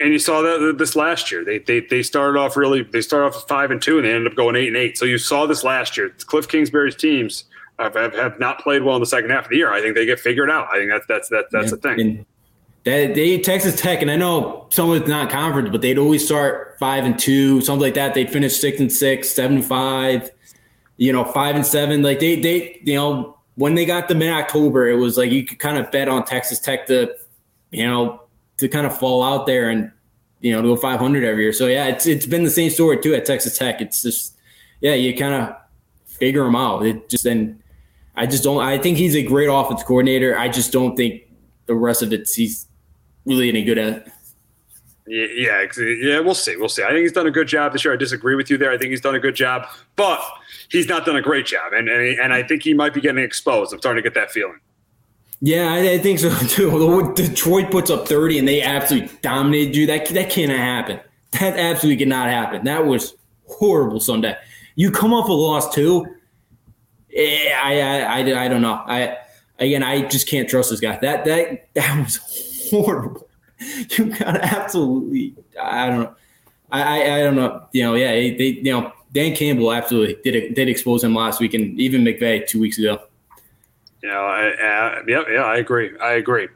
and, 0.00 0.12
you 0.12 0.18
saw 0.18 0.42
that 0.42 0.76
this 0.78 0.96
last 0.96 1.30
year. 1.30 1.44
They, 1.44 1.58
they 1.58 1.80
they 1.80 2.02
started 2.02 2.38
off 2.38 2.56
really. 2.56 2.82
They 2.82 3.00
started 3.00 3.36
off 3.36 3.48
five 3.48 3.70
and 3.70 3.80
two, 3.80 3.98
and 3.98 4.06
they 4.06 4.12
ended 4.12 4.32
up 4.32 4.36
going 4.36 4.56
eight 4.56 4.68
and 4.68 4.76
eight. 4.76 4.98
So 4.98 5.04
you 5.04 5.18
saw 5.18 5.46
this 5.46 5.64
last 5.64 5.96
year. 5.96 6.10
Cliff 6.26 6.48
Kingsbury's 6.48 6.96
teams 6.96 7.44
have, 7.78 7.94
have, 7.94 8.14
have 8.14 8.38
not 8.40 8.60
played 8.60 8.82
well 8.82 8.96
in 8.96 9.00
the 9.00 9.06
second 9.06 9.30
half 9.30 9.44
of 9.44 9.50
the 9.50 9.56
year. 9.56 9.72
I 9.72 9.80
think 9.80 9.94
they 9.94 10.06
get 10.06 10.18
figured 10.18 10.50
out. 10.50 10.68
I 10.72 10.78
think 10.78 10.90
that's 10.90 11.06
that's 11.06 11.28
that's 11.28 11.52
that's 11.52 11.66
yeah. 11.66 11.70
the 11.70 11.76
thing. 11.76 12.00
And 12.00 12.26
That 12.84 13.14
they 13.14 13.38
Texas 13.38 13.80
Tech, 13.80 14.02
and 14.02 14.10
I 14.10 14.16
know 14.16 14.66
some 14.70 14.90
of 14.90 14.96
it's 14.96 15.08
not 15.08 15.30
conference, 15.30 15.70
but 15.70 15.82
they'd 15.82 15.98
always 15.98 16.24
start 16.24 16.76
five 16.78 17.04
and 17.04 17.18
two, 17.18 17.60
something 17.60 17.82
like 17.82 17.94
that. 17.94 18.14
They'd 18.14 18.30
finish 18.30 18.58
six 18.58 18.80
and 18.80 18.92
six, 18.92 19.28
seven 19.28 19.58
and 19.58 19.64
five, 19.64 20.30
you 20.96 21.12
know, 21.12 21.24
five 21.24 21.54
and 21.54 21.66
seven. 21.66 22.02
Like 22.02 22.20
they 22.20 22.40
they 22.40 22.80
you 22.82 22.94
know 22.94 23.35
when 23.56 23.74
they 23.74 23.84
got 23.84 24.08
them 24.08 24.22
in 24.22 24.32
October, 24.32 24.88
it 24.88 24.96
was 24.96 25.16
like 25.16 25.32
you 25.32 25.44
could 25.44 25.58
kind 25.58 25.78
of 25.78 25.90
bet 25.90 26.08
on 26.08 26.24
Texas 26.24 26.60
Tech 26.60 26.86
to, 26.86 27.14
you 27.70 27.86
know, 27.86 28.22
to 28.58 28.68
kind 28.68 28.86
of 28.86 28.96
fall 28.96 29.22
out 29.22 29.46
there 29.46 29.68
and 29.68 29.90
you 30.40 30.52
know 30.52 30.62
to 30.62 30.68
go 30.68 30.76
500 30.76 31.24
every 31.24 31.42
year. 31.42 31.52
So 31.52 31.66
yeah, 31.66 31.86
it's 31.86 32.06
it's 32.06 32.26
been 32.26 32.44
the 32.44 32.50
same 32.50 32.70
story 32.70 32.98
too 32.98 33.14
at 33.14 33.24
Texas 33.24 33.58
Tech. 33.58 33.80
It's 33.80 34.02
just 34.02 34.36
yeah, 34.80 34.94
you 34.94 35.16
kind 35.16 35.34
of 35.34 35.56
figure 36.06 36.44
them 36.44 36.56
out. 36.56 36.84
It 36.86 37.08
just 37.08 37.24
then 37.24 37.62
I 38.14 38.26
just 38.26 38.44
don't. 38.44 38.62
I 38.62 38.78
think 38.78 38.98
he's 38.98 39.16
a 39.16 39.22
great 39.22 39.48
offense 39.48 39.82
coordinator. 39.82 40.38
I 40.38 40.48
just 40.48 40.72
don't 40.72 40.96
think 40.96 41.22
the 41.66 41.74
rest 41.74 42.02
of 42.02 42.12
it 42.12 42.28
he's 42.28 42.66
really 43.24 43.48
any 43.48 43.64
good 43.64 43.78
at. 43.78 44.08
Yeah, 45.06 45.66
yeah. 45.78 46.20
We'll 46.20 46.34
see. 46.34 46.56
We'll 46.56 46.68
see. 46.68 46.82
I 46.82 46.88
think 46.88 47.00
he's 47.00 47.12
done 47.12 47.26
a 47.26 47.30
good 47.30 47.46
job 47.46 47.72
this 47.72 47.84
year. 47.84 47.94
I 47.94 47.96
disagree 47.96 48.34
with 48.34 48.50
you 48.50 48.58
there. 48.58 48.72
I 48.72 48.78
think 48.78 48.90
he's 48.90 49.00
done 49.00 49.14
a 49.14 49.20
good 49.20 49.36
job, 49.36 49.66
but 49.94 50.20
he's 50.68 50.88
not 50.88 51.06
done 51.06 51.16
a 51.16 51.22
great 51.22 51.46
job, 51.46 51.72
and 51.72 51.88
and, 51.88 52.18
and 52.18 52.32
I 52.32 52.42
think 52.42 52.62
he 52.62 52.74
might 52.74 52.92
be 52.92 53.00
getting 53.00 53.22
exposed. 53.22 53.72
I'm 53.72 53.78
starting 53.78 54.02
to 54.02 54.08
get 54.08 54.14
that 54.14 54.32
feeling. 54.32 54.58
Yeah, 55.40 55.72
I, 55.72 55.92
I 55.92 55.98
think 55.98 56.18
so 56.18 56.30
too. 56.48 57.12
Detroit 57.14 57.70
puts 57.70 57.90
up 57.90 58.08
30 58.08 58.40
and 58.40 58.48
they 58.48 58.62
absolutely 58.62 59.10
dominated 59.22 59.76
you. 59.76 59.86
That 59.86 60.06
that 60.08 60.30
cannot 60.30 60.58
happen. 60.58 61.00
That 61.32 61.58
absolutely 61.58 62.04
cannot 62.04 62.28
happen. 62.28 62.64
That 62.64 62.86
was 62.86 63.14
horrible 63.46 64.00
Sunday. 64.00 64.36
You 64.74 64.90
come 64.90 65.12
off 65.12 65.28
a 65.28 65.32
loss 65.32 65.74
too. 65.74 66.06
Eh, 67.14 67.52
I, 67.52 67.80
I, 67.80 68.20
I, 68.20 68.44
I 68.44 68.48
don't 68.48 68.62
know. 68.62 68.82
I 68.86 69.16
again, 69.58 69.82
I 69.82 70.02
just 70.02 70.28
can't 70.28 70.48
trust 70.48 70.70
this 70.70 70.80
guy. 70.80 70.98
That 70.98 71.24
that 71.24 71.68
that 71.74 71.98
was 71.98 72.68
horrible. 72.70 73.25
You 73.96 74.06
got 74.16 74.36
absolutely. 74.36 75.34
I 75.60 75.86
don't 75.86 76.00
know. 76.00 76.14
I, 76.70 76.82
I, 76.82 77.16
I 77.16 77.22
don't 77.22 77.36
know. 77.36 77.66
You 77.72 77.84
know, 77.84 77.94
yeah, 77.94 78.10
they, 78.10 78.60
you 78.62 78.72
know, 78.72 78.92
Dan 79.12 79.34
Campbell 79.34 79.72
absolutely 79.72 80.18
did 80.22 80.54
did 80.54 80.68
expose 80.68 81.02
him 81.04 81.14
last 81.14 81.40
week, 81.40 81.54
and 81.54 81.78
even 81.80 82.02
McVay 82.02 82.46
two 82.46 82.60
weeks 82.60 82.78
ago. 82.78 83.00
I, 84.04 84.50
I, 84.50 85.00
yeah, 85.08 85.22
yeah, 85.30 85.42
I 85.42 85.56
agree. 85.56 85.90
I 85.98 86.12
agree. 86.12 86.48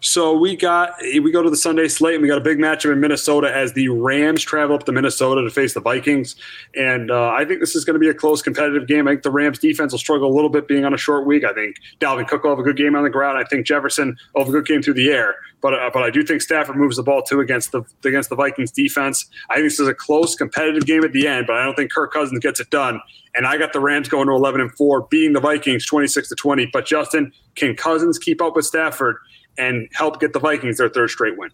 So 0.00 0.36
we 0.36 0.56
got 0.56 0.94
we 1.00 1.30
go 1.30 1.42
to 1.42 1.50
the 1.50 1.56
Sunday 1.56 1.88
slate, 1.88 2.14
and 2.14 2.22
we 2.22 2.28
got 2.28 2.38
a 2.38 2.42
big 2.42 2.58
matchup 2.58 2.92
in 2.92 3.00
Minnesota 3.00 3.54
as 3.54 3.74
the 3.74 3.88
Rams 3.88 4.42
travel 4.42 4.74
up 4.74 4.84
to 4.84 4.92
Minnesota 4.92 5.42
to 5.42 5.50
face 5.50 5.74
the 5.74 5.80
Vikings. 5.80 6.36
And 6.74 7.10
uh, 7.10 7.28
I 7.28 7.44
think 7.44 7.60
this 7.60 7.76
is 7.76 7.84
going 7.84 7.94
to 7.94 8.00
be 8.00 8.08
a 8.08 8.14
close, 8.14 8.40
competitive 8.40 8.88
game. 8.88 9.06
I 9.06 9.12
think 9.12 9.22
the 9.22 9.30
Rams 9.30 9.58
defense 9.58 9.92
will 9.92 9.98
struggle 9.98 10.32
a 10.32 10.34
little 10.34 10.50
bit 10.50 10.68
being 10.68 10.84
on 10.84 10.94
a 10.94 10.98
short 10.98 11.26
week. 11.26 11.44
I 11.44 11.52
think 11.52 11.76
Dalvin 12.00 12.26
Cook 12.26 12.44
will 12.44 12.50
have 12.50 12.58
a 12.58 12.62
good 12.62 12.76
game 12.76 12.96
on 12.96 13.04
the 13.04 13.10
ground. 13.10 13.38
I 13.38 13.44
think 13.44 13.66
Jefferson 13.66 14.16
will 14.34 14.44
have 14.44 14.48
a 14.48 14.52
good 14.52 14.66
game 14.66 14.82
through 14.82 14.94
the 14.94 15.10
air. 15.10 15.36
But 15.60 15.74
uh, 15.74 15.90
but 15.92 16.02
I 16.02 16.10
do 16.10 16.22
think 16.22 16.42
Stafford 16.42 16.76
moves 16.76 16.96
the 16.96 17.02
ball 17.02 17.22
too 17.22 17.40
against 17.40 17.72
the 17.72 17.82
against 18.04 18.30
the 18.30 18.36
Vikings 18.36 18.70
defense. 18.70 19.26
I 19.50 19.56
think 19.56 19.66
this 19.66 19.80
is 19.80 19.88
a 19.88 19.94
close, 19.94 20.34
competitive 20.34 20.86
game 20.86 21.04
at 21.04 21.12
the 21.12 21.26
end, 21.26 21.46
but 21.46 21.56
I 21.56 21.64
don't 21.64 21.74
think 21.74 21.90
Kirk 21.90 22.12
Cousins 22.12 22.38
gets 22.40 22.60
it 22.60 22.70
done. 22.70 23.00
And 23.36 23.46
I 23.46 23.58
got 23.58 23.72
the 23.72 23.80
Rams 23.80 24.08
going 24.08 24.28
to 24.28 24.32
11 24.32 24.60
and 24.60 24.72
four, 24.72 25.02
beating 25.02 25.34
the 25.34 25.40
Vikings 25.40 25.84
26 25.86 26.28
to 26.30 26.34
20. 26.34 26.70
But 26.72 26.86
Justin, 26.86 27.32
can 27.54 27.76
Cousins 27.76 28.18
keep 28.18 28.40
up 28.40 28.56
with 28.56 28.64
Stafford 28.64 29.16
and 29.58 29.88
help 29.92 30.20
get 30.20 30.32
the 30.32 30.38
Vikings 30.38 30.78
their 30.78 30.88
third 30.88 31.10
straight 31.10 31.36
win? 31.36 31.50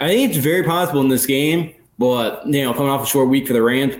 I 0.00 0.08
think 0.08 0.30
it's 0.30 0.38
very 0.38 0.62
possible 0.62 1.00
in 1.00 1.08
this 1.08 1.26
game, 1.26 1.74
but 1.98 2.46
you 2.46 2.62
know, 2.62 2.72
coming 2.72 2.90
off 2.90 3.02
a 3.02 3.06
short 3.06 3.28
week 3.28 3.46
for 3.46 3.52
the 3.52 3.62
Rams. 3.62 3.96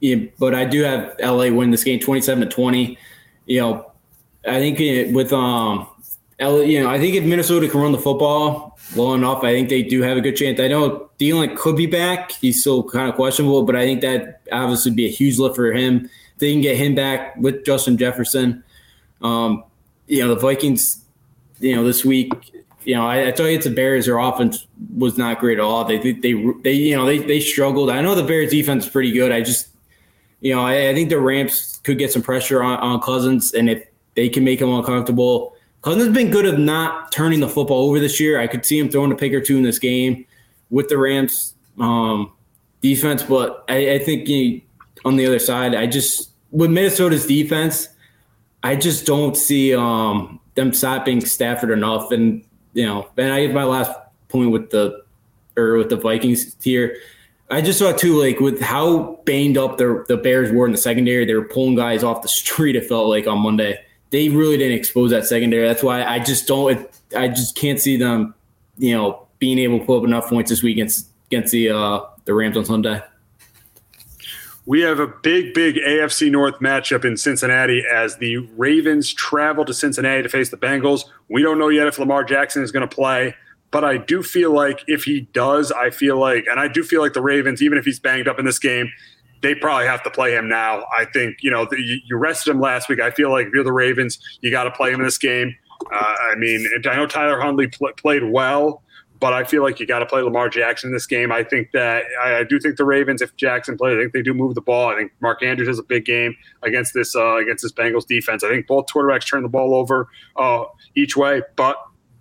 Yeah, 0.00 0.16
but 0.38 0.54
I 0.54 0.64
do 0.64 0.82
have 0.82 1.16
LA 1.20 1.50
win 1.50 1.70
this 1.70 1.84
game 1.84 2.00
27 2.00 2.48
to 2.48 2.54
20. 2.54 2.96
You 3.46 3.60
know, 3.60 3.92
I 4.46 4.58
think 4.58 4.80
it, 4.80 5.12
with 5.12 5.32
um 5.32 5.88
you 6.40 6.82
know, 6.82 6.88
I 6.88 6.98
think 6.98 7.16
if 7.16 7.24
Minnesota 7.24 7.68
can 7.68 7.80
run 7.80 7.92
the 7.92 7.98
football 7.98 8.67
well 8.96 9.14
enough, 9.14 9.44
I 9.44 9.52
think 9.52 9.68
they 9.68 9.82
do 9.82 10.02
have 10.02 10.16
a 10.16 10.20
good 10.20 10.36
chance. 10.36 10.58
I 10.60 10.68
know 10.68 11.10
Thielen 11.18 11.56
could 11.56 11.76
be 11.76 11.86
back; 11.86 12.32
he's 12.32 12.60
still 12.60 12.82
kind 12.82 13.08
of 13.08 13.14
questionable, 13.16 13.64
but 13.64 13.76
I 13.76 13.84
think 13.84 14.00
that 14.00 14.40
obviously 14.50 14.90
would 14.90 14.96
be 14.96 15.06
a 15.06 15.10
huge 15.10 15.38
lift 15.38 15.56
for 15.56 15.72
him. 15.72 16.08
They 16.38 16.52
can 16.52 16.60
get 16.60 16.76
him 16.76 16.94
back 16.94 17.36
with 17.36 17.64
Justin 17.64 17.96
Jefferson. 17.96 18.62
Um, 19.20 19.64
you 20.06 20.22
know, 20.22 20.34
the 20.34 20.40
Vikings, 20.40 21.04
you 21.60 21.74
know, 21.74 21.84
this 21.84 22.04
week, 22.04 22.32
you 22.84 22.94
know, 22.94 23.06
I, 23.06 23.28
I 23.28 23.30
tell 23.32 23.46
you, 23.48 23.56
it's 23.56 23.66
the 23.66 23.72
Bears. 23.72 24.06
Their 24.06 24.18
offense 24.18 24.66
was 24.96 25.18
not 25.18 25.40
great 25.40 25.58
at 25.58 25.64
all. 25.64 25.84
They, 25.84 25.98
they, 25.98 26.12
they, 26.12 26.32
they 26.62 26.72
you 26.72 26.96
know, 26.96 27.04
they, 27.04 27.18
they 27.18 27.40
struggled. 27.40 27.90
I 27.90 28.00
know 28.00 28.14
the 28.14 28.22
Bears 28.22 28.50
defense 28.50 28.86
is 28.86 28.90
pretty 28.90 29.12
good. 29.12 29.32
I 29.32 29.42
just, 29.42 29.68
you 30.40 30.54
know, 30.54 30.62
I, 30.62 30.88
I 30.88 30.94
think 30.94 31.10
the 31.10 31.20
Rams 31.20 31.80
could 31.82 31.98
get 31.98 32.12
some 32.12 32.22
pressure 32.22 32.62
on, 32.62 32.78
on 32.78 33.00
Cousins, 33.00 33.52
and 33.52 33.68
if 33.68 33.86
they 34.14 34.28
can 34.28 34.44
make 34.44 34.62
him 34.62 34.70
uncomfortable 34.70 35.54
Cousins 35.82 36.14
been 36.14 36.30
good 36.30 36.46
of 36.46 36.58
not 36.58 37.12
turning 37.12 37.40
the 37.40 37.48
football 37.48 37.88
over 37.88 38.00
this 38.00 38.18
year. 38.18 38.40
I 38.40 38.46
could 38.46 38.66
see 38.66 38.78
him 38.78 38.88
throwing 38.88 39.12
a 39.12 39.16
pick 39.16 39.32
or 39.32 39.40
two 39.40 39.56
in 39.56 39.62
this 39.62 39.78
game 39.78 40.26
with 40.70 40.88
the 40.88 40.98
Rams 40.98 41.54
um, 41.78 42.32
defense, 42.80 43.22
but 43.22 43.64
I, 43.68 43.94
I 43.94 43.98
think 43.98 44.64
on 45.04 45.16
the 45.16 45.26
other 45.26 45.38
side, 45.38 45.74
I 45.74 45.86
just 45.86 46.30
with 46.50 46.70
Minnesota's 46.70 47.26
defense, 47.26 47.88
I 48.62 48.74
just 48.76 49.06
don't 49.06 49.36
see 49.36 49.74
um, 49.74 50.40
them 50.54 50.72
stopping 50.72 51.20
Stafford 51.20 51.70
enough. 51.70 52.10
And 52.10 52.44
you 52.72 52.84
know, 52.84 53.08
and 53.16 53.32
I 53.32 53.46
my 53.48 53.64
last 53.64 53.92
point 54.28 54.50
with 54.50 54.70
the 54.70 55.02
or 55.56 55.74
with 55.74 55.90
the 55.90 55.96
Vikings 55.96 56.56
here. 56.62 56.96
I 57.50 57.62
just 57.62 57.78
saw 57.78 57.92
too, 57.92 58.20
like 58.20 58.40
with 58.40 58.60
how 58.60 59.20
banged 59.24 59.56
up 59.56 59.78
the 59.78 60.04
the 60.08 60.16
Bears 60.16 60.52
were 60.52 60.66
in 60.66 60.72
the 60.72 60.78
secondary, 60.78 61.24
they 61.24 61.34
were 61.34 61.48
pulling 61.48 61.76
guys 61.76 62.02
off 62.02 62.22
the 62.22 62.28
street. 62.28 62.76
It 62.76 62.86
felt 62.86 63.08
like 63.08 63.26
on 63.26 63.38
Monday 63.38 63.78
they 64.10 64.28
really 64.28 64.56
didn't 64.56 64.78
expose 64.78 65.10
that 65.10 65.26
secondary. 65.26 65.66
That's 65.66 65.82
why 65.82 66.04
I 66.04 66.18
just 66.18 66.46
don't. 66.46 66.88
I 67.16 67.28
just 67.28 67.56
can't 67.56 67.80
see 67.80 67.96
them, 67.96 68.34
you 68.78 68.94
know, 68.94 69.26
being 69.38 69.58
able 69.58 69.78
to 69.80 69.84
put 69.84 69.98
up 69.98 70.04
enough 70.04 70.28
points 70.28 70.50
this 70.50 70.62
week 70.62 70.76
against 70.76 71.08
against 71.26 71.52
the 71.52 71.70
uh, 71.70 72.00
the 72.24 72.34
Rams 72.34 72.56
on 72.56 72.64
Sunday. 72.64 73.02
We 74.66 74.82
have 74.82 75.00
a 75.00 75.06
big, 75.06 75.54
big 75.54 75.76
AFC 75.76 76.30
North 76.30 76.58
matchup 76.60 77.02
in 77.02 77.16
Cincinnati 77.16 77.82
as 77.90 78.18
the 78.18 78.36
Ravens 78.36 79.10
travel 79.10 79.64
to 79.64 79.72
Cincinnati 79.72 80.22
to 80.22 80.28
face 80.28 80.50
the 80.50 80.58
Bengals. 80.58 81.04
We 81.30 81.42
don't 81.42 81.58
know 81.58 81.70
yet 81.70 81.86
if 81.86 81.98
Lamar 81.98 82.22
Jackson 82.22 82.62
is 82.62 82.70
going 82.70 82.86
to 82.86 82.94
play, 82.94 83.34
but 83.70 83.82
I 83.82 83.96
do 83.96 84.22
feel 84.22 84.52
like 84.52 84.84
if 84.86 85.04
he 85.04 85.22
does, 85.32 85.72
I 85.72 85.88
feel 85.88 86.20
like, 86.20 86.44
and 86.50 86.60
I 86.60 86.68
do 86.68 86.82
feel 86.82 87.00
like 87.00 87.14
the 87.14 87.22
Ravens, 87.22 87.62
even 87.62 87.78
if 87.78 87.86
he's 87.86 87.98
banged 87.98 88.28
up 88.28 88.38
in 88.38 88.44
this 88.44 88.58
game, 88.58 88.92
they 89.42 89.54
probably 89.54 89.86
have 89.86 90.02
to 90.02 90.10
play 90.10 90.34
him 90.34 90.48
now. 90.48 90.84
I 90.96 91.04
think 91.06 91.36
you 91.40 91.50
know 91.50 91.66
the, 91.70 91.76
you 91.80 92.16
rested 92.16 92.50
him 92.50 92.60
last 92.60 92.88
week. 92.88 93.00
I 93.00 93.10
feel 93.10 93.30
like 93.30 93.46
if 93.46 93.52
you're 93.52 93.64
the 93.64 93.72
Ravens, 93.72 94.18
you 94.40 94.50
got 94.50 94.64
to 94.64 94.70
play 94.70 94.90
him 94.90 95.00
in 95.00 95.06
this 95.06 95.18
game. 95.18 95.54
Uh, 95.92 96.14
I 96.32 96.34
mean, 96.36 96.66
I 96.86 96.96
know 96.96 97.06
Tyler 97.06 97.40
Huntley 97.40 97.68
pl- 97.68 97.92
played 97.96 98.24
well, 98.24 98.82
but 99.20 99.32
I 99.32 99.44
feel 99.44 99.62
like 99.62 99.78
you 99.80 99.86
got 99.86 100.00
to 100.00 100.06
play 100.06 100.22
Lamar 100.22 100.48
Jackson 100.48 100.88
in 100.88 100.94
this 100.94 101.06
game. 101.06 101.30
I 101.30 101.44
think 101.44 101.70
that 101.72 102.04
I, 102.20 102.38
I, 102.38 102.44
do 102.44 102.58
think 102.58 102.76
the 102.76 102.84
Ravens, 102.84 103.22
if 103.22 103.36
Jackson 103.36 103.76
plays, 103.76 103.96
I 103.96 104.02
think 104.02 104.12
they 104.12 104.22
do 104.22 104.34
move 104.34 104.54
the 104.54 104.60
ball. 104.60 104.88
I 104.88 104.96
think 104.96 105.12
Mark 105.20 105.42
Andrews 105.42 105.68
has 105.68 105.78
a 105.78 105.84
big 105.84 106.04
game 106.04 106.36
against 106.62 106.94
this 106.94 107.14
uh, 107.14 107.36
against 107.36 107.62
this 107.62 107.72
Bengals 107.72 108.06
defense. 108.06 108.42
I 108.42 108.48
think 108.48 108.66
both 108.66 108.86
quarterbacks 108.86 109.28
turn 109.28 109.42
the 109.42 109.48
ball 109.48 109.74
over 109.74 110.08
uh, 110.36 110.64
each 110.96 111.16
way, 111.16 111.42
but 111.56 111.76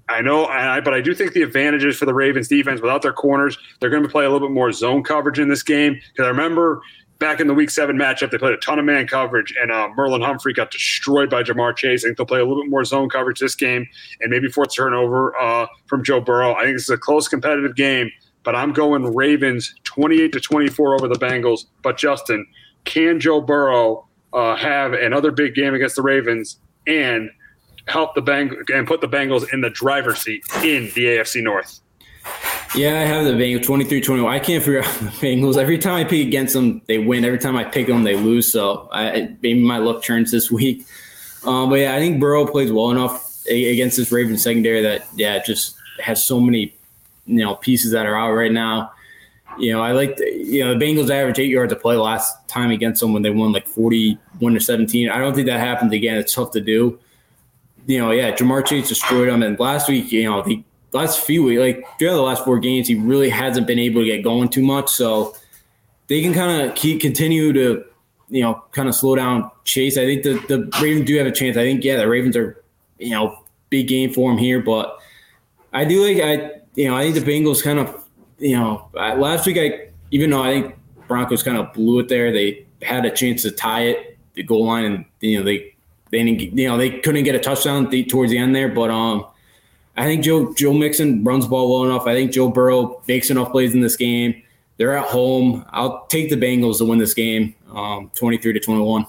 I 0.10 0.22
know, 0.22 0.46
I, 0.46 0.80
but 0.80 0.94
I 0.94 1.02
do 1.02 1.14
think 1.14 1.34
the 1.34 1.42
advantages 1.42 1.98
for 1.98 2.06
the 2.06 2.14
Ravens 2.14 2.48
defense 2.48 2.80
without 2.80 3.02
their 3.02 3.14
corners, 3.14 3.58
they're 3.80 3.90
going 3.90 4.04
to 4.04 4.10
play 4.10 4.24
a 4.24 4.30
little 4.32 4.48
bit 4.48 4.54
more 4.54 4.72
zone 4.72 5.04
coverage 5.04 5.38
in 5.38 5.50
this 5.50 5.64
game. 5.64 6.00
Because 6.14 6.26
I 6.26 6.30
remember 6.30 6.82
back 7.20 7.40
in 7.40 7.48
the 7.48 7.54
week 7.54 7.70
seven 7.70 7.98
matchup, 7.98 8.32
they 8.32 8.38
played 8.38 8.54
a 8.54 8.58
ton 8.58 8.80
of 8.80 8.86
man 8.86 9.08
coverage, 9.08 9.54
and 9.60 9.72
uh, 9.72 9.90
Marlon 9.98 10.26
Humphrey 10.26 10.54
got 10.54 10.72
destroyed 10.72 11.30
by 11.30 11.44
Ja'Marr 11.44 11.76
Chase. 11.76 12.04
I 12.04 12.08
think 12.08 12.18
they'll 12.18 12.26
play 12.26 12.40
a 12.40 12.46
little 12.46 12.64
bit 12.64 12.70
more 12.70 12.84
zone 12.86 13.10
coverage 13.10 13.40
this 13.40 13.56
game, 13.56 13.88
and 14.22 14.30
maybe 14.30 14.48
fourth 14.48 14.74
turnover 14.76 15.38
uh, 15.40 15.68
from 15.88 16.04
Joe 16.04 16.22
Burrow. 16.22 16.54
I 16.54 16.64
think 16.64 16.76
this 16.76 16.84
is 16.84 16.90
a 16.90 16.98
close, 16.98 17.28
competitive 17.28 17.76
game, 17.76 18.12
but 18.44 18.56
I'm 18.56 18.74
going 18.74 19.16
Ravens 19.16 19.74
28 19.84 20.32
to 20.34 20.40
24 20.40 20.96
over 20.96 21.08
the 21.08 21.20
Bengals. 21.20 21.66
But 21.84 21.98
Justin, 21.98 22.46
can 22.86 23.20
Joe 23.20 23.42
Burrow 23.42 24.08
uh, 24.34 24.56
have 24.56 24.94
another 24.94 25.32
big 25.32 25.56
game 25.56 25.74
against 25.74 25.96
the 25.96 26.02
Ravens 26.02 26.60
and 26.86 27.30
help 27.88 28.16
the 28.16 28.22
Bang 28.22 28.56
and 28.74 28.88
put 28.88 29.02
the 29.02 29.08
Bengals 29.08 29.52
in 29.52 29.62
the 29.62 29.70
driver's 29.70 30.20
seat 30.20 30.44
in 30.64 30.92
the 30.96 31.06
AFC 31.06 31.44
North? 31.44 31.80
Yeah, 32.76 33.00
I 33.00 33.06
have 33.06 33.26
the 33.26 33.32
Bengals 33.32 33.64
23 33.64 34.02
21. 34.02 34.34
I 34.34 34.40
can't 34.40 34.64
figure 34.64 34.80
out 34.84 34.94
the 35.00 35.06
Bengals. 35.08 35.58
Every 35.58 35.78
time 35.78 35.96
I 35.96 36.04
pick 36.04 36.26
against 36.28 36.54
them, 36.54 36.82
they 36.88 36.98
win. 36.98 37.26
Every 37.26 37.40
time 37.40 37.56
I 37.56 37.64
pick 37.64 37.88
them, 37.88 38.04
they 38.04 38.16
lose. 38.16 38.52
So 38.52 38.90
I, 38.92 39.36
maybe 39.42 39.64
my 39.64 39.78
luck 39.78 40.04
turns 40.04 40.32
this 40.32 40.52
week. 40.52 40.86
Um, 41.46 41.70
but 41.70 41.76
yeah, 41.76 41.96
I 41.96 42.00
think 42.00 42.20
Burrow 42.20 42.46
plays 42.46 42.72
well 42.72 42.92
enough 42.92 43.46
against 43.48 43.98
this 43.98 44.12
Ravens 44.12 44.44
secondary 44.44 44.82
that, 44.82 45.08
yeah, 45.16 45.42
just 45.42 45.76
has 46.00 46.24
so 46.24 46.40
many, 46.40 46.76
you 47.26 47.44
know, 47.44 47.56
pieces 47.56 47.92
that 47.92 48.06
are 48.06 48.16
out 48.16 48.34
right 48.34 48.52
now. 48.52 48.92
You 49.58 49.72
know, 49.74 49.82
I 49.82 49.94
like, 49.94 50.18
the, 50.18 50.30
you 50.30 50.64
know, 50.64 50.78
the 50.78 50.86
Bengals 50.86 51.10
average 51.10 51.40
eight 51.40 51.50
yards 51.50 51.72
to 51.72 51.80
play 51.80 51.96
last 51.96 52.48
time 52.48 52.70
against 52.70 53.02
them 53.02 53.14
when 53.14 53.24
they 53.24 53.30
won 53.30 53.54
like 53.54 53.68
41 53.68 54.54
to 54.54 54.60
17. 54.60 55.10
I 55.10 55.18
don't 55.20 55.34
think 55.34 55.48
that 55.48 55.60
happens 55.60 55.94
again. 55.94 56.18
It's 56.18 56.34
tough 56.34 56.52
to 56.52 56.62
do. 56.62 57.00
You 57.88 58.00
know, 58.00 58.12
yeah, 58.12 58.36
Ja'Marr 58.36 58.66
Chase 58.66 58.90
destroyed 58.90 59.30
them. 59.30 59.42
And 59.42 59.58
last 59.58 59.88
week, 59.88 60.12
you 60.12 60.26
know, 60.26 60.44
the 60.44 60.64
last 60.92 61.22
few 61.22 61.44
weeks, 61.44 61.60
like 61.60 61.86
throughout 62.00 62.16
the 62.16 62.22
last 62.22 62.44
four 62.44 62.60
games, 62.60 62.88
he 62.88 62.96
really 62.96 63.30
hasn't 63.30 63.68
been 63.68 63.80
able 63.80 64.02
to 64.02 64.06
get 64.06 64.24
going 64.24 64.50
too 64.50 64.64
much. 64.64 64.90
So 64.90 65.36
they 66.08 66.22
can 66.22 66.34
kind 66.34 66.62
of 66.62 66.76
keep 66.76 67.02
continue 67.02 67.54
to, 67.54 67.84
you 68.30 68.42
know, 68.42 68.64
kind 68.72 68.88
of 68.88 68.96
slow 68.96 69.16
down 69.16 69.52
Chase. 69.64 69.98
I 69.98 70.06
think 70.06 70.24
the 70.24 70.34
the 70.48 70.70
Ravens 70.82 71.06
do 71.06 71.18
have 71.18 71.28
a 71.28 71.32
chance. 71.32 71.58
I 71.58 71.64
think 71.64 71.84
yeah, 71.84 71.98
the 71.98 72.08
Ravens 72.08 72.36
are, 72.38 72.64
you 72.98 73.12
know, 73.12 73.44
big 73.70 73.88
game 73.88 74.14
for 74.14 74.32
him 74.32 74.38
here, 74.38 74.62
but 74.62 75.00
I 75.74 75.86
do 75.86 76.04
like 76.06 76.24
I 76.24 76.62
you 76.76 76.88
know 76.88 76.96
I 76.96 77.04
think 77.04 77.26
the 77.26 77.32
Bengals 77.32 77.64
kind 77.64 77.80
of 77.80 78.04
you 78.40 78.58
know 78.58 78.90
last 78.94 79.46
week 79.46 79.58
I 79.58 79.90
even 80.12 80.30
though 80.30 80.44
I 80.44 80.54
think 80.54 80.76
Broncos 81.08 81.44
kind 81.44 81.58
of 81.58 81.74
blew 81.74 82.00
it 82.00 82.08
there, 82.08 82.32
they 82.32 82.66
had 82.82 83.06
a 83.06 83.12
chance 83.12 83.42
to 83.42 83.52
tie 83.52 83.84
it 83.84 84.18
the 84.36 84.44
goal 84.44 84.66
line, 84.66 84.86
and 84.86 85.06
you 85.20 85.38
know 85.38 85.44
they 85.44 85.76
they 86.12 86.24
didn't 86.24 86.58
you 86.58 86.68
know 86.68 86.78
they 86.78 87.00
couldn't 87.00 87.24
get 87.24 87.36
a 87.36 87.40
touchdown 87.40 87.90
towards 88.08 88.32
the 88.32 88.38
end 88.38 88.56
there, 88.56 88.70
but 88.70 88.90
um. 88.90 89.26
I 89.98 90.06
think 90.06 90.24
Joe 90.24 90.54
Joe 90.54 90.74
Mixon 90.74 91.24
runs 91.24 91.48
ball 91.48 91.72
well 91.72 91.90
enough. 91.90 92.06
I 92.06 92.14
think 92.14 92.32
Joe 92.32 92.50
Burrow 92.50 93.02
makes 93.08 93.30
enough 93.30 93.52
plays 93.52 93.74
in 93.74 93.82
this 93.82 93.96
game. 93.96 94.44
They're 94.78 94.96
at 94.96 95.06
home. 95.06 95.66
I'll 95.72 96.06
take 96.06 96.30
the 96.30 96.36
Bengals 96.36 96.78
to 96.78 96.86
win 96.86 97.00
this 97.00 97.16
game, 97.16 97.56
um, 97.72 98.12
23 98.16 98.54
to 98.54 98.60
21. 98.60 99.08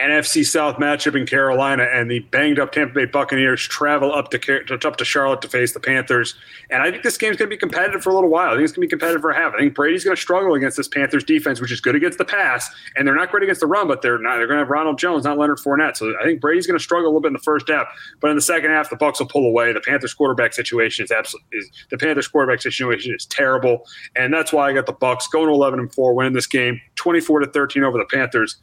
NFC 0.00 0.44
South 0.44 0.76
matchup 0.76 1.14
in 1.14 1.26
Carolina, 1.26 1.84
and 1.84 2.10
the 2.10 2.20
banged 2.20 2.58
up 2.58 2.72
Tampa 2.72 2.94
Bay 2.94 3.04
Buccaneers 3.04 3.62
travel 3.62 4.12
up 4.12 4.30
to 4.30 4.78
up 4.86 4.96
to 4.96 5.04
Charlotte 5.04 5.42
to 5.42 5.48
face 5.48 5.72
the 5.72 5.80
Panthers. 5.80 6.34
And 6.70 6.82
I 6.82 6.90
think 6.90 7.02
this 7.02 7.16
game's 7.16 7.36
going 7.36 7.48
to 7.48 7.54
be 7.54 7.58
competitive 7.58 8.02
for 8.02 8.10
a 8.10 8.14
little 8.14 8.30
while. 8.30 8.50
I 8.50 8.54
think 8.54 8.64
it's 8.64 8.72
going 8.72 8.82
to 8.82 8.86
be 8.86 8.90
competitive 8.90 9.20
for 9.20 9.30
a 9.30 9.36
half. 9.36 9.54
I 9.54 9.58
think 9.58 9.74
Brady's 9.74 10.04
going 10.04 10.16
to 10.16 10.20
struggle 10.20 10.54
against 10.54 10.76
this 10.76 10.88
Panthers 10.88 11.24
defense, 11.24 11.60
which 11.60 11.72
is 11.72 11.80
good 11.80 11.94
against 11.94 12.18
the 12.18 12.24
pass, 12.24 12.68
and 12.96 13.06
they're 13.06 13.14
not 13.14 13.30
great 13.30 13.42
against 13.42 13.60
the 13.60 13.66
run, 13.66 13.88
but 13.88 14.02
they're 14.02 14.18
not. 14.18 14.36
They're 14.36 14.46
going 14.46 14.58
to 14.58 14.64
have 14.64 14.70
Ronald 14.70 14.98
Jones, 14.98 15.24
not 15.24 15.38
Leonard 15.38 15.58
Fournette. 15.58 15.96
So 15.96 16.12
I 16.20 16.24
think 16.24 16.40
Brady's 16.40 16.66
going 16.66 16.78
to 16.78 16.82
struggle 16.82 17.06
a 17.06 17.10
little 17.10 17.20
bit 17.20 17.28
in 17.28 17.34
the 17.34 17.40
first 17.40 17.68
half, 17.68 17.86
but 18.20 18.30
in 18.30 18.36
the 18.36 18.42
second 18.42 18.70
half, 18.70 18.90
the 18.90 18.96
Bucs 18.96 19.18
will 19.18 19.28
pull 19.28 19.46
away. 19.46 19.72
The 19.72 19.80
Panthers 19.80 20.14
quarterback 20.14 20.52
situation 20.52 21.04
is 21.04 21.10
absolutely 21.10 21.58
is, 21.58 21.70
the 21.90 21.98
Panthers 21.98 22.28
quarterback 22.28 22.62
situation 22.62 23.14
is 23.14 23.26
terrible, 23.26 23.86
and 24.16 24.32
that's 24.32 24.52
why 24.52 24.68
I 24.68 24.72
got 24.72 24.86
the 24.86 24.92
Bucs 24.92 25.30
going 25.30 25.46
to 25.46 25.52
11 25.52 25.78
and 25.78 25.94
four, 25.94 26.14
winning 26.14 26.32
this 26.32 26.46
game 26.46 26.80
24 26.96 27.40
to 27.40 27.46
13 27.46 27.82
over 27.82 27.98
the 27.98 28.06
Panthers. 28.06 28.56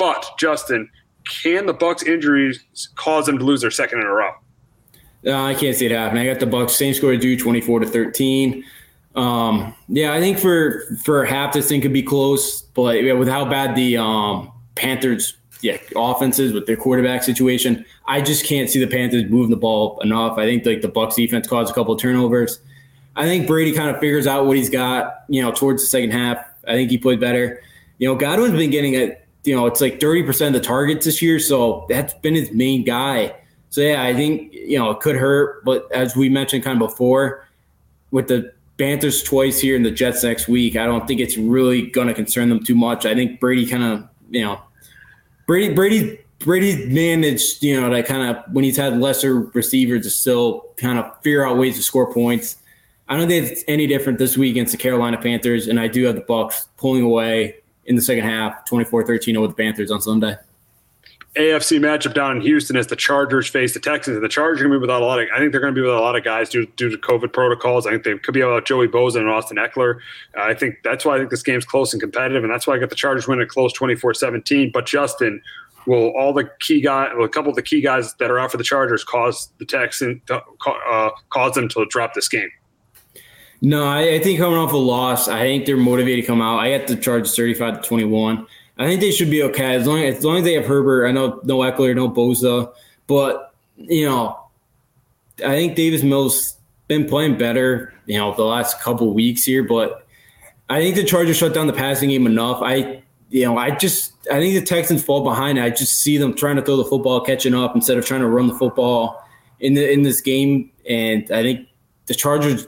But 0.00 0.26
Justin, 0.38 0.88
can 1.28 1.66
the 1.66 1.74
Bucs 1.74 2.04
injuries 2.06 2.64
cause 2.94 3.26
them 3.26 3.38
to 3.38 3.44
lose 3.44 3.60
their 3.60 3.70
second 3.70 4.00
in 4.00 4.06
a 4.06 4.10
row? 4.10 4.30
No, 5.22 5.44
I 5.44 5.54
can't 5.54 5.76
see 5.76 5.84
it 5.84 5.92
happening. 5.92 6.26
I 6.26 6.32
got 6.32 6.40
the 6.40 6.46
Bucs 6.46 6.70
same 6.70 6.94
score 6.94 7.12
to 7.12 7.18
do 7.18 7.38
24 7.38 7.80
to 7.80 7.86
13. 7.86 8.64
Um, 9.14 9.74
yeah, 9.88 10.14
I 10.14 10.20
think 10.20 10.38
for 10.38 10.82
for 11.04 11.26
half 11.26 11.52
this 11.52 11.68
thing 11.68 11.82
could 11.82 11.92
be 11.92 12.02
close, 12.02 12.62
but 12.62 13.02
yeah, 13.02 13.12
with 13.12 13.28
how 13.28 13.44
bad 13.44 13.74
the 13.74 13.98
um, 13.98 14.50
Panthers 14.74 15.36
yeah 15.60 15.76
offenses 15.94 16.54
with 16.54 16.64
their 16.64 16.76
quarterback 16.76 17.22
situation, 17.22 17.84
I 18.06 18.22
just 18.22 18.46
can't 18.46 18.70
see 18.70 18.82
the 18.82 18.90
Panthers 18.90 19.28
moving 19.28 19.50
the 19.50 19.56
ball 19.56 20.00
enough. 20.00 20.38
I 20.38 20.46
think 20.46 20.64
like 20.64 20.80
the 20.80 20.88
Bucs 20.88 21.16
defense 21.16 21.46
caused 21.46 21.70
a 21.70 21.74
couple 21.74 21.92
of 21.92 22.00
turnovers. 22.00 22.58
I 23.16 23.26
think 23.26 23.46
Brady 23.46 23.72
kind 23.72 23.90
of 23.90 24.00
figures 24.00 24.26
out 24.26 24.46
what 24.46 24.56
he's 24.56 24.70
got, 24.70 25.24
you 25.28 25.42
know, 25.42 25.52
towards 25.52 25.82
the 25.82 25.88
second 25.88 26.12
half. 26.12 26.38
I 26.66 26.72
think 26.72 26.90
he 26.90 26.96
played 26.96 27.20
better. 27.20 27.60
You 27.98 28.08
know, 28.08 28.14
Godwin's 28.14 28.56
been 28.56 28.70
getting 28.70 28.94
a 28.94 29.16
you 29.44 29.54
know, 29.54 29.66
it's 29.66 29.80
like 29.80 30.00
30% 30.00 30.48
of 30.48 30.52
the 30.52 30.60
targets 30.60 31.06
this 31.06 31.22
year. 31.22 31.38
So 31.38 31.86
that's 31.88 32.14
been 32.14 32.34
his 32.34 32.52
main 32.52 32.84
guy. 32.84 33.34
So 33.70 33.80
yeah, 33.80 34.02
I 34.02 34.14
think, 34.14 34.52
you 34.52 34.78
know, 34.78 34.90
it 34.90 35.00
could 35.00 35.16
hurt. 35.16 35.64
But 35.64 35.90
as 35.92 36.16
we 36.16 36.28
mentioned 36.28 36.64
kind 36.64 36.80
of 36.80 36.88
before, 36.88 37.46
with 38.10 38.28
the 38.28 38.52
Panthers 38.78 39.22
twice 39.22 39.60
here 39.60 39.76
and 39.76 39.84
the 39.84 39.90
Jets 39.90 40.24
next 40.24 40.48
week, 40.48 40.76
I 40.76 40.86
don't 40.86 41.06
think 41.06 41.20
it's 41.20 41.36
really 41.36 41.86
going 41.86 42.08
to 42.08 42.14
concern 42.14 42.48
them 42.48 42.62
too 42.62 42.74
much. 42.74 43.06
I 43.06 43.14
think 43.14 43.38
Brady 43.38 43.66
kind 43.66 43.84
of, 43.84 44.08
you 44.30 44.42
know, 44.42 44.60
Brady, 45.46 45.74
Brady, 45.74 46.20
Brady 46.40 46.86
managed, 46.86 47.62
you 47.62 47.80
know, 47.80 47.90
that 47.90 48.06
kind 48.06 48.36
of 48.36 48.42
when 48.52 48.64
he's 48.64 48.76
had 48.76 48.98
lesser 48.98 49.40
receivers 49.40 50.04
to 50.04 50.10
still 50.10 50.66
kind 50.76 50.98
of 50.98 51.22
figure 51.22 51.46
out 51.46 51.58
ways 51.58 51.76
to 51.76 51.82
score 51.82 52.12
points. 52.12 52.56
I 53.08 53.16
don't 53.16 53.28
think 53.28 53.50
it's 53.50 53.64
any 53.68 53.86
different 53.86 54.18
this 54.18 54.36
week 54.36 54.52
against 54.52 54.72
the 54.72 54.78
Carolina 54.78 55.18
Panthers, 55.18 55.66
and 55.66 55.78
I 55.78 55.88
do 55.88 56.04
have 56.04 56.14
the 56.14 56.22
Bucs 56.22 56.66
pulling 56.76 57.02
away 57.02 57.56
in 57.86 57.96
the 57.96 58.02
second 58.02 58.24
half, 58.24 58.68
24-13 58.68 59.36
over 59.36 59.48
the 59.48 59.54
Panthers 59.54 59.90
on 59.90 60.00
Sunday. 60.00 60.36
AFC 61.36 61.78
matchup 61.78 62.12
down 62.12 62.36
in 62.36 62.42
Houston 62.42 62.76
as 62.76 62.88
the 62.88 62.96
Chargers 62.96 63.46
face 63.46 63.72
the 63.72 63.78
Texans. 63.78 64.16
And 64.16 64.24
the 64.24 64.28
Chargers 64.28 64.60
are 64.60 64.64
going 64.64 64.72
to 64.72 64.78
be 64.78 64.80
without 64.80 65.00
a 65.00 65.04
lot 65.04 65.20
of. 65.20 65.28
I 65.32 65.38
think 65.38 65.52
they're 65.52 65.60
going 65.60 65.72
to 65.72 65.78
be 65.78 65.82
without 65.82 66.00
a 66.00 66.02
lot 66.02 66.16
of 66.16 66.24
guys 66.24 66.48
due, 66.48 66.66
due 66.76 66.90
to 66.90 66.96
COVID 66.96 67.32
protocols. 67.32 67.86
I 67.86 67.90
think 67.90 68.02
they 68.02 68.18
could 68.18 68.34
be 68.34 68.42
without 68.42 68.66
Joey 68.66 68.88
Bosa 68.88 69.16
and 69.16 69.28
Austin 69.28 69.56
Ekeler. 69.56 70.00
Uh, 70.36 70.42
I 70.42 70.54
think 70.54 70.78
that's 70.82 71.04
why 71.04 71.14
I 71.14 71.18
think 71.18 71.30
this 71.30 71.44
game's 71.44 71.64
close 71.64 71.92
and 71.92 72.02
competitive, 72.02 72.42
and 72.42 72.52
that's 72.52 72.66
why 72.66 72.74
I 72.74 72.78
got 72.78 72.90
the 72.90 72.96
Chargers 72.96 73.28
winning 73.28 73.46
close 73.46 73.72
24-17. 73.78 74.72
But 74.72 74.86
Justin, 74.86 75.40
will 75.86 76.10
all 76.16 76.32
the 76.32 76.50
key 76.58 76.80
guys, 76.80 77.12
well, 77.14 77.24
a 77.24 77.28
couple 77.28 77.50
of 77.50 77.56
the 77.56 77.62
key 77.62 77.80
guys 77.80 78.14
that 78.14 78.30
are 78.30 78.38
out 78.40 78.50
for 78.50 78.56
the 78.56 78.64
Chargers, 78.64 79.04
cause 79.04 79.52
the 79.58 79.64
Texans 79.64 80.20
uh, 80.30 81.10
cause 81.28 81.54
them 81.54 81.68
to 81.68 81.86
drop 81.86 82.14
this 82.14 82.28
game? 82.28 82.50
No, 83.62 83.84
I, 83.84 84.14
I, 84.14 84.18
think 84.20 84.38
coming 84.38 84.58
off 84.58 84.72
a 84.72 84.76
loss, 84.76 85.28
I 85.28 85.40
think 85.40 85.66
they're 85.66 85.76
motivated 85.76 86.24
to 86.24 86.26
come 86.26 86.40
out. 86.40 86.60
I 86.60 86.78
got 86.78 86.88
the 86.88 86.96
Chargers 86.96 87.36
35 87.36 87.82
to 87.82 87.88
21. 87.88 88.46
I 88.78 88.86
think 88.86 89.02
they 89.02 89.10
should 89.10 89.30
be 89.30 89.42
okay 89.42 89.74
as 89.74 89.86
long 89.86 90.02
as 90.02 90.24
long 90.24 90.38
as 90.38 90.44
they 90.44 90.54
have 90.54 90.64
Herbert. 90.64 91.06
I 91.06 91.12
know 91.12 91.40
no 91.44 91.58
Ekeler, 91.58 91.94
no 91.94 92.08
Bosa, 92.08 92.72
but 93.06 93.52
you 93.76 94.06
know, 94.08 94.38
I 95.44 95.50
think 95.50 95.76
Davis 95.76 96.02
Mills 96.02 96.56
been 96.88 97.06
playing 97.06 97.36
better. 97.36 97.92
You 98.06 98.18
know, 98.18 98.34
the 98.34 98.44
last 98.44 98.80
couple 98.80 99.12
weeks 99.12 99.44
here, 99.44 99.62
but 99.62 100.06
I 100.70 100.80
think 100.80 100.96
the 100.96 101.04
Chargers 101.04 101.36
shut 101.36 101.52
down 101.52 101.66
the 101.66 101.74
passing 101.74 102.08
game 102.08 102.26
enough. 102.26 102.60
I, 102.62 103.02
you 103.28 103.44
know, 103.44 103.58
I 103.58 103.72
just 103.72 104.14
I 104.32 104.40
think 104.40 104.54
the 104.54 104.64
Texans 104.64 105.04
fall 105.04 105.24
behind. 105.24 105.60
I 105.60 105.68
just 105.68 106.00
see 106.00 106.16
them 106.16 106.32
trying 106.32 106.56
to 106.56 106.62
throw 106.62 106.78
the 106.78 106.84
football, 106.84 107.20
catching 107.20 107.54
up 107.54 107.74
instead 107.74 107.98
of 107.98 108.06
trying 108.06 108.22
to 108.22 108.28
run 108.28 108.46
the 108.46 108.54
football 108.54 109.22
in 109.60 109.74
the 109.74 109.92
in 109.92 110.02
this 110.02 110.22
game. 110.22 110.70
And 110.88 111.30
I 111.30 111.42
think 111.42 111.68
the 112.06 112.14
Chargers 112.14 112.66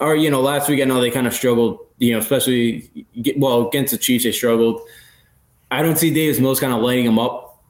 or 0.00 0.16
you 0.16 0.30
know, 0.30 0.40
last 0.40 0.68
week 0.68 0.80
I 0.80 0.84
know 0.84 1.00
they 1.00 1.10
kind 1.10 1.26
of 1.26 1.34
struggled. 1.34 1.78
You 1.98 2.12
know, 2.12 2.18
especially 2.18 3.06
well 3.36 3.68
against 3.68 3.92
the 3.92 3.98
Chiefs, 3.98 4.24
they 4.24 4.32
struggled. 4.32 4.80
I 5.70 5.82
don't 5.82 5.96
see 5.96 6.12
Davis 6.12 6.40
Mills 6.40 6.60
kind 6.60 6.72
of 6.72 6.82
lighting 6.82 7.04
them 7.04 7.18
up 7.18 7.62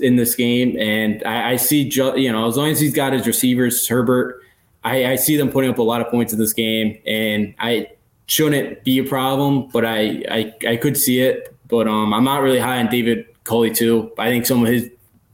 in 0.00 0.16
this 0.16 0.34
game, 0.34 0.78
and 0.78 1.22
I, 1.24 1.52
I 1.52 1.56
see 1.56 1.90
you 2.16 2.32
know 2.32 2.48
as 2.48 2.56
long 2.56 2.68
as 2.68 2.80
he's 2.80 2.94
got 2.94 3.12
his 3.12 3.26
receivers, 3.26 3.86
Herbert, 3.86 4.42
I, 4.84 5.12
I 5.12 5.16
see 5.16 5.36
them 5.36 5.50
putting 5.50 5.70
up 5.70 5.78
a 5.78 5.82
lot 5.82 6.00
of 6.00 6.08
points 6.08 6.32
in 6.32 6.38
this 6.38 6.52
game, 6.52 6.98
and 7.06 7.54
I 7.58 7.88
shouldn't 8.26 8.84
be 8.84 8.98
a 8.98 9.04
problem, 9.04 9.68
but 9.68 9.84
I 9.84 10.24
I, 10.30 10.54
I 10.68 10.76
could 10.76 10.96
see 10.96 11.20
it. 11.20 11.54
But 11.68 11.88
um, 11.88 12.14
I'm 12.14 12.24
not 12.24 12.42
really 12.42 12.60
high 12.60 12.78
on 12.78 12.88
David 12.88 13.26
Culley 13.44 13.70
too. 13.70 14.12
I 14.18 14.28
think 14.30 14.46
some 14.46 14.64
of 14.64 14.72
his 14.72 14.90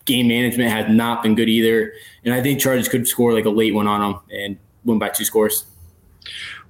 game 0.07 0.29
management 0.29 0.71
has 0.71 0.89
not 0.89 1.23
been 1.23 1.35
good 1.35 1.49
either, 1.49 1.93
and 2.25 2.33
I 2.33 2.43
think 2.43 2.61
Chargers 2.61 2.89
could 2.89 3.07
score 3.07 3.35
like 3.35 3.45
a 3.45 3.51
late 3.51 3.75
one 3.75 3.87
on 3.87 4.15
him 4.15 4.21
and 4.33 4.59
win 4.85 4.99
by 4.99 5.11
two 5.11 5.25
scores. 5.25 5.67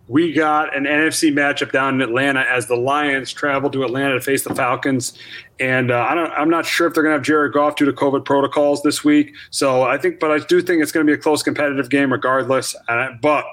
We 0.08 0.32
got 0.32 0.76
an 0.76 0.84
NFC 0.84 1.32
matchup 1.32 1.70
down 1.70 1.94
in 1.94 2.00
Atlanta 2.00 2.40
as 2.40 2.66
the 2.66 2.74
Lions 2.74 3.32
travel 3.32 3.70
to 3.70 3.84
Atlanta 3.84 4.14
to 4.14 4.20
face 4.20 4.42
the 4.42 4.52
Falcons, 4.54 5.16
and 5.60 5.92
uh, 5.92 5.94
I. 5.94 6.34
I'm 6.34 6.50
not 6.50 6.66
sure 6.66 6.88
if 6.88 6.94
they're 6.94 7.04
going 7.04 7.12
to 7.12 7.18
have 7.18 7.24
Jared 7.24 7.52
Goff 7.52 7.76
due 7.76 7.84
to 7.84 7.92
COVID 7.92 8.24
protocols 8.24 8.82
this 8.82 9.04
week. 9.04 9.32
So 9.50 9.84
I 9.84 9.98
think, 9.98 10.18
but 10.18 10.32
I 10.32 10.40
do 10.40 10.62
think 10.62 10.82
it's 10.82 10.90
going 10.90 11.06
to 11.06 11.10
be 11.10 11.14
a 11.14 11.22
close, 11.22 11.44
competitive 11.44 11.90
game 11.90 12.12
regardless. 12.12 12.74
But 13.22 13.44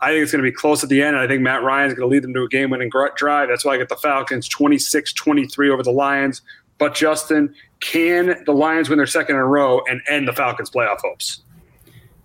I 0.00 0.10
think 0.10 0.22
it's 0.22 0.32
going 0.32 0.42
to 0.42 0.50
be 0.50 0.54
close 0.54 0.82
at 0.82 0.88
the 0.88 1.02
end. 1.02 1.16
And 1.16 1.24
I 1.24 1.26
think 1.26 1.42
Matt 1.42 1.62
Ryan's 1.62 1.94
going 1.94 2.08
to 2.08 2.12
lead 2.12 2.22
them 2.22 2.32
to 2.34 2.42
a 2.42 2.48
game 2.48 2.70
winning 2.70 2.90
drive. 3.16 3.48
That's 3.48 3.64
why 3.64 3.74
I 3.74 3.78
get 3.78 3.88
the 3.88 3.96
Falcons 3.96 4.48
26 4.48 5.12
23 5.12 5.70
over 5.70 5.82
the 5.82 5.90
Lions. 5.90 6.42
But 6.78 6.94
Justin, 6.94 7.54
can 7.80 8.42
the 8.46 8.52
Lions 8.52 8.88
win 8.88 8.98
their 8.98 9.06
second 9.06 9.34
in 9.36 9.42
a 9.42 9.46
row 9.46 9.82
and 9.88 10.00
end 10.08 10.28
the 10.28 10.32
Falcons' 10.32 10.70
playoff 10.70 11.00
hopes? 11.00 11.42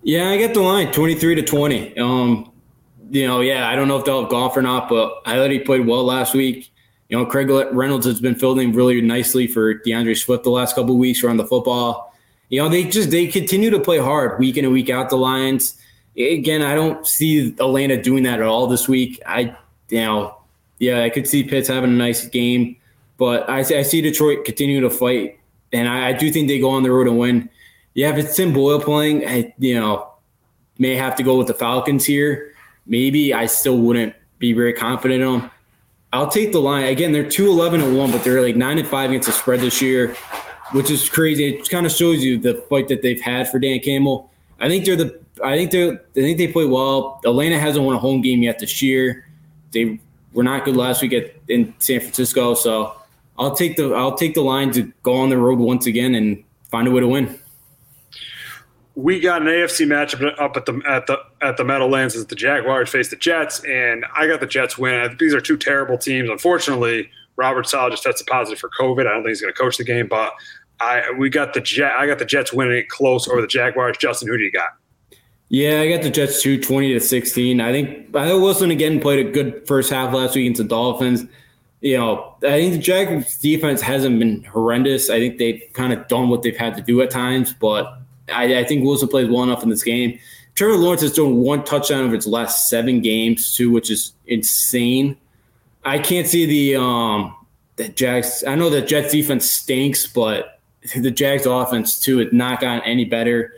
Yeah, 0.03 0.30
I 0.30 0.38
get 0.38 0.53
the 0.53 0.61
line 0.61 0.91
23 0.91 1.36
to 1.36 1.41
20. 1.41 1.97
Um, 1.97 2.51
you 3.14 3.28
know, 3.28 3.41
yeah, 3.41 3.70
I 3.70 3.76
don't 3.76 3.88
know 3.88 3.97
if 3.97 4.05
they'll 4.05 4.22
have 4.22 4.32
Goff 4.32 4.57
or 4.57 4.64
not, 4.64 4.89
but 4.89 5.22
I 5.24 5.36
thought 5.36 5.51
he 5.51 5.59
played 5.59 5.86
well 5.86 6.03
last 6.03 6.34
week. 6.34 6.72
You 7.09 7.18
know, 7.18 7.28
Craig 7.28 7.47
Reynolds 7.47 8.07
has 8.07 8.20
been 8.20 8.34
fielding 8.34 8.74
really 8.74 8.99
nicely 9.01 9.45
for 9.45 9.76
D'Andre 9.76 10.16
Swift 10.16 10.43
the 10.43 10.49
last 10.49 10.74
couple 10.74 10.97
weeks 10.97 11.24
around 11.24 11.38
the 11.38 11.45
football. 11.45 12.11
You 12.49 12.64
know, 12.64 12.70
they 12.70 12.86
just 12.86 13.11
they 13.11 13.28
continue 13.28 13.70
to 13.70 13.80
play 13.80 13.99
hard 13.99 14.39
week 14.39 14.57
in 14.57 14.66
and 14.66 14.74
week 14.74 14.89
out. 14.89 15.11
The 15.11 15.16
Lions. 15.16 15.80
Again, 16.18 16.64
I 16.64 16.74
don't 16.74 17.05
see 17.05 17.49
Atlanta 17.59 18.01
doing 18.01 18.24
that 18.24 18.39
at 18.39 18.47
all 18.47 18.66
this 18.66 18.88
week. 18.88 19.22
I, 19.28 19.55
you 19.89 20.01
know, 20.01 20.38
yeah, 20.80 21.03
I 21.03 21.09
could 21.11 21.28
see 21.28 21.43
Pitts 21.43 21.68
having 21.68 21.91
a 21.91 21.93
nice 21.93 22.28
game, 22.28 22.78
but 23.18 23.47
I, 23.47 23.59
I 23.59 23.84
see 23.84 24.01
Detroit 24.01 24.43
continue 24.43 24.82
to 24.82 24.89
fight, 24.89 25.39
and 25.72 25.88
I, 25.88 26.09
I, 26.09 26.14
do 26.14 26.32
think 26.32 26.47
they 26.47 26.59
go 26.59 26.70
on 26.70 26.84
the 26.84 26.91
road 26.91 27.07
and 27.07 27.18
win. 27.18 27.49
Yeah, 27.95 28.11
if 28.11 28.24
it's 28.24 28.36
Tim 28.36 28.53
Boyle 28.53 28.80
playing, 28.80 29.28
I, 29.28 29.53
you 29.57 29.80
know, 29.80 30.14
may 30.78 30.95
have 30.95 31.16
to 31.16 31.24
go 31.24 31.38
with 31.38 31.47
the 31.47 31.55
Falcons 31.55 32.05
here 32.05 32.53
maybe 32.86 33.34
I 33.34 33.46
still 33.46 33.78
wouldn't 33.78 34.16
be 34.40 34.54
very 34.54 34.74
confident 34.74 35.22
them. 35.22 35.50
I'll 36.12 36.30
take 36.30 36.52
the 36.52 36.60
line. 36.60 36.86
Again, 36.86 37.12
they're 37.12 37.28
2 37.28 37.48
11 37.48 37.82
and 37.82 37.98
1, 37.98 38.12
but 38.12 38.24
they're 38.24 38.42
like 38.42 38.56
9 38.56 38.78
and 38.78 38.88
5 38.88 39.10
against 39.10 39.28
the 39.28 39.34
spread 39.34 39.62
this 39.62 39.82
year, 39.82 40.16
which 40.72 40.92
is 40.92 41.10
crazy. 41.10 41.46
It 41.46 41.70
kind 41.70 41.86
of 41.86 41.92
shows 41.92 42.24
you 42.24 42.38
the 42.38 42.56
fight 42.70 42.88
that 42.90 43.02
they've 43.02 43.22
had 43.22 43.50
for 43.50 43.58
Dan 43.58 43.80
Campbell. 43.80 44.30
I 44.60 44.68
think 44.70 44.86
they're 44.86 44.96
the 44.96 45.20
I 45.44 45.58
think 45.58 45.72
they're 45.72 45.94
I 45.94 46.14
think 46.14 46.38
they 46.38 46.48
play 46.48 46.66
well. 46.66 47.20
Atlanta 47.26 47.60
hasn't 47.60 47.84
won 47.84 47.96
a 47.96 48.00
home 48.00 48.22
game 48.22 48.44
yet 48.44 48.60
this 48.60 48.82
year. 48.82 49.28
They 49.72 50.00
were 50.34 50.44
not 50.44 50.66
good 50.66 50.78
last 50.78 51.02
week 51.02 51.14
at, 51.14 51.34
in 51.48 51.74
San 51.80 52.00
Francisco, 52.00 52.54
so 52.54 52.96
I'll 53.40 53.56
take 53.56 53.76
the 53.76 53.94
I'll 53.94 54.16
take 54.16 54.36
the 54.36 54.42
line 54.42 54.72
to 54.74 54.92
go 55.02 55.16
on 55.16 55.30
the 55.30 55.38
road 55.38 55.58
once 55.58 55.88
again 55.88 56.14
and 56.14 56.44
find 56.70 56.88
a 56.88 56.92
way 56.92 57.00
to 57.00 57.08
win 57.08 57.40
we 58.96 59.20
got 59.20 59.41
an 59.41 59.48
AFC 59.48 59.88
matchup 59.88 60.39
up 60.39 60.56
at 60.56 60.66
the 60.66 60.80
at 60.88 61.08
the 61.08 61.18
at 61.41 61.58
the 61.58 61.64
Meadowlands 61.64 62.16
as 62.16 62.28
the 62.28 62.36
Jaguars 62.36 62.89
face 62.89 63.10
the 63.10 63.16
Jets, 63.16 63.64
and 63.66 64.06
I 64.16 64.28
got 64.28 64.39
the 64.39 64.48
Jets 64.48 64.78
win. 64.78 65.16
These 65.20 65.34
are 65.34 65.41
two 65.41 65.58
terrible 65.58 65.98
teams. 65.98 66.30
Unfortunately, 66.30 67.10
Robert 67.36 67.68
Saleh 67.68 67.91
just 67.91 68.04
tested 68.04 68.28
positive 68.28 68.60
for 68.60 68.70
COVID. 68.70 69.08
I 69.08 69.14
don't 69.14 69.24
think 69.24 69.30
he's 69.30 69.41
going 69.41 69.54
to 69.54 69.60
coach 69.60 69.78
the 69.78 69.84
game, 69.84 70.08
but 70.08 70.34
I 70.80 71.12
we 71.18 71.30
got 71.30 71.54
the 71.54 71.62
Jet. 71.62 71.94
I 71.94 72.06
got 72.06 72.20
the 72.20 72.26
Jets 72.26 72.54
winning 72.54 72.78
it 72.78 72.89
close 72.89 73.28
over 73.28 73.41
the 73.41 73.48
Jaguars. 73.48 73.98
Justin, 73.98 74.28
who 74.28 74.38
do 74.38 74.44
you 74.44 74.52
got? 74.52 74.70
Yeah, 75.50 75.82
I 75.82 75.89
got 75.89 76.04
the 76.04 76.10
Jets 76.10 76.41
too, 76.41 76.60
20 76.60 76.94
to 76.94 77.00
16. 77.00 77.62
I 77.62 77.72
think 77.72 78.16
I 78.16 78.28
think 78.28 78.41
Wilson 78.41 78.70
again 78.70 79.00
played 79.00 79.26
a 79.26 79.30
good 79.30 79.68
first 79.68 79.91
half 79.91 80.14
last 80.14 80.36
week 80.36 80.46
against 80.46 80.62
the 80.62 80.68
Dolphins. 80.68 81.26
You 81.82 81.98
know, 81.98 82.36
I 82.44 82.62
think 82.62 82.74
the 82.74 82.80
Jags 82.80 83.38
defense 83.39 83.82
hasn't 83.82 84.18
been 84.18 84.44
horrendous. 84.46 85.10
I 85.10 85.20
think 85.20 85.38
they've 85.38 85.62
kind 85.74 85.91
of 85.91 86.08
done 86.08 86.30
what 86.30 86.44
they've 86.44 86.56
had 86.56 86.76
to 86.78 86.82
do 86.82 87.02
at 87.02 87.12
times, 87.12 87.54
but 87.54 88.00
I, 88.32 88.59
I 88.59 88.63
think 88.63 88.84
Wilson 88.84 89.07
plays 89.07 89.30
well 89.30 89.43
enough 89.43 89.63
in 89.63 89.69
this 89.69 89.84
game. 89.84 90.19
Trevor 90.55 90.78
Lawrence 90.78 91.01
has 91.01 91.15
thrown 91.15 91.38
one 91.38 91.63
touchdown 91.63 92.05
over 92.05 92.15
its 92.15 92.28
last 92.28 92.69
seven 92.69 93.01
games, 93.01 93.55
too, 93.55 93.71
which 93.71 93.89
is 93.89 94.13
insane. 94.28 95.17
I 95.84 95.99
can't 95.99 96.28
see 96.28 96.45
the 96.45 96.82
um 96.82 97.36
the 97.76 97.89
Jags. 97.89 98.43
I 98.47 98.55
know 98.55 98.69
the 98.69 98.82
Jets 98.82 99.11
defense 99.11 99.49
stinks, 99.49 100.07
but 100.07 100.59
the 100.95 101.11
Jags 101.11 101.45
offense 101.45 101.99
too 101.99 102.19
has 102.19 102.32
not 102.32 102.61
gotten 102.61 102.84
any 102.84 103.05
better. 103.05 103.53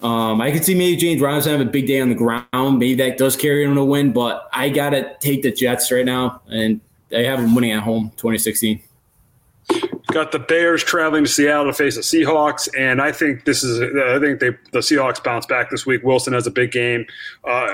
Um, 0.00 0.40
I 0.40 0.50
can 0.50 0.62
see 0.62 0.74
maybe 0.74 0.96
James 0.96 1.20
Robinson 1.20 1.52
have 1.52 1.66
a 1.66 1.70
big 1.70 1.86
day 1.86 2.00
on 2.00 2.10
the 2.10 2.14
ground. 2.14 2.48
Maybe 2.52 2.94
that 2.96 3.16
does 3.16 3.36
carry 3.36 3.64
him 3.64 3.74
to 3.76 3.84
win, 3.84 4.12
but 4.12 4.48
I 4.52 4.68
gotta 4.68 5.16
take 5.20 5.42
the 5.42 5.52
Jets 5.52 5.90
right 5.90 6.04
now, 6.04 6.42
and 6.48 6.80
I 7.12 7.20
have 7.20 7.40
them 7.40 7.54
winning 7.54 7.72
at 7.72 7.82
home, 7.82 8.10
2016. 8.16 8.82
Got 10.14 10.30
the 10.30 10.38
Bears 10.38 10.84
traveling 10.84 11.24
to 11.24 11.28
Seattle 11.28 11.64
to 11.64 11.72
face 11.72 11.96
the 11.96 12.00
Seahawks, 12.00 12.68
and 12.78 13.02
I 13.02 13.10
think 13.10 13.46
this 13.46 13.64
is. 13.64 13.80
I 13.80 14.20
think 14.20 14.38
they 14.38 14.50
the 14.70 14.78
Seahawks 14.78 15.22
bounce 15.22 15.44
back 15.44 15.70
this 15.70 15.84
week. 15.86 16.04
Wilson 16.04 16.32
has 16.34 16.46
a 16.46 16.52
big 16.52 16.70
game. 16.70 17.04
Uh, 17.42 17.66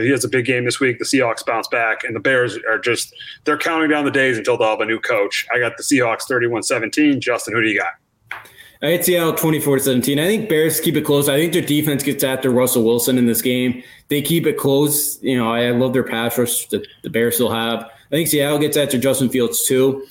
he 0.00 0.08
has 0.08 0.24
a 0.24 0.28
big 0.30 0.46
game 0.46 0.64
this 0.64 0.80
week. 0.80 0.98
The 0.98 1.04
Seahawks 1.04 1.44
bounce 1.44 1.68
back, 1.68 2.02
and 2.02 2.16
the 2.16 2.20
Bears 2.20 2.56
are 2.66 2.78
just 2.78 3.14
they're 3.44 3.58
counting 3.58 3.90
down 3.90 4.06
the 4.06 4.10
days 4.10 4.38
until 4.38 4.56
they'll 4.56 4.70
have 4.70 4.80
a 4.80 4.86
new 4.86 4.98
coach. 4.98 5.46
I 5.54 5.58
got 5.58 5.76
the 5.76 5.82
Seahawks 5.82 6.22
31-17. 6.26 7.20
Justin, 7.20 7.52
who 7.52 7.60
do 7.60 7.68
you 7.68 7.78
got? 7.78 7.92
I 8.80 8.92
had 8.92 9.04
Seattle 9.04 9.34
24 9.34 9.80
17. 9.80 10.18
I 10.18 10.26
think 10.26 10.48
Bears 10.48 10.80
keep 10.80 10.96
it 10.96 11.02
close. 11.02 11.28
I 11.28 11.36
think 11.36 11.52
their 11.52 11.60
defense 11.60 12.02
gets 12.02 12.24
after 12.24 12.48
Russell 12.48 12.82
Wilson 12.82 13.18
in 13.18 13.26
this 13.26 13.42
game. 13.42 13.82
They 14.08 14.22
keep 14.22 14.46
it 14.46 14.56
close. 14.56 15.22
You 15.22 15.36
know, 15.36 15.52
I 15.52 15.68
love 15.72 15.92
their 15.92 16.02
pass 16.02 16.38
rush 16.38 16.64
that 16.68 16.86
the 17.02 17.10
Bears 17.10 17.34
still 17.34 17.50
have. 17.50 17.80
I 17.82 18.10
think 18.10 18.28
Seattle 18.28 18.58
gets 18.58 18.78
after 18.78 18.98
Justin 18.98 19.28
Fields 19.28 19.66
too. 19.66 20.06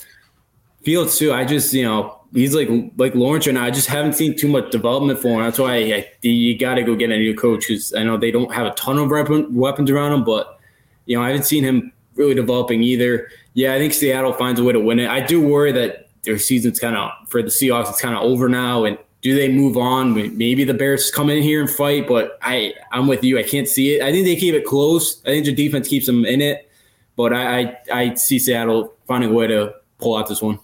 Fields 0.83 1.17
too. 1.17 1.33
I 1.33 1.45
just 1.45 1.73
you 1.73 1.83
know 1.83 2.19
he's 2.33 2.55
like 2.55 2.69
like 2.97 3.15
Lawrence 3.15 3.47
and 3.47 3.57
I 3.57 3.71
just 3.71 3.87
haven't 3.87 4.13
seen 4.13 4.35
too 4.35 4.47
much 4.47 4.71
development 4.71 5.19
for 5.19 5.29
him. 5.29 5.43
That's 5.43 5.59
why 5.59 5.75
I, 5.75 5.93
I, 5.93 6.09
you 6.21 6.57
got 6.57 6.75
to 6.75 6.83
go 6.83 6.95
get 6.95 7.11
a 7.11 7.17
new 7.17 7.35
coach 7.35 7.67
because 7.67 7.93
I 7.93 8.03
know 8.03 8.17
they 8.17 8.31
don't 8.31 8.53
have 8.53 8.65
a 8.65 8.71
ton 8.71 8.97
of 8.97 9.09
weapon, 9.09 9.53
weapons 9.55 9.89
around 9.89 10.13
him, 10.13 10.23
but 10.23 10.59
you 11.05 11.15
know 11.15 11.23
I 11.23 11.27
haven't 11.27 11.45
seen 11.45 11.63
him 11.63 11.91
really 12.15 12.33
developing 12.35 12.83
either. 12.83 13.29
Yeah, 13.53 13.73
I 13.73 13.77
think 13.77 13.93
Seattle 13.93 14.33
finds 14.33 14.59
a 14.59 14.63
way 14.63 14.73
to 14.73 14.79
win 14.79 14.99
it. 14.99 15.09
I 15.09 15.21
do 15.21 15.41
worry 15.41 15.71
that 15.73 16.09
their 16.23 16.39
season's 16.39 16.79
kind 16.79 16.95
of 16.95 17.11
for 17.29 17.41
the 17.41 17.49
Seahawks. 17.49 17.89
It's 17.89 18.01
kind 18.01 18.15
of 18.15 18.23
over 18.23 18.49
now, 18.49 18.83
and 18.83 18.97
do 19.21 19.35
they 19.35 19.47
move 19.47 19.77
on? 19.77 20.13
Maybe 20.13 20.63
the 20.63 20.73
Bears 20.73 21.11
come 21.11 21.29
in 21.29 21.41
here 21.41 21.61
and 21.61 21.69
fight, 21.69 22.07
but 22.07 22.37
I 22.41 22.73
I'm 22.91 23.07
with 23.07 23.23
you. 23.23 23.37
I 23.37 23.43
can't 23.43 23.67
see 23.67 23.95
it. 23.95 24.01
I 24.01 24.11
think 24.11 24.25
they 24.25 24.35
keep 24.35 24.55
it 24.55 24.65
close. 24.65 25.21
I 25.21 25.29
think 25.29 25.45
the 25.45 25.53
defense 25.53 25.87
keeps 25.87 26.07
them 26.07 26.25
in 26.25 26.41
it, 26.41 26.69
but 27.15 27.33
I 27.33 27.59
I, 27.59 27.77
I 27.91 28.13
see 28.15 28.39
Seattle 28.39 28.93
finding 29.07 29.29
a 29.29 29.33
way 29.33 29.47
to 29.47 29.75
pull 29.99 30.17
out 30.17 30.27
this 30.27 30.41
one. 30.41 30.59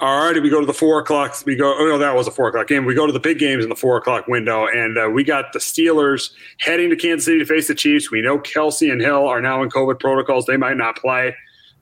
All 0.00 0.24
right, 0.24 0.42
we 0.42 0.50
go 0.50 0.58
to 0.60 0.66
the 0.66 0.74
four 0.74 0.98
o'clock. 0.98 1.36
We 1.46 1.54
go. 1.54 1.72
Oh 1.78 1.86
no, 1.86 1.98
that 1.98 2.16
was 2.16 2.26
a 2.26 2.30
four 2.32 2.48
o'clock 2.48 2.66
game. 2.66 2.84
We 2.84 2.94
go 2.94 3.06
to 3.06 3.12
the 3.12 3.20
big 3.20 3.38
games 3.38 3.62
in 3.62 3.70
the 3.70 3.76
four 3.76 3.96
o'clock 3.96 4.26
window, 4.26 4.66
and 4.66 4.98
uh, 4.98 5.08
we 5.08 5.22
got 5.22 5.52
the 5.52 5.60
Steelers 5.60 6.32
heading 6.58 6.90
to 6.90 6.96
Kansas 6.96 7.26
City 7.26 7.38
to 7.38 7.44
face 7.44 7.68
the 7.68 7.76
Chiefs. 7.76 8.10
We 8.10 8.20
know 8.20 8.38
Kelsey 8.38 8.90
and 8.90 9.00
Hill 9.00 9.26
are 9.28 9.40
now 9.40 9.62
in 9.62 9.70
COVID 9.70 10.00
protocols; 10.00 10.46
they 10.46 10.56
might 10.56 10.76
not 10.76 10.96
play. 10.96 11.36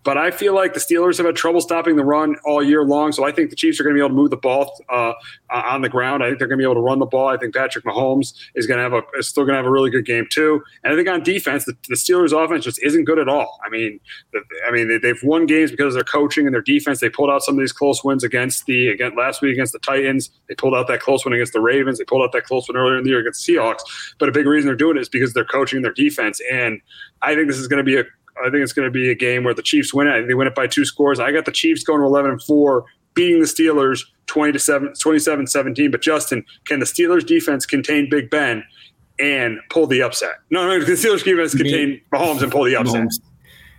But 0.05 0.18
I 0.18 0.30
feel 0.30 0.55
like 0.55 0.74
the 0.74 0.80
Steelers 0.80 1.16
have 1.18 1.26
had 1.26 1.36
trouble 1.36 1.61
stopping 1.61 1.96
the 1.96 2.05
run 2.05 2.36
all 2.44 2.62
year 2.62 2.84
long. 2.84 3.12
So 3.12 3.24
I 3.24 3.32
think 3.32 3.50
the 3.50 3.57
Chiefs 3.57 3.78
are 3.78 3.84
going 3.84 3.94
to 3.94 3.98
be 3.98 4.00
able 4.00 4.11
to 4.11 4.14
move 4.14 4.30
the 4.30 4.36
ball 4.36 4.72
uh, 4.88 5.12
on 5.50 5.82
the 5.82 5.88
ground. 5.88 6.22
I 6.22 6.28
think 6.28 6.38
they're 6.38 6.48
going 6.48 6.59
to 6.59 6.62
be 6.62 6.66
able 6.66 6.74
to 6.74 6.80
run 6.80 6.98
the 6.98 7.07
ball. 7.07 7.28
I 7.28 7.36
think 7.36 7.55
Patrick 7.55 7.84
Mahomes 7.84 8.34
is 8.55 8.66
going 8.66 8.78
to 8.78 8.82
have 8.82 8.92
a 8.92 9.03
is 9.18 9.28
still 9.28 9.44
going 9.44 9.53
to 9.53 9.59
have 9.59 9.66
a 9.66 9.70
really 9.70 9.90
good 9.90 10.05
game 10.05 10.26
too. 10.28 10.62
And 10.82 10.92
I 10.92 10.96
think 10.96 11.09
on 11.09 11.22
defense, 11.22 11.64
the, 11.64 11.76
the 11.88 11.94
Steelers' 11.94 12.32
offense 12.32 12.64
just 12.64 12.82
isn't 12.82 13.05
good 13.05 13.18
at 13.18 13.28
all. 13.28 13.61
I 13.64 13.70
mean, 13.70 14.00
the, 14.32 14.42
I 14.66 14.70
mean 14.72 15.00
they, 15.00 15.09
have 15.09 15.22
won 15.22 15.46
games 15.46 15.70
because 15.70 15.94
of 15.94 15.94
their 15.94 16.05
coaching 16.05 16.46
and 16.46 16.55
their 16.55 16.62
defense. 16.62 17.00
They 17.00 17.11
pulled 17.11 17.30
out 17.30 17.42
some 17.42 17.55
of 17.55 17.61
these 17.61 17.72
close 17.72 18.03
wins 18.03 18.24
against 18.24 18.66
the 18.66 18.88
against 18.88 19.16
last 19.16 19.42
week 19.42 19.53
against 19.53 19.72
the 19.72 19.78
Titans. 19.78 20.30
They 20.48 20.55
pulled 20.55 20.74
out 20.74 20.88
that 20.88 21.00
close 21.00 21.24
one 21.24 21.32
against 21.32 21.53
the 21.53 21.61
Ravens. 21.61 21.98
They 21.98 22.05
pulled 22.05 22.22
out 22.22 22.32
that 22.32 22.44
close 22.44 22.68
one 22.68 22.76
earlier 22.76 22.98
in 22.98 23.05
the 23.05 23.11
year 23.11 23.20
against 23.20 23.46
the 23.46 23.55
Seahawks. 23.55 23.82
But 24.18 24.28
a 24.28 24.32
big 24.32 24.46
reason 24.46 24.66
they're 24.66 24.76
doing 24.76 24.96
it 24.96 25.00
is 25.00 25.09
because 25.09 25.32
they're 25.32 25.44
coaching 25.44 25.82
their 25.82 25.92
defense. 25.92 26.40
And 26.50 26.80
I 27.22 27.34
think 27.34 27.48
this 27.48 27.59
is 27.59 27.68
going 27.68 27.78
to 27.78 27.84
be 27.84 27.98
a 27.98 28.05
I 28.39 28.51
think 28.51 28.62
it's 28.62 28.72
going 28.72 28.87
to 28.87 28.91
be 28.91 29.11
a 29.11 29.14
game 29.14 29.45
where 29.45 29.55
the 29.55 29.62
Chiefs 29.62 29.93
win 29.93 30.07
it. 30.07 30.26
They 30.26 30.35
win 30.35 30.47
it 30.47 30.55
by 30.55 30.66
two 30.66 30.85
scores. 30.85 31.20
I 31.20 31.33
got 31.33 31.45
the 31.45 31.53
Chiefs 31.53 31.85
going 31.85 32.01
to 32.01 32.07
11 32.07 32.30
and 32.30 32.43
4, 32.43 32.85
beating 33.14 33.41
the 33.41 33.47
Steelers 33.47 34.03
20 34.26 34.53
to 34.53 34.59
7, 34.59 34.95
27 34.99 35.47
17. 35.47 35.91
But 35.91 36.03
Justin, 36.03 36.45
can 36.66 36.80
the 36.80 36.87
Steelers 36.87 37.26
defense 37.26 37.66
contain 37.66 38.09
Big 38.09 38.30
Ben 38.30 38.64
and 39.18 39.59
pull 39.70 39.87
the 39.87 40.03
upset? 40.03 40.37
No, 40.51 40.66
no, 40.66 40.85
the 40.85 40.93
Steelers 40.93 41.24
defense 41.24 41.55
contain 41.55 42.01
Mahomes 42.12 42.43
and 42.43 42.51
pull 42.51 42.64
the 42.64 42.76
upset. 42.76 43.03
Mahomes. 43.03 43.20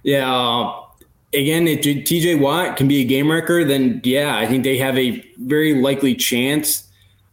Yeah. 0.04 0.32
Uh, 0.32 0.84
again, 1.34 1.68
if 1.68 1.82
TJ 1.82 2.39
Watt 2.39 2.78
can 2.78 2.88
be 2.88 3.01
a 3.01 3.06
game 3.06 3.32
wrecker, 3.32 3.64
then 3.66 4.01
yeah, 4.04 4.38
I 4.38 4.45
think 4.45 4.64
they 4.64 4.78
have 4.78 4.97
a 4.97 5.26
very 5.39 5.76
likely 5.82 6.16
chance. 6.16 6.88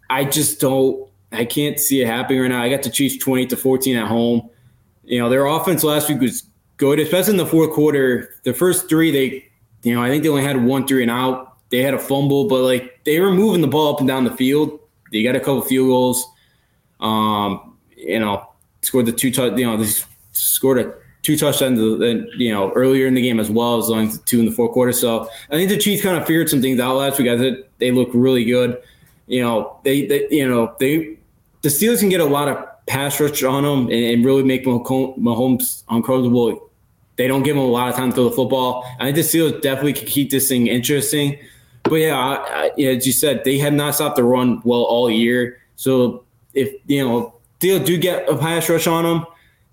I 0.09 0.25
just 0.25 0.61
don't, 0.61 1.09
I 1.33 1.45
can't 1.45 1.79
see 1.79 2.01
it 2.01 2.07
happening 2.07 2.41
right 2.41 2.49
now. 2.49 2.63
I 2.63 2.69
got 2.69 2.83
the 2.83 2.91
Chiefs 2.91 3.23
20 3.23 3.47
to 3.47 3.57
14 3.57 3.97
at 3.97 4.09
home. 4.09 4.49
You 5.05 5.19
know, 5.19 5.29
their 5.29 5.47
offense 5.47 5.85
last 5.85 6.09
week 6.09 6.21
was 6.21 6.45
good, 6.81 6.99
especially 6.99 7.33
in 7.33 7.37
the 7.37 7.47
fourth 7.47 7.73
quarter. 7.73 8.35
The 8.43 8.55
first 8.55 8.89
three, 8.89 9.13
they, 9.13 9.49
you 9.83 9.95
know, 9.95 10.03
I 10.03 10.09
think 10.09 10.25
they 10.25 10.29
only 10.31 10.43
had 10.43 10.65
one 10.65 10.87
three 10.87 11.03
and 11.03 11.11
out. 11.11 11.59
They 11.69 11.83
had 11.83 11.95
a 11.95 11.99
fumble, 11.99 12.49
but 12.49 12.63
like 12.63 13.05
they 13.05 13.21
were 13.21 13.31
moving 13.31 13.61
the 13.61 13.69
ball 13.69 13.95
up 13.95 14.01
and 14.01 14.09
down 14.09 14.25
the 14.25 14.33
field. 14.33 14.81
They 15.13 15.23
got 15.23 15.37
a 15.37 15.41
couple 15.41 15.61
field 15.63 15.89
goals. 15.89 16.27
Um, 16.99 17.77
you 17.97 18.19
know, 18.19 18.49
scored 18.83 19.07
the 19.07 19.13
two 19.13 19.31
touch. 19.31 19.57
You 19.57 19.67
know, 19.67 19.77
they 19.77 19.89
scored 20.33 20.79
a 20.79 20.95
two 21.23 21.37
touchdowns. 21.37 21.79
You 21.79 22.53
know, 22.53 22.73
earlier 22.73 23.07
in 23.07 23.15
the 23.15 23.23
game 23.23 23.39
as 23.39 23.51
well 23.51 23.79
as 23.79 23.89
long 23.89 24.09
as 24.09 24.19
two 24.23 24.41
in 24.41 24.47
the 24.47 24.53
fourth 24.53 24.73
quarter. 24.73 24.93
So 24.93 25.29
I 25.51 25.55
think 25.55 25.69
the 25.69 25.79
Chiefs 25.79 26.03
kind 26.03 26.17
of 26.17 26.27
figured 26.27 26.49
some 26.49 26.63
things 26.63 26.81
out 26.81 26.97
last 26.97 27.19
week. 27.19 27.29
I 27.29 27.39
think 27.39 27.59
they 27.79 27.93
look 27.93 28.09
really 28.15 28.45
good. 28.45 28.83
You 29.27 29.43
know, 29.43 29.79
they, 29.85 30.07
they 30.07 30.27
you 30.31 30.49
know 30.49 30.75
they 30.81 31.19
the 31.63 31.69
Steelers 31.69 32.01
can 32.01 32.09
get 32.09 32.21
a 32.21 32.25
lot 32.25 32.49
of 32.49 32.67
pass 32.87 33.21
rush 33.21 33.43
on 33.45 33.63
them 33.63 33.83
and, 33.83 33.93
and 33.93 34.25
really 34.25 34.43
make 34.43 34.65
Mahomes 34.65 35.85
uncomfortable 35.89 36.70
they 37.21 37.29
don't 37.29 37.43
give 37.43 37.55
him 37.55 37.63
a 37.63 37.67
lot 37.67 37.91
of 37.91 37.97
time 37.97 38.09
to 38.09 38.15
throw 38.15 38.31
the 38.31 38.35
football. 38.35 38.83
I 38.99 39.05
think 39.05 39.17
the 39.17 39.21
Steelers 39.21 39.61
definitely 39.61 39.93
can 39.93 40.07
keep 40.07 40.31
this 40.31 40.49
thing 40.49 40.69
interesting. 40.69 41.39
But 41.83 41.97
yeah, 41.97 42.17
I, 42.17 42.71
I, 42.79 42.81
as 42.81 43.07
you 43.07 43.13
said, 43.13 43.45
they 43.45 43.59
have 43.59 43.75
not 43.75 43.95
stopped 43.95 44.17
the 44.17 44.25
run 44.25 44.63
well 44.65 44.85
all 44.85 45.11
year. 45.11 45.61
So 45.77 46.25
if 46.55 46.75
you 46.87 47.07
know 47.07 47.35
they 47.59 47.79
do 47.79 47.99
get 47.99 48.27
a 48.27 48.39
pass 48.39 48.71
rush 48.71 48.87
on 48.87 49.05
them, 49.05 49.27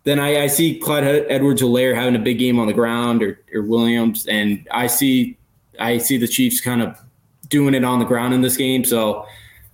then 0.04 0.20
I, 0.20 0.44
I 0.44 0.48
see 0.48 0.78
Clyde 0.78 1.06
Edwards-Helaire 1.30 1.96
having 1.96 2.18
a 2.18 2.20
big 2.20 2.38
game 2.38 2.60
on 2.60 2.68
the 2.68 2.74
ground 2.74 3.24
or, 3.24 3.40
or 3.54 3.62
Williams, 3.62 4.28
and 4.28 4.68
I 4.72 4.88
see 4.88 5.38
I 5.80 6.00
see 6.00 6.18
the 6.18 6.28
Chiefs 6.28 6.60
kind 6.60 6.82
of 6.82 7.00
doing 7.48 7.74
it 7.74 7.86
on 7.86 8.00
the 8.00 8.06
ground 8.06 8.34
in 8.34 8.42
this 8.42 8.58
game. 8.58 8.84
So 8.84 9.26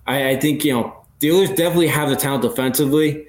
I, 0.06 0.30
I 0.30 0.36
think 0.36 0.64
you 0.64 0.74
know 0.74 0.96
Steelers 1.18 1.48
definitely 1.48 1.88
have 1.88 2.08
the 2.08 2.14
talent 2.14 2.42
defensively, 2.42 3.26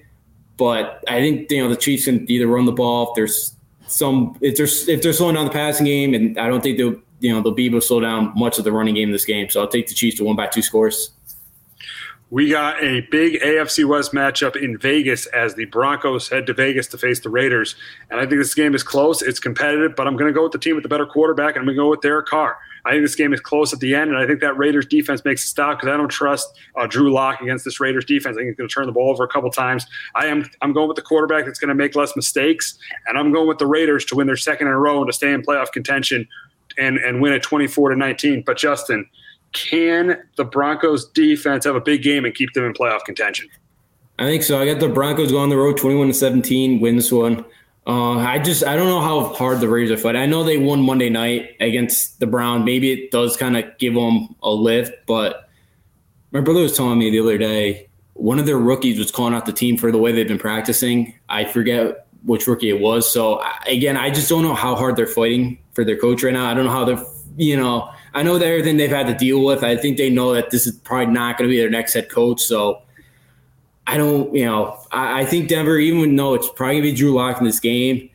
but 0.55 1.03
I 1.07 1.19
think 1.19 1.49
you 1.49 1.63
know 1.63 1.69
the 1.69 1.75
Chiefs 1.75 2.05
can 2.05 2.29
either 2.29 2.45
run 2.45 2.65
the 2.65 2.71
ball 2.71 3.09
if 3.09 3.15
there's 3.15 3.54
some 3.87 4.37
if 4.41 4.55
they're 4.55 4.93
if 4.93 5.01
they're 5.01 5.13
slowing 5.13 5.35
down 5.35 5.45
the 5.45 5.51
passing 5.51 5.85
game, 5.85 6.13
and 6.13 6.37
I 6.37 6.47
don't 6.47 6.61
think 6.61 6.77
they'll 6.77 6.95
you 7.19 7.33
know 7.33 7.41
they'll 7.41 7.53
be 7.53 7.65
able 7.65 7.79
to 7.79 7.85
slow 7.85 7.99
down 7.99 8.33
much 8.35 8.57
of 8.57 8.63
the 8.63 8.71
running 8.71 8.95
game 8.95 9.11
this 9.11 9.25
game. 9.25 9.49
So 9.49 9.61
I'll 9.61 9.67
take 9.67 9.87
the 9.87 9.93
Chiefs 9.93 10.17
to 10.17 10.23
one 10.23 10.35
by 10.35 10.47
two 10.47 10.61
scores. 10.61 11.14
We 12.31 12.49
got 12.49 12.83
a 12.83 13.01
big 13.11 13.39
AFC 13.41 13.85
West 13.85 14.11
matchup 14.11 14.55
in 14.55 14.79
Vegas 14.79 15.27
as 15.27 15.53
the 15.53 15.65
Broncos 15.65 16.27
head 16.27 16.47
to 16.47 16.53
Vegas 16.53 16.87
to 16.87 16.97
face 16.97 17.19
the 17.19 17.29
Raiders. 17.29 17.75
And 18.09 18.19
I 18.19 18.25
think 18.25 18.41
this 18.41 18.55
game 18.55 18.73
is 18.73 18.81
close. 18.81 19.21
It's 19.21 19.39
competitive, 19.39 19.95
but 19.95 20.07
I'm 20.07 20.17
going 20.17 20.33
to 20.33 20.33
go 20.33 20.43
with 20.43 20.51
the 20.51 20.57
team 20.57 20.73
with 20.73 20.81
the 20.81 20.89
better 20.89 21.05
quarterback, 21.05 21.55
and 21.55 21.59
I'm 21.59 21.65
going 21.65 21.77
to 21.77 21.83
go 21.83 21.89
with 21.91 22.01
Derek 22.01 22.25
Carr. 22.25 22.57
I 22.83 22.91
think 22.91 23.03
this 23.03 23.15
game 23.15 23.33
is 23.33 23.39
close 23.39 23.73
at 23.73 23.79
the 23.79 23.93
end, 23.93 24.09
and 24.09 24.19
I 24.19 24.25
think 24.25 24.41
that 24.41 24.57
Raiders 24.57 24.85
defense 24.85 25.23
makes 25.23 25.43
a 25.43 25.47
stop 25.47 25.79
because 25.79 25.93
I 25.93 25.97
don't 25.97 26.09
trust 26.09 26.47
uh, 26.75 26.85
Drew 26.85 27.11
Lock 27.11 27.41
against 27.41 27.65
this 27.65 27.79
Raiders 27.79 28.05
defense. 28.05 28.37
I 28.37 28.41
think 28.41 28.49
he's 28.49 28.57
going 28.57 28.69
to 28.69 28.73
turn 28.73 28.85
the 28.85 28.91
ball 28.91 29.11
over 29.11 29.23
a 29.23 29.27
couple 29.27 29.49
times. 29.49 29.85
I 30.13 30.27
am 30.27 30.49
I'm 30.61 30.73
going 30.73 30.87
with 30.87 30.95
the 30.95 31.01
quarterback 31.01 31.45
that's 31.45 31.57
going 31.57 31.69
to 31.69 31.75
make 31.75 31.95
less 31.95 32.15
mistakes, 32.15 32.77
and 33.07 33.17
I'm 33.17 33.31
going 33.31 33.47
with 33.47 33.57
the 33.57 33.67
Raiders 33.67 34.05
to 34.05 34.15
win 34.15 34.27
their 34.27 34.37
second 34.37 34.67
in 34.67 34.73
a 34.73 34.77
row 34.77 34.99
and 34.99 35.07
to 35.07 35.13
stay 35.13 35.33
in 35.33 35.41
playoff 35.41 35.71
contention 35.71 36.27
and 36.77 36.97
and 36.97 37.21
win 37.21 37.33
at 37.33 37.41
24 37.41 37.89
to 37.89 37.95
19. 37.95 38.43
But 38.45 38.57
Justin, 38.57 39.09
can 39.55 40.21
the 40.35 40.43
Broncos 40.43 41.09
defense 41.09 41.65
have 41.65 41.75
a 41.75 41.81
big 41.81 42.03
game 42.03 42.25
and 42.25 42.35
keep 42.35 42.53
them 42.53 42.65
in 42.65 42.73
playoff 42.73 43.03
contention? 43.05 43.49
I 44.19 44.25
think 44.25 44.43
so. 44.43 44.59
I 44.61 44.65
got 44.65 44.79
the 44.79 44.89
Broncos 44.89 45.31
going 45.31 45.43
on 45.43 45.49
the 45.49 45.57
road 45.57 45.77
21 45.77 46.07
to 46.07 46.13
17, 46.13 46.79
win 46.79 46.95
this 46.97 47.11
one. 47.11 47.43
Uh, 47.87 48.17
I 48.17 48.39
just 48.39 48.63
I 48.63 48.75
don't 48.75 48.87
know 48.87 49.01
how 49.01 49.33
hard 49.33 49.59
the 49.59 49.69
Raiders 49.69 49.91
are 49.91 50.01
fighting. 50.01 50.21
I 50.21 50.25
know 50.25 50.43
they 50.43 50.57
won 50.57 50.81
Monday 50.81 51.09
night 51.09 51.55
against 51.59 52.19
the 52.19 52.25
Brown. 52.25 52.65
Maybe 52.65 52.91
it 52.91 53.11
does 53.11 53.37
kind 53.37 53.55
of 53.55 53.65
give 53.77 53.93
them 53.93 54.35
a 54.41 54.49
lift, 54.49 54.93
but 55.05 55.49
my 56.31 56.41
brother 56.41 56.61
was 56.61 56.75
telling 56.75 56.97
me 56.97 57.11
the 57.11 57.19
other 57.19 57.37
day 57.37 57.87
one 58.13 58.39
of 58.39 58.45
their 58.45 58.57
rookies 58.57 58.97
was 58.97 59.11
calling 59.11 59.33
out 59.33 59.45
the 59.45 59.53
team 59.53 59.77
for 59.77 59.91
the 59.91 59.97
way 59.97 60.11
they've 60.11 60.27
been 60.27 60.39
practicing. 60.39 61.13
I 61.29 61.45
forget 61.45 62.07
which 62.23 62.47
rookie 62.47 62.69
it 62.69 62.79
was. 62.79 63.11
So 63.11 63.43
again, 63.67 63.97
I 63.97 64.09
just 64.09 64.29
don't 64.29 64.41
know 64.41 64.55
how 64.55 64.75
hard 64.75 64.95
they're 64.95 65.05
fighting 65.05 65.59
for 65.73 65.83
their 65.83 65.97
coach 65.97 66.23
right 66.23 66.33
now. 66.33 66.49
I 66.49 66.53
don't 66.55 66.65
know 66.65 66.71
how 66.71 66.85
they're 66.85 67.05
you 67.37 67.55
know 67.55 67.91
I 68.15 68.23
know 68.23 68.39
that 68.39 68.47
everything 68.47 68.77
they've 68.77 68.89
had 68.89 69.07
to 69.07 69.13
deal 69.13 69.43
with. 69.43 69.61
I 69.63 69.75
think 69.75 69.97
they 69.97 70.09
know 70.09 70.33
that 70.33 70.49
this 70.49 70.65
is 70.65 70.77
probably 70.79 71.13
not 71.13 71.37
going 71.37 71.49
to 71.49 71.53
be 71.53 71.59
their 71.59 71.69
next 71.69 71.93
head 71.93 72.09
coach. 72.09 72.41
So 72.41 72.81
I 73.85 73.97
don't, 73.97 74.33
you 74.33 74.45
know, 74.45 74.79
I, 74.91 75.21
I 75.21 75.25
think 75.25 75.49
Denver, 75.49 75.77
even 75.77 76.15
though 76.15 76.33
it's 76.33 76.49
probably 76.49 76.75
gonna 76.75 76.91
be 76.91 76.95
Drew 76.95 77.13
Lock 77.13 77.39
in 77.39 77.45
this 77.45 77.59
game, 77.59 78.09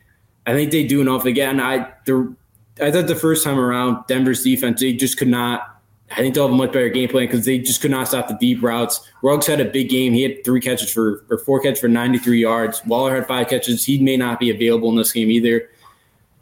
I 0.45 0.53
think 0.53 0.71
they 0.71 0.85
do 0.85 1.01
enough. 1.01 1.25
Again, 1.25 1.59
I 1.59 1.93
the 2.05 2.35
I 2.81 2.91
thought 2.91 3.07
the 3.07 3.15
first 3.15 3.43
time 3.43 3.59
around, 3.59 4.05
Denver's 4.07 4.43
defense, 4.43 4.81
they 4.81 4.93
just 4.93 5.17
could 5.17 5.27
not. 5.27 5.67
I 6.09 6.15
think 6.15 6.35
they'll 6.35 6.45
have 6.45 6.53
a 6.53 6.57
much 6.57 6.73
better 6.73 6.89
game 6.89 7.07
plan 7.07 7.27
because 7.27 7.45
they 7.45 7.59
just 7.59 7.79
could 7.79 7.91
not 7.91 8.07
stop 8.07 8.27
the 8.27 8.33
deep 8.33 8.61
routes. 8.61 9.07
Ruggs 9.21 9.47
had 9.47 9.61
a 9.61 9.65
big 9.65 9.89
game. 9.89 10.11
He 10.11 10.23
had 10.23 10.43
three 10.43 10.59
catches 10.59 10.91
for 10.91 11.23
or 11.29 11.37
four 11.37 11.61
catches 11.61 11.79
for 11.79 11.87
93 11.87 12.41
yards. 12.41 12.83
Waller 12.85 13.15
had 13.15 13.27
five 13.27 13.47
catches. 13.47 13.85
He 13.85 14.01
may 14.01 14.17
not 14.17 14.39
be 14.39 14.49
available 14.49 14.89
in 14.89 14.97
this 14.97 15.13
game 15.13 15.31
either. 15.31 15.69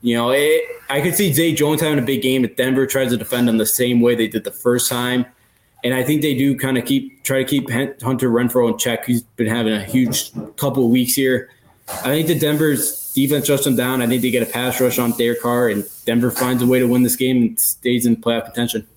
You 0.02 0.16
know, 0.16 0.32
it, 0.32 0.64
I 0.90 1.02
could 1.02 1.16
see 1.16 1.34
Zay 1.34 1.54
Jones 1.54 1.82
having 1.82 2.00
a 2.00 2.06
big 2.06 2.22
game 2.22 2.46
if 2.46 2.56
Denver 2.56 2.86
tries 2.86 3.12
to 3.12 3.18
defend 3.18 3.50
him 3.50 3.58
the 3.58 3.66
same 3.66 4.00
way 4.00 4.16
they 4.16 4.28
did 4.28 4.44
the 4.44 4.52
first 4.52 4.90
time. 4.90 5.26
And 5.84 5.94
I 5.94 6.04
think 6.04 6.22
they 6.22 6.36
do 6.36 6.58
kind 6.58 6.78
of 6.78 6.86
keep 6.86 7.24
try 7.24 7.44
to 7.44 7.46
keep 7.46 7.70
Hunter 7.70 8.30
Renfrow 8.30 8.72
in 8.72 8.78
check. 8.78 9.06
He's 9.06 9.22
been 9.22 9.48
having 9.48 9.74
a 9.74 9.84
huge 9.84 10.32
couple 10.58 10.86
of 10.86 10.92
weeks 10.92 11.14
here. 11.14 11.50
I 11.90 12.10
think 12.10 12.28
the 12.28 12.38
Denver's 12.38 13.14
defense 13.14 13.48
shuts 13.48 13.64
them 13.64 13.76
down. 13.76 14.02
I 14.02 14.08
think 14.08 14.22
they 14.22 14.32
get 14.32 14.48
a 14.48 14.52
pass 14.52 14.80
rush 14.80 15.00
on 15.00 15.12
Derek 15.12 15.42
Carr, 15.42 15.70
and 15.70 15.86
Denver 16.06 16.32
finds 16.32 16.62
a 16.62 16.68
way 16.68 16.80
to 16.80 16.88
win 16.88 17.04
this 17.04 17.16
game 17.16 17.38
and 17.38 17.60
stays 17.60 18.06
in 18.06 18.18
playoff 18.18 18.46
contention. 18.46 18.88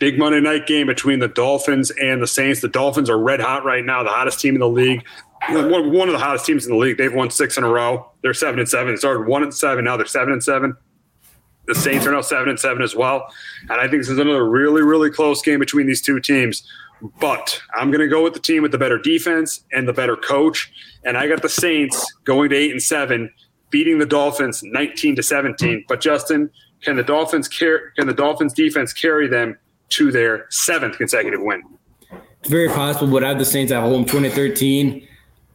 Big 0.00 0.18
Monday 0.18 0.40
night 0.40 0.66
game 0.66 0.86
between 0.86 1.18
the 1.18 1.28
Dolphins 1.28 1.90
and 1.92 2.22
the 2.22 2.26
Saints. 2.26 2.60
The 2.60 2.68
Dolphins 2.68 3.10
are 3.10 3.18
red 3.18 3.40
hot 3.40 3.64
right 3.64 3.84
now, 3.84 4.02
the 4.02 4.10
hottest 4.10 4.40
team 4.40 4.54
in 4.54 4.60
the 4.60 4.68
league. 4.68 5.04
One 5.48 6.08
of 6.08 6.12
the 6.12 6.18
hottest 6.18 6.44
teams 6.44 6.66
in 6.66 6.72
the 6.72 6.78
league. 6.78 6.98
They've 6.98 7.12
won 7.12 7.30
six 7.30 7.56
in 7.56 7.64
a 7.64 7.68
row. 7.68 8.10
They're 8.22 8.34
seven 8.34 8.60
and 8.60 8.68
seven. 8.68 8.92
They 8.92 8.96
started 8.96 9.26
one 9.26 9.42
and 9.42 9.54
seven. 9.54 9.84
Now 9.84 9.96
they're 9.96 10.06
seven 10.06 10.32
and 10.32 10.44
seven. 10.44 10.76
The 11.66 11.74
Saints 11.74 12.06
are 12.06 12.12
now 12.12 12.20
seven 12.20 12.48
and 12.48 12.58
seven 12.58 12.82
as 12.82 12.94
well. 12.94 13.26
And 13.62 13.80
I 13.80 13.82
think 13.82 14.02
this 14.02 14.08
is 14.08 14.18
another 14.18 14.48
really, 14.48 14.82
really 14.82 15.10
close 15.10 15.40
game 15.40 15.60
between 15.60 15.86
these 15.86 16.02
two 16.02 16.20
teams. 16.20 16.66
But 17.20 17.60
I'm 17.74 17.90
going 17.90 18.00
to 18.00 18.08
go 18.08 18.22
with 18.22 18.34
the 18.34 18.40
team 18.40 18.62
with 18.62 18.72
the 18.72 18.78
better 18.78 18.98
defense 18.98 19.64
and 19.72 19.88
the 19.88 19.92
better 19.92 20.16
coach. 20.16 20.70
And 21.04 21.16
I 21.16 21.28
got 21.28 21.42
the 21.42 21.48
Saints 21.48 22.04
going 22.24 22.50
to 22.50 22.56
eight 22.56 22.72
and 22.72 22.82
seven, 22.82 23.32
beating 23.70 23.98
the 23.98 24.06
Dolphins 24.06 24.62
19 24.62 25.16
to 25.16 25.22
17. 25.22 25.84
But 25.88 26.00
Justin, 26.00 26.50
can 26.82 26.96
the 26.96 27.02
Dolphins 27.02 27.48
care? 27.48 27.90
Can 27.96 28.06
the 28.06 28.14
Dolphins 28.14 28.52
defense 28.52 28.92
carry 28.92 29.28
them 29.28 29.56
to 29.90 30.10
their 30.10 30.46
seventh 30.50 30.98
consecutive 30.98 31.40
win? 31.40 31.62
It's 32.40 32.48
very 32.48 32.68
possible, 32.68 33.12
but 33.12 33.22
I 33.22 33.28
have 33.28 33.38
the 33.38 33.44
Saints 33.44 33.70
at 33.70 33.80
home 33.80 34.04
2013. 34.04 35.06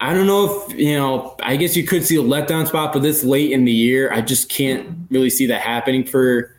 I 0.01 0.13
don't 0.13 0.27
know 0.27 0.67
if, 0.67 0.77
you 0.77 0.95
know, 0.95 1.35
I 1.41 1.55
guess 1.55 1.75
you 1.75 1.85
could 1.85 2.05
see 2.05 2.17
a 2.17 2.21
letdown 2.21 2.67
spot, 2.67 2.93
but 2.93 3.01
this 3.01 3.23
late 3.23 3.51
in 3.51 3.65
the 3.65 3.71
year, 3.71 4.11
I 4.11 4.21
just 4.21 4.49
can't 4.49 5.07
really 5.09 5.29
see 5.29 5.45
that 5.47 5.61
happening 5.61 6.03
for 6.03 6.55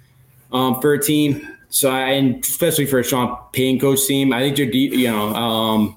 um, 0.53 0.81
for 0.81 0.95
a 0.95 1.03
team. 1.03 1.47
So 1.69 1.91
I, 1.91 2.13
and 2.13 2.43
especially 2.43 2.87
for 2.87 2.99
a 2.99 3.05
Sean 3.05 3.37
Payton 3.53 3.81
coach 3.81 4.07
team, 4.07 4.33
I 4.33 4.41
think 4.41 4.57
they're, 4.57 4.75
you 4.75 5.11
know, 5.11 5.35
um, 5.35 5.97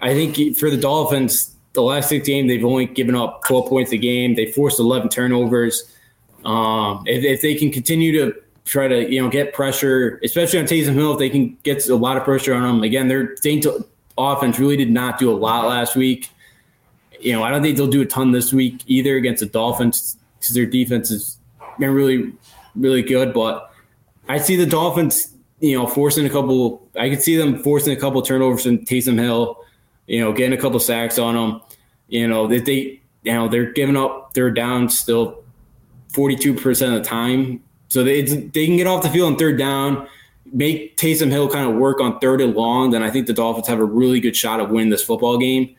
I 0.00 0.14
think 0.14 0.56
for 0.56 0.70
the 0.70 0.76
Dolphins, 0.76 1.54
the 1.72 1.82
last 1.82 2.08
six 2.08 2.26
games, 2.26 2.48
they've 2.48 2.64
only 2.64 2.86
given 2.86 3.14
up 3.14 3.44
12 3.44 3.68
points 3.68 3.92
a 3.92 3.98
game. 3.98 4.34
They 4.34 4.50
forced 4.52 4.80
11 4.80 5.10
turnovers. 5.10 5.92
Um, 6.44 7.02
if, 7.06 7.24
if 7.24 7.42
they 7.42 7.54
can 7.54 7.70
continue 7.70 8.12
to 8.12 8.40
try 8.64 8.88
to, 8.88 9.12
you 9.12 9.20
know, 9.20 9.28
get 9.28 9.52
pressure, 9.52 10.20
especially 10.24 10.60
on 10.60 10.64
Taysom 10.64 10.94
Hill, 10.94 11.12
if 11.12 11.18
they 11.18 11.28
can 11.28 11.58
get 11.64 11.86
a 11.88 11.94
lot 11.94 12.16
of 12.16 12.24
pressure 12.24 12.54
on 12.54 12.62
them, 12.62 12.82
again, 12.82 13.08
their 13.08 13.36
Saints 13.36 13.66
offense 14.16 14.58
really 14.58 14.76
did 14.76 14.90
not 14.90 15.18
do 15.18 15.30
a 15.30 15.36
lot 15.36 15.66
last 15.66 15.96
week 15.96 16.30
you 17.20 17.32
know, 17.32 17.42
I 17.42 17.50
don't 17.50 17.62
think 17.62 17.76
they'll 17.76 17.86
do 17.86 18.02
a 18.02 18.06
ton 18.06 18.32
this 18.32 18.52
week 18.52 18.82
either 18.86 19.16
against 19.16 19.40
the 19.40 19.46
Dolphins 19.46 20.16
because 20.38 20.54
their 20.54 20.66
defense 20.66 21.08
has 21.10 21.38
been 21.78 21.90
really, 21.90 22.32
really 22.74 23.02
good. 23.02 23.32
But 23.32 23.70
I 24.28 24.38
see 24.38 24.56
the 24.56 24.66
Dolphins, 24.66 25.34
you 25.60 25.76
know, 25.76 25.86
forcing 25.86 26.26
a 26.26 26.30
couple. 26.30 26.86
I 26.98 27.08
could 27.08 27.22
see 27.22 27.36
them 27.36 27.62
forcing 27.62 27.96
a 27.96 28.00
couple 28.00 28.20
turnovers 28.22 28.62
from 28.62 28.78
Taysom 28.78 29.18
Hill. 29.18 29.62
You 30.06 30.20
know, 30.20 30.32
getting 30.32 30.56
a 30.56 30.60
couple 30.60 30.78
sacks 30.78 31.18
on 31.18 31.34
them. 31.34 31.60
You 32.08 32.28
know 32.28 32.46
that 32.46 32.64
they, 32.64 33.00
you 33.24 33.32
know, 33.32 33.48
they're 33.48 33.72
giving 33.72 33.96
up. 33.96 34.34
They're 34.34 34.52
down 34.52 34.88
still, 34.88 35.42
forty-two 36.12 36.54
percent 36.54 36.94
of 36.94 37.02
the 37.02 37.08
time. 37.08 37.62
So 37.88 38.04
they 38.04 38.22
they 38.22 38.66
can 38.66 38.76
get 38.76 38.86
off 38.86 39.02
the 39.02 39.08
field 39.08 39.32
on 39.32 39.38
third 39.38 39.58
down, 39.58 40.06
make 40.52 40.96
Taysom 40.96 41.30
Hill 41.30 41.48
kind 41.48 41.68
of 41.68 41.76
work 41.76 42.00
on 42.00 42.20
third 42.20 42.40
and 42.40 42.54
long. 42.54 42.92
Then 42.92 43.02
I 43.02 43.10
think 43.10 43.26
the 43.26 43.32
Dolphins 43.32 43.66
have 43.66 43.80
a 43.80 43.84
really 43.84 44.20
good 44.20 44.36
shot 44.36 44.60
of 44.60 44.70
winning 44.70 44.90
this 44.90 45.02
football 45.02 45.38
game. 45.38 45.74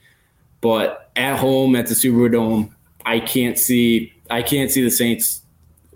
But 0.60 1.07
at 1.18 1.38
home 1.38 1.76
at 1.76 1.88
the 1.88 1.94
Superdome, 1.94 2.72
I 3.06 3.20
can't 3.20 3.58
see 3.58 4.14
I 4.30 4.42
can't 4.42 4.72
see 4.72 4.84
the 4.84 4.92
Saints 4.92 5.42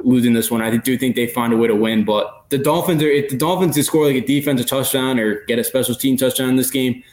losing 0.03 0.33
this 0.33 0.49
one. 0.49 0.61
I 0.61 0.75
do 0.77 0.97
think 0.97 1.15
they 1.15 1.27
find 1.27 1.53
a 1.53 1.57
way 1.57 1.67
to 1.67 1.75
win, 1.75 2.03
but 2.03 2.45
the 2.49 2.57
Dolphins 2.57 3.03
are 3.03 3.09
if 3.09 3.29
the 3.29 3.37
Dolphins 3.37 3.75
to 3.75 3.83
score 3.83 4.07
like 4.07 4.15
a 4.15 4.25
defensive 4.25 4.67
touchdown 4.67 5.19
or 5.19 5.43
get 5.45 5.59
a 5.59 5.63
special 5.63 5.95
team 5.95 6.17
touchdown 6.17 6.49
in 6.49 6.55
this 6.55 6.71
game, 6.71 7.03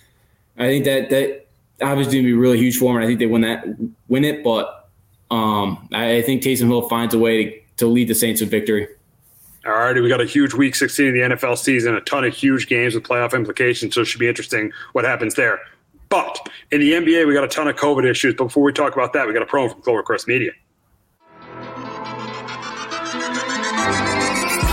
I 0.57 0.67
think 0.67 0.85
that 0.85 1.11
that 1.11 1.47
obviously 1.83 2.23
be 2.23 2.33
really 2.33 2.59
huge 2.59 2.79
for 2.79 2.93
them. 2.93 3.03
I 3.03 3.07
think 3.07 3.19
they 3.19 3.27
win 3.27 3.43
that 3.43 3.65
win 4.09 4.25
it, 4.25 4.43
but 4.43 4.89
um, 5.31 5.89
I 5.93 6.23
think 6.23 6.43
Taysom 6.43 6.69
Hill 6.69 6.89
finds 6.89 7.15
a 7.15 7.19
way 7.19 7.45
to, 7.45 7.61
to 7.79 7.87
lead 7.87 8.09
the 8.09 8.15
Saints 8.15 8.41
to 8.41 8.47
victory. 8.47 8.89
All 9.67 9.73
righty, 9.73 10.01
we 10.01 10.09
got 10.09 10.21
a 10.21 10.27
huge 10.27 10.55
week 10.55 10.75
16 10.75 11.09
of 11.09 11.15
the 11.15 11.37
NFL 11.37 11.59
season, 11.59 11.95
a 11.95 12.01
ton 12.01 12.25
of 12.25 12.33
huge 12.33 12.69
games 12.69 12.95
with 12.95 13.05
playoff 13.05 13.35
implications, 13.35 13.95
so 13.95 14.01
it 14.01 14.07
should 14.07 14.21
be 14.21 14.29
interesting 14.29 14.73
what 14.93 15.05
happens 15.05 15.35
there. 15.35 15.61
But 16.09 16.49
in 16.71 16.81
the 16.81 16.93
NBA, 16.93 17.27
we 17.27 17.35
got 17.35 17.45
a 17.45 17.49
ton 17.49 17.69
of 17.69 17.77
COVID 17.77 18.09
issues. 18.09 18.35
But 18.35 18.45
before 18.45 18.63
we 18.63 18.73
talk 18.73 18.95
about 18.95 19.13
that, 19.13 19.27
we 19.27 19.33
got 19.33 19.43
a 19.43 19.47
promo 19.47 19.71
from 19.71 19.83
Clovercrest 19.83 20.27
Media. 20.27 20.53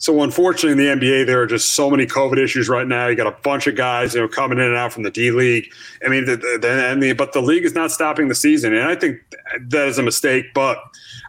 So 0.00 0.22
unfortunately, 0.22 0.82
in 0.82 0.98
the 0.98 1.06
NBA, 1.06 1.26
there 1.26 1.42
are 1.42 1.46
just 1.46 1.72
so 1.72 1.90
many 1.90 2.06
COVID 2.06 2.38
issues 2.38 2.70
right 2.70 2.86
now. 2.86 3.06
You 3.08 3.16
got 3.16 3.26
a 3.26 3.36
bunch 3.42 3.66
of 3.66 3.76
guys, 3.76 4.14
you 4.14 4.22
know, 4.22 4.28
coming 4.28 4.56
in 4.56 4.64
and 4.64 4.74
out 4.74 4.94
from 4.94 5.02
the 5.02 5.10
D 5.10 5.30
League. 5.30 5.70
I 6.02 6.08
mean, 6.08 6.24
the, 6.24 6.36
the, 6.36 6.96
the, 6.98 7.12
but 7.12 7.34
the 7.34 7.42
league 7.42 7.66
is 7.66 7.74
not 7.74 7.92
stopping 7.92 8.28
the 8.28 8.34
season, 8.34 8.74
and 8.74 8.88
I 8.88 8.94
think 8.94 9.20
that 9.60 9.88
is 9.88 9.98
a 9.98 10.02
mistake. 10.02 10.46
But 10.54 10.78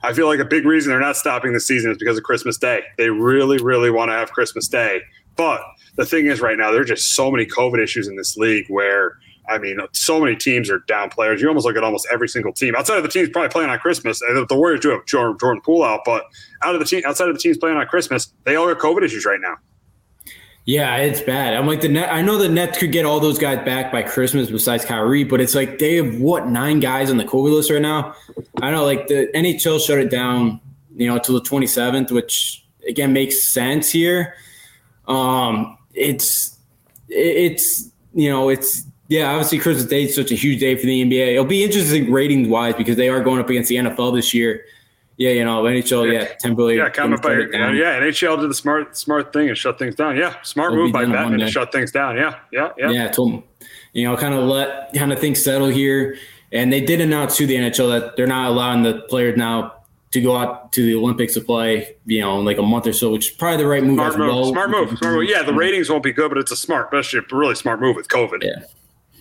I 0.04 0.14
feel 0.14 0.28
like 0.28 0.40
a 0.40 0.46
big 0.46 0.66
reason 0.66 0.90
they're 0.90 1.02
not 1.02 1.18
stopping 1.18 1.52
the 1.52 1.60
season 1.60 1.92
is 1.92 1.98
because 1.98 2.18
of 2.18 2.24
Christmas 2.24 2.58
Day. 2.58 2.84
They 2.98 3.10
really, 3.10 3.58
really 3.58 3.92
want 3.92 4.08
to 4.08 4.14
have 4.14 4.32
Christmas 4.32 4.70
Day. 4.70 5.02
But 5.36 5.60
the 5.98 6.06
thing 6.06 6.28
is, 6.28 6.40
right 6.40 6.58
now, 6.58 6.72
there 6.72 6.80
are 6.80 6.86
just 6.86 7.14
so 7.14 7.30
many 7.30 7.46
COVID 7.46 7.84
issues 7.84 8.08
in 8.08 8.16
this 8.16 8.38
league 8.38 8.68
where 8.70 9.18
I 9.50 9.58
mean, 9.58 9.80
so 9.94 10.20
many 10.20 10.36
teams 10.36 10.70
are 10.70 10.80
down 10.80 11.10
players. 11.10 11.42
You 11.42 11.48
almost 11.48 11.66
look 11.66 11.76
at 11.76 11.84
almost 11.84 12.08
every 12.12 12.30
single 12.30 12.54
team 12.54 12.76
outside 12.76 12.98
of 12.98 13.04
the 13.04 13.10
teams 13.10 13.30
probably 13.30 13.50
playing 13.50 13.70
on 13.70 13.80
Christmas. 13.80 14.22
And 14.22 14.48
the 14.48 14.56
Warriors 14.56 14.82
do 14.82 14.90
have 14.90 15.06
Jordan, 15.06 15.38
Jordan 15.40 15.62
Poole 15.62 15.84
out, 15.84 16.02
but 16.06 16.26
out 16.62 16.76
of 16.76 16.80
the 16.80 16.86
team, 16.86 17.02
outside 17.06 17.28
of 17.28 17.36
the 17.36 17.42
teams 17.42 17.58
playing 17.58 17.78
on 17.78 17.86
Christmas, 17.88 18.32
they 18.46 18.56
all 18.56 18.68
have 18.68 18.78
COVID 18.78 19.04
issues 19.04 19.26
right 19.26 19.40
now. 19.42 19.58
Yeah, 20.66 20.98
it's 20.98 21.22
bad. 21.22 21.56
I'm 21.56 21.66
like 21.66 21.82
the 21.82 21.90
net. 21.90 22.14
I 22.14 22.22
know 22.22 22.38
the 22.38 22.48
Nets 22.48 22.78
could 22.78 22.92
get 22.92 23.04
all 23.04 23.20
those 23.20 23.40
guys 23.40 23.66
back 23.66 23.92
by 23.92 24.04
Christmas, 24.04 24.52
besides 24.52 24.86
Kyrie, 24.86 25.24
but 25.24 25.42
it's 25.42 25.56
like 25.56 25.80
they 25.80 25.96
have 25.96 26.20
what 26.20 26.48
nine 26.48 26.80
guys 26.80 27.10
on 27.10 27.18
the 27.18 27.24
COVID 27.24 27.52
list 27.52 27.72
right 27.72 27.82
now. 27.82 28.16
I 28.62 28.70
know, 28.70 28.86
like 28.86 29.08
the 29.08 29.28
NHL 29.34 29.84
shut 29.84 29.98
it 29.98 30.12
down, 30.12 30.62
you 30.96 31.08
know, 31.08 31.16
until 31.16 31.34
the 31.34 31.42
27th, 31.42 32.12
which 32.12 32.64
again 32.88 33.12
makes 33.12 33.52
sense 33.52 33.90
here. 33.92 34.36
Um, 35.08 35.80
it's 35.96 36.60
it's 37.10 37.90
you 38.14 38.30
know 38.30 38.50
it's 38.50 38.86
yeah, 39.12 39.30
obviously 39.30 39.60
Christmas 39.60 39.88
Day 39.88 40.04
is 40.04 40.16
such 40.16 40.32
a 40.32 40.36
huge 40.36 40.62
day 40.62 40.74
for 40.78 40.86
the 40.86 41.04
NBA. 41.04 41.34
It'll 41.34 41.44
be 41.44 41.66
interesting 41.66 42.10
ratings 42.10 42.48
wise 42.48 42.76
because 42.76 42.96
they 42.96 43.10
are 43.10 43.20
going 43.20 43.42
up 43.42 43.50
against 43.50 43.68
the 43.68 43.76
NFL 43.76 44.16
this 44.16 44.34
year. 44.34 44.64
Yeah, 45.18 45.32
you 45.32 45.44
know, 45.44 45.64
NHL, 45.64 46.14
yeah, 46.14 46.34
temporarily. 46.40 46.78
Yeah, 46.78 46.90
comment 46.90 47.22
by, 47.22 47.34
yeah, 47.34 47.74
yeah, 47.74 48.00
NHL 48.00 48.40
did 48.40 48.50
the 48.50 48.54
smart 48.54 48.96
smart 48.96 49.34
thing 49.34 49.50
and 49.50 49.58
shut 49.58 49.78
things 49.78 49.96
down. 49.96 50.16
Yeah, 50.16 50.42
smart 50.44 50.72
It'll 50.72 50.86
move 50.86 50.94
by 50.94 51.04
Batman 51.04 51.40
to 51.40 51.52
shut 51.52 51.74
things 51.74 51.92
down. 51.92 52.16
Yeah, 52.16 52.40
yeah, 52.54 52.72
yeah. 52.78 52.90
Yeah, 52.90 53.08
told 53.10 53.34
them, 53.34 53.44
you 53.92 54.08
know, 54.08 54.16
kind 54.16 54.34
of 54.34 54.46
let 54.46 54.94
kind 54.94 55.12
of 55.12 55.20
things 55.20 55.44
settle 55.44 55.68
here. 55.68 56.18
And 56.54 56.72
they 56.72 56.80
did 56.80 57.02
announce 57.02 57.36
to 57.36 57.46
the 57.46 57.56
NHL 57.56 57.90
that 57.90 58.16
they're 58.16 58.28
not 58.28 58.50
allowing 58.50 58.84
the 58.84 59.02
players 59.10 59.36
now 59.36 59.74
to 60.12 60.22
go 60.22 60.38
out 60.38 60.72
to 60.72 60.86
the 60.86 60.96
Olympics 60.96 61.34
to 61.34 61.42
play, 61.42 61.98
you 62.06 62.22
know, 62.22 62.40
in 62.40 62.46
like 62.46 62.58
a 62.58 62.64
month 62.64 62.88
or 62.88 62.94
so, 62.94 63.12
which 63.12 63.32
is 63.32 63.36
probably 63.36 63.58
the 63.58 63.68
right 63.68 63.84
move. 63.84 63.96
Smart 63.96 64.18
move. 64.18 64.28
Well. 64.28 64.46
Smart 64.52 64.70
move. 64.70 64.98
Smart 64.98 65.16
move. 65.16 65.30
Yeah, 65.30 65.44
the 65.44 65.54
ratings 65.54 65.90
won't 65.90 66.04
be 66.04 66.14
good, 66.14 66.30
but 66.30 66.38
it's 66.38 66.52
a 66.52 66.56
smart, 66.56 66.86
especially 66.86 67.20
a 67.20 67.36
really 67.36 67.56
smart 67.56 67.82
move 67.82 67.98
with 67.98 68.08
COVID. 68.08 68.44
Yeah. 68.44 68.64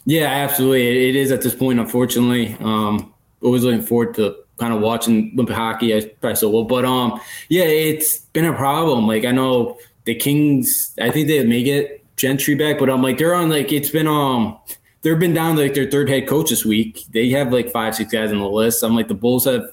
Yeah, 0.05 0.27
absolutely. 0.27 1.09
It 1.11 1.17
is 1.17 1.31
at 1.31 1.43
this 1.43 1.55
point, 1.55 1.79
unfortunately. 1.79 2.57
Um, 2.61 3.13
always 3.43 3.65
looking 3.65 3.83
forward 3.83 4.15
to 4.15 4.37
kind 4.59 4.73
of 4.73 4.81
watching 4.81 5.31
Olympic 5.35 5.57
hockey. 5.57 5.97
I 5.97 6.05
probably 6.21 6.37
so 6.37 6.51
will, 6.51 6.65
but 6.65 6.85
um, 6.85 7.21
yeah, 7.49 7.65
it's 7.65 8.19
been 8.19 8.45
a 8.45 8.55
problem. 8.55 9.07
Like 9.07 9.25
I 9.25 9.33
know 9.33 9.79
the 10.05 10.15
Kings. 10.15 10.95
I 11.01 11.11
think 11.11 11.29
they 11.29 11.45
make 11.45 11.67
it 11.67 12.05
Gentry 12.17 12.55
back, 12.55 12.79
but 12.79 12.91
I'm 12.91 13.03
like 13.03 13.19
they're 13.19 13.35
on 13.35 13.49
like 13.51 13.73
it's 13.73 13.91
been 13.91 14.07
um 14.07 14.59
they've 15.03 15.19
been 15.19 15.35
down 15.35 15.57
like 15.57 15.75
their 15.75 15.91
third 15.91 16.09
head 16.09 16.29
coach 16.29 16.51
this 16.51 16.65
week. 16.65 17.05
They 17.13 17.31
have 17.31 17.53
like 17.53 17.71
five 17.71 17.95
six 17.95 18.13
guys 18.13 18.31
on 18.31 18.39
the 18.39 18.49
list. 18.49 18.83
I'm 18.83 18.95
like 18.95 19.09
the 19.09 19.15
Bulls 19.15 19.47
have 19.47 19.65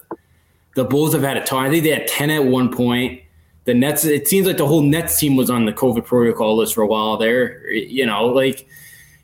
the 0.76 0.86
Bulls 0.86 1.14
have 1.14 1.24
had 1.24 1.38
a 1.38 1.44
ton. 1.44 1.66
I 1.66 1.70
think 1.70 1.84
they 1.84 1.92
had 1.92 2.08
ten 2.08 2.30
at 2.30 2.46
one 2.46 2.72
point. 2.72 3.22
The 3.66 3.74
Nets. 3.74 4.06
It 4.06 4.30
seems 4.30 4.48
like 4.48 4.58
the 4.58 4.68
whole 4.68 4.82
Nets 4.82 5.20
team 5.20 5.36
was 5.36 5.50
on 5.50 5.66
the 5.66 5.74
COVID 5.74 6.06
protocol 6.06 6.56
list 6.56 6.74
for 6.74 6.84
a 6.84 6.88
while 6.88 7.18
there. 7.18 7.70
You 7.70 8.06
know, 8.06 8.28
like 8.28 8.62
it, 8.62 8.68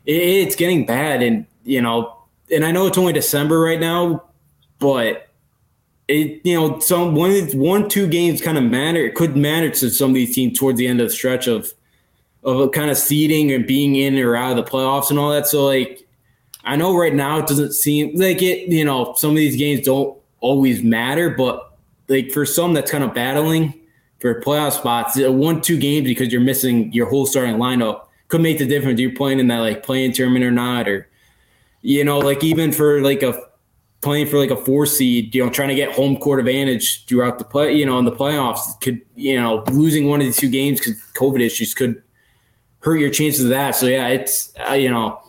it's 0.06 0.56
getting 0.56 0.86
bad, 0.86 1.22
and 1.22 1.46
you 1.64 1.80
know, 1.80 2.16
and 2.50 2.64
I 2.64 2.72
know 2.72 2.86
it's 2.86 2.98
only 2.98 3.12
December 3.12 3.60
right 3.60 3.80
now, 3.80 4.24
but 4.78 5.28
it 6.08 6.40
you 6.44 6.54
know 6.54 6.78
some 6.80 7.14
one 7.14 7.32
one 7.58 7.88
two 7.88 8.06
games 8.06 8.40
kind 8.40 8.58
of 8.58 8.64
matter. 8.64 9.04
It 9.04 9.14
could 9.14 9.36
matter 9.36 9.70
to 9.70 9.90
some 9.90 10.10
of 10.10 10.14
these 10.14 10.34
teams 10.34 10.58
towards 10.58 10.78
the 10.78 10.86
end 10.86 11.00
of 11.00 11.08
the 11.08 11.14
stretch 11.14 11.46
of 11.46 11.72
of 12.42 12.72
kind 12.72 12.90
of 12.90 12.98
seeding 12.98 13.50
and 13.52 13.66
being 13.66 13.96
in 13.96 14.18
or 14.18 14.36
out 14.36 14.56
of 14.56 14.62
the 14.62 14.70
playoffs 14.70 15.08
and 15.08 15.18
all 15.18 15.30
that. 15.30 15.46
So 15.46 15.64
like, 15.64 16.06
I 16.64 16.76
know 16.76 16.94
right 16.94 17.14
now 17.14 17.38
it 17.38 17.46
doesn't 17.46 17.72
seem 17.72 18.14
like 18.16 18.42
it. 18.42 18.68
You 18.68 18.84
know, 18.84 19.14
some 19.16 19.30
of 19.30 19.36
these 19.36 19.56
games 19.56 19.86
don't 19.86 20.18
always 20.40 20.82
matter, 20.82 21.30
but 21.30 21.72
like 22.08 22.30
for 22.30 22.44
some 22.44 22.74
that's 22.74 22.90
kind 22.90 23.02
of 23.02 23.14
battling 23.14 23.80
for 24.20 24.40
playoff 24.42 24.72
spots, 24.72 25.16
one 25.18 25.62
two 25.62 25.78
games 25.78 26.06
because 26.06 26.30
you're 26.30 26.42
missing 26.42 26.92
your 26.92 27.08
whole 27.08 27.24
starting 27.24 27.56
lineup 27.56 28.03
could 28.34 28.42
make 28.42 28.58
the 28.58 28.66
difference. 28.66 28.98
You're 28.98 29.14
playing 29.14 29.38
in 29.38 29.46
that 29.46 29.58
like 29.58 29.84
playing 29.84 30.12
tournament 30.12 30.44
or 30.44 30.50
not, 30.50 30.88
or 30.88 31.08
you 31.82 32.02
know, 32.02 32.18
like 32.18 32.42
even 32.42 32.72
for 32.72 33.00
like 33.00 33.22
a 33.22 33.40
playing 34.00 34.26
for 34.26 34.38
like 34.38 34.50
a 34.50 34.56
four 34.56 34.86
seed, 34.86 35.32
you 35.32 35.44
know, 35.44 35.48
trying 35.48 35.68
to 35.68 35.74
get 35.76 35.92
home 35.92 36.16
court 36.16 36.40
advantage 36.40 37.06
throughout 37.06 37.38
the 37.38 37.44
play, 37.44 37.72
you 37.72 37.86
know, 37.86 37.96
in 38.00 38.04
the 38.04 38.10
playoffs 38.10 38.80
could, 38.80 39.00
you 39.14 39.40
know, 39.40 39.62
losing 39.70 40.08
one 40.08 40.20
of 40.20 40.26
the 40.26 40.32
two 40.32 40.50
games 40.50 40.80
because 40.80 41.00
COVID 41.14 41.40
issues 41.40 41.74
could 41.74 42.02
hurt 42.80 42.96
your 42.96 43.08
chances 43.08 43.44
of 43.44 43.50
that. 43.50 43.76
So 43.76 43.86
yeah, 43.86 44.08
it's 44.08 44.52
uh, 44.68 44.72
you 44.72 44.90
know, 44.90 45.22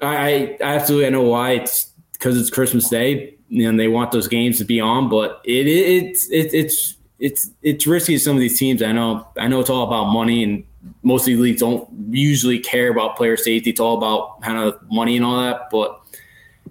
I, 0.00 0.16
I 0.16 0.58
absolutely 0.60 1.06
I 1.06 1.10
know 1.10 1.22
why 1.22 1.52
it's 1.52 1.92
because 2.14 2.36
it's 2.36 2.50
Christmas 2.50 2.88
Day 2.88 3.36
and 3.48 3.78
they 3.78 3.86
want 3.86 4.10
those 4.10 4.26
games 4.26 4.58
to 4.58 4.64
be 4.64 4.80
on, 4.80 5.08
but 5.08 5.40
it, 5.44 5.68
it 5.68 6.04
it's 6.04 6.28
it, 6.30 6.52
it's 6.52 6.96
it's 7.20 7.50
it's 7.62 7.86
risky 7.86 8.14
to 8.14 8.18
some 8.18 8.34
of 8.34 8.40
these 8.40 8.58
teams. 8.58 8.82
I 8.82 8.90
know 8.90 9.24
I 9.38 9.46
know 9.46 9.60
it's 9.60 9.70
all 9.70 9.86
about 9.86 10.06
money 10.06 10.42
and 10.42 10.64
most 11.02 11.22
of 11.22 11.26
these 11.26 11.38
leagues 11.38 11.60
don't 11.60 11.88
usually 12.10 12.58
care 12.58 12.90
about 12.90 13.16
player 13.16 13.36
safety. 13.36 13.70
It's 13.70 13.80
all 13.80 13.96
about 13.96 14.42
kind 14.42 14.58
of 14.58 14.78
money 14.90 15.16
and 15.16 15.24
all 15.24 15.40
that. 15.42 15.70
But 15.70 16.00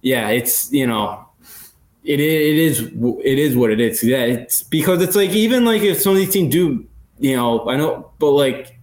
yeah, 0.01 0.29
it's 0.29 0.71
you 0.71 0.87
know, 0.87 1.25
it 2.03 2.19
it 2.19 2.57
is 2.57 2.81
it 2.81 3.39
is 3.39 3.55
what 3.55 3.71
it 3.71 3.79
is. 3.79 4.03
Yeah, 4.03 4.23
it's 4.23 4.63
because 4.63 5.01
it's 5.01 5.15
like 5.15 5.31
even 5.31 5.65
like 5.65 5.81
if 5.81 6.01
some 6.01 6.13
of 6.13 6.17
these 6.17 6.31
teams 6.33 6.51
do, 6.51 6.85
you 7.19 7.35
know, 7.35 7.67
I 7.67 7.77
know, 7.77 8.11
but 8.19 8.31
like 8.31 8.77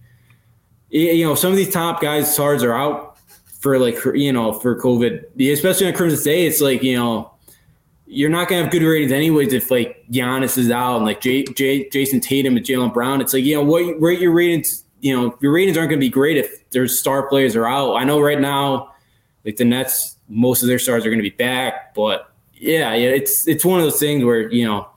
you 0.89 1.25
know, 1.25 1.35
some 1.35 1.51
of 1.51 1.57
these 1.57 1.73
top 1.73 2.01
guys, 2.01 2.33
stars 2.33 2.63
are 2.63 2.73
out 2.73 3.17
for 3.59 3.77
like 3.79 3.97
you 4.13 4.33
know 4.33 4.53
for 4.53 4.79
COVID, 4.79 5.51
especially 5.53 5.87
on 5.87 5.93
Christmas 5.93 6.23
Day. 6.23 6.45
It's 6.45 6.61
like 6.61 6.83
you 6.83 6.97
know 6.97 7.31
you're 8.07 8.29
not 8.29 8.49
gonna 8.49 8.63
have 8.63 8.71
good 8.71 8.83
ratings 8.83 9.11
anyways 9.11 9.53
if 9.53 9.71
like 9.71 10.03
Giannis 10.11 10.57
is 10.57 10.69
out 10.69 10.97
and 10.97 11.05
like 11.05 11.21
J, 11.21 11.43
J, 11.43 11.87
Jayson 11.89 12.21
Tatum 12.21 12.57
and 12.57 12.65
Jaylen 12.65 12.93
Brown. 12.93 13.21
It's 13.21 13.33
like 13.33 13.45
you 13.45 13.55
know 13.55 13.63
what 13.63 14.01
rate 14.01 14.19
your 14.19 14.33
ratings. 14.33 14.80
You 15.01 15.19
know 15.19 15.37
your 15.41 15.51
ratings 15.51 15.77
aren't 15.77 15.89
gonna 15.89 15.99
be 15.99 16.09
great 16.09 16.37
if 16.37 16.69
their 16.69 16.87
star 16.87 17.27
players 17.27 17.55
are 17.55 17.67
out. 17.67 17.95
I 17.95 18.03
know 18.03 18.19
right 18.19 18.39
now, 18.39 18.93
like 19.43 19.57
the 19.57 19.65
Nets, 19.65 20.17
most 20.29 20.61
of 20.61 20.67
their 20.67 20.79
stars 20.79 21.05
are 21.05 21.09
gonna 21.09 21.21
be 21.21 21.29
back, 21.29 21.93
but 21.93 22.31
yeah, 22.53 22.93
yeah, 22.93 23.09
it's 23.09 23.47
it's 23.47 23.65
one 23.65 23.79
of 23.79 23.85
those 23.85 23.99
things 23.99 24.23
where 24.23 24.51
you 24.51 24.65
know 24.65 24.87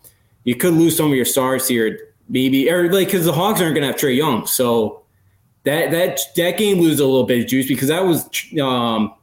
you 0.44 0.54
could 0.54 0.74
lose 0.74 0.96
some 0.96 1.10
of 1.10 1.16
your 1.16 1.24
stars 1.24 1.66
here, 1.66 2.12
maybe 2.28 2.70
or 2.70 2.92
like 2.92 3.08
because 3.08 3.24
the 3.24 3.32
Hawks 3.32 3.60
aren't 3.60 3.74
gonna 3.74 3.86
have 3.86 3.96
Trae 3.96 4.16
Young, 4.16 4.46
so 4.46 5.02
that 5.64 5.90
that 5.90 6.20
that 6.36 6.58
game 6.58 6.80
loses 6.80 7.00
a 7.00 7.06
little 7.06 7.24
bit 7.24 7.40
of 7.40 7.46
juice 7.46 7.66
because 7.66 7.88
that 7.88 8.04
was 8.04 8.24
um 8.60 9.14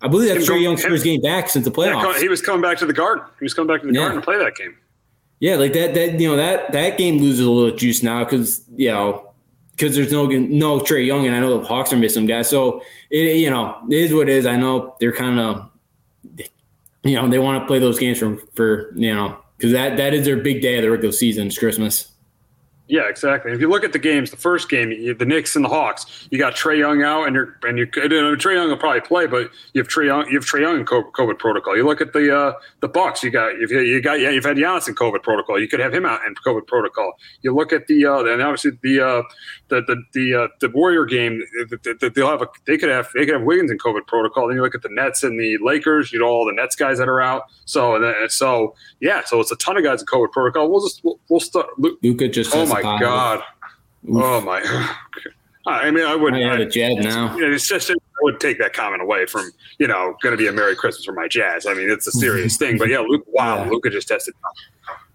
I 0.00 0.06
believe 0.06 0.32
that's 0.32 0.48
Trae 0.48 0.62
Young's 0.62 0.82
first 0.82 1.04
game 1.04 1.20
back 1.20 1.48
since 1.48 1.64
the 1.64 1.72
playoffs. 1.72 2.14
Yeah, 2.14 2.20
he 2.20 2.28
was 2.28 2.40
coming 2.40 2.62
back 2.62 2.78
to 2.78 2.86
the 2.86 2.92
Garden. 2.92 3.24
He 3.40 3.44
was 3.44 3.54
coming 3.54 3.74
back 3.74 3.80
to 3.82 3.88
the 3.88 3.92
yeah. 3.92 4.00
Garden 4.00 4.20
to 4.20 4.24
play 4.24 4.38
that 4.38 4.54
game. 4.54 4.76
Yeah, 5.40 5.56
like 5.56 5.72
that 5.72 5.94
that 5.94 6.20
you 6.20 6.28
know 6.28 6.36
that 6.36 6.72
that 6.72 6.98
game 6.98 7.18
loses 7.18 7.44
a 7.44 7.50
little 7.50 7.76
juice 7.76 8.02
now 8.02 8.24
because 8.24 8.62
you 8.76 8.90
know 8.90 9.27
because 9.78 9.94
there's 9.94 10.10
no 10.10 10.26
no 10.26 10.80
Trae 10.80 11.06
Young 11.06 11.26
and 11.26 11.34
I 11.36 11.40
know 11.40 11.58
the 11.58 11.66
Hawks 11.66 11.92
are 11.92 11.96
missing 11.96 12.26
guys. 12.26 12.50
So 12.50 12.82
it 13.10 13.36
you 13.36 13.48
know 13.48 13.78
it 13.88 13.94
is 13.94 14.12
what 14.12 14.28
it 14.28 14.34
is. 14.36 14.44
I 14.46 14.56
know 14.56 14.96
they're 14.98 15.12
kind 15.12 15.38
of 15.38 15.70
you 17.04 17.14
know 17.14 17.28
they 17.28 17.38
want 17.38 17.62
to 17.62 17.66
play 17.66 17.78
those 17.78 17.98
games 17.98 18.18
for 18.18 18.36
for 18.54 18.92
you 18.96 19.14
know 19.14 19.38
because 19.56 19.72
that 19.72 19.96
that 19.96 20.14
is 20.14 20.24
their 20.24 20.36
big 20.36 20.60
day 20.60 20.76
of 20.76 20.82
the 20.82 20.90
regular 20.90 21.12
season. 21.12 21.46
It's 21.46 21.58
Christmas. 21.58 22.10
Yeah, 22.88 23.06
exactly. 23.08 23.52
If 23.52 23.60
you 23.60 23.68
look 23.68 23.84
at 23.84 23.92
the 23.92 23.98
games, 23.98 24.30
the 24.30 24.38
first 24.38 24.70
game, 24.70 24.90
you, 24.90 25.12
the 25.12 25.26
Knicks 25.26 25.54
and 25.54 25.64
the 25.64 25.68
Hawks, 25.68 26.26
you 26.30 26.38
got 26.38 26.54
Trae 26.54 26.78
Young 26.78 27.02
out, 27.02 27.26
and 27.26 27.34
you're 27.34 27.58
and 27.62 27.76
you 27.76 27.86
Trae 27.86 28.54
Young 28.54 28.70
will 28.70 28.78
probably 28.78 29.02
play, 29.02 29.26
but 29.26 29.50
you 29.74 29.82
have 29.82 29.88
Trae 29.88 30.06
Young, 30.06 30.26
you 30.28 30.38
have 30.38 30.46
Trae 30.46 30.62
Young 30.62 30.78
in 30.78 30.86
COVID 30.86 31.38
protocol. 31.38 31.76
You 31.76 31.84
look 31.84 32.00
at 32.00 32.14
the 32.14 32.34
uh, 32.34 32.52
the 32.80 32.88
Bucks, 32.88 33.22
you 33.22 33.30
got 33.30 33.58
you've 33.58 33.70
you 33.70 34.00
got 34.00 34.20
yeah, 34.20 34.30
you've 34.30 34.44
had 34.44 34.56
Giannis 34.56 34.88
in 34.88 34.94
COVID 34.94 35.22
protocol. 35.22 35.60
You 35.60 35.68
could 35.68 35.80
have 35.80 35.92
him 35.92 36.06
out 36.06 36.24
in 36.26 36.34
COVID 36.36 36.66
protocol. 36.66 37.12
You 37.42 37.54
look 37.54 37.74
at 37.74 37.88
the 37.88 38.06
uh, 38.06 38.24
and 38.24 38.40
obviously 38.40 38.72
the 38.82 39.00
uh, 39.00 39.22
the 39.68 39.82
the 39.82 40.02
the, 40.14 40.34
uh, 40.44 40.48
the 40.60 40.70
Warrior 40.70 41.04
game, 41.04 41.42
they'll 42.14 42.30
have 42.30 42.40
a 42.40 42.48
they 42.66 42.78
could 42.78 42.88
have 42.88 43.10
they 43.14 43.26
could 43.26 43.34
have 43.34 43.42
Wiggins 43.42 43.70
in 43.70 43.76
COVID 43.76 44.06
protocol. 44.06 44.48
Then 44.48 44.56
you 44.56 44.62
look 44.62 44.74
at 44.74 44.82
the 44.82 44.88
Nets 44.88 45.22
and 45.22 45.38
the 45.38 45.58
Lakers, 45.60 46.10
you 46.10 46.20
know 46.20 46.26
all 46.26 46.46
the 46.46 46.54
Nets 46.54 46.74
guys 46.74 46.96
that 46.96 47.08
are 47.08 47.20
out. 47.20 47.44
So 47.66 47.96
and 47.96 48.32
so 48.32 48.74
yeah, 49.00 49.24
so 49.26 49.40
it's 49.40 49.52
a 49.52 49.56
ton 49.56 49.76
of 49.76 49.84
guys 49.84 50.00
in 50.00 50.06
COVID 50.06 50.32
protocol. 50.32 50.70
We'll 50.70 50.80
just 50.80 51.04
we'll, 51.04 51.20
we'll 51.28 51.40
start. 51.40 51.66
Luka 51.78 52.28
just 52.28 52.54
oh 52.54 52.77
my 52.82 52.94
my 52.94 53.00
god! 53.00 53.42
Oof. 54.08 54.16
Oh 54.16 54.40
my! 54.40 54.60
I 55.66 55.90
mean, 55.90 56.04
I 56.04 56.14
wouldn't. 56.16 56.42
I 56.42 56.50
have 56.50 56.60
a 56.60 56.66
Jazz 56.66 56.96
now. 56.96 57.34
You 57.36 57.42
know, 57.42 57.52
it's 57.52 57.68
just 57.68 57.90
I 57.90 57.94
would 58.22 58.40
take 58.40 58.58
that 58.58 58.72
comment 58.72 59.02
away 59.02 59.26
from 59.26 59.50
you 59.78 59.86
know 59.86 60.16
going 60.22 60.32
to 60.32 60.36
be 60.36 60.46
a 60.46 60.52
Merry 60.52 60.74
Christmas 60.74 61.04
for 61.04 61.12
my 61.12 61.28
Jazz. 61.28 61.66
I 61.66 61.74
mean, 61.74 61.90
it's 61.90 62.06
a 62.06 62.12
serious 62.12 62.56
thing. 62.56 62.78
But 62.78 62.88
yeah, 62.88 63.00
Luke. 63.00 63.24
Wow, 63.28 63.64
yeah. 63.64 63.70
Luka 63.70 63.90
just 63.90 64.08
tested. 64.08 64.34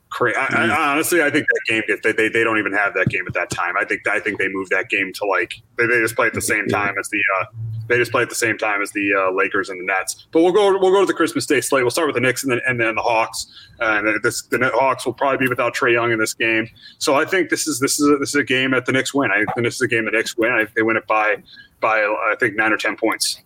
Crazy. 0.10 0.38
I, 0.38 0.46
I, 0.46 0.68
mm. 0.68 0.78
honestly, 0.78 1.24
I 1.24 1.32
think 1.32 1.48
that 1.48 1.62
game 1.68 1.98
they, 2.04 2.12
they 2.12 2.30
they 2.30 2.44
don't 2.44 2.60
even 2.60 2.74
have 2.74 2.94
that 2.94 3.10
game 3.10 3.24
at 3.28 3.34
that 3.34 3.50
time. 3.50 3.76
I 3.80 3.86
think 3.86 4.08
I 4.08 4.20
think 4.20 4.38
they 4.38 4.48
moved 4.48 4.70
that 4.70 4.90
game 4.90 5.12
to 5.14 5.26
like 5.26 5.56
they, 5.78 5.88
they 5.88 6.00
just 6.00 6.16
play 6.16 6.28
at 6.28 6.34
the 6.34 6.42
same 6.42 6.68
time 6.68 6.96
as 7.00 7.10
the 7.10 7.20
uh, 7.40 7.46
they 7.88 7.98
just 7.98 8.12
play 8.12 8.22
at 8.22 8.30
the 8.30 8.36
same 8.36 8.58
time 8.58 8.82
as 8.82 8.92
the 8.92 9.14
uh, 9.14 9.32
Lakers 9.32 9.70
and 9.70 9.80
the 9.80 9.86
Nets. 9.86 10.28
But 10.32 10.42
we'll 10.42 10.52
go 10.52 10.78
we'll 10.80 10.92
go 10.92 11.02
to 11.02 11.06
the 11.06 11.14
Christmas 11.14 11.46
Day 11.46 11.62
slate. 11.62 11.84
We'll 11.84 11.92
start 11.92 12.08
with 12.08 12.16
the 12.16 12.22
Knicks 12.22 12.44
and 12.44 12.52
then 12.52 12.62
and 12.68 12.80
then 12.80 12.96
the 12.96 13.02
Hawks. 13.02 13.48
And 13.80 14.24
this 14.24 14.44
the 14.44 14.72
Hawks 14.74 15.06
will 15.06 15.14
probably 15.14 15.46
be 15.46 15.50
without 15.50 15.76
Trae 15.76 15.94
Young 15.94 16.12
in 16.12 16.20
this 16.20 16.34
game. 16.34 16.70
So 16.98 17.16
I 17.16 17.26
think 17.26 17.50
this 17.50 17.68
is 17.68 17.80
this 17.80 18.00
is 18.00 18.08
a, 18.08 18.18
this 18.18 18.30
is 18.30 18.36
a 18.36 18.44
game 18.44 18.72
that 18.72 18.86
the 18.86 18.92
Knicks 18.92 19.14
win. 19.14 19.32
I 19.32 19.46
think 19.54 19.66
this 19.66 19.76
is 19.76 19.82
a 19.82 19.88
game 19.88 20.06
the 20.06 20.12
Knicks 20.12 20.38
win. 20.38 20.52
I 20.52 20.66
they 20.76 20.82
win 20.82 20.98
it 20.98 21.08
by 21.08 21.38
by 21.80 22.00
I 22.00 22.36
think 22.40 22.56
nine 22.56 22.72
or 22.72 22.78
ten 22.78 22.96
points. 22.96 23.42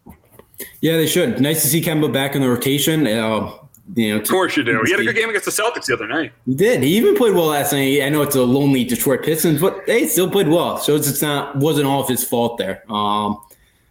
Yeah, 0.81 0.97
they 0.97 1.07
should. 1.07 1.39
Nice 1.39 1.61
to 1.61 1.67
see 1.67 1.81
Kemba 1.81 2.11
back 2.11 2.35
in 2.35 2.41
the 2.41 2.49
rotation. 2.49 3.05
Uh, 3.05 3.51
you 3.95 4.13
know, 4.13 4.21
of 4.21 4.27
course 4.27 4.57
you 4.57 4.63
do. 4.63 4.81
He 4.83 4.91
had 4.91 4.99
a 4.99 5.03
good 5.03 5.15
game 5.15 5.29
against 5.29 5.45
the 5.45 5.51
Celtics 5.51 5.85
the 5.85 5.93
other 5.93 6.07
night. 6.07 6.33
He 6.45 6.55
did. 6.55 6.83
He 6.83 6.97
even 6.97 7.15
played 7.15 7.33
well 7.33 7.47
last 7.47 7.71
night. 7.71 8.01
I 8.01 8.09
know 8.09 8.21
it's 8.21 8.35
a 8.35 8.43
lonely 8.43 8.83
Detroit 8.83 9.23
Pistons, 9.23 9.61
but 9.61 9.85
they 9.85 10.07
still 10.07 10.29
played 10.29 10.49
well. 10.49 10.77
So 10.77 10.95
it's 10.95 11.21
not 11.21 11.55
wasn't 11.55 11.87
all 11.87 12.01
of 12.01 12.09
his 12.09 12.23
fault 12.23 12.57
there. 12.57 12.83
Um, 12.91 13.39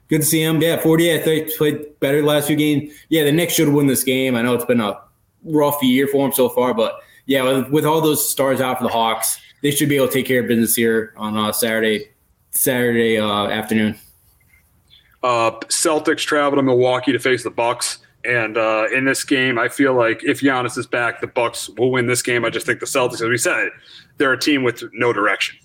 good 0.09 0.21
to 0.21 0.27
see 0.27 0.43
him. 0.43 0.61
Yeah, 0.61 0.81
48. 0.81 1.21
I 1.21 1.23
think 1.23 1.51
played 1.57 2.01
better 2.01 2.23
last 2.23 2.47
few 2.47 2.57
games. 2.57 2.93
Yeah, 3.09 3.25
the 3.25 3.33
Knicks 3.33 3.55
should 3.55 3.69
win 3.69 3.87
this 3.87 4.05
game. 4.05 4.35
I 4.35 4.43
know 4.43 4.55
it's 4.55 4.65
been 4.65 4.81
a 4.81 5.01
rough 5.45 5.83
year 5.83 6.07
for 6.09 6.27
him 6.27 6.33
so 6.33 6.49
far, 6.49 6.75
but 6.75 7.01
yeah, 7.27 7.43
with, 7.43 7.71
with 7.71 7.85
all 7.85 8.01
those 8.01 8.29
stars 8.29 8.61
out 8.61 8.79
for 8.79 8.85
the 8.85 8.91
Hawks, 8.91 9.41
they 9.63 9.71
should 9.71 9.89
be 9.89 9.97
able 9.97 10.09
to 10.09 10.13
take 10.13 10.27
care 10.27 10.41
of 10.41 10.49
business 10.49 10.75
here 10.75 11.13
on 11.17 11.37
uh, 11.37 11.53
Saturday 11.53 12.11
Saturday 12.51 13.19
uh, 13.19 13.49
afternoon. 13.49 13.99
Uh, 15.23 15.51
Celtics 15.69 16.21
travel 16.21 16.57
to 16.57 16.63
Milwaukee 16.63 17.13
to 17.13 17.19
face 17.19 17.43
the 17.43 17.51
Bucks. 17.51 17.99
And 18.25 18.57
uh, 18.57 18.87
in 18.93 19.05
this 19.05 19.23
game, 19.25 19.59
I 19.59 19.69
feel 19.69 19.95
like 19.95 20.25
if 20.25 20.41
Giannis 20.41 20.77
is 20.77 20.87
back, 20.87 21.21
the 21.21 21.29
Bucks 21.29 21.69
will 21.71 21.93
win 21.93 22.07
this 22.07 22.23
game. 22.23 22.45
I 22.45 22.51
just 22.51 22.67
think 22.67 22.81
the 22.81 22.87
Celtics, 22.87 23.15
as 23.15 23.29
we 23.29 23.39
said, 23.39 23.69
they're 24.19 24.33
a 24.33 24.39
team 24.39 24.65
with 24.65 24.83
no 24.93 25.13
direction. 25.13 25.57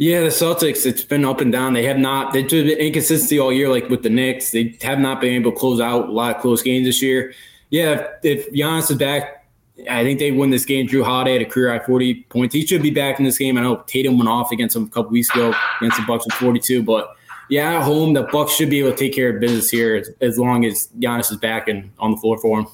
Yeah, 0.00 0.20
the 0.20 0.28
Celtics, 0.28 0.86
it's 0.86 1.04
been 1.04 1.26
up 1.26 1.42
and 1.42 1.52
down. 1.52 1.74
They 1.74 1.82
have 1.82 1.98
not, 1.98 2.32
they've 2.32 2.48
been 2.48 2.70
inconsistency 2.70 3.38
all 3.38 3.52
year, 3.52 3.68
like 3.68 3.90
with 3.90 4.02
the 4.02 4.08
Knicks. 4.08 4.50
They 4.50 4.74
have 4.80 4.98
not 4.98 5.20
been 5.20 5.34
able 5.34 5.52
to 5.52 5.58
close 5.58 5.78
out 5.78 6.08
a 6.08 6.10
lot 6.10 6.34
of 6.34 6.40
close 6.40 6.62
games 6.62 6.86
this 6.86 7.02
year. 7.02 7.34
Yeah, 7.68 8.06
if, 8.22 8.46
if 8.46 8.52
Giannis 8.54 8.90
is 8.90 8.96
back, 8.96 9.46
I 9.90 10.02
think 10.02 10.18
they 10.18 10.32
win 10.32 10.48
this 10.48 10.64
game. 10.64 10.88
Jrue 10.88 11.04
Holiday 11.04 11.34
had 11.34 11.42
a 11.42 11.44
career 11.44 11.78
high 11.78 11.84
40 11.84 12.14
points. 12.30 12.54
He 12.54 12.64
should 12.64 12.80
be 12.80 12.90
back 12.90 13.18
in 13.18 13.26
this 13.26 13.36
game. 13.36 13.58
I 13.58 13.60
know 13.60 13.84
Tatum 13.86 14.16
went 14.16 14.30
off 14.30 14.50
against 14.52 14.74
him 14.74 14.84
a 14.84 14.88
couple 14.88 15.10
weeks 15.10 15.28
ago 15.34 15.52
against 15.82 15.98
the 15.98 16.04
Bucks 16.06 16.24
with 16.24 16.34
42, 16.36 16.82
but 16.82 17.14
yeah, 17.50 17.80
at 17.80 17.82
home, 17.82 18.14
the 18.14 18.22
Bucks 18.22 18.52
should 18.52 18.70
be 18.70 18.78
able 18.78 18.92
to 18.92 18.96
take 18.96 19.14
care 19.14 19.28
of 19.28 19.38
business 19.38 19.68
here 19.68 19.96
as, 19.96 20.08
as 20.22 20.38
long 20.38 20.64
as 20.64 20.88
Giannis 20.98 21.30
is 21.30 21.36
back 21.36 21.68
and 21.68 21.90
on 21.98 22.12
the 22.12 22.16
floor 22.16 22.38
for 22.38 22.60
him. 22.60 22.66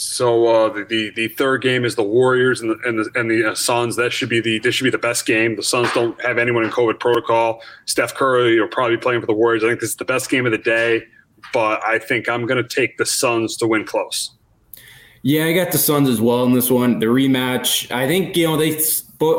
So 0.00 0.46
uh, 0.46 0.68
the, 0.70 0.84
the, 0.84 1.10
the 1.10 1.28
third 1.28 1.60
game 1.60 1.84
is 1.84 1.94
the 1.94 2.02
Warriors 2.02 2.62
and 2.62 2.70
the 2.70 2.78
and 2.88 2.98
the, 2.98 3.10
and 3.20 3.30
the 3.30 3.50
uh, 3.50 3.54
Suns. 3.54 3.96
That 3.96 4.14
should 4.14 4.30
be 4.30 4.40
the 4.40 4.58
this 4.58 4.74
should 4.74 4.84
be 4.84 4.90
the 4.90 4.96
best 4.96 5.26
game. 5.26 5.56
The 5.56 5.62
Suns 5.62 5.92
don't 5.92 6.18
have 6.22 6.38
anyone 6.38 6.64
in 6.64 6.70
COVID 6.70 6.98
protocol. 6.98 7.60
Steph 7.84 8.14
Curry 8.14 8.58
will 8.58 8.68
probably 8.68 8.96
be 8.96 9.02
playing 9.02 9.20
for 9.20 9.26
the 9.26 9.34
Warriors. 9.34 9.62
I 9.62 9.68
think 9.68 9.80
this 9.80 9.90
is 9.90 9.96
the 9.96 10.06
best 10.06 10.30
game 10.30 10.46
of 10.46 10.52
the 10.52 10.58
day, 10.58 11.02
but 11.52 11.84
I 11.84 11.98
think 11.98 12.30
I'm 12.30 12.46
going 12.46 12.62
to 12.62 12.66
take 12.66 12.96
the 12.96 13.04
Suns 13.04 13.58
to 13.58 13.66
win 13.66 13.84
close. 13.84 14.30
Yeah, 15.20 15.44
I 15.44 15.52
got 15.52 15.70
the 15.70 15.76
Suns 15.76 16.08
as 16.08 16.18
well 16.18 16.44
in 16.44 16.54
this 16.54 16.70
one. 16.70 16.98
The 16.98 17.06
rematch. 17.06 17.94
I 17.94 18.08
think 18.08 18.34
you 18.38 18.46
know 18.46 18.56
they. 18.56 18.80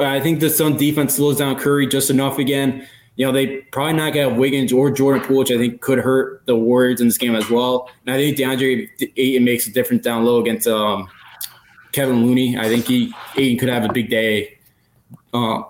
I 0.06 0.20
think 0.20 0.42
the 0.42 0.50
Suns 0.52 0.78
defense 0.78 1.16
slows 1.16 1.40
down 1.40 1.56
Curry 1.56 1.88
just 1.88 2.12
enough 2.12 2.38
again. 2.38 2.88
You 3.22 3.28
know, 3.28 3.34
they 3.34 3.58
probably 3.72 3.94
not 3.94 4.16
have 4.16 4.36
Wiggins 4.36 4.74
or 4.74 4.90
Jordan 4.90 5.24
Poole, 5.24 5.38
which 5.38 5.52
I 5.52 5.58
think 5.60 5.80
could 5.80 6.00
hurt 6.00 6.44
the 6.48 6.56
Warriors 6.56 7.02
in 7.02 7.08
this 7.08 7.20
game 7.20 7.36
as 7.36 7.52
well. 7.52 7.88
And 8.08 8.16
I 8.16 8.18
think 8.18 8.36
DeAndre 8.36 8.90
Ayton 9.16 9.44
makes 9.44 9.68
a 9.68 9.72
difference 9.72 10.02
down 10.02 10.26
low 10.26 10.42
against 10.42 10.68
um, 10.68 11.08
Kevin 11.92 12.26
Looney. 12.26 12.58
I 12.58 12.68
think 12.68 12.86
he 12.86 13.14
Ayton 13.38 13.60
could 13.60 13.70
have 13.70 13.86
a 13.88 13.94
big 13.94 14.10
day 14.10 14.58
uh, 15.36 15.62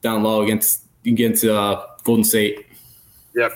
down 0.00 0.22
low 0.22 0.44
against 0.44 0.84
against 1.04 1.44
uh, 1.44 1.84
Golden 2.04 2.22
State. 2.22 2.66
Yep. 3.34 3.50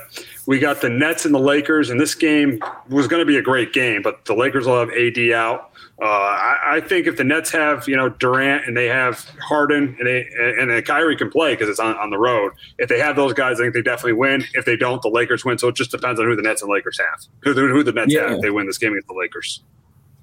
We 0.47 0.59
got 0.59 0.81
the 0.81 0.89
Nets 0.89 1.25
and 1.25 1.33
the 1.33 1.39
Lakers, 1.39 1.89
and 1.89 2.01
this 2.01 2.17
game 2.17 2.61
was 2.89 3.07
going 3.07 3.21
to 3.21 3.27
be 3.27 3.37
a 3.37 3.43
great 3.43 3.73
game, 3.73 4.03
but 4.03 4.25
the 4.25 4.35
Lakers 4.35 4.67
will 4.67 4.81
have 4.81 4.91
AD 4.91 5.19
out. 5.31 5.71
Uh, 6.01 6.05
I, 6.05 6.59
I, 6.73 6.81
think 6.83 7.07
if 7.07 7.17
the 7.17 7.25
Nets 7.25 7.51
have 7.53 7.89
you 7.89 7.97
know 7.97 8.11
Durant 8.11 8.67
and 8.67 8.77
they 8.77 8.87
have 8.87 9.19
Harden 9.41 9.97
and 9.99 10.07
they 10.07 10.29
and, 10.39 10.71
and 10.71 10.85
Kyrie 10.85 11.17
can 11.17 11.31
play 11.31 11.55
because 11.55 11.71
it's 11.71 11.81
on, 11.81 11.97
on 11.97 12.11
the 12.11 12.19
road. 12.19 12.53
If 12.79 12.91
they 12.91 12.99
have 12.99 13.17
those 13.17 13.33
guys, 13.33 13.59
I 13.59 13.65
think 13.65 13.73
they 13.73 13.81
definitely 13.81 14.13
win. 14.13 14.45
If 14.53 14.67
they 14.67 14.77
don't, 14.77 15.01
the 15.01 15.09
Lakers 15.09 15.47
win. 15.47 15.57
So 15.57 15.69
it 15.69 15.75
just 15.75 15.91
depends 15.91 16.21
on 16.21 16.27
who 16.27 16.37
the 16.37 16.43
Nets 16.43 16.61
and 16.61 16.71
Lakers 16.71 16.99
have. 16.99 17.21
Who, 17.45 17.55
who 17.55 17.83
the 17.83 17.93
Nets 17.93 18.13
yeah. 18.13 18.23
have 18.23 18.33
if 18.33 18.41
they 18.43 18.51
win 18.51 18.67
this 18.67 18.77
game 18.77 18.93
against 18.93 19.09
the 19.09 19.15
Lakers. 19.15 19.63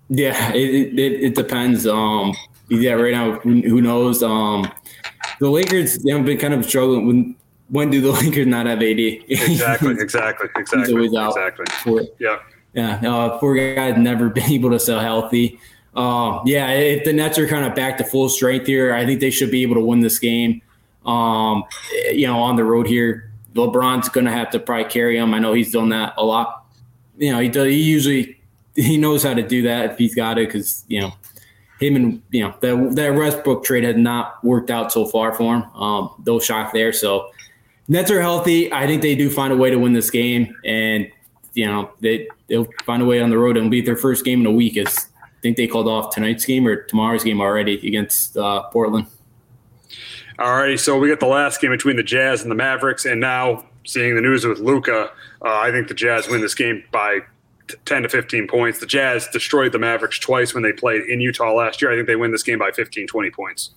Yeah, 0.10 0.54
it, 0.54 1.00
it, 1.00 1.24
it 1.24 1.36
depends. 1.36 1.88
Um, 1.88 2.36
yeah, 2.70 2.94
right 2.94 3.12
now, 3.12 3.40
who 3.40 3.82
knows? 3.82 4.22
Um, 4.22 4.72
the 5.40 5.50
Lakers 5.50 5.98
they 6.04 6.12
have 6.12 6.24
been 6.24 6.38
kind 6.38 6.54
of 6.54 6.66
struggling. 6.66 7.08
When 7.08 7.36
when 7.70 7.90
do 7.90 8.00
the 8.00 8.12
Lakers 8.22 8.46
not 8.46 8.68
have 8.68 8.78
AD? 8.78 9.00
exactly, 9.28 9.96
exactly, 10.00 10.50
exactly, 10.56 11.06
exactly. 11.06 11.66
For, 11.82 12.02
yeah, 12.20 12.40
yeah. 12.74 12.96
Uh, 12.96 13.38
poor 13.38 13.56
guy's 13.56 13.98
never 13.98 14.30
been 14.30 14.52
able 14.52 14.72
to 14.72 14.80
stay 14.80 15.00
healthy. 15.00 15.60
Uh, 15.96 16.42
yeah, 16.46 16.72
if 16.72 17.04
the 17.06 17.14
Nets 17.14 17.38
are 17.38 17.48
kind 17.48 17.66
of 17.66 17.76
back 17.76 17.98
to 17.98 18.04
full 18.04 18.28
strength 18.28 18.66
here, 18.66 18.94
I 18.94 19.06
think 19.06 19.20
they 19.20 19.30
should 19.30 19.52
be 19.52 19.62
able 19.62 19.76
to 19.76 19.82
win 19.82 20.00
this 20.00 20.18
game. 20.18 20.62
Um, 21.06 21.64
you 22.12 22.26
know, 22.26 22.40
on 22.42 22.56
the 22.56 22.64
road 22.64 22.88
here, 22.88 23.32
LeBron's 23.54 24.10
going 24.10 24.26
to 24.26 24.32
have 24.32 24.50
to 24.52 24.60
probably 24.60 24.86
carry 24.86 25.18
him. 25.18 25.34
I 25.34 25.40
know 25.40 25.54
he's 25.54 25.72
done 25.72 25.90
that 25.90 26.14
a 26.18 26.24
lot. 26.24 26.66
You 27.18 27.32
know, 27.32 27.40
he 27.40 27.50
does, 27.50 27.68
he 27.68 27.82
usually 27.82 28.40
he 28.76 28.98
knows 28.98 29.24
how 29.24 29.34
to 29.34 29.44
do 29.44 29.62
that 29.64 29.92
if 29.92 29.98
he's 29.98 30.16
got 30.16 30.40
it 30.40 30.48
because 30.48 30.84
you 30.88 31.02
know 31.02 31.14
him 31.80 31.96
and 31.96 32.22
you 32.32 32.44
know 32.44 32.56
that 32.62 32.96
that 32.96 33.16
Westbrook 33.16 33.64
trade 33.64 33.84
had 33.84 33.98
not 33.98 34.44
worked 34.44 34.72
out 34.72 34.92
so 34.92 35.06
far 35.06 35.34
for 35.34 35.56
him. 35.56 35.64
Um, 35.76 36.10
those 36.24 36.44
shock 36.44 36.74
there. 36.74 36.92
So 36.92 37.30
Nets 37.88 38.10
are 38.10 38.22
healthy. 38.22 38.72
I 38.74 38.88
think 38.88 39.02
they 39.02 39.16
do 39.16 39.30
find 39.30 39.54
a 39.54 39.58
way 39.58 39.70
to 39.70 39.78
win 39.78 39.94
this 39.94 40.10
game, 40.10 40.56
and 40.66 41.08
you 41.54 41.66
know 41.66 41.92
they 42.00 42.28
they'll 42.48 42.68
find 42.86 43.02
a 43.02 43.06
way 43.06 43.22
on 43.22 43.30
the 43.30 43.38
road. 43.38 43.58
It'll 43.58 43.70
be 43.70 43.82
their 43.82 43.96
first 43.96 44.26
game 44.26 44.42
in 44.42 44.46
a 44.46 44.52
week. 44.52 44.78
As 44.78 45.08
I 45.24 45.28
think 45.42 45.58
they 45.58 45.68
called 45.68 45.88
off 45.88 46.14
tonight's 46.14 46.46
game 46.46 46.68
or 46.68 46.84
tomorrow's 46.84 47.24
game 47.24 47.42
already 47.42 47.76
against 47.88 48.38
uh, 48.38 48.64
Portland. 48.64 49.08
All 50.40 50.56
righty, 50.56 50.78
so 50.78 50.98
we 50.98 51.10
got 51.10 51.20
the 51.20 51.28
last 51.28 51.62
game 51.62 51.72
between 51.72 51.96
the 51.96 52.04
Jazz 52.04 52.42
and 52.42 52.50
the 52.50 52.56
Mavericks, 52.56 53.06
and 53.06 53.22
now 53.22 53.66
seeing 53.86 54.16
the 54.16 54.22
news 54.22 54.46
with 54.46 54.60
Luka, 54.60 55.12
uh, 55.44 55.60
I 55.60 55.72
think 55.72 55.88
the 55.88 55.94
Jazz 55.94 56.28
win 56.28 56.42
this 56.42 56.56
game 56.56 56.84
by 56.92 57.20
10 57.86 58.04
to 58.04 58.10
15 58.10 58.48
points. 58.48 58.80
The 58.80 58.86
Jazz 58.86 59.28
destroyed 59.28 59.72
the 59.72 59.80
Mavericks 59.80 60.20
twice 60.20 60.54
when 60.54 60.64
they 60.64 60.74
played 60.74 61.04
in 61.04 61.22
Utah 61.22 61.54
last 61.54 61.82
year. 61.82 61.92
I 61.92 61.96
think 61.96 62.08
they 62.08 62.16
win 62.16 62.32
this 62.32 62.44
game 62.44 62.60
by 62.60 62.72
15, 62.72 63.08
20 63.08 63.32
points. 63.32 63.72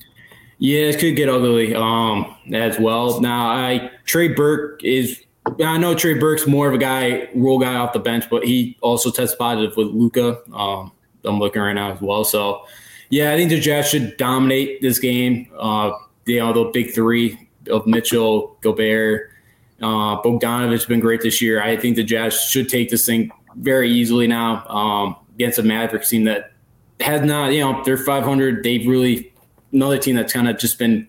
Yeah, 0.59 0.87
it 0.87 0.99
could 0.99 1.17
get 1.17 1.29
ugly 1.29 1.75
um, 1.75 2.35
as 2.53 2.79
well. 2.79 3.21
Now, 3.21 3.49
I 3.49 3.91
Trey 4.05 4.29
Burke 4.29 4.83
is. 4.83 5.23
I 5.63 5.79
know 5.79 5.95
Trey 5.95 6.15
Burke's 6.15 6.47
more 6.47 6.69
of 6.69 6.75
a 6.75 6.79
guy, 6.79 7.29
role 7.35 7.59
guy 7.59 7.75
off 7.75 7.93
the 7.93 7.99
bench, 7.99 8.29
but 8.29 8.45
he 8.45 8.77
also 8.81 9.11
tested 9.11 9.39
positive 9.39 9.77
with 9.77 9.89
Luka. 9.89 10.41
Um, 10.53 10.93
I'm 11.25 11.39
looking 11.39 11.63
right 11.63 11.73
now 11.73 11.93
as 11.93 12.01
well. 12.01 12.25
So, 12.25 12.65
yeah, 13.11 13.33
I 13.33 13.37
think 13.37 13.51
the 13.51 13.61
Jazz 13.61 13.89
should 13.89 14.17
dominate 14.17 14.81
this 14.83 14.99
game. 14.99 15.49
Uh, 15.57 15.93
you 16.27 16.41
know, 16.41 16.53
the 16.53 16.71
big 16.73 16.95
three 16.95 17.49
of 17.71 17.87
Mitchell, 17.87 18.57
Gobert, 18.61 19.31
uh, 19.81 20.21
Bogdanovich 20.23 20.73
has 20.73 20.87
been 20.87 21.01
great 21.01 21.23
this 21.23 21.41
year. 21.41 21.63
I 21.63 21.77
think 21.77 21.97
the 21.97 22.05
Jazz 22.05 22.41
should 22.41 22.69
take 22.69 22.91
this 22.91 23.07
thing 23.07 23.31
very 23.57 23.91
easily 23.91 24.27
now 24.27 24.67
um, 24.67 25.17
against 25.35 25.59
a 25.59 25.63
Mavericks 25.63 26.11
team 26.11 26.25
that 26.25 26.53
has 27.01 27.23
not, 27.23 27.53
you 27.53 27.61
know, 27.61 27.83
they're 27.85 27.97
500. 27.97 28.65
They've 28.65 28.87
really 28.87 29.33
another 29.73 29.99
team 29.99 30.17
that's 30.17 30.33
kind 30.33 30.49
of 30.49 30.59
just 30.59 30.79
been 30.79 31.07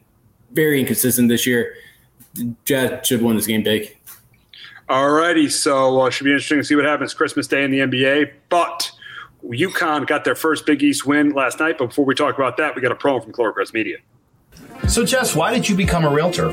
very 0.51 0.79
inconsistent 0.79 1.29
this 1.29 1.45
year. 1.45 1.73
Jazz 2.65 3.07
should 3.07 3.21
win 3.21 3.35
this 3.35 3.47
game 3.47 3.63
big. 3.63 3.96
All 4.89 5.11
righty, 5.11 5.49
so 5.49 5.99
uh, 5.99 6.09
should 6.09 6.23
be 6.23 6.31
interesting 6.31 6.59
to 6.59 6.63
see 6.63 6.75
what 6.75 6.85
happens 6.85 7.13
Christmas 7.13 7.45
Day 7.45 7.65
in 7.65 7.71
the 7.71 7.79
NBA. 7.79 8.31
But 8.47 8.89
UConn 9.43 10.07
got 10.07 10.23
their 10.23 10.35
first 10.35 10.65
Big 10.65 10.81
East 10.81 11.05
win 11.05 11.31
last 11.31 11.59
night. 11.59 11.77
But 11.77 11.87
before 11.87 12.05
we 12.05 12.15
talk 12.15 12.35
about 12.37 12.55
that, 12.57 12.73
we 12.73 12.81
got 12.81 12.93
a 12.93 12.95
promo 12.95 13.21
from 13.21 13.33
Clovercrest 13.33 13.73
Media. 13.73 13.97
So, 14.87 15.03
Jess, 15.03 15.35
why 15.35 15.53
did 15.53 15.67
you 15.67 15.75
become 15.75 16.05
a 16.05 16.09
realtor? 16.09 16.51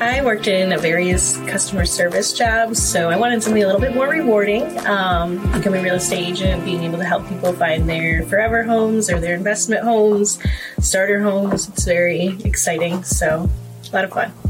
I 0.00 0.22
worked 0.22 0.46
in 0.46 0.78
various 0.78 1.38
customer 1.38 1.84
service 1.84 2.32
jobs, 2.32 2.80
so 2.80 3.08
I 3.08 3.16
wanted 3.16 3.42
something 3.42 3.62
a 3.62 3.66
little 3.66 3.80
bit 3.80 3.94
more 3.94 4.08
rewarding. 4.08 4.64
Um, 4.86 5.38
becoming 5.50 5.80
a 5.80 5.82
real 5.82 5.94
estate 5.94 6.28
agent, 6.28 6.64
being 6.66 6.84
able 6.84 6.98
to 6.98 7.04
help 7.04 7.26
people 7.28 7.52
find 7.54 7.88
their 7.88 8.24
forever 8.24 8.62
homes 8.62 9.10
or 9.10 9.18
their 9.18 9.34
investment 9.34 9.82
homes, 9.82 10.38
starter 10.80 11.20
homes. 11.20 11.68
It's 11.68 11.84
very 11.84 12.38
exciting. 12.44 13.02
So, 13.02 13.50
a 13.90 13.96
lot 13.96 14.04
of 14.04 14.12
fun. 14.12 14.47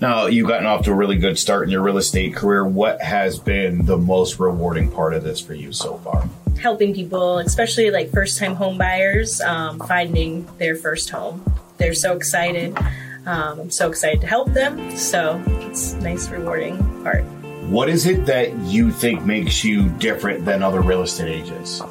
Now, 0.00 0.26
you've 0.26 0.48
gotten 0.48 0.66
off 0.66 0.84
to 0.84 0.92
a 0.92 0.94
really 0.94 1.16
good 1.16 1.38
start 1.38 1.64
in 1.64 1.70
your 1.70 1.82
real 1.82 1.98
estate 1.98 2.34
career. 2.34 2.66
What 2.66 3.02
has 3.02 3.38
been 3.38 3.84
the 3.84 3.98
most 3.98 4.38
rewarding 4.38 4.90
part 4.90 5.12
of 5.12 5.22
this 5.22 5.40
for 5.40 5.52
you 5.52 5.72
so 5.72 5.98
far? 5.98 6.26
Helping 6.58 6.94
people, 6.94 7.38
especially 7.38 7.90
like 7.90 8.10
first 8.10 8.38
time 8.38 8.54
home 8.54 8.78
buyers, 8.78 9.42
um, 9.42 9.78
finding 9.80 10.46
their 10.56 10.74
first 10.74 11.10
home. 11.10 11.44
They're 11.76 11.92
so 11.92 12.16
excited. 12.16 12.78
Um, 13.26 13.60
I'm 13.60 13.70
so 13.70 13.90
excited 13.90 14.22
to 14.22 14.26
help 14.26 14.52
them. 14.54 14.96
So 14.96 15.42
it's 15.46 15.92
a 15.92 16.00
nice, 16.00 16.30
rewarding 16.30 16.78
part. 17.02 17.24
What 17.68 17.90
is 17.90 18.06
it 18.06 18.24
that 18.24 18.56
you 18.60 18.90
think 18.90 19.26
makes 19.26 19.62
you 19.62 19.90
different 19.90 20.46
than 20.46 20.62
other 20.62 20.80
real 20.80 21.02
estate 21.02 21.28
agents? 21.28 21.82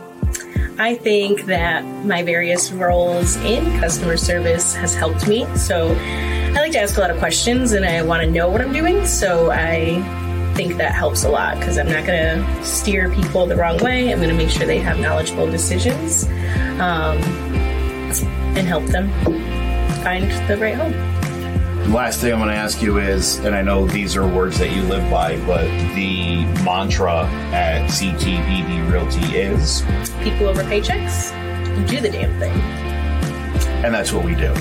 I 0.80 0.95
think 0.95 1.45
that 1.45 1.84
my 2.06 2.23
various 2.23 2.72
roles 2.72 3.36
in 3.38 3.80
customer 3.80 4.18
service 4.18 4.76
has 4.76 4.95
helped 4.95 5.27
me. 5.27 5.45
So 5.56 5.94
I 6.50 6.62
like 6.62 6.72
to 6.74 6.80
ask 6.80 6.98
a 6.98 7.00
lot 7.00 7.12
of 7.12 7.18
questions 7.18 7.74
and 7.74 7.86
I 7.86 8.02
want 8.02 8.24
to 8.24 8.30
know 8.30 8.50
what 8.50 8.62
I'm 8.62 8.74
doing. 8.74 9.06
So 9.06 9.52
I 9.52 10.02
think 10.56 10.78
that 10.78 10.94
helps 10.94 11.24
a 11.24 11.30
lot 11.30 11.60
because 11.60 11.78
I'm 11.78 11.88
not 11.88 12.06
going 12.06 12.44
to 12.44 12.66
steer 12.66 13.10
people 13.10 13.46
the 13.46 13.56
wrong 13.56 13.78
way. 13.78 14.12
I'm 14.12 14.18
going 14.20 14.30
to 14.30 14.36
make 14.36 14.50
sure 14.50 14.66
they 14.66 14.80
have 14.80 15.00
knowledgeable 15.00 15.50
decisions 15.50 16.26
um, 16.80 17.18
and 18.58 18.68
help 18.68 18.86
them 18.86 19.10
find 20.04 20.30
the 20.50 20.58
right 20.58 20.76
home 20.76 20.94
last 21.94 22.20
thing 22.20 22.32
I'm 22.32 22.40
going 22.40 22.50
to 22.50 22.56
ask 22.56 22.82
you 22.82 23.00
is, 23.00 23.38
and 23.38 23.56
I 23.56 23.62
know 23.62 23.88
these 23.88 24.16
are 24.16 24.28
words 24.28 24.60
that 24.60 24.72
you 24.72 24.84
live 24.84 25.10
by, 25.10 25.38
but 25.46 25.66
the 25.96 26.46
mantra 26.64 27.24
at 27.52 27.90
CTBB 27.90 28.92
Realty 28.92 29.36
is 29.36 29.82
people 30.24 30.48
over 30.48 30.64
paychecks 30.64 31.32
do 31.88 32.00
the 32.00 32.10
damn 32.10 32.38
thing. 32.40 32.54
And 33.84 33.94
that's 33.94 34.14
what 34.14 34.24
we 34.24 34.36
do. 34.36 34.54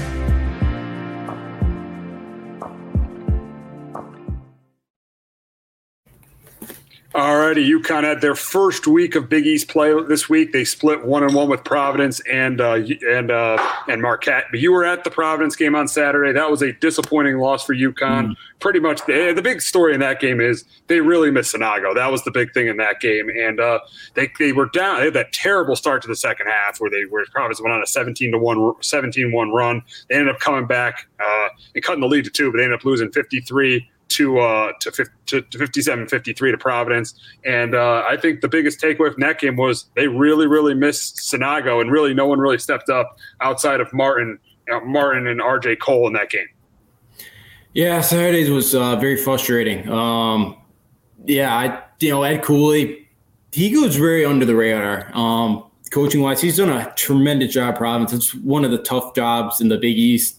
Alrighty, 7.18 7.68
UConn 7.68 8.04
had 8.04 8.20
their 8.20 8.36
first 8.36 8.86
week 8.86 9.16
of 9.16 9.28
Big 9.28 9.44
East 9.44 9.66
play 9.66 9.92
this 10.04 10.28
week. 10.28 10.52
They 10.52 10.64
split 10.64 11.04
one 11.04 11.24
and 11.24 11.34
one 11.34 11.48
with 11.48 11.64
Providence 11.64 12.20
and 12.20 12.60
uh, 12.60 12.74
and 13.08 13.32
uh, 13.32 13.58
and 13.88 14.00
Marquette. 14.00 14.44
But 14.52 14.60
you 14.60 14.70
were 14.70 14.84
at 14.84 15.02
the 15.02 15.10
Providence 15.10 15.56
game 15.56 15.74
on 15.74 15.88
Saturday. 15.88 16.32
That 16.32 16.48
was 16.48 16.62
a 16.62 16.72
disappointing 16.74 17.38
loss 17.38 17.64
for 17.64 17.74
UConn. 17.74 18.28
Mm. 18.28 18.34
Pretty 18.60 18.78
much 18.78 19.04
the, 19.06 19.32
the 19.34 19.42
big 19.42 19.60
story 19.62 19.94
in 19.94 20.00
that 20.00 20.20
game 20.20 20.40
is 20.40 20.64
they 20.86 21.00
really 21.00 21.32
missed 21.32 21.52
Sanogo. 21.52 21.92
That 21.92 22.12
was 22.12 22.22
the 22.22 22.30
big 22.30 22.54
thing 22.54 22.68
in 22.68 22.76
that 22.76 23.00
game. 23.00 23.28
And 23.30 23.58
uh, 23.58 23.80
they 24.14 24.30
they 24.38 24.52
were 24.52 24.66
down. 24.66 24.98
They 24.98 25.06
had 25.06 25.14
that 25.14 25.32
terrible 25.32 25.74
start 25.74 26.02
to 26.02 26.08
the 26.08 26.16
second 26.16 26.46
half 26.46 26.80
where 26.80 26.88
they 26.88 27.02
where 27.10 27.24
Providence 27.32 27.60
went 27.60 27.72
on 27.72 27.82
a 27.82 27.86
17 27.86 28.30
to 28.30 28.38
one 28.38 28.74
17 28.80 29.32
one 29.32 29.50
run. 29.50 29.82
They 30.08 30.14
ended 30.14 30.32
up 30.32 30.40
coming 30.40 30.68
back 30.68 31.08
uh, 31.18 31.48
and 31.74 31.82
cutting 31.82 32.00
the 32.00 32.06
lead 32.06 32.26
to 32.26 32.30
two, 32.30 32.52
but 32.52 32.58
they 32.58 32.64
ended 32.64 32.78
up 32.78 32.84
losing 32.84 33.10
53 33.10 33.90
to 34.08 34.38
uh, 34.38 34.72
to, 34.80 35.06
to, 35.26 35.42
to 35.42 35.58
57 35.58 36.08
53 36.08 36.52
to 36.52 36.58
Providence. 36.58 37.14
And 37.44 37.74
uh, 37.74 38.04
I 38.08 38.16
think 38.16 38.40
the 38.40 38.48
biggest 38.48 38.80
takeaway 38.80 39.12
from 39.12 39.20
that 39.20 39.38
game 39.38 39.56
was 39.56 39.86
they 39.94 40.08
really, 40.08 40.46
really 40.46 40.74
missed 40.74 41.18
Sanogo, 41.18 41.80
and 41.80 41.90
really 41.90 42.14
no 42.14 42.26
one 42.26 42.38
really 42.38 42.58
stepped 42.58 42.88
up 42.88 43.18
outside 43.40 43.80
of 43.80 43.92
Martin, 43.92 44.38
uh, 44.72 44.80
Martin 44.80 45.26
and 45.26 45.40
RJ 45.40 45.80
Cole 45.80 46.06
in 46.06 46.12
that 46.14 46.30
game. 46.30 46.48
Yeah, 47.74 48.00
Saturdays 48.00 48.50
was 48.50 48.74
uh, 48.74 48.96
very 48.96 49.16
frustrating. 49.16 49.88
Um, 49.90 50.56
yeah, 51.24 51.54
I 51.54 51.82
you 52.00 52.10
know 52.10 52.22
Ed 52.22 52.42
Cooley, 52.42 53.08
he 53.52 53.70
goes 53.70 53.96
very 53.96 54.24
under 54.24 54.44
the 54.44 54.56
radar. 54.56 55.14
Um, 55.14 55.64
coaching 55.90 56.20
wise, 56.22 56.40
he's 56.40 56.56
done 56.56 56.70
a 56.70 56.92
tremendous 56.96 57.52
job. 57.52 57.76
Providence, 57.76 58.12
it's 58.12 58.34
one 58.34 58.64
of 58.64 58.70
the 58.70 58.78
tough 58.78 59.14
jobs 59.14 59.60
in 59.60 59.68
the 59.68 59.78
Big 59.78 59.98
East 59.98 60.37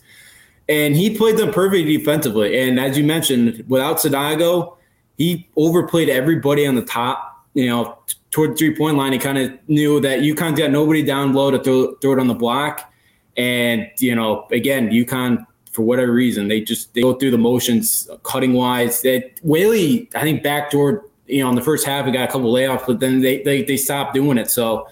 and 0.70 0.96
he 0.96 1.18
played 1.18 1.36
them 1.38 1.52
perfectly 1.52 1.98
defensively. 1.98 2.62
And 2.62 2.80
as 2.80 2.98
you 2.98 3.04
mentioned, 3.04 3.66
without 3.68 3.98
Sanogo, 3.98 4.78
he 5.18 5.50
overplayed 5.58 6.10
everybody 6.10 6.66
on 6.66 6.76
the 6.76 6.84
top. 6.84 7.26
You 7.56 7.68
know, 7.68 7.98
toward 8.30 8.52
the 8.52 8.56
three 8.56 8.76
point 8.76 8.96
line, 8.96 9.12
he 9.12 9.20
kind 9.20 9.40
of 9.40 9.52
knew 9.68 10.00
that 10.02 10.20
UConn 10.20 10.56
got 10.56 10.70
nobody 10.70 11.04
down 11.04 11.34
low 11.34 11.50
to 11.50 11.62
throw, 11.62 11.96
throw 11.96 12.14
it 12.14 12.20
on 12.20 12.28
the 12.28 12.36
block. 12.36 12.94
And 13.36 13.90
you 13.98 14.16
know, 14.16 14.48
again, 14.52 14.92
UConn 14.92 15.46
for 15.72 15.82
whatever 15.82 16.12
reason. 16.12 16.48
They 16.48 16.62
just 16.62 16.94
they 16.94 17.02
go 17.02 17.16
through 17.16 17.32
the 17.32 17.38
motions, 17.40 18.08
cutting 18.22 18.54
wise. 18.54 19.02
That 19.02 19.40
Whaley, 19.42 20.08
I 20.14 20.22
think, 20.22 20.44
backdoor. 20.44 21.06
You 21.26 21.44
know, 21.44 21.50
in 21.50 21.56
the 21.56 21.62
first 21.62 21.86
half, 21.86 22.06
we 22.06 22.12
got 22.12 22.30
a 22.30 22.32
couple 22.32 22.52
layoffs, 22.54 22.86
but 22.86 23.00
then 23.00 23.22
they 23.22 23.42
they 23.42 23.64
they 23.64 23.78
stopped 23.78 24.14
doing 24.14 24.38
it. 24.38 24.52
So, 24.52 24.88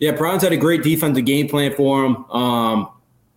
yeah, 0.00 0.12
Providence 0.12 0.42
had 0.42 0.52
a 0.52 0.58
great 0.58 0.82
defensive 0.82 1.24
game 1.24 1.48
plan 1.48 1.74
for 1.74 2.02
them. 2.02 2.30
Um, 2.30 2.90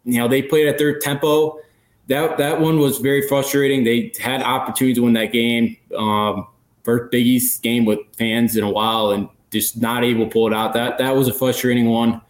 you 0.04 0.18
know, 0.18 0.28
they 0.28 0.42
played 0.42 0.68
at 0.68 0.78
their 0.78 1.00
tempo. 1.00 1.60
That 2.08 2.38
that 2.38 2.62
one 2.62 2.80
was 2.80 3.00
very 3.00 3.28
frustrating. 3.28 3.84
They 3.84 4.14
had 4.20 4.42
opportunity 4.42 4.94
to 4.96 5.02
win 5.02 5.14
that 5.14 5.34
game. 5.34 5.78
Um, 5.96 6.48
first 6.84 7.12
Big 7.12 7.26
East 7.26 7.62
game 7.62 7.86
with 7.86 8.00
fans 8.18 8.56
in 8.56 8.64
a 8.64 8.70
while, 8.70 9.12
and 9.12 9.28
just 9.52 9.82
not 9.82 10.04
able 10.04 10.26
to 10.26 10.32
pull 10.32 10.48
it 10.48 10.54
out. 10.54 10.74
That 10.74 10.98
that 11.00 11.16
was 11.16 11.28
a 11.28 11.34
frustrating 11.34 11.90
one. 11.90 12.22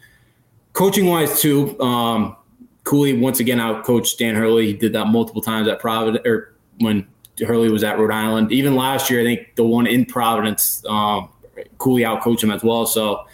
Coaching 0.73 1.07
wise, 1.07 1.41
too, 1.41 1.79
um, 1.79 2.35
Cooley 2.83 3.13
once 3.13 3.39
again 3.39 3.59
out 3.59 3.83
coached 3.83 4.19
Dan 4.19 4.35
Hurley. 4.35 4.67
He 4.67 4.73
did 4.73 4.93
that 4.93 5.07
multiple 5.07 5.41
times 5.41 5.67
at 5.67 5.79
Providence 5.79 6.25
or 6.25 6.53
when 6.79 7.07
Hurley 7.39 7.69
was 7.69 7.83
at 7.83 7.99
Rhode 7.99 8.11
Island. 8.11 8.51
Even 8.51 8.75
last 8.75 9.09
year, 9.09 9.21
I 9.21 9.23
think 9.23 9.55
the 9.55 9.65
one 9.65 9.87
in 9.87 10.05
Providence, 10.05 10.83
um, 10.87 11.29
Cooley 11.79 12.05
out 12.05 12.21
coached 12.21 12.43
him 12.43 12.51
as 12.51 12.63
well. 12.63 12.85
So 12.85 13.25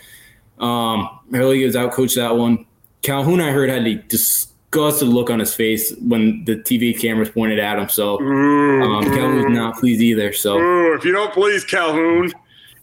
um, 0.59 1.19
Hurley 1.31 1.63
was 1.65 1.75
out 1.75 1.91
coached 1.91 2.15
that 2.15 2.35
one. 2.35 2.65
Calhoun, 3.01 3.41
I 3.41 3.51
heard, 3.51 3.69
had 3.69 3.85
a 3.85 3.95
disgusted 4.73 5.07
look 5.07 5.29
on 5.29 5.39
his 5.39 5.53
face 5.53 5.93
when 6.01 6.43
the 6.45 6.55
TV 6.55 6.97
cameras 6.99 7.29
pointed 7.29 7.59
at 7.59 7.77
him. 7.79 7.89
So 7.89 8.17
um, 8.19 9.03
Calhoun 9.03 9.35
was 9.37 9.45
not 9.49 9.75
pleased 9.77 10.01
either. 10.01 10.33
So 10.33 10.57
Ooh, 10.57 10.93
if 10.95 11.05
you 11.05 11.11
don't 11.11 11.33
please 11.33 11.63
Calhoun, 11.63 12.31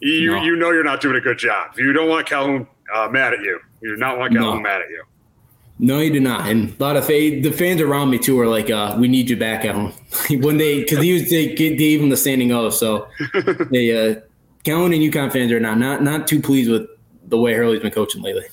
you 0.01 0.33
No. 0.33 0.43
you 0.43 0.57
know 0.57 0.71
you're 0.71 0.85
not 0.85 1.01
doing 1.01 1.17
a 1.17 1.21
good 1.21 1.39
job. 1.39 1.73
You 1.77 1.93
don't 1.93 2.09
want 2.09 2.27
Calhoun 2.27 2.67
uh, 2.95 3.09
mad 3.09 3.35
at 3.35 3.41
you. 3.41 3.59
You 3.83 3.91
do 3.91 3.97
not 3.97 4.19
want 4.19 4.33
Calhoun 4.33 4.57
No. 4.57 4.61
mad 4.62 4.83
at 4.83 4.89
you. 4.91 5.03
No, 5.83 5.99
you 5.99 6.12
do 6.12 6.21
not. 6.21 6.47
And 6.47 6.75
a 6.79 6.83
lot 6.83 6.97
of 6.97 7.07
fa- 7.07 7.12
the 7.41 7.51
fans 7.51 7.81
around 7.81 8.11
me 8.11 8.19
too 8.19 8.39
are 8.39 8.47
like, 8.47 8.69
uh, 8.71 8.97
"We 9.01 9.09
need 9.09 9.31
you 9.31 9.37
back 9.37 9.65
at 9.65 9.75
home." 9.75 9.93
when 10.31 10.59
they, 10.59 10.81
because 10.81 11.03
he 11.03 11.15
was 11.15 11.31
they 11.31 11.55
gave 11.55 12.03
him 12.03 12.11
the 12.11 12.19
standing 12.19 12.53
O. 12.53 12.69
So 12.71 13.09
they, 13.71 14.11
uh, 14.11 14.21
Calhoun 14.62 14.93
and 14.93 15.03
UConn 15.03 15.33
fans 15.33 15.51
are 15.53 15.61
not 15.61 15.79
not 15.79 16.03
not 16.03 16.29
too 16.29 16.41
pleased 16.41 16.71
with 16.71 16.87
the 17.29 17.39
way 17.39 17.55
Hurley's 17.55 17.81
been 17.81 17.93
coaching 17.93 18.21
lately. 18.23 18.45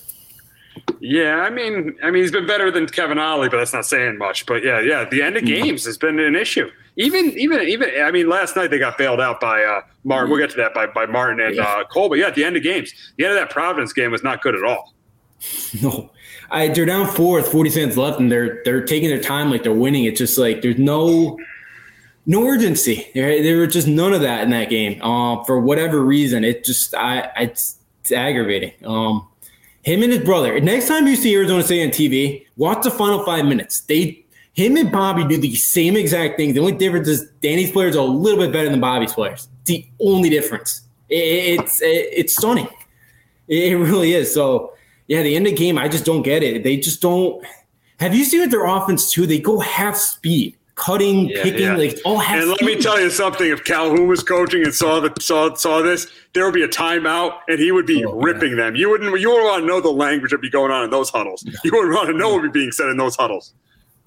Yeah, 0.99 1.41
I 1.41 1.49
mean, 1.49 1.95
I 2.03 2.11
mean, 2.11 2.23
he's 2.23 2.31
been 2.31 2.47
better 2.47 2.71
than 2.71 2.87
Kevin 2.87 3.17
Ollie, 3.17 3.49
but 3.49 3.57
that's 3.57 3.73
not 3.73 3.85
saying 3.85 4.17
much. 4.17 4.45
But 4.45 4.63
yeah, 4.63 4.79
yeah, 4.79 5.05
the 5.05 5.21
end 5.21 5.37
of 5.37 5.45
games 5.45 5.85
has 5.85 5.97
been 5.97 6.19
an 6.19 6.35
issue. 6.35 6.69
Even, 6.95 7.37
even, 7.37 7.61
even. 7.67 7.89
I 8.01 8.11
mean, 8.11 8.27
last 8.27 8.55
night 8.55 8.71
they 8.71 8.79
got 8.79 8.97
bailed 8.97 9.21
out 9.21 9.39
by 9.39 9.63
uh, 9.63 9.81
Martin. 10.03 10.31
We'll 10.31 10.39
get 10.39 10.49
to 10.51 10.57
that 10.57 10.73
by 10.73 10.87
by 10.87 11.05
Martin 11.05 11.39
and 11.39 11.59
uh, 11.59 11.83
Cole. 11.91 12.09
But 12.09 12.17
yeah, 12.17 12.27
at 12.27 12.35
the 12.35 12.43
end 12.43 12.57
of 12.57 12.63
games, 12.63 12.93
the 13.17 13.25
end 13.25 13.33
of 13.33 13.39
that 13.39 13.51
Providence 13.51 13.93
game 13.93 14.11
was 14.11 14.23
not 14.23 14.41
good 14.41 14.55
at 14.55 14.63
all. 14.63 14.93
No, 15.81 16.09
I, 16.49 16.69
they're 16.69 16.85
down 16.85 17.07
four 17.07 17.37
with 17.37 17.51
40 17.51 17.69
seconds 17.69 17.97
left, 17.97 18.19
and 18.19 18.31
they're 18.31 18.61
they're 18.65 18.83
taking 18.83 19.09
their 19.09 19.21
time 19.21 19.51
like 19.51 19.63
they're 19.63 19.73
winning. 19.73 20.05
It's 20.05 20.17
just 20.17 20.37
like 20.37 20.61
there's 20.61 20.79
no 20.79 21.37
no 22.25 22.45
urgency. 22.45 23.09
There, 23.13 23.41
there 23.41 23.57
was 23.59 23.73
just 23.73 23.87
none 23.87 24.13
of 24.13 24.21
that 24.21 24.43
in 24.43 24.49
that 24.51 24.69
game. 24.69 25.01
Um, 25.01 25.43
for 25.45 25.59
whatever 25.59 26.03
reason, 26.03 26.43
it 26.43 26.63
just 26.63 26.93
I, 26.93 27.31
I 27.35 27.43
it's, 27.43 27.77
it's 28.01 28.11
aggravating. 28.11 28.73
Um, 28.85 29.27
him 29.87 30.03
and 30.03 30.11
his 30.11 30.21
brother. 30.21 30.59
Next 30.59 30.89
time 30.89 31.07
you 31.07 31.15
see 31.15 31.33
Arizona 31.33 31.63
State 31.63 31.81
on 31.81 31.91
TV, 31.91 32.45
watch 32.57 32.83
the 32.83 32.91
final 32.91 33.23
five 33.23 33.45
minutes. 33.45 33.79
They 33.81 34.25
him 34.51 34.75
and 34.75 34.91
Bobby 34.91 35.23
do 35.23 35.37
the 35.37 35.55
same 35.55 35.95
exact 35.95 36.35
things. 36.35 36.55
The 36.55 36.59
only 36.59 36.73
difference 36.73 37.07
is 37.07 37.29
Danny's 37.41 37.71
players 37.71 37.95
are 37.95 37.99
a 37.99 38.03
little 38.03 38.37
bit 38.37 38.51
better 38.51 38.69
than 38.69 38.81
Bobby's 38.81 39.13
players. 39.13 39.47
It's 39.61 39.69
the 39.69 39.85
only 40.01 40.29
difference. 40.29 40.81
It, 41.07 41.59
it's 41.59 41.81
it, 41.81 42.09
it's 42.11 42.35
stunning. 42.35 42.67
It 43.47 43.77
really 43.77 44.11
is. 44.11 44.33
So 44.33 44.73
yeah, 45.07 45.23
the 45.23 45.37
end 45.37 45.47
of 45.47 45.51
the 45.51 45.57
game, 45.57 45.77
I 45.77 45.87
just 45.87 46.03
don't 46.03 46.21
get 46.21 46.43
it. 46.43 46.65
They 46.65 46.75
just 46.75 47.01
don't. 47.01 47.41
Have 48.01 48.13
you 48.13 48.25
seen 48.25 48.41
with 48.41 48.51
their 48.51 48.65
offense 48.65 49.09
too? 49.09 49.25
They 49.25 49.39
go 49.39 49.61
half 49.61 49.95
speed, 49.95 50.57
cutting, 50.77 51.27
Yeah, 51.27 51.43
picking, 51.43 51.61
yeah. 51.63 51.75
like 51.75 51.99
all 52.05 52.17
half. 52.19 52.39
And 52.41 52.49
let 52.49 52.61
me 52.61 52.75
tell 52.77 52.99
you 52.99 53.09
something: 53.09 53.49
if 53.51 53.63
Calhoun 53.65 54.07
was 54.07 54.23
coaching 54.23 54.63
and 54.63 54.73
saw 54.73 55.01
the 55.01 55.11
saw 55.19 55.53
saw 55.55 55.81
this, 55.81 56.07
there 56.33 56.45
would 56.45 56.53
be 56.53 56.63
a 56.63 56.67
timeout, 56.69 57.39
and 57.49 57.59
he 57.59 57.71
would 57.73 57.85
be 57.85 58.05
Oh, 58.05 58.13
ripping 58.13 58.55
them. 58.55 58.75
You 58.75 58.89
wouldn't 58.89 59.19
you 59.19 59.29
wouldn't 59.29 59.45
want 59.47 59.61
to 59.63 59.67
know 59.67 59.81
the 59.81 59.89
language 59.91 60.31
that 60.31 60.37
would 60.37 60.41
be 60.41 60.49
going 60.49 60.71
on 60.71 60.83
in 60.85 60.89
those 60.89 61.09
huddles. 61.09 61.43
You 61.63 61.71
wouldn't 61.73 61.93
want 61.93 62.07
to 62.07 62.13
know 62.13 62.29
what 62.33 62.41
would 62.43 62.53
be 62.53 62.59
being 62.61 62.71
said 62.71 62.87
in 62.89 62.97
those 62.97 63.15
huddles. 63.15 63.53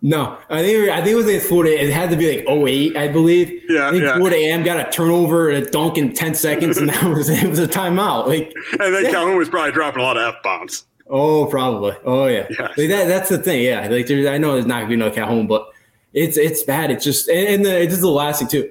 No, 0.02 0.38
I 0.48 0.62
think 0.62 0.88
I 0.88 0.96
think 1.02 1.08
it 1.08 1.14
was 1.16 1.28
in 1.28 1.40
Florida. 1.40 1.78
It 1.78 1.90
had 1.90 2.08
to 2.08 2.16
be 2.16 2.36
like 2.38 2.48
08, 2.48 2.96
I 2.96 3.08
believe. 3.08 3.52
Yeah, 3.68 3.88
I 3.88 3.90
think 3.90 4.04
yeah. 4.04 4.16
Florida 4.16 4.36
AM 4.36 4.62
got 4.62 4.80
a 4.80 4.90
turnover 4.90 5.50
and 5.50 5.66
a 5.66 5.70
dunk 5.70 5.98
in 5.98 6.14
ten 6.14 6.34
seconds, 6.34 6.78
and 6.78 6.88
that 6.88 7.02
was 7.14 7.28
it 7.28 7.46
was 7.46 7.58
a 7.58 7.68
timeout. 7.68 8.26
Like, 8.26 8.54
And 8.80 8.94
then 8.94 9.04
Yeah. 9.04 9.10
Calhoun 9.10 9.36
was 9.36 9.50
probably 9.50 9.72
dropping 9.72 10.00
a 10.00 10.04
lot 10.04 10.16
of 10.16 10.34
f 10.34 10.42
bombs. 10.42 10.84
oh, 11.10 11.44
probably. 11.46 11.94
Oh 12.06 12.24
yeah, 12.26 12.46
Yeah. 12.48 12.68
Like 12.78 12.88
that, 12.88 13.08
that's 13.08 13.28
the 13.28 13.36
thing. 13.36 13.62
Yeah, 13.62 13.88
like 13.88 14.06
there's, 14.06 14.26
I 14.26 14.38
know 14.38 14.54
there's 14.54 14.64
not 14.64 14.76
gonna 14.78 14.88
be 14.88 14.96
no 14.96 15.10
Calhoun, 15.10 15.46
but 15.46 15.68
it's 16.12 16.36
it's 16.36 16.62
bad. 16.62 16.90
It's 16.90 17.04
just 17.04 17.28
and, 17.28 17.64
the, 17.64 17.70
this 17.70 17.94
is 17.94 18.00
the 18.00 18.08
last 18.08 18.40
thing 18.40 18.48
too. 18.48 18.70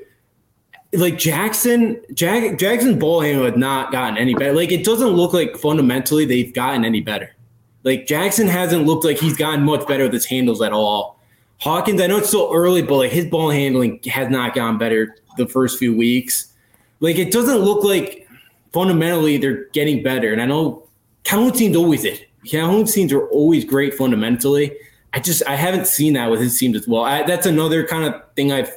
Like 0.92 1.18
Jackson, 1.18 2.02
Jack, 2.14 2.58
Jackson's 2.58 2.98
ball 2.98 3.22
handling 3.22 3.52
has 3.52 3.60
not 3.60 3.92
gotten 3.92 4.18
any 4.18 4.34
better. 4.34 4.54
Like 4.54 4.72
it 4.72 4.84
doesn't 4.84 5.10
look 5.10 5.34
like 5.34 5.56
fundamentally 5.58 6.26
they've 6.26 6.54
gotten 6.54 6.84
any 6.84 7.02
better. 7.02 7.36
Like 7.84 8.08
Jackson 8.08 8.48
hasn't 8.48 8.86
looked 8.86 9.06
like 9.06 9.18
he's 9.18 9.38
gotten 9.38 9.64
much 9.64 9.88
better 9.88 10.04
with 10.04 10.14
his 10.14 10.26
handles 10.26 10.62
at 10.62 10.74
all. 10.74 11.20
Hawkins, 11.60 12.02
I 12.02 12.08
know 12.08 12.18
it's 12.18 12.30
still 12.30 12.50
early, 12.54 12.82
but 12.82 12.96
like 12.96 13.12
his 13.12 13.26
ball 13.26 13.52
handling 13.52 14.00
has 14.06 14.30
not 14.30 14.56
gotten 14.56 14.78
better 14.78 15.16
the 15.38 15.48
first 15.48 15.78
few 15.78 15.96
weeks. 15.96 16.54
Like 17.02 17.18
it 17.18 17.32
doesn't 17.32 17.60
look 17.60 17.84
like 17.84 18.28
fundamentally 18.74 19.38
they're 19.38 19.66
getting 19.70 20.02
better. 20.04 20.32
And 20.34 20.42
I 20.42 20.46
know 20.46 20.88
Calhoun 21.24 21.52
teams 21.52 21.76
always 21.76 22.02
did. 22.02 22.26
Calhoun 22.48 22.86
teams 22.86 23.14
are 23.14 23.28
always 23.30 23.64
great 23.64 23.94
fundamentally. 23.94 24.76
I 25.14 25.20
just 25.20 25.46
I 25.48 25.56
haven't 25.56 25.88
seen 25.88 26.14
that 26.14 26.30
with 26.30 26.40
his 26.40 26.58
teams 26.58 26.76
as 26.76 26.88
well. 26.88 27.04
I, 27.04 27.24
that's 27.24 27.46
another 27.46 27.86
kind 27.86 28.06
of 28.06 28.22
thing 28.36 28.52
I've 28.52 28.72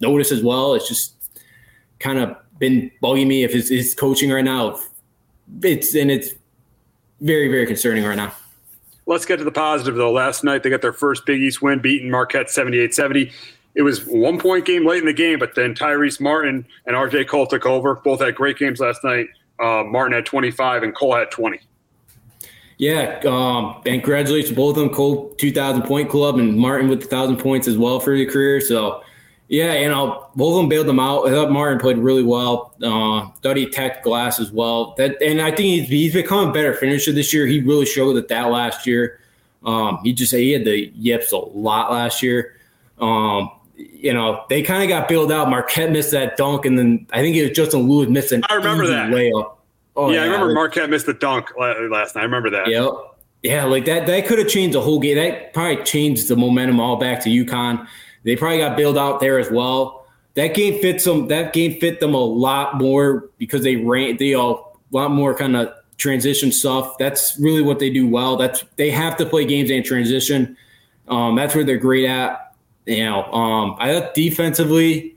noticed 0.00 0.32
as 0.32 0.42
well. 0.42 0.74
It's 0.74 0.88
just 0.88 1.14
kind 2.00 2.18
of 2.18 2.36
been 2.58 2.90
bugging 3.02 3.26
me 3.26 3.44
if 3.44 3.52
his, 3.52 3.68
his 3.68 3.94
coaching 3.94 4.30
right 4.30 4.44
now. 4.44 4.78
It's 5.62 5.94
and 5.94 6.10
it's 6.10 6.34
very 7.20 7.48
very 7.48 7.66
concerning 7.66 8.04
right 8.04 8.16
now. 8.16 8.34
Let's 9.06 9.26
get 9.26 9.36
to 9.36 9.44
the 9.44 9.52
positive 9.52 9.96
though. 9.96 10.12
Last 10.12 10.44
night 10.44 10.62
they 10.62 10.70
got 10.70 10.82
their 10.82 10.92
first 10.92 11.26
Big 11.26 11.40
East 11.40 11.62
win, 11.62 11.78
beating 11.80 12.10
Marquette 12.10 12.46
78-70. 12.46 13.32
It 13.74 13.82
was 13.82 14.06
one 14.06 14.38
point 14.38 14.64
game 14.64 14.86
late 14.86 15.00
in 15.00 15.06
the 15.06 15.12
game, 15.12 15.38
but 15.38 15.54
then 15.54 15.74
Tyrese 15.74 16.20
Martin 16.20 16.64
and 16.86 16.96
RJ 16.96 17.28
Cole 17.28 17.46
took 17.46 17.66
over. 17.66 17.96
Both 17.96 18.20
had 18.20 18.34
great 18.34 18.56
games 18.56 18.80
last 18.80 19.02
night. 19.02 19.28
Uh, 19.60 19.82
Martin 19.84 20.12
had 20.12 20.26
25 20.26 20.82
and 20.84 20.94
Cole 20.94 21.14
had 21.14 21.30
20. 21.30 21.58
Yeah, 22.76 23.20
um, 23.24 23.80
and 23.86 24.02
congratulations 24.02 24.50
to 24.50 24.56
both 24.56 24.76
of 24.76 24.82
them. 24.82 24.90
Cole, 24.92 25.30
two 25.38 25.52
thousand 25.52 25.82
point 25.82 26.10
club, 26.10 26.38
and 26.38 26.56
Martin 26.56 26.88
with 26.88 27.02
the 27.02 27.06
thousand 27.06 27.36
points 27.36 27.68
as 27.68 27.78
well 27.78 28.00
for 28.00 28.14
your 28.14 28.30
career. 28.30 28.60
So, 28.60 29.02
yeah, 29.48 29.74
you 29.74 29.88
know, 29.88 30.28
both 30.34 30.56
of 30.56 30.62
them 30.62 30.68
bailed 30.68 30.88
them 30.88 30.98
out. 30.98 31.28
I 31.28 31.30
thought 31.30 31.52
Martin 31.52 31.78
played 31.78 31.98
really 31.98 32.24
well. 32.24 32.74
Uh, 32.82 33.28
thought 33.42 33.56
he 33.56 33.62
attacked 33.62 34.02
glass 34.02 34.40
as 34.40 34.50
well. 34.50 34.94
That, 34.98 35.22
and 35.22 35.40
I 35.40 35.50
think 35.50 35.60
he's, 35.60 35.88
he's 35.88 36.12
become 36.14 36.48
a 36.48 36.52
better 36.52 36.74
finisher 36.74 37.12
this 37.12 37.32
year. 37.32 37.46
He 37.46 37.60
really 37.60 37.86
showed 37.86 38.14
that 38.14 38.26
that 38.28 38.50
last 38.50 38.86
year. 38.88 39.20
Um, 39.64 40.00
he 40.02 40.12
just 40.12 40.32
he 40.32 40.50
had 40.50 40.64
the 40.64 40.90
yips 40.96 41.30
a 41.30 41.38
lot 41.38 41.92
last 41.92 42.22
year. 42.24 42.56
Um, 42.98 43.50
you 43.76 44.12
know, 44.12 44.44
they 44.48 44.62
kind 44.62 44.82
of 44.82 44.88
got 44.88 45.08
bailed 45.08 45.30
out. 45.30 45.48
Marquette 45.48 45.92
missed 45.92 46.10
that 46.10 46.36
dunk, 46.36 46.64
and 46.64 46.78
then 46.78 47.06
I 47.12 47.22
think 47.22 47.36
it 47.36 47.48
was 47.48 47.56
Justin 47.56 47.88
Lewis 47.88 48.08
missed 48.08 48.32
an 48.32 48.42
I 48.50 48.54
remember 48.54 48.86
that. 48.88 49.10
layup. 49.10 49.52
Oh, 49.96 50.10
yeah, 50.10 50.22
I 50.22 50.24
remember 50.24 50.52
Marquette 50.54 50.90
missed 50.90 51.06
the 51.06 51.14
dunk 51.14 51.50
last 51.56 52.14
night. 52.14 52.22
I 52.22 52.24
remember 52.24 52.50
that. 52.50 52.66
Yep. 52.68 52.92
Yeah, 53.42 53.64
like 53.64 53.84
that 53.84 54.06
that 54.06 54.26
could 54.26 54.38
have 54.38 54.48
changed 54.48 54.74
the 54.74 54.80
whole 54.80 54.98
game. 54.98 55.16
That 55.16 55.52
probably 55.52 55.84
changed 55.84 56.28
the 56.28 56.36
momentum 56.36 56.80
all 56.80 56.96
back 56.96 57.22
to 57.24 57.28
UConn. 57.28 57.86
They 58.22 58.36
probably 58.36 58.58
got 58.58 58.76
bailed 58.76 58.96
out 58.96 59.20
there 59.20 59.38
as 59.38 59.50
well. 59.50 60.06
That 60.34 60.54
game 60.54 60.80
fits 60.80 61.04
them. 61.04 61.28
That 61.28 61.52
game 61.52 61.78
fit 61.78 62.00
them 62.00 62.14
a 62.14 62.24
lot 62.24 62.78
more 62.78 63.28
because 63.38 63.62
they 63.62 63.76
ran. 63.76 64.16
They 64.16 64.34
all 64.34 64.80
a 64.92 64.96
lot 64.96 65.10
more 65.10 65.34
kind 65.34 65.56
of 65.56 65.72
transition 65.98 66.52
stuff. 66.52 66.96
That's 66.98 67.38
really 67.38 67.62
what 67.62 67.78
they 67.78 67.90
do 67.90 68.08
well. 68.08 68.36
That's 68.36 68.64
they 68.76 68.90
have 68.90 69.16
to 69.18 69.26
play 69.26 69.44
games 69.44 69.70
and 69.70 69.84
transition. 69.84 70.56
Um, 71.08 71.36
that's 71.36 71.54
where 71.54 71.64
they're 71.64 71.76
great 71.76 72.06
at. 72.06 72.54
You 72.86 73.04
know, 73.04 73.24
um, 73.32 73.76
I 73.78 73.92
thought 73.92 74.14
defensively, 74.14 75.16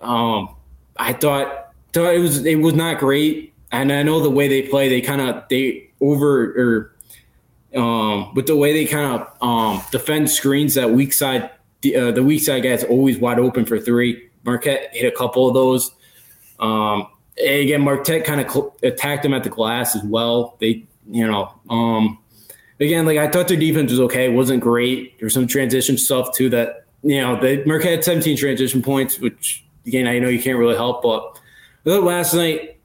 um, 0.00 0.54
I 0.98 1.14
thought 1.14 1.72
thought 1.92 2.14
it 2.14 2.20
was 2.20 2.44
it 2.44 2.56
was 2.56 2.74
not 2.74 2.98
great. 2.98 3.54
And 3.72 3.92
I 3.92 4.02
know 4.02 4.20
the 4.20 4.30
way 4.30 4.48
they 4.48 4.62
play, 4.62 4.88
they 4.88 5.00
kind 5.00 5.20
of 5.20 5.44
they 5.50 5.90
over 6.00 6.52
or 6.52 6.96
um, 7.76 8.34
with 8.34 8.46
the 8.46 8.56
way 8.56 8.72
they 8.72 8.86
kind 8.86 9.20
of 9.20 9.42
um, 9.42 9.82
defend 9.90 10.30
screens, 10.30 10.74
that 10.74 10.90
weak 10.90 11.12
side, 11.12 11.44
uh, 11.44 12.10
the 12.10 12.22
weak 12.24 12.42
side 12.42 12.62
guy's 12.62 12.84
always 12.84 13.18
wide 13.18 13.38
open 13.38 13.64
for 13.66 13.78
three. 13.78 14.30
Marquette 14.44 14.90
hit 14.92 15.12
a 15.12 15.16
couple 15.16 15.46
of 15.46 15.54
those. 15.54 15.90
Um, 16.58 17.08
again, 17.38 17.82
Marquette 17.82 18.24
kind 18.24 18.40
of 18.40 18.50
cl- 18.50 18.74
attacked 18.82 19.22
them 19.22 19.34
at 19.34 19.44
the 19.44 19.50
glass 19.50 19.94
as 19.94 20.02
well. 20.04 20.56
They, 20.60 20.84
you 21.10 21.26
know, 21.26 21.52
um, 21.68 22.18
again, 22.80 23.04
like 23.04 23.18
I 23.18 23.28
thought 23.28 23.48
their 23.48 23.58
defense 23.58 23.90
was 23.90 24.00
okay. 24.00 24.26
It 24.26 24.34
wasn't 24.34 24.62
great. 24.62 25.18
There's 25.18 25.34
some 25.34 25.46
transition 25.46 25.98
stuff 25.98 26.32
too 26.34 26.48
that, 26.50 26.86
you 27.02 27.20
know, 27.20 27.38
the 27.38 27.62
Marquette 27.66 27.92
had 27.92 28.04
17 28.04 28.36
transition 28.36 28.82
points, 28.82 29.18
which 29.18 29.64
again, 29.86 30.06
I 30.06 30.18
know 30.18 30.28
you 30.28 30.42
can't 30.42 30.58
really 30.58 30.76
help, 30.76 31.02
but 31.02 31.40
last 31.84 32.34
night, 32.34 32.75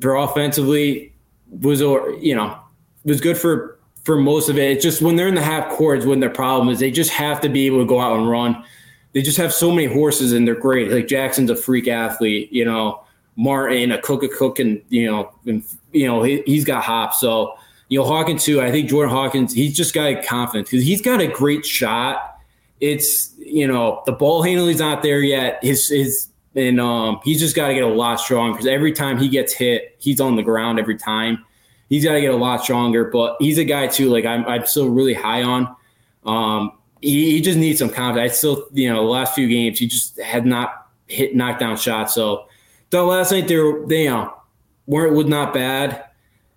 for 0.00 0.16
offensively 0.16 1.12
was, 1.60 1.82
or 1.82 2.10
you 2.12 2.34
know, 2.34 2.58
was 3.04 3.20
good 3.20 3.38
for 3.38 3.78
for 4.04 4.16
most 4.16 4.48
of 4.48 4.58
it. 4.58 4.70
It's 4.70 4.82
just 4.82 5.02
when 5.02 5.16
they're 5.16 5.28
in 5.28 5.34
the 5.34 5.42
half 5.42 5.68
courts, 5.70 6.06
when 6.06 6.20
their 6.20 6.30
problem 6.30 6.68
is 6.68 6.78
they 6.78 6.90
just 6.90 7.10
have 7.10 7.40
to 7.42 7.48
be 7.48 7.66
able 7.66 7.80
to 7.80 7.86
go 7.86 8.00
out 8.00 8.18
and 8.18 8.28
run. 8.28 8.64
They 9.12 9.22
just 9.22 9.36
have 9.38 9.52
so 9.52 9.70
many 9.70 9.92
horses 9.92 10.32
and 10.32 10.46
they're 10.46 10.54
great. 10.54 10.90
Like 10.90 11.08
Jackson's 11.08 11.50
a 11.50 11.56
freak 11.56 11.88
athlete, 11.88 12.52
you 12.52 12.64
know. 12.64 13.04
Martin, 13.36 13.90
a 13.90 14.00
cook, 14.00 14.22
a 14.22 14.28
cook, 14.28 14.58
and 14.58 14.82
you 14.90 15.10
know, 15.10 15.32
and, 15.46 15.64
you 15.92 16.06
know, 16.06 16.22
he, 16.22 16.42
he's 16.44 16.64
got 16.64 16.84
hops. 16.84 17.20
So 17.20 17.54
you 17.88 17.98
know, 17.98 18.04
Hawkins 18.04 18.44
too. 18.44 18.60
I 18.60 18.70
think 18.70 18.88
Jordan 18.88 19.14
Hawkins, 19.14 19.52
he's 19.52 19.76
just 19.76 19.94
got 19.94 20.24
confidence 20.24 20.70
because 20.70 20.84
he's 20.84 21.02
got 21.02 21.20
a 21.20 21.26
great 21.26 21.66
shot. 21.66 22.38
It's 22.80 23.34
you 23.38 23.66
know 23.66 24.02
the 24.06 24.12
ball 24.12 24.42
handling's 24.42 24.80
not 24.80 25.02
there 25.02 25.20
yet. 25.20 25.58
His 25.62 25.88
his 25.88 26.28
and 26.54 26.80
um, 26.80 27.20
he's 27.22 27.40
just 27.40 27.54
got 27.54 27.68
to 27.68 27.74
get 27.74 27.82
a 27.82 27.88
lot 27.88 28.20
stronger 28.20 28.52
because 28.52 28.66
every 28.66 28.92
time 28.92 29.18
he 29.18 29.28
gets 29.28 29.52
hit, 29.52 29.96
he's 29.98 30.20
on 30.20 30.36
the 30.36 30.42
ground 30.42 30.78
every 30.78 30.96
time. 30.96 31.44
He's 31.88 32.04
got 32.04 32.12
to 32.12 32.20
get 32.20 32.32
a 32.32 32.36
lot 32.36 32.62
stronger, 32.62 33.04
but 33.04 33.36
he's 33.40 33.58
a 33.58 33.64
guy 33.64 33.86
too. 33.86 34.10
Like 34.10 34.24
I'm, 34.24 34.44
I'm 34.46 34.66
still 34.66 34.88
really 34.88 35.14
high 35.14 35.42
on. 35.42 35.74
Um, 36.24 36.72
he, 37.00 37.32
he 37.32 37.40
just 37.40 37.58
needs 37.58 37.78
some 37.78 37.90
confidence. 37.90 38.32
I 38.32 38.36
still, 38.36 38.66
you 38.72 38.92
know, 38.92 39.02
the 39.02 39.08
last 39.08 39.34
few 39.34 39.48
games 39.48 39.78
he 39.78 39.86
just 39.86 40.20
had 40.20 40.46
not 40.46 40.88
hit 41.06 41.34
knockdown 41.34 41.76
shots. 41.76 42.14
So 42.14 42.46
the 42.90 43.02
last 43.02 43.32
night 43.32 43.48
they 43.48 43.56
were, 43.56 43.86
they 43.86 44.04
you 44.04 44.10
know, 44.10 44.34
weren't 44.86 45.14
was 45.14 45.26
not 45.26 45.54
bad. 45.54 46.04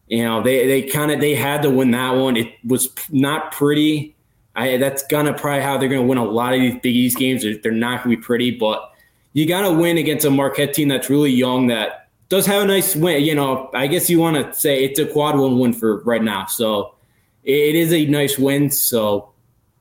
You 0.07 0.24
know, 0.24 0.44
they 0.44 0.68
they 0.68 0.84
kind 0.84 1.11
of 1.11 1.20
they 1.20 1.34
had 1.36 1.61
to 1.64 1.70
win 1.70 1.91
that 1.91 2.11
one. 2.11 2.36
It 2.36 2.53
was 2.65 2.90
not 3.10 3.52
pretty. 3.52 4.15
I 4.56 4.78
that's 4.78 5.03
gonna 5.07 5.34
probably 5.34 5.61
how 5.61 5.78
they're 5.78 5.90
gonna 5.90 6.03
win 6.03 6.18
a 6.18 6.26
lot 6.26 6.53
of 6.53 6.60
these 6.60 6.76
Big 6.82 6.95
East 6.95 7.18
games. 7.18 7.44
They're, 7.44 7.57
they're 7.57 7.72
not 7.72 8.03
gonna 8.03 8.15
be 8.15 8.22
pretty, 8.22 8.52
but 8.52 8.91
you 9.34 9.47
got 9.47 9.61
to 9.61 9.73
win 9.73 9.97
against 9.97 10.26
a 10.26 10.30
Marquette 10.30 10.73
team 10.73 10.88
that's 10.88 11.10
really 11.10 11.31
young 11.31 11.68
that 11.68 12.07
does 12.30 12.45
have 12.45 12.64
a 12.64 12.65
nice 12.65 12.95
win. 12.95 13.23
You 13.23 13.35
know, 13.35 13.69
I 13.73 13.88
guess 13.88 14.10
you 14.10 14.19
want 14.19 14.38
to 14.38 14.60
say 14.60 14.84
it's 14.84 14.99
a 14.99 15.05
quad 15.05 15.38
one 15.38 15.60
win 15.60 15.73
for 15.73 16.01
right 16.03 16.23
now. 16.23 16.45
So 16.45 16.95
it 17.43 17.76
is 17.76 17.91
a 17.91 18.05
nice 18.05 18.38
win. 18.38 18.69
So, 18.69 19.34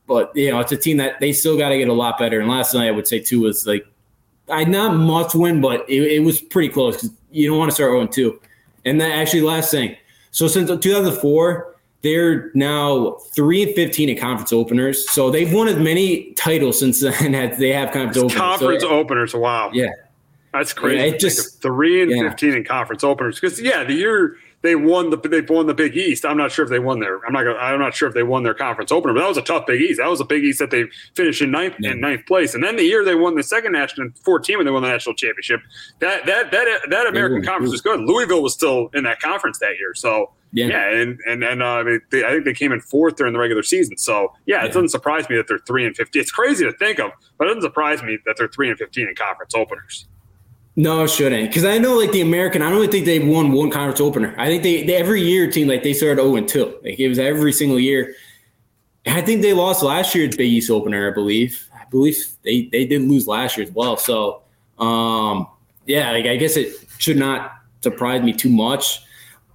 but 0.07 0.35
you 0.35 0.51
know, 0.51 0.61
it's 0.61 0.73
a 0.73 0.77
team 0.77 0.97
that 0.97 1.21
they 1.21 1.33
still 1.33 1.57
got 1.57 1.69
to 1.69 1.79
get 1.79 1.89
a 1.89 1.93
lot 1.93 2.19
better. 2.19 2.41
And 2.41 2.49
last 2.49 2.75
night, 2.75 2.89
I 2.89 2.91
would 2.91 3.07
say 3.07 3.21
too 3.21 3.43
was 3.43 3.67
like, 3.67 3.87
I 4.49 4.65
not 4.65 4.97
much 4.97 5.35
win, 5.35 5.61
but 5.61 5.89
it, 5.89 6.03
it 6.03 6.25
was 6.25 6.41
pretty 6.41 6.69
close 6.69 7.09
you 7.33 7.49
don't 7.49 7.59
want 7.59 7.71
to 7.71 7.75
start 7.75 7.91
0 7.91 8.07
2. 8.07 8.41
And 8.85 9.01
then 9.01 9.11
actually, 9.11 9.43
last 9.43 9.71
thing. 9.71 9.97
So 10.31 10.49
since 10.49 10.69
2004, 10.71 11.72
they're 12.03 12.51
now 12.55 13.13
three 13.33 13.63
and 13.63 13.75
fifteen 13.75 14.09
in 14.09 14.19
conference 14.19 14.53
openers. 14.53 15.09
So 15.11 15.31
they've 15.31 15.53
won 15.53 15.69
as 15.69 15.77
many 15.77 16.33
titles 16.33 16.79
since 16.79 17.01
then 17.01 17.35
as 17.35 17.59
they 17.59 17.73
have 17.73 17.93
conference 17.93 18.17
openers. 18.17 18.39
Conference 18.39 18.83
so, 18.83 18.89
openers, 18.91 19.35
wow. 19.35 19.71
Yeah. 19.73 19.91
That's 20.53 20.75
crazy. 20.75 21.11
Yeah, 21.11 21.17
just 21.17 21.63
three 21.63 22.03
and 22.03 22.11
yeah. 22.11 22.29
fifteen 22.29 22.55
in 22.55 22.65
conference 22.65 23.03
openers. 23.03 23.41
Because 23.41 23.61
yeah, 23.61 23.85
the 23.85 23.95
year 23.95 24.37
they 24.63 24.77
won 24.77 25.11
the 25.11 25.17
they 25.17 25.41
won 25.41 25.67
the 25.67 25.75
Big 25.75 25.97
East. 25.97 26.25
I'm 26.25 26.37
not 26.37 26.53
sure 26.53 26.65
if 26.65 26.71
they 26.71 26.79
won 26.79 27.01
their. 27.01 27.25
I'm 27.25 27.33
not. 27.33 27.45
Gonna, 27.45 27.59
I'm 27.59 27.81
not 27.81 27.95
sure 27.95 28.09
if 28.09 28.15
they 28.15 28.23
won 28.23 28.43
their 28.45 28.55
conference 28.55 28.93
opener. 28.93 29.13
But 29.13 29.21
that 29.21 29.29
was 29.29 29.39
a 29.39 29.43
tough 29.43 29.67
Big 29.67 29.81
East. 29.81 29.99
That 29.99 30.09
was 30.09 30.21
a 30.21 30.25
Big 30.25 30.45
East 30.45 30.61
that 30.61 30.71
they 30.71 30.85
finished 31.15 31.43
in 31.43 31.51
ninth 31.51 31.75
yeah. 31.81 31.93
in 31.93 32.01
ninth 32.01 32.27
place. 32.27 32.55
And 32.55 32.63
then 32.63 32.77
the 32.77 32.85
year 32.85 33.05
they 33.05 33.15
won 33.15 33.35
the 33.35 33.43
second 33.43 33.73
national 33.73 34.11
14 34.25 34.59
when 34.59 34.67
they 34.67 34.73
won 34.73 34.83
the 34.83 34.89
national 34.89 35.15
championship. 35.17 35.61
That 35.99 36.27
that 36.27 36.53
that 36.53 36.81
that 36.91 37.07
American 37.07 37.43
Conference 37.43 37.73
was 37.73 37.81
good. 37.81 38.01
Louisville 38.01 38.43
was 38.43 38.55
still 38.55 38.89
in 38.95 39.05
that 39.05 39.21
conference 39.21 39.59
that 39.59 39.79
year. 39.79 39.95
So 39.95 40.31
yeah, 40.53 40.67
yeah 40.67 41.01
and 41.01 41.21
and 41.27 41.43
and 41.43 41.63
uh, 41.63 41.85
they, 42.11 42.25
I 42.25 42.31
think 42.31 42.45
they 42.45 42.55
came 42.55 42.73
in 42.73 42.81
fourth 42.81 43.17
during 43.17 43.33
the 43.33 43.39
regular 43.39 43.63
season. 43.63 43.97
So 43.97 44.33
yeah, 44.47 44.61
it 44.61 44.67
yeah. 44.67 44.67
doesn't 44.69 44.91
surprise 44.91 45.29
me 45.29 45.37
that 45.37 45.49
they're 45.49 45.61
three 45.61 45.87
and 45.87 45.97
15. 45.97 46.21
It's 46.21 46.31
crazy 46.31 46.65
to 46.65 46.73
think 46.73 46.99
of, 46.99 47.11
but 47.39 47.47
it 47.47 47.49
doesn't 47.49 47.63
surprise 47.63 48.03
me 48.03 48.19
that 48.27 48.37
they're 48.37 48.49
three 48.49 48.69
and 48.69 48.79
15 48.79 49.09
in 49.09 49.15
conference 49.15 49.55
openers. 49.55 50.07
No, 50.75 51.05
it 51.05 51.11
shouldn't. 51.11 51.51
Because 51.51 51.65
I 51.65 51.79
know, 51.79 51.99
like 51.99 52.13
the 52.13 52.23
American, 52.23 52.63
I 52.63 52.71
don't 52.71 52.91
think 52.91 53.05
they've 53.05 53.27
won 53.27 53.53
one 53.53 53.71
conference 53.71 54.01
opener. 54.01 54.35
I 54.39 54.47
think 54.47 54.63
they, 54.63 54.83
they 54.85 54.97
every 54.97 55.21
year 55.23 55.51
team 55.51 55.69
like 55.69 55.83
they 55.83 55.93
started 55.93 56.23
zero 56.23 56.37
and 56.37 56.49
two. 56.49 56.79
Like 56.83 56.99
it 56.99 57.09
was 57.09 57.19
every 57.19 57.53
single 57.53 57.79
year. 57.79 58.15
I 59.07 59.21
think 59.21 59.43
they 59.43 59.53
lost 59.53 59.83
last 59.83 60.15
year's 60.15 60.37
Big 60.37 60.51
East 60.51 60.71
opener. 60.71 61.11
I 61.11 61.15
believe. 61.15 61.69
I 61.75 61.85
believe 61.91 62.17
they 62.43 62.69
they 62.73 62.87
did 62.87 63.03
lose 63.03 63.27
last 63.27 63.57
year 63.57 63.67
as 63.67 63.73
well. 63.73 63.97
So, 63.97 64.43
um, 64.79 65.47
yeah, 65.87 66.11
like 66.13 66.27
I 66.27 66.37
guess 66.37 66.57
it 66.57 66.75
should 66.99 67.19
not 67.19 67.53
surprise 67.83 68.23
me 68.23 68.33
too 68.33 68.49
much, 68.49 69.03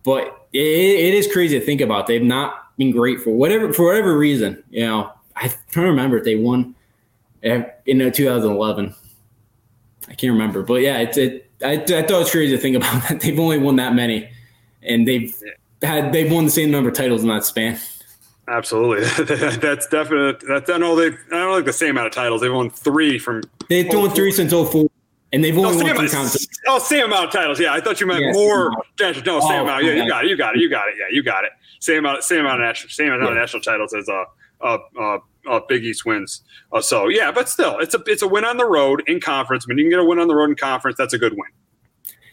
but 0.07 0.47
it, 0.53 0.59
it 0.59 1.13
is 1.13 1.29
crazy 1.29 1.59
to 1.59 1.65
think 1.65 1.81
about. 1.81 2.07
They've 2.07 2.23
not 2.23 2.77
been 2.77 2.91
great 2.91 3.19
for 3.19 3.31
whatever 3.31 3.73
for 3.73 3.87
whatever 3.87 4.17
reason. 4.17 4.63
You 4.69 4.85
know, 4.85 5.11
I 5.35 5.53
don't 5.73 5.83
remember 5.83 6.17
if 6.17 6.23
they 6.23 6.37
won 6.37 6.75
in 7.43 8.01
uh, 8.01 8.09
2011. 8.09 8.95
I 10.07 10.13
can't 10.13 10.31
remember, 10.31 10.63
but 10.63 10.75
yeah, 10.75 10.99
it's 10.99 11.17
it. 11.17 11.51
I, 11.61 11.73
I 11.73 11.77
thought 11.85 11.99
it 11.99 12.11
was 12.11 12.31
crazy 12.31 12.55
to 12.55 12.61
think 12.61 12.75
about 12.77 13.03
that. 13.09 13.19
They've 13.19 13.37
only 13.37 13.57
won 13.57 13.75
that 13.75 13.95
many, 13.95 14.29
and 14.81 15.05
they've 15.05 15.35
had 15.81 16.13
they've 16.13 16.31
won 16.31 16.45
the 16.45 16.51
same 16.51 16.71
number 16.71 16.89
of 16.89 16.95
titles 16.95 17.21
in 17.21 17.27
that 17.27 17.43
span. 17.43 17.77
Absolutely, 18.47 19.25
that's 19.57 19.87
definite. 19.87 20.41
That's 20.47 20.69
I 20.69 20.77
know 20.77 20.95
they 20.95 21.07
I 21.07 21.39
don't 21.41 21.51
like 21.51 21.65
the 21.65 21.73
same 21.73 21.89
amount 21.91 22.07
of 22.07 22.13
titles. 22.13 22.39
They've 22.39 22.53
won 22.53 22.69
three 22.69 23.19
from. 23.19 23.43
They've 23.67 23.93
won 23.93 24.09
three 24.11 24.31
since 24.31 24.53
04. 24.53 24.89
And 25.33 25.43
they've 25.43 25.57
only 25.57 25.77
no, 25.77 25.93
won 25.93 25.95
three 25.97 26.09
times. 26.09 26.47
Oh, 26.67 26.79
same 26.79 27.05
amount 27.05 27.25
of 27.25 27.31
titles. 27.31 27.59
Yeah, 27.59 27.73
I 27.73 27.81
thought 27.81 27.99
you 27.99 28.07
meant 28.07 28.21
Yeah, 28.23 28.31
more. 28.31 28.71
same 28.97 29.13
No, 29.25 29.39
same 29.41 29.51
Oh, 29.59 29.63
amount. 29.63 29.83
Yeah, 29.83 29.91
you 29.93 30.07
got 30.07 30.23
it. 30.23 30.29
You 30.29 30.37
got 30.37 30.55
it. 30.55 30.61
You 30.61 30.69
got 30.69 30.87
it. 30.87 30.95
Yeah, 30.97 31.05
you 31.11 31.21
got 31.21 31.43
it. 31.43 31.51
Same 31.79 31.99
amount. 31.99 32.23
Same 32.23 32.41
amount 32.41 32.61
of 32.61 32.67
national. 32.67 32.91
Same 32.91 33.11
amount 33.11 33.31
of 33.31 33.35
national 33.35 33.61
titles 33.61 33.93
as 33.93 34.07
uh, 34.07 34.23
uh, 34.61 34.77
uh, 34.99 35.17
uh, 35.47 35.59
Big 35.67 35.83
East 35.83 36.05
wins. 36.05 36.43
Uh, 36.71 36.81
so 36.81 37.09
yeah, 37.09 37.31
but 37.31 37.49
still, 37.49 37.77
it's 37.79 37.93
a 37.93 38.01
it's 38.07 38.21
a 38.21 38.27
win 38.27 38.45
on 38.45 38.57
the 38.57 38.65
road 38.65 39.03
in 39.07 39.19
conference. 39.19 39.67
When 39.67 39.77
you 39.77 39.83
can 39.83 39.91
get 39.91 39.99
a 39.99 40.05
win 40.05 40.19
on 40.19 40.27
the 40.27 40.35
road 40.35 40.49
in 40.49 40.55
conference, 40.55 40.97
that's 40.97 41.13
a 41.13 41.17
good 41.17 41.33
win. 41.33 41.49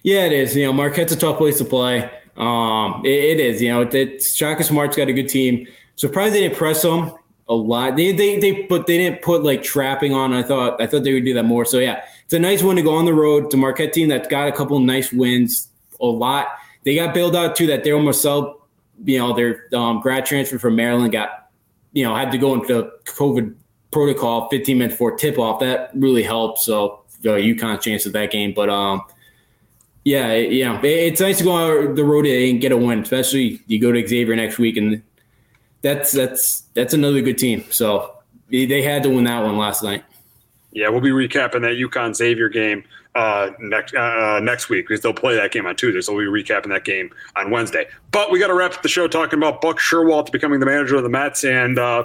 Yeah, 0.02 0.26
it 0.26 0.32
is. 0.32 0.54
You 0.54 0.66
know, 0.66 0.72
Marquette's 0.72 1.12
a 1.12 1.16
tough 1.16 1.38
place 1.38 1.58
to 1.58 1.64
play. 1.64 2.10
Um, 2.36 3.02
it, 3.04 3.38
it 3.38 3.40
is. 3.40 3.60
You 3.60 3.70
know, 3.70 3.82
it's 3.82 4.34
Shaka 4.34 4.62
Smart's 4.62 4.96
got 4.96 5.08
a 5.08 5.12
good 5.12 5.28
team. 5.28 5.66
Surprised 5.96 6.34
they 6.34 6.40
didn't 6.40 6.56
press 6.56 6.82
them 6.82 7.12
a 7.48 7.54
lot. 7.54 7.96
They 7.96 8.12
they 8.12 8.38
they 8.38 8.62
but 8.62 8.86
they 8.86 8.98
didn't 8.98 9.22
put 9.22 9.42
like 9.42 9.62
trapping 9.62 10.12
on. 10.12 10.32
I 10.32 10.42
thought 10.42 10.80
I 10.80 10.86
thought 10.86 11.04
they 11.04 11.12
would 11.12 11.24
do 11.24 11.34
that 11.34 11.44
more. 11.44 11.64
So 11.64 11.78
yeah, 11.78 12.04
it's 12.24 12.32
a 12.32 12.38
nice 12.38 12.62
one 12.62 12.76
to 12.76 12.82
go 12.82 12.94
on 12.94 13.04
the 13.04 13.14
road 13.14 13.50
to 13.50 13.56
Marquette 13.56 13.92
team 13.92 14.08
that's 14.08 14.28
got 14.28 14.48
a 14.48 14.52
couple 14.52 14.78
nice 14.80 15.12
wins. 15.12 15.68
A 16.00 16.06
lot. 16.06 16.48
They 16.84 16.94
got 16.96 17.14
bailed 17.14 17.36
out 17.36 17.56
too. 17.56 17.66
That 17.68 17.84
Darryl 17.84 18.02
Morsell, 18.02 18.56
you 19.04 19.18
know, 19.18 19.32
their 19.34 19.68
um, 19.74 20.00
grad 20.00 20.26
transfer 20.26 20.58
from 20.58 20.76
Maryland 20.76 21.12
got, 21.12 21.48
you 21.92 22.04
know, 22.04 22.14
had 22.14 22.32
to 22.32 22.38
go 22.38 22.54
into 22.54 22.90
COVID 23.04 23.54
protocol 23.90 24.48
15 24.50 24.76
minutes 24.78 24.94
before 24.94 25.16
tip 25.16 25.38
off. 25.38 25.60
That 25.60 25.90
really 25.94 26.22
helped. 26.22 26.58
So 26.60 27.04
uh, 27.24 27.28
UConn 27.38 27.80
chance 27.80 28.06
at 28.06 28.12
that 28.14 28.30
game, 28.30 28.52
but 28.54 28.68
um. 28.70 29.02
Yeah, 30.06 30.34
you 30.34 30.66
know, 30.66 30.76
it- 30.80 30.84
it's 30.84 31.20
nice 31.22 31.38
to 31.38 31.44
go 31.44 31.52
on 31.52 31.94
the 31.94 32.04
road 32.04 32.26
and 32.26 32.60
get 32.60 32.72
a 32.72 32.76
win, 32.76 32.98
especially 33.00 33.62
you 33.66 33.80
go 33.80 33.90
to 33.90 34.06
Xavier 34.06 34.36
next 34.36 34.58
week, 34.58 34.76
and 34.76 35.02
that's 35.80 36.12
that's 36.12 36.60
that's 36.74 36.92
another 36.92 37.22
good 37.22 37.38
team. 37.38 37.64
So 37.70 38.12
they 38.50 38.82
had 38.82 39.02
to 39.04 39.08
win 39.08 39.24
that 39.24 39.42
one 39.42 39.56
last 39.56 39.82
night. 39.82 40.04
Yeah, 40.74 40.88
we'll 40.88 41.00
be 41.00 41.10
recapping 41.10 41.62
that 41.62 41.76
UConn 41.76 42.14
Xavier 42.16 42.48
game 42.48 42.82
uh, 43.14 43.50
next 43.60 43.94
uh, 43.94 44.40
next 44.40 44.68
week 44.68 44.88
because 44.88 45.00
they'll 45.02 45.14
play 45.14 45.36
that 45.36 45.52
game 45.52 45.66
on 45.66 45.76
Tuesday. 45.76 46.00
So 46.00 46.14
we'll 46.14 46.32
be 46.32 46.42
recapping 46.42 46.68
that 46.68 46.84
game 46.84 47.10
on 47.36 47.50
Wednesday. 47.50 47.86
But 48.10 48.32
we 48.32 48.40
got 48.40 48.48
to 48.48 48.54
wrap 48.54 48.74
up 48.74 48.82
the 48.82 48.88
show 48.88 49.06
talking 49.06 49.38
about 49.38 49.60
Buck 49.60 49.78
Showalter 49.78 50.32
becoming 50.32 50.58
the 50.58 50.66
manager 50.66 50.96
of 50.96 51.04
the 51.04 51.08
Mets. 51.08 51.44
And 51.44 51.78
uh, 51.78 52.04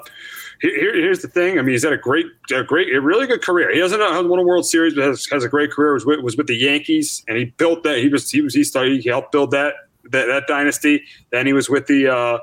here, 0.62 0.96
here's 0.96 1.24
the 1.24 1.28
thing. 1.28 1.58
I 1.58 1.64
mean, 1.64 1.72
he's 1.72 1.84
had 1.84 1.94
a 1.94 1.98
great, 1.98 2.28
a 2.54 2.64
great, 2.64 2.94
a 2.94 3.02
really 3.02 3.26
good 3.26 3.42
career. 3.42 3.74
He 3.74 3.80
hasn't 3.80 4.04
uh, 4.04 4.24
won 4.24 4.38
a 4.38 4.44
World 4.44 4.68
Series, 4.68 4.94
but 4.94 5.04
has, 5.04 5.26
has 5.32 5.44
a 5.44 5.50
great 5.50 5.72
career. 5.72 5.94
Was 5.94 6.06
with, 6.06 6.20
was 6.20 6.38
with 6.38 6.46
the 6.46 6.56
Yankees, 6.56 7.24
and 7.28 7.38
he 7.38 7.46
built 7.46 7.82
that. 7.84 7.98
He 7.98 8.08
was 8.08 8.30
he 8.30 8.42
was 8.42 8.54
he 8.54 8.64
started. 8.64 9.02
He 9.02 9.10
helped 9.10 9.32
build 9.32 9.50
that 9.52 9.74
that, 10.12 10.28
that 10.28 10.46
dynasty. 10.48 11.04
Then 11.32 11.48
he 11.48 11.54
was 11.54 11.70
with 11.70 11.88
the. 11.88 12.40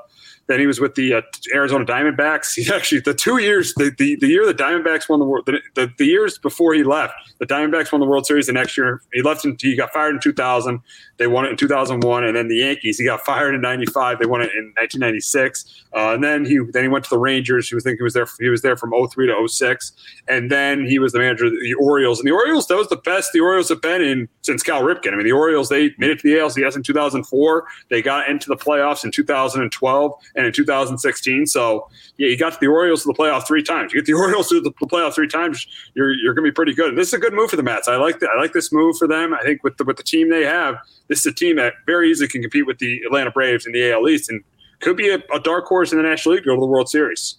Then 0.48 0.60
he 0.60 0.66
was 0.66 0.80
with 0.80 0.94
the 0.94 1.14
uh, 1.14 1.22
Arizona 1.54 1.84
Diamondbacks. 1.84 2.54
He 2.54 2.72
actually 2.72 3.00
the 3.00 3.14
two 3.14 3.38
years 3.38 3.74
the, 3.74 3.94
the, 3.98 4.16
the 4.16 4.28
year 4.28 4.46
the 4.46 4.54
Diamondbacks 4.54 5.08
won 5.08 5.18
the 5.18 5.24
world 5.24 5.46
the, 5.46 5.92
the, 5.98 6.04
years 6.04 6.38
before 6.38 6.74
he 6.74 6.82
left 6.82 7.14
the 7.38 7.46
Diamondbacks 7.46 7.92
won 7.92 8.00
the 8.00 8.06
World 8.06 8.26
Series 8.26 8.46
the 8.46 8.52
next 8.52 8.76
year. 8.76 9.02
He 9.12 9.22
left 9.22 9.44
in, 9.44 9.56
he 9.60 9.76
got 9.76 9.92
fired 9.92 10.14
in 10.14 10.20
2000. 10.20 10.80
They 11.18 11.26
won 11.26 11.44
it 11.44 11.50
in 11.50 11.56
2001, 11.56 12.24
and 12.24 12.36
then 12.36 12.48
the 12.48 12.56
Yankees. 12.56 12.98
He 12.98 13.04
got 13.04 13.20
fired 13.22 13.54
in 13.54 13.60
'95. 13.60 14.18
They 14.18 14.26
won 14.26 14.40
it 14.40 14.50
in 14.54 14.72
1996. 14.76 15.84
Uh, 15.94 16.12
and 16.14 16.22
then 16.22 16.44
he 16.44 16.60
then 16.72 16.82
he 16.82 16.88
went 16.88 17.04
to 17.04 17.10
the 17.10 17.18
Rangers. 17.18 17.68
He 17.68 17.74
was 17.74 17.84
think 17.84 17.98
he 17.98 18.02
was 18.02 18.14
there. 18.14 18.26
He 18.38 18.48
was 18.48 18.62
there 18.62 18.76
from 18.76 18.92
03 18.92 19.26
to 19.26 19.48
06, 19.48 19.92
and 20.28 20.50
then 20.50 20.86
he 20.86 20.98
was 20.98 21.12
the 21.12 21.18
manager 21.18 21.46
of 21.46 21.52
the 21.52 21.74
Orioles. 21.74 22.20
And 22.20 22.28
the 22.28 22.32
Orioles 22.32 22.66
that 22.68 22.76
was 22.76 22.88
the 22.88 22.96
best 22.96 23.32
the 23.32 23.40
Orioles 23.40 23.68
have 23.68 23.80
been 23.80 24.02
in 24.02 24.28
since 24.42 24.62
Cal 24.62 24.82
Ripken. 24.82 25.12
I 25.12 25.16
mean, 25.16 25.24
the 25.24 25.32
Orioles 25.32 25.68
they 25.68 25.94
made 25.98 26.10
it 26.10 26.20
to 26.20 26.28
the 26.28 26.38
ALCS 26.38 26.76
in 26.76 26.82
2004. 26.82 27.66
They 27.88 28.02
got 28.02 28.28
into 28.28 28.48
the 28.48 28.56
playoffs 28.56 29.04
in 29.04 29.10
2012 29.10 30.12
and 30.36 30.46
in 30.46 30.52
2016. 30.52 31.46
So 31.46 31.88
yeah, 32.18 32.28
you 32.28 32.36
got 32.36 32.60
the 32.60 32.66
Orioles 32.66 33.02
to 33.02 33.08
the 33.08 33.14
playoff 33.14 33.46
three 33.46 33.62
times. 33.62 33.92
You 33.92 34.00
get 34.00 34.06
the 34.06 34.12
Orioles 34.20 34.48
to 34.50 34.60
the 34.60 34.70
playoff 34.70 35.14
three 35.14 35.28
times, 35.28 35.66
you're 35.94 36.12
you're 36.12 36.34
going 36.34 36.44
to 36.44 36.50
be 36.50 36.54
pretty 36.54 36.74
good. 36.74 36.90
And 36.90 36.98
this 36.98 37.08
is 37.08 37.14
a 37.14 37.18
good 37.18 37.32
move 37.32 37.50
for 37.50 37.56
the 37.56 37.62
Mets. 37.62 37.88
I 37.88 37.96
like 37.96 38.20
the, 38.20 38.28
I 38.28 38.40
like 38.40 38.52
this 38.52 38.72
move 38.72 38.96
for 38.96 39.08
them. 39.08 39.34
I 39.34 39.42
think 39.42 39.64
with 39.64 39.76
the 39.76 39.84
with 39.84 39.96
the 39.96 40.02
team 40.02 40.30
they 40.30 40.44
have, 40.44 40.76
this 41.08 41.20
is 41.20 41.26
a 41.26 41.34
team 41.34 41.56
that 41.56 41.74
very 41.86 42.10
easily 42.10 42.28
can 42.28 42.42
compete 42.42 42.66
with 42.66 42.78
the 42.78 43.00
Atlanta 43.06 43.30
Braves 43.30 43.66
in 43.66 43.72
the 43.72 43.90
AL 43.90 44.08
East 44.08 44.30
and 44.30 44.42
could 44.80 44.96
be 44.96 45.08
a, 45.08 45.18
a 45.34 45.40
dark 45.40 45.64
horse 45.66 45.92
in 45.92 45.98
the 45.98 46.04
National 46.04 46.34
League 46.34 46.44
to 46.44 46.50
go 46.50 46.54
to 46.54 46.60
the 46.60 46.66
World 46.66 46.88
Series. 46.88 47.36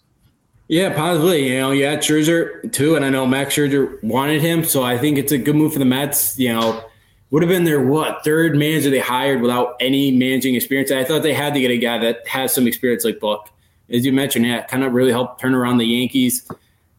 Yeah, 0.69 0.93
possibly. 0.93 1.53
You 1.53 1.59
know, 1.59 1.71
you 1.71 1.85
had 1.85 1.99
Scherzer 1.99 2.71
too, 2.73 2.95
and 2.95 3.05
I 3.05 3.09
know 3.09 3.25
Max 3.25 3.55
Scherzer 3.55 4.03
wanted 4.03 4.41
him, 4.41 4.65
so 4.65 4.83
I 4.83 4.97
think 4.97 5.17
it's 5.17 5.31
a 5.31 5.37
good 5.37 5.55
move 5.55 5.71
for 5.71 5.79
the 5.79 5.85
Mets. 5.85 6.37
You 6.37 6.53
know, 6.53 6.83
would 7.29 7.43
have 7.43 7.49
been 7.49 7.65
their 7.65 7.81
what 7.81 8.23
third 8.23 8.55
manager 8.55 8.89
they 8.89 8.99
hired 8.99 9.41
without 9.41 9.75
any 9.79 10.11
managing 10.11 10.55
experience. 10.55 10.91
I 10.91 11.03
thought 11.03 11.23
they 11.23 11.33
had 11.33 11.53
to 11.53 11.59
get 11.59 11.71
a 11.71 11.77
guy 11.77 11.97
that 11.97 12.27
has 12.27 12.53
some 12.53 12.67
experience 12.67 13.03
like 13.03 13.19
Buck. 13.19 13.51
as 13.89 14.05
you 14.05 14.13
mentioned, 14.13 14.45
yeah, 14.45 14.63
kind 14.63 14.83
of 14.83 14.93
really 14.93 15.11
helped 15.11 15.41
turn 15.41 15.53
around 15.53 15.77
the 15.77 15.85
Yankees. 15.85 16.49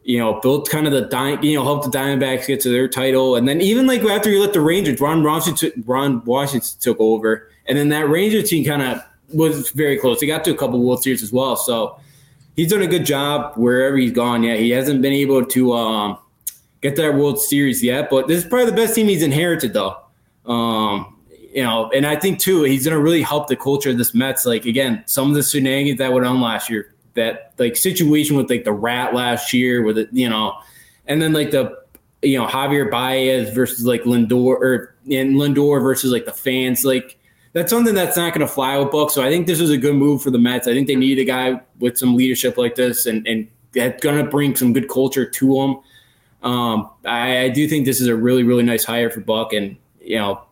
You 0.02 0.18
know, 0.18 0.40
built 0.40 0.70
kind 0.70 0.86
of 0.86 0.92
the 0.92 1.38
you 1.42 1.55
know 1.55 1.64
helped 1.64 1.90
the 1.90 1.98
Diamondbacks 1.98 2.46
get 2.46 2.60
to 2.60 2.70
their 2.70 2.88
title, 2.88 3.36
and 3.36 3.46
then 3.46 3.60
even 3.60 3.86
like 3.86 4.02
after 4.02 4.30
you 4.30 4.40
let 4.40 4.55
the 4.55 4.60
Rangers, 4.60 5.00
Ron 5.00 5.22
Washington, 5.22 5.84
Ron 5.86 6.24
Washington 6.24 6.70
took 6.80 6.98
over, 6.98 7.50
and 7.66 7.76
then 7.76 7.90
that 7.90 8.09
Ranger 8.09 8.42
team 8.42 8.64
kind 8.64 8.82
of 8.82 9.02
was 9.34 9.70
very 9.70 9.98
close. 9.98 10.20
They 10.20 10.26
got 10.26 10.44
to 10.44 10.50
a 10.50 10.56
couple 10.56 10.82
World 10.82 11.02
Series 11.02 11.22
as 11.22 11.30
well, 11.30 11.56
so 11.56 11.98
he's 12.56 12.70
done 12.70 12.80
a 12.80 12.86
good 12.86 13.05
job 13.05 13.55
wherever 13.56 13.98
he's 13.98 14.12
gone. 14.12 14.42
Yeah, 14.42 14.56
he 14.56 14.70
hasn't 14.70 15.02
been 15.02 15.12
able 15.12 15.44
to 15.44 15.72
um, 15.74 16.18
get 16.80 16.96
that 16.96 17.14
World 17.14 17.38
Series 17.38 17.82
yet, 17.84 18.09
but 18.09 18.28
this 18.28 18.44
is 18.44 18.48
probably 18.48 18.70
the 18.70 18.76
best 18.76 18.94
team 18.94 19.09
he's 19.09 19.22
inherited, 19.22 19.74
though. 19.74 19.96
Um, 20.48 21.18
you 21.52 21.62
know, 21.62 21.90
and 21.90 22.06
I 22.06 22.16
think 22.16 22.38
too, 22.38 22.62
he's 22.62 22.84
going 22.84 22.96
to 22.96 23.02
really 23.02 23.22
help 23.22 23.48
the 23.48 23.56
culture 23.56 23.90
of 23.90 23.98
this 23.98 24.14
Mets. 24.14 24.44
Like 24.46 24.66
again, 24.66 25.02
some 25.06 25.28
of 25.28 25.34
the 25.34 25.42
shenanigans 25.42 25.98
that 25.98 26.12
went 26.12 26.26
on 26.26 26.40
last 26.40 26.68
year, 26.68 26.94
that 27.14 27.52
like 27.58 27.76
situation 27.76 28.36
with 28.36 28.50
like 28.50 28.64
the 28.64 28.72
rat 28.72 29.14
last 29.14 29.52
year, 29.52 29.82
with 29.82 29.98
it, 29.98 30.08
you 30.12 30.28
know, 30.28 30.56
and 31.06 31.22
then 31.22 31.32
like 31.32 31.50
the 31.50 31.76
you 32.22 32.38
know 32.38 32.46
Javier 32.46 32.90
Baez 32.90 33.50
versus 33.50 33.84
like 33.84 34.02
Lindor 34.02 34.56
or 34.56 34.94
in 35.06 35.34
Lindor 35.34 35.82
versus 35.82 36.12
like 36.12 36.26
the 36.26 36.32
fans, 36.32 36.84
like 36.84 37.18
that's 37.54 37.70
something 37.70 37.94
that's 37.94 38.16
not 38.16 38.34
going 38.34 38.46
to 38.46 38.52
fly 38.52 38.76
with 38.78 38.90
Buck. 38.90 39.10
So 39.10 39.22
I 39.22 39.30
think 39.30 39.46
this 39.46 39.60
is 39.60 39.70
a 39.70 39.78
good 39.78 39.94
move 39.94 40.22
for 40.22 40.30
the 40.30 40.38
Mets. 40.38 40.68
I 40.68 40.74
think 40.74 40.86
they 40.86 40.96
need 40.96 41.18
a 41.18 41.24
guy 41.24 41.60
with 41.78 41.96
some 41.96 42.14
leadership 42.14 42.58
like 42.58 42.74
this, 42.74 43.06
and 43.06 43.26
and 43.26 43.48
that's 43.72 44.02
going 44.02 44.22
to 44.22 44.30
bring 44.30 44.54
some 44.54 44.72
good 44.72 44.88
culture 44.88 45.28
to 45.28 45.54
them. 45.54 45.80
Um, 46.50 46.90
I, 47.04 47.38
I 47.40 47.48
do 47.48 47.66
think 47.66 47.84
this 47.84 48.00
is 48.00 48.06
a 48.06 48.14
really 48.14 48.42
really 48.42 48.62
nice 48.62 48.84
hire 48.84 49.10
for 49.10 49.20
Buck, 49.20 49.54
and 49.54 49.76
you 50.09 50.18
know 50.18 50.43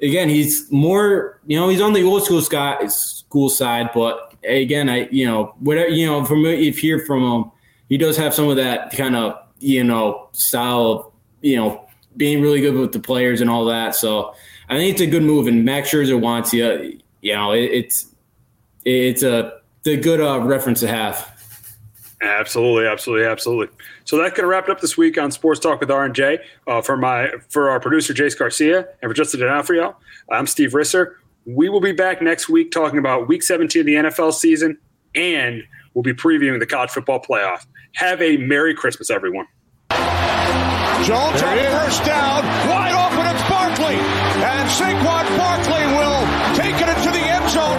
again, 0.00 0.28
he's 0.28 0.70
more, 0.70 1.40
you 1.46 1.58
know, 1.58 1.68
he's 1.68 1.80
on 1.80 1.92
the 1.92 2.02
old 2.02 2.24
school 2.24 2.42
sky, 2.42 2.86
school 2.86 3.48
side, 3.48 3.90
but 3.94 4.34
again, 4.44 4.88
I, 4.88 5.08
you 5.10 5.26
know, 5.26 5.54
whatever, 5.58 5.88
you 5.88 6.06
know, 6.06 6.24
from 6.24 6.44
if 6.46 6.82
you 6.82 6.96
hear 6.96 7.06
from 7.06 7.22
him, 7.22 7.50
he 7.88 7.96
does 7.96 8.16
have 8.16 8.34
some 8.34 8.48
of 8.48 8.56
that 8.56 8.92
kind 8.92 9.16
of, 9.16 9.38
you 9.58 9.82
know, 9.82 10.28
style 10.32 10.86
of, 10.86 11.12
you 11.40 11.56
know, 11.56 11.86
being 12.16 12.42
really 12.42 12.60
good 12.60 12.74
with 12.74 12.92
the 12.92 13.00
players 13.00 13.40
and 13.40 13.48
all 13.48 13.64
that. 13.66 13.94
So 13.94 14.34
I 14.68 14.76
think 14.76 14.92
it's 14.92 15.00
a 15.00 15.06
good 15.06 15.22
move. 15.22 15.46
And 15.46 15.64
Max 15.64 15.90
Scherzer 15.90 16.20
wants 16.20 16.52
you, 16.52 17.00
you 17.22 17.34
know, 17.34 17.52
it, 17.52 17.64
it's, 17.64 18.14
it's 18.84 19.22
a, 19.22 19.60
the 19.84 19.96
good 19.96 20.20
uh, 20.20 20.40
reference 20.40 20.80
to 20.80 20.88
have. 20.88 21.37
Absolutely, 22.20 22.86
absolutely, 22.86 23.26
absolutely. 23.26 23.68
So 24.04 24.16
going 24.16 24.32
to 24.34 24.46
wrap 24.46 24.68
up 24.68 24.80
this 24.80 24.96
week 24.96 25.18
on 25.18 25.30
Sports 25.30 25.60
Talk 25.60 25.80
with 25.80 25.90
R 25.90 26.04
and 26.04 26.14
J. 26.14 26.40
Uh, 26.66 26.82
for 26.82 26.96
my 26.96 27.30
for 27.48 27.70
our 27.70 27.78
producer 27.78 28.12
Jace 28.12 28.36
Garcia 28.36 28.88
and 29.00 29.08
for 29.08 29.14
Justin 29.14 29.40
D'Onofrio, 29.40 29.96
I'm 30.30 30.46
Steve 30.46 30.72
Risser. 30.72 31.14
We 31.46 31.68
will 31.68 31.80
be 31.80 31.92
back 31.92 32.20
next 32.20 32.48
week 32.48 32.72
talking 32.72 32.98
about 32.98 33.28
Week 33.28 33.42
17 33.42 33.80
of 33.80 33.86
the 33.86 33.94
NFL 33.94 34.34
season, 34.34 34.78
and 35.14 35.62
we'll 35.94 36.02
be 36.02 36.12
previewing 36.12 36.58
the 36.58 36.66
college 36.66 36.90
football 36.90 37.20
playoff. 37.22 37.66
Have 37.94 38.20
a 38.20 38.36
Merry 38.36 38.74
Christmas, 38.74 39.10
everyone. 39.10 39.46
Jones 41.04 41.42
on 41.42 41.56
first 41.56 42.04
down, 42.04 42.44
wide 42.68 42.92
open. 42.92 43.26
It's 43.26 43.48
Barkley, 43.48 43.94
and 43.94 44.68
Saquon 44.68 45.38
Barkley 45.38 45.86
will 45.86 46.17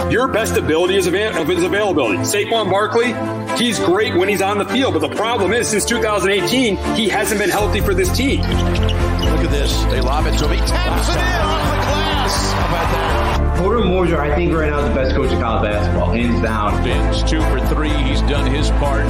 Your 0.10 0.28
best 0.28 0.58
ability 0.58 0.96
is, 0.96 1.06
avail- 1.06 1.50
is 1.52 1.64
availability. 1.64 2.18
Saquon 2.20 2.70
Barkley, 2.72 3.14
he's 3.64 3.78
great 3.80 4.16
when 4.16 4.28
he's 4.28 4.42
on 4.42 4.58
the 4.58 4.66
field, 4.66 4.94
but 4.94 5.02
the 5.08 5.16
problem 5.16 5.54
is 5.54 5.68
since 5.68 5.86
2018, 5.86 6.78
he 6.96 7.08
hasn't 7.10 7.40
been 7.40 7.50
healthy 7.52 7.80
for 7.80 7.94
this 7.94 8.10
team. 8.18 8.42
Look 8.42 8.50
at 9.46 9.52
this. 9.52 9.84
They 9.86 10.02
lob 10.02 10.26
it 10.26 10.36
to 10.40 10.46
him. 10.48 10.52
He 10.52 10.58
taps 10.66 11.10
it 11.10 11.16
in 11.16 11.42
off 11.42 11.62
the 11.62 11.78
glass. 11.86 12.52
How 12.54 12.68
about 12.68 12.92
that? 12.92 13.60
Porter 13.60 13.80
Moser, 13.86 14.20
I 14.20 14.34
think 14.36 14.52
right 14.54 14.70
now 14.70 14.80
is 14.80 14.90
the 14.90 14.96
best 14.96 15.16
coach 15.16 15.32
in 15.32 15.40
college 15.40 15.70
basketball, 15.70 16.12
hands 16.12 16.42
down. 16.42 16.84
Vince, 16.84 17.22
two 17.30 17.42
for 17.42 17.60
three. 17.68 17.90
He's 17.90 18.22
done 18.22 18.50
his 18.50 18.70
part. 18.72 19.06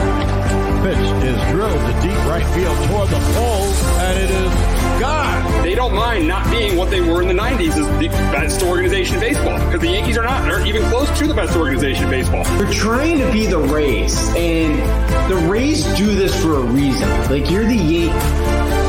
Pitch 0.83 0.97
is 0.97 1.39
drilled 1.51 1.79
to 1.79 1.93
deep 2.01 2.19
right 2.27 2.45
field 2.55 2.75
toward 2.89 3.07
the 3.09 3.19
pole, 3.35 3.71
and 4.03 4.17
it 4.19 4.31
is 4.31 4.99
gone. 4.99 5.38
They 5.63 5.75
don't 5.75 5.93
mind 5.93 6.27
not 6.27 6.49
being 6.49 6.77
what 6.77 6.89
they 6.89 7.01
were 7.01 7.21
in 7.21 7.27
the 7.27 7.33
90s 7.33 7.77
as 7.77 7.99
the 7.99 8.07
best 8.31 8.63
organization 8.63 9.15
in 9.15 9.21
baseball 9.21 9.57
because 9.65 9.81
the 9.81 9.89
Yankees 9.89 10.17
are 10.17 10.23
not. 10.23 10.43
They're 10.43 10.65
even 10.65 10.83
close 10.83 11.09
to 11.19 11.27
the 11.27 11.33
best 11.33 11.55
organization 11.55 12.05
in 12.05 12.09
baseball. 12.09 12.43
They're 12.57 12.71
trying 12.71 13.19
to 13.19 13.31
be 13.31 13.45
the 13.45 13.59
Rays, 13.59 14.33
and 14.35 14.79
the 15.29 15.47
Rays 15.49 15.83
do 15.97 16.15
this 16.15 16.41
for 16.41 16.55
a 16.55 16.61
reason. 16.61 17.09
Like, 17.29 17.49
you're 17.49 17.65
the 17.65 17.75
Yankees. 17.75 18.88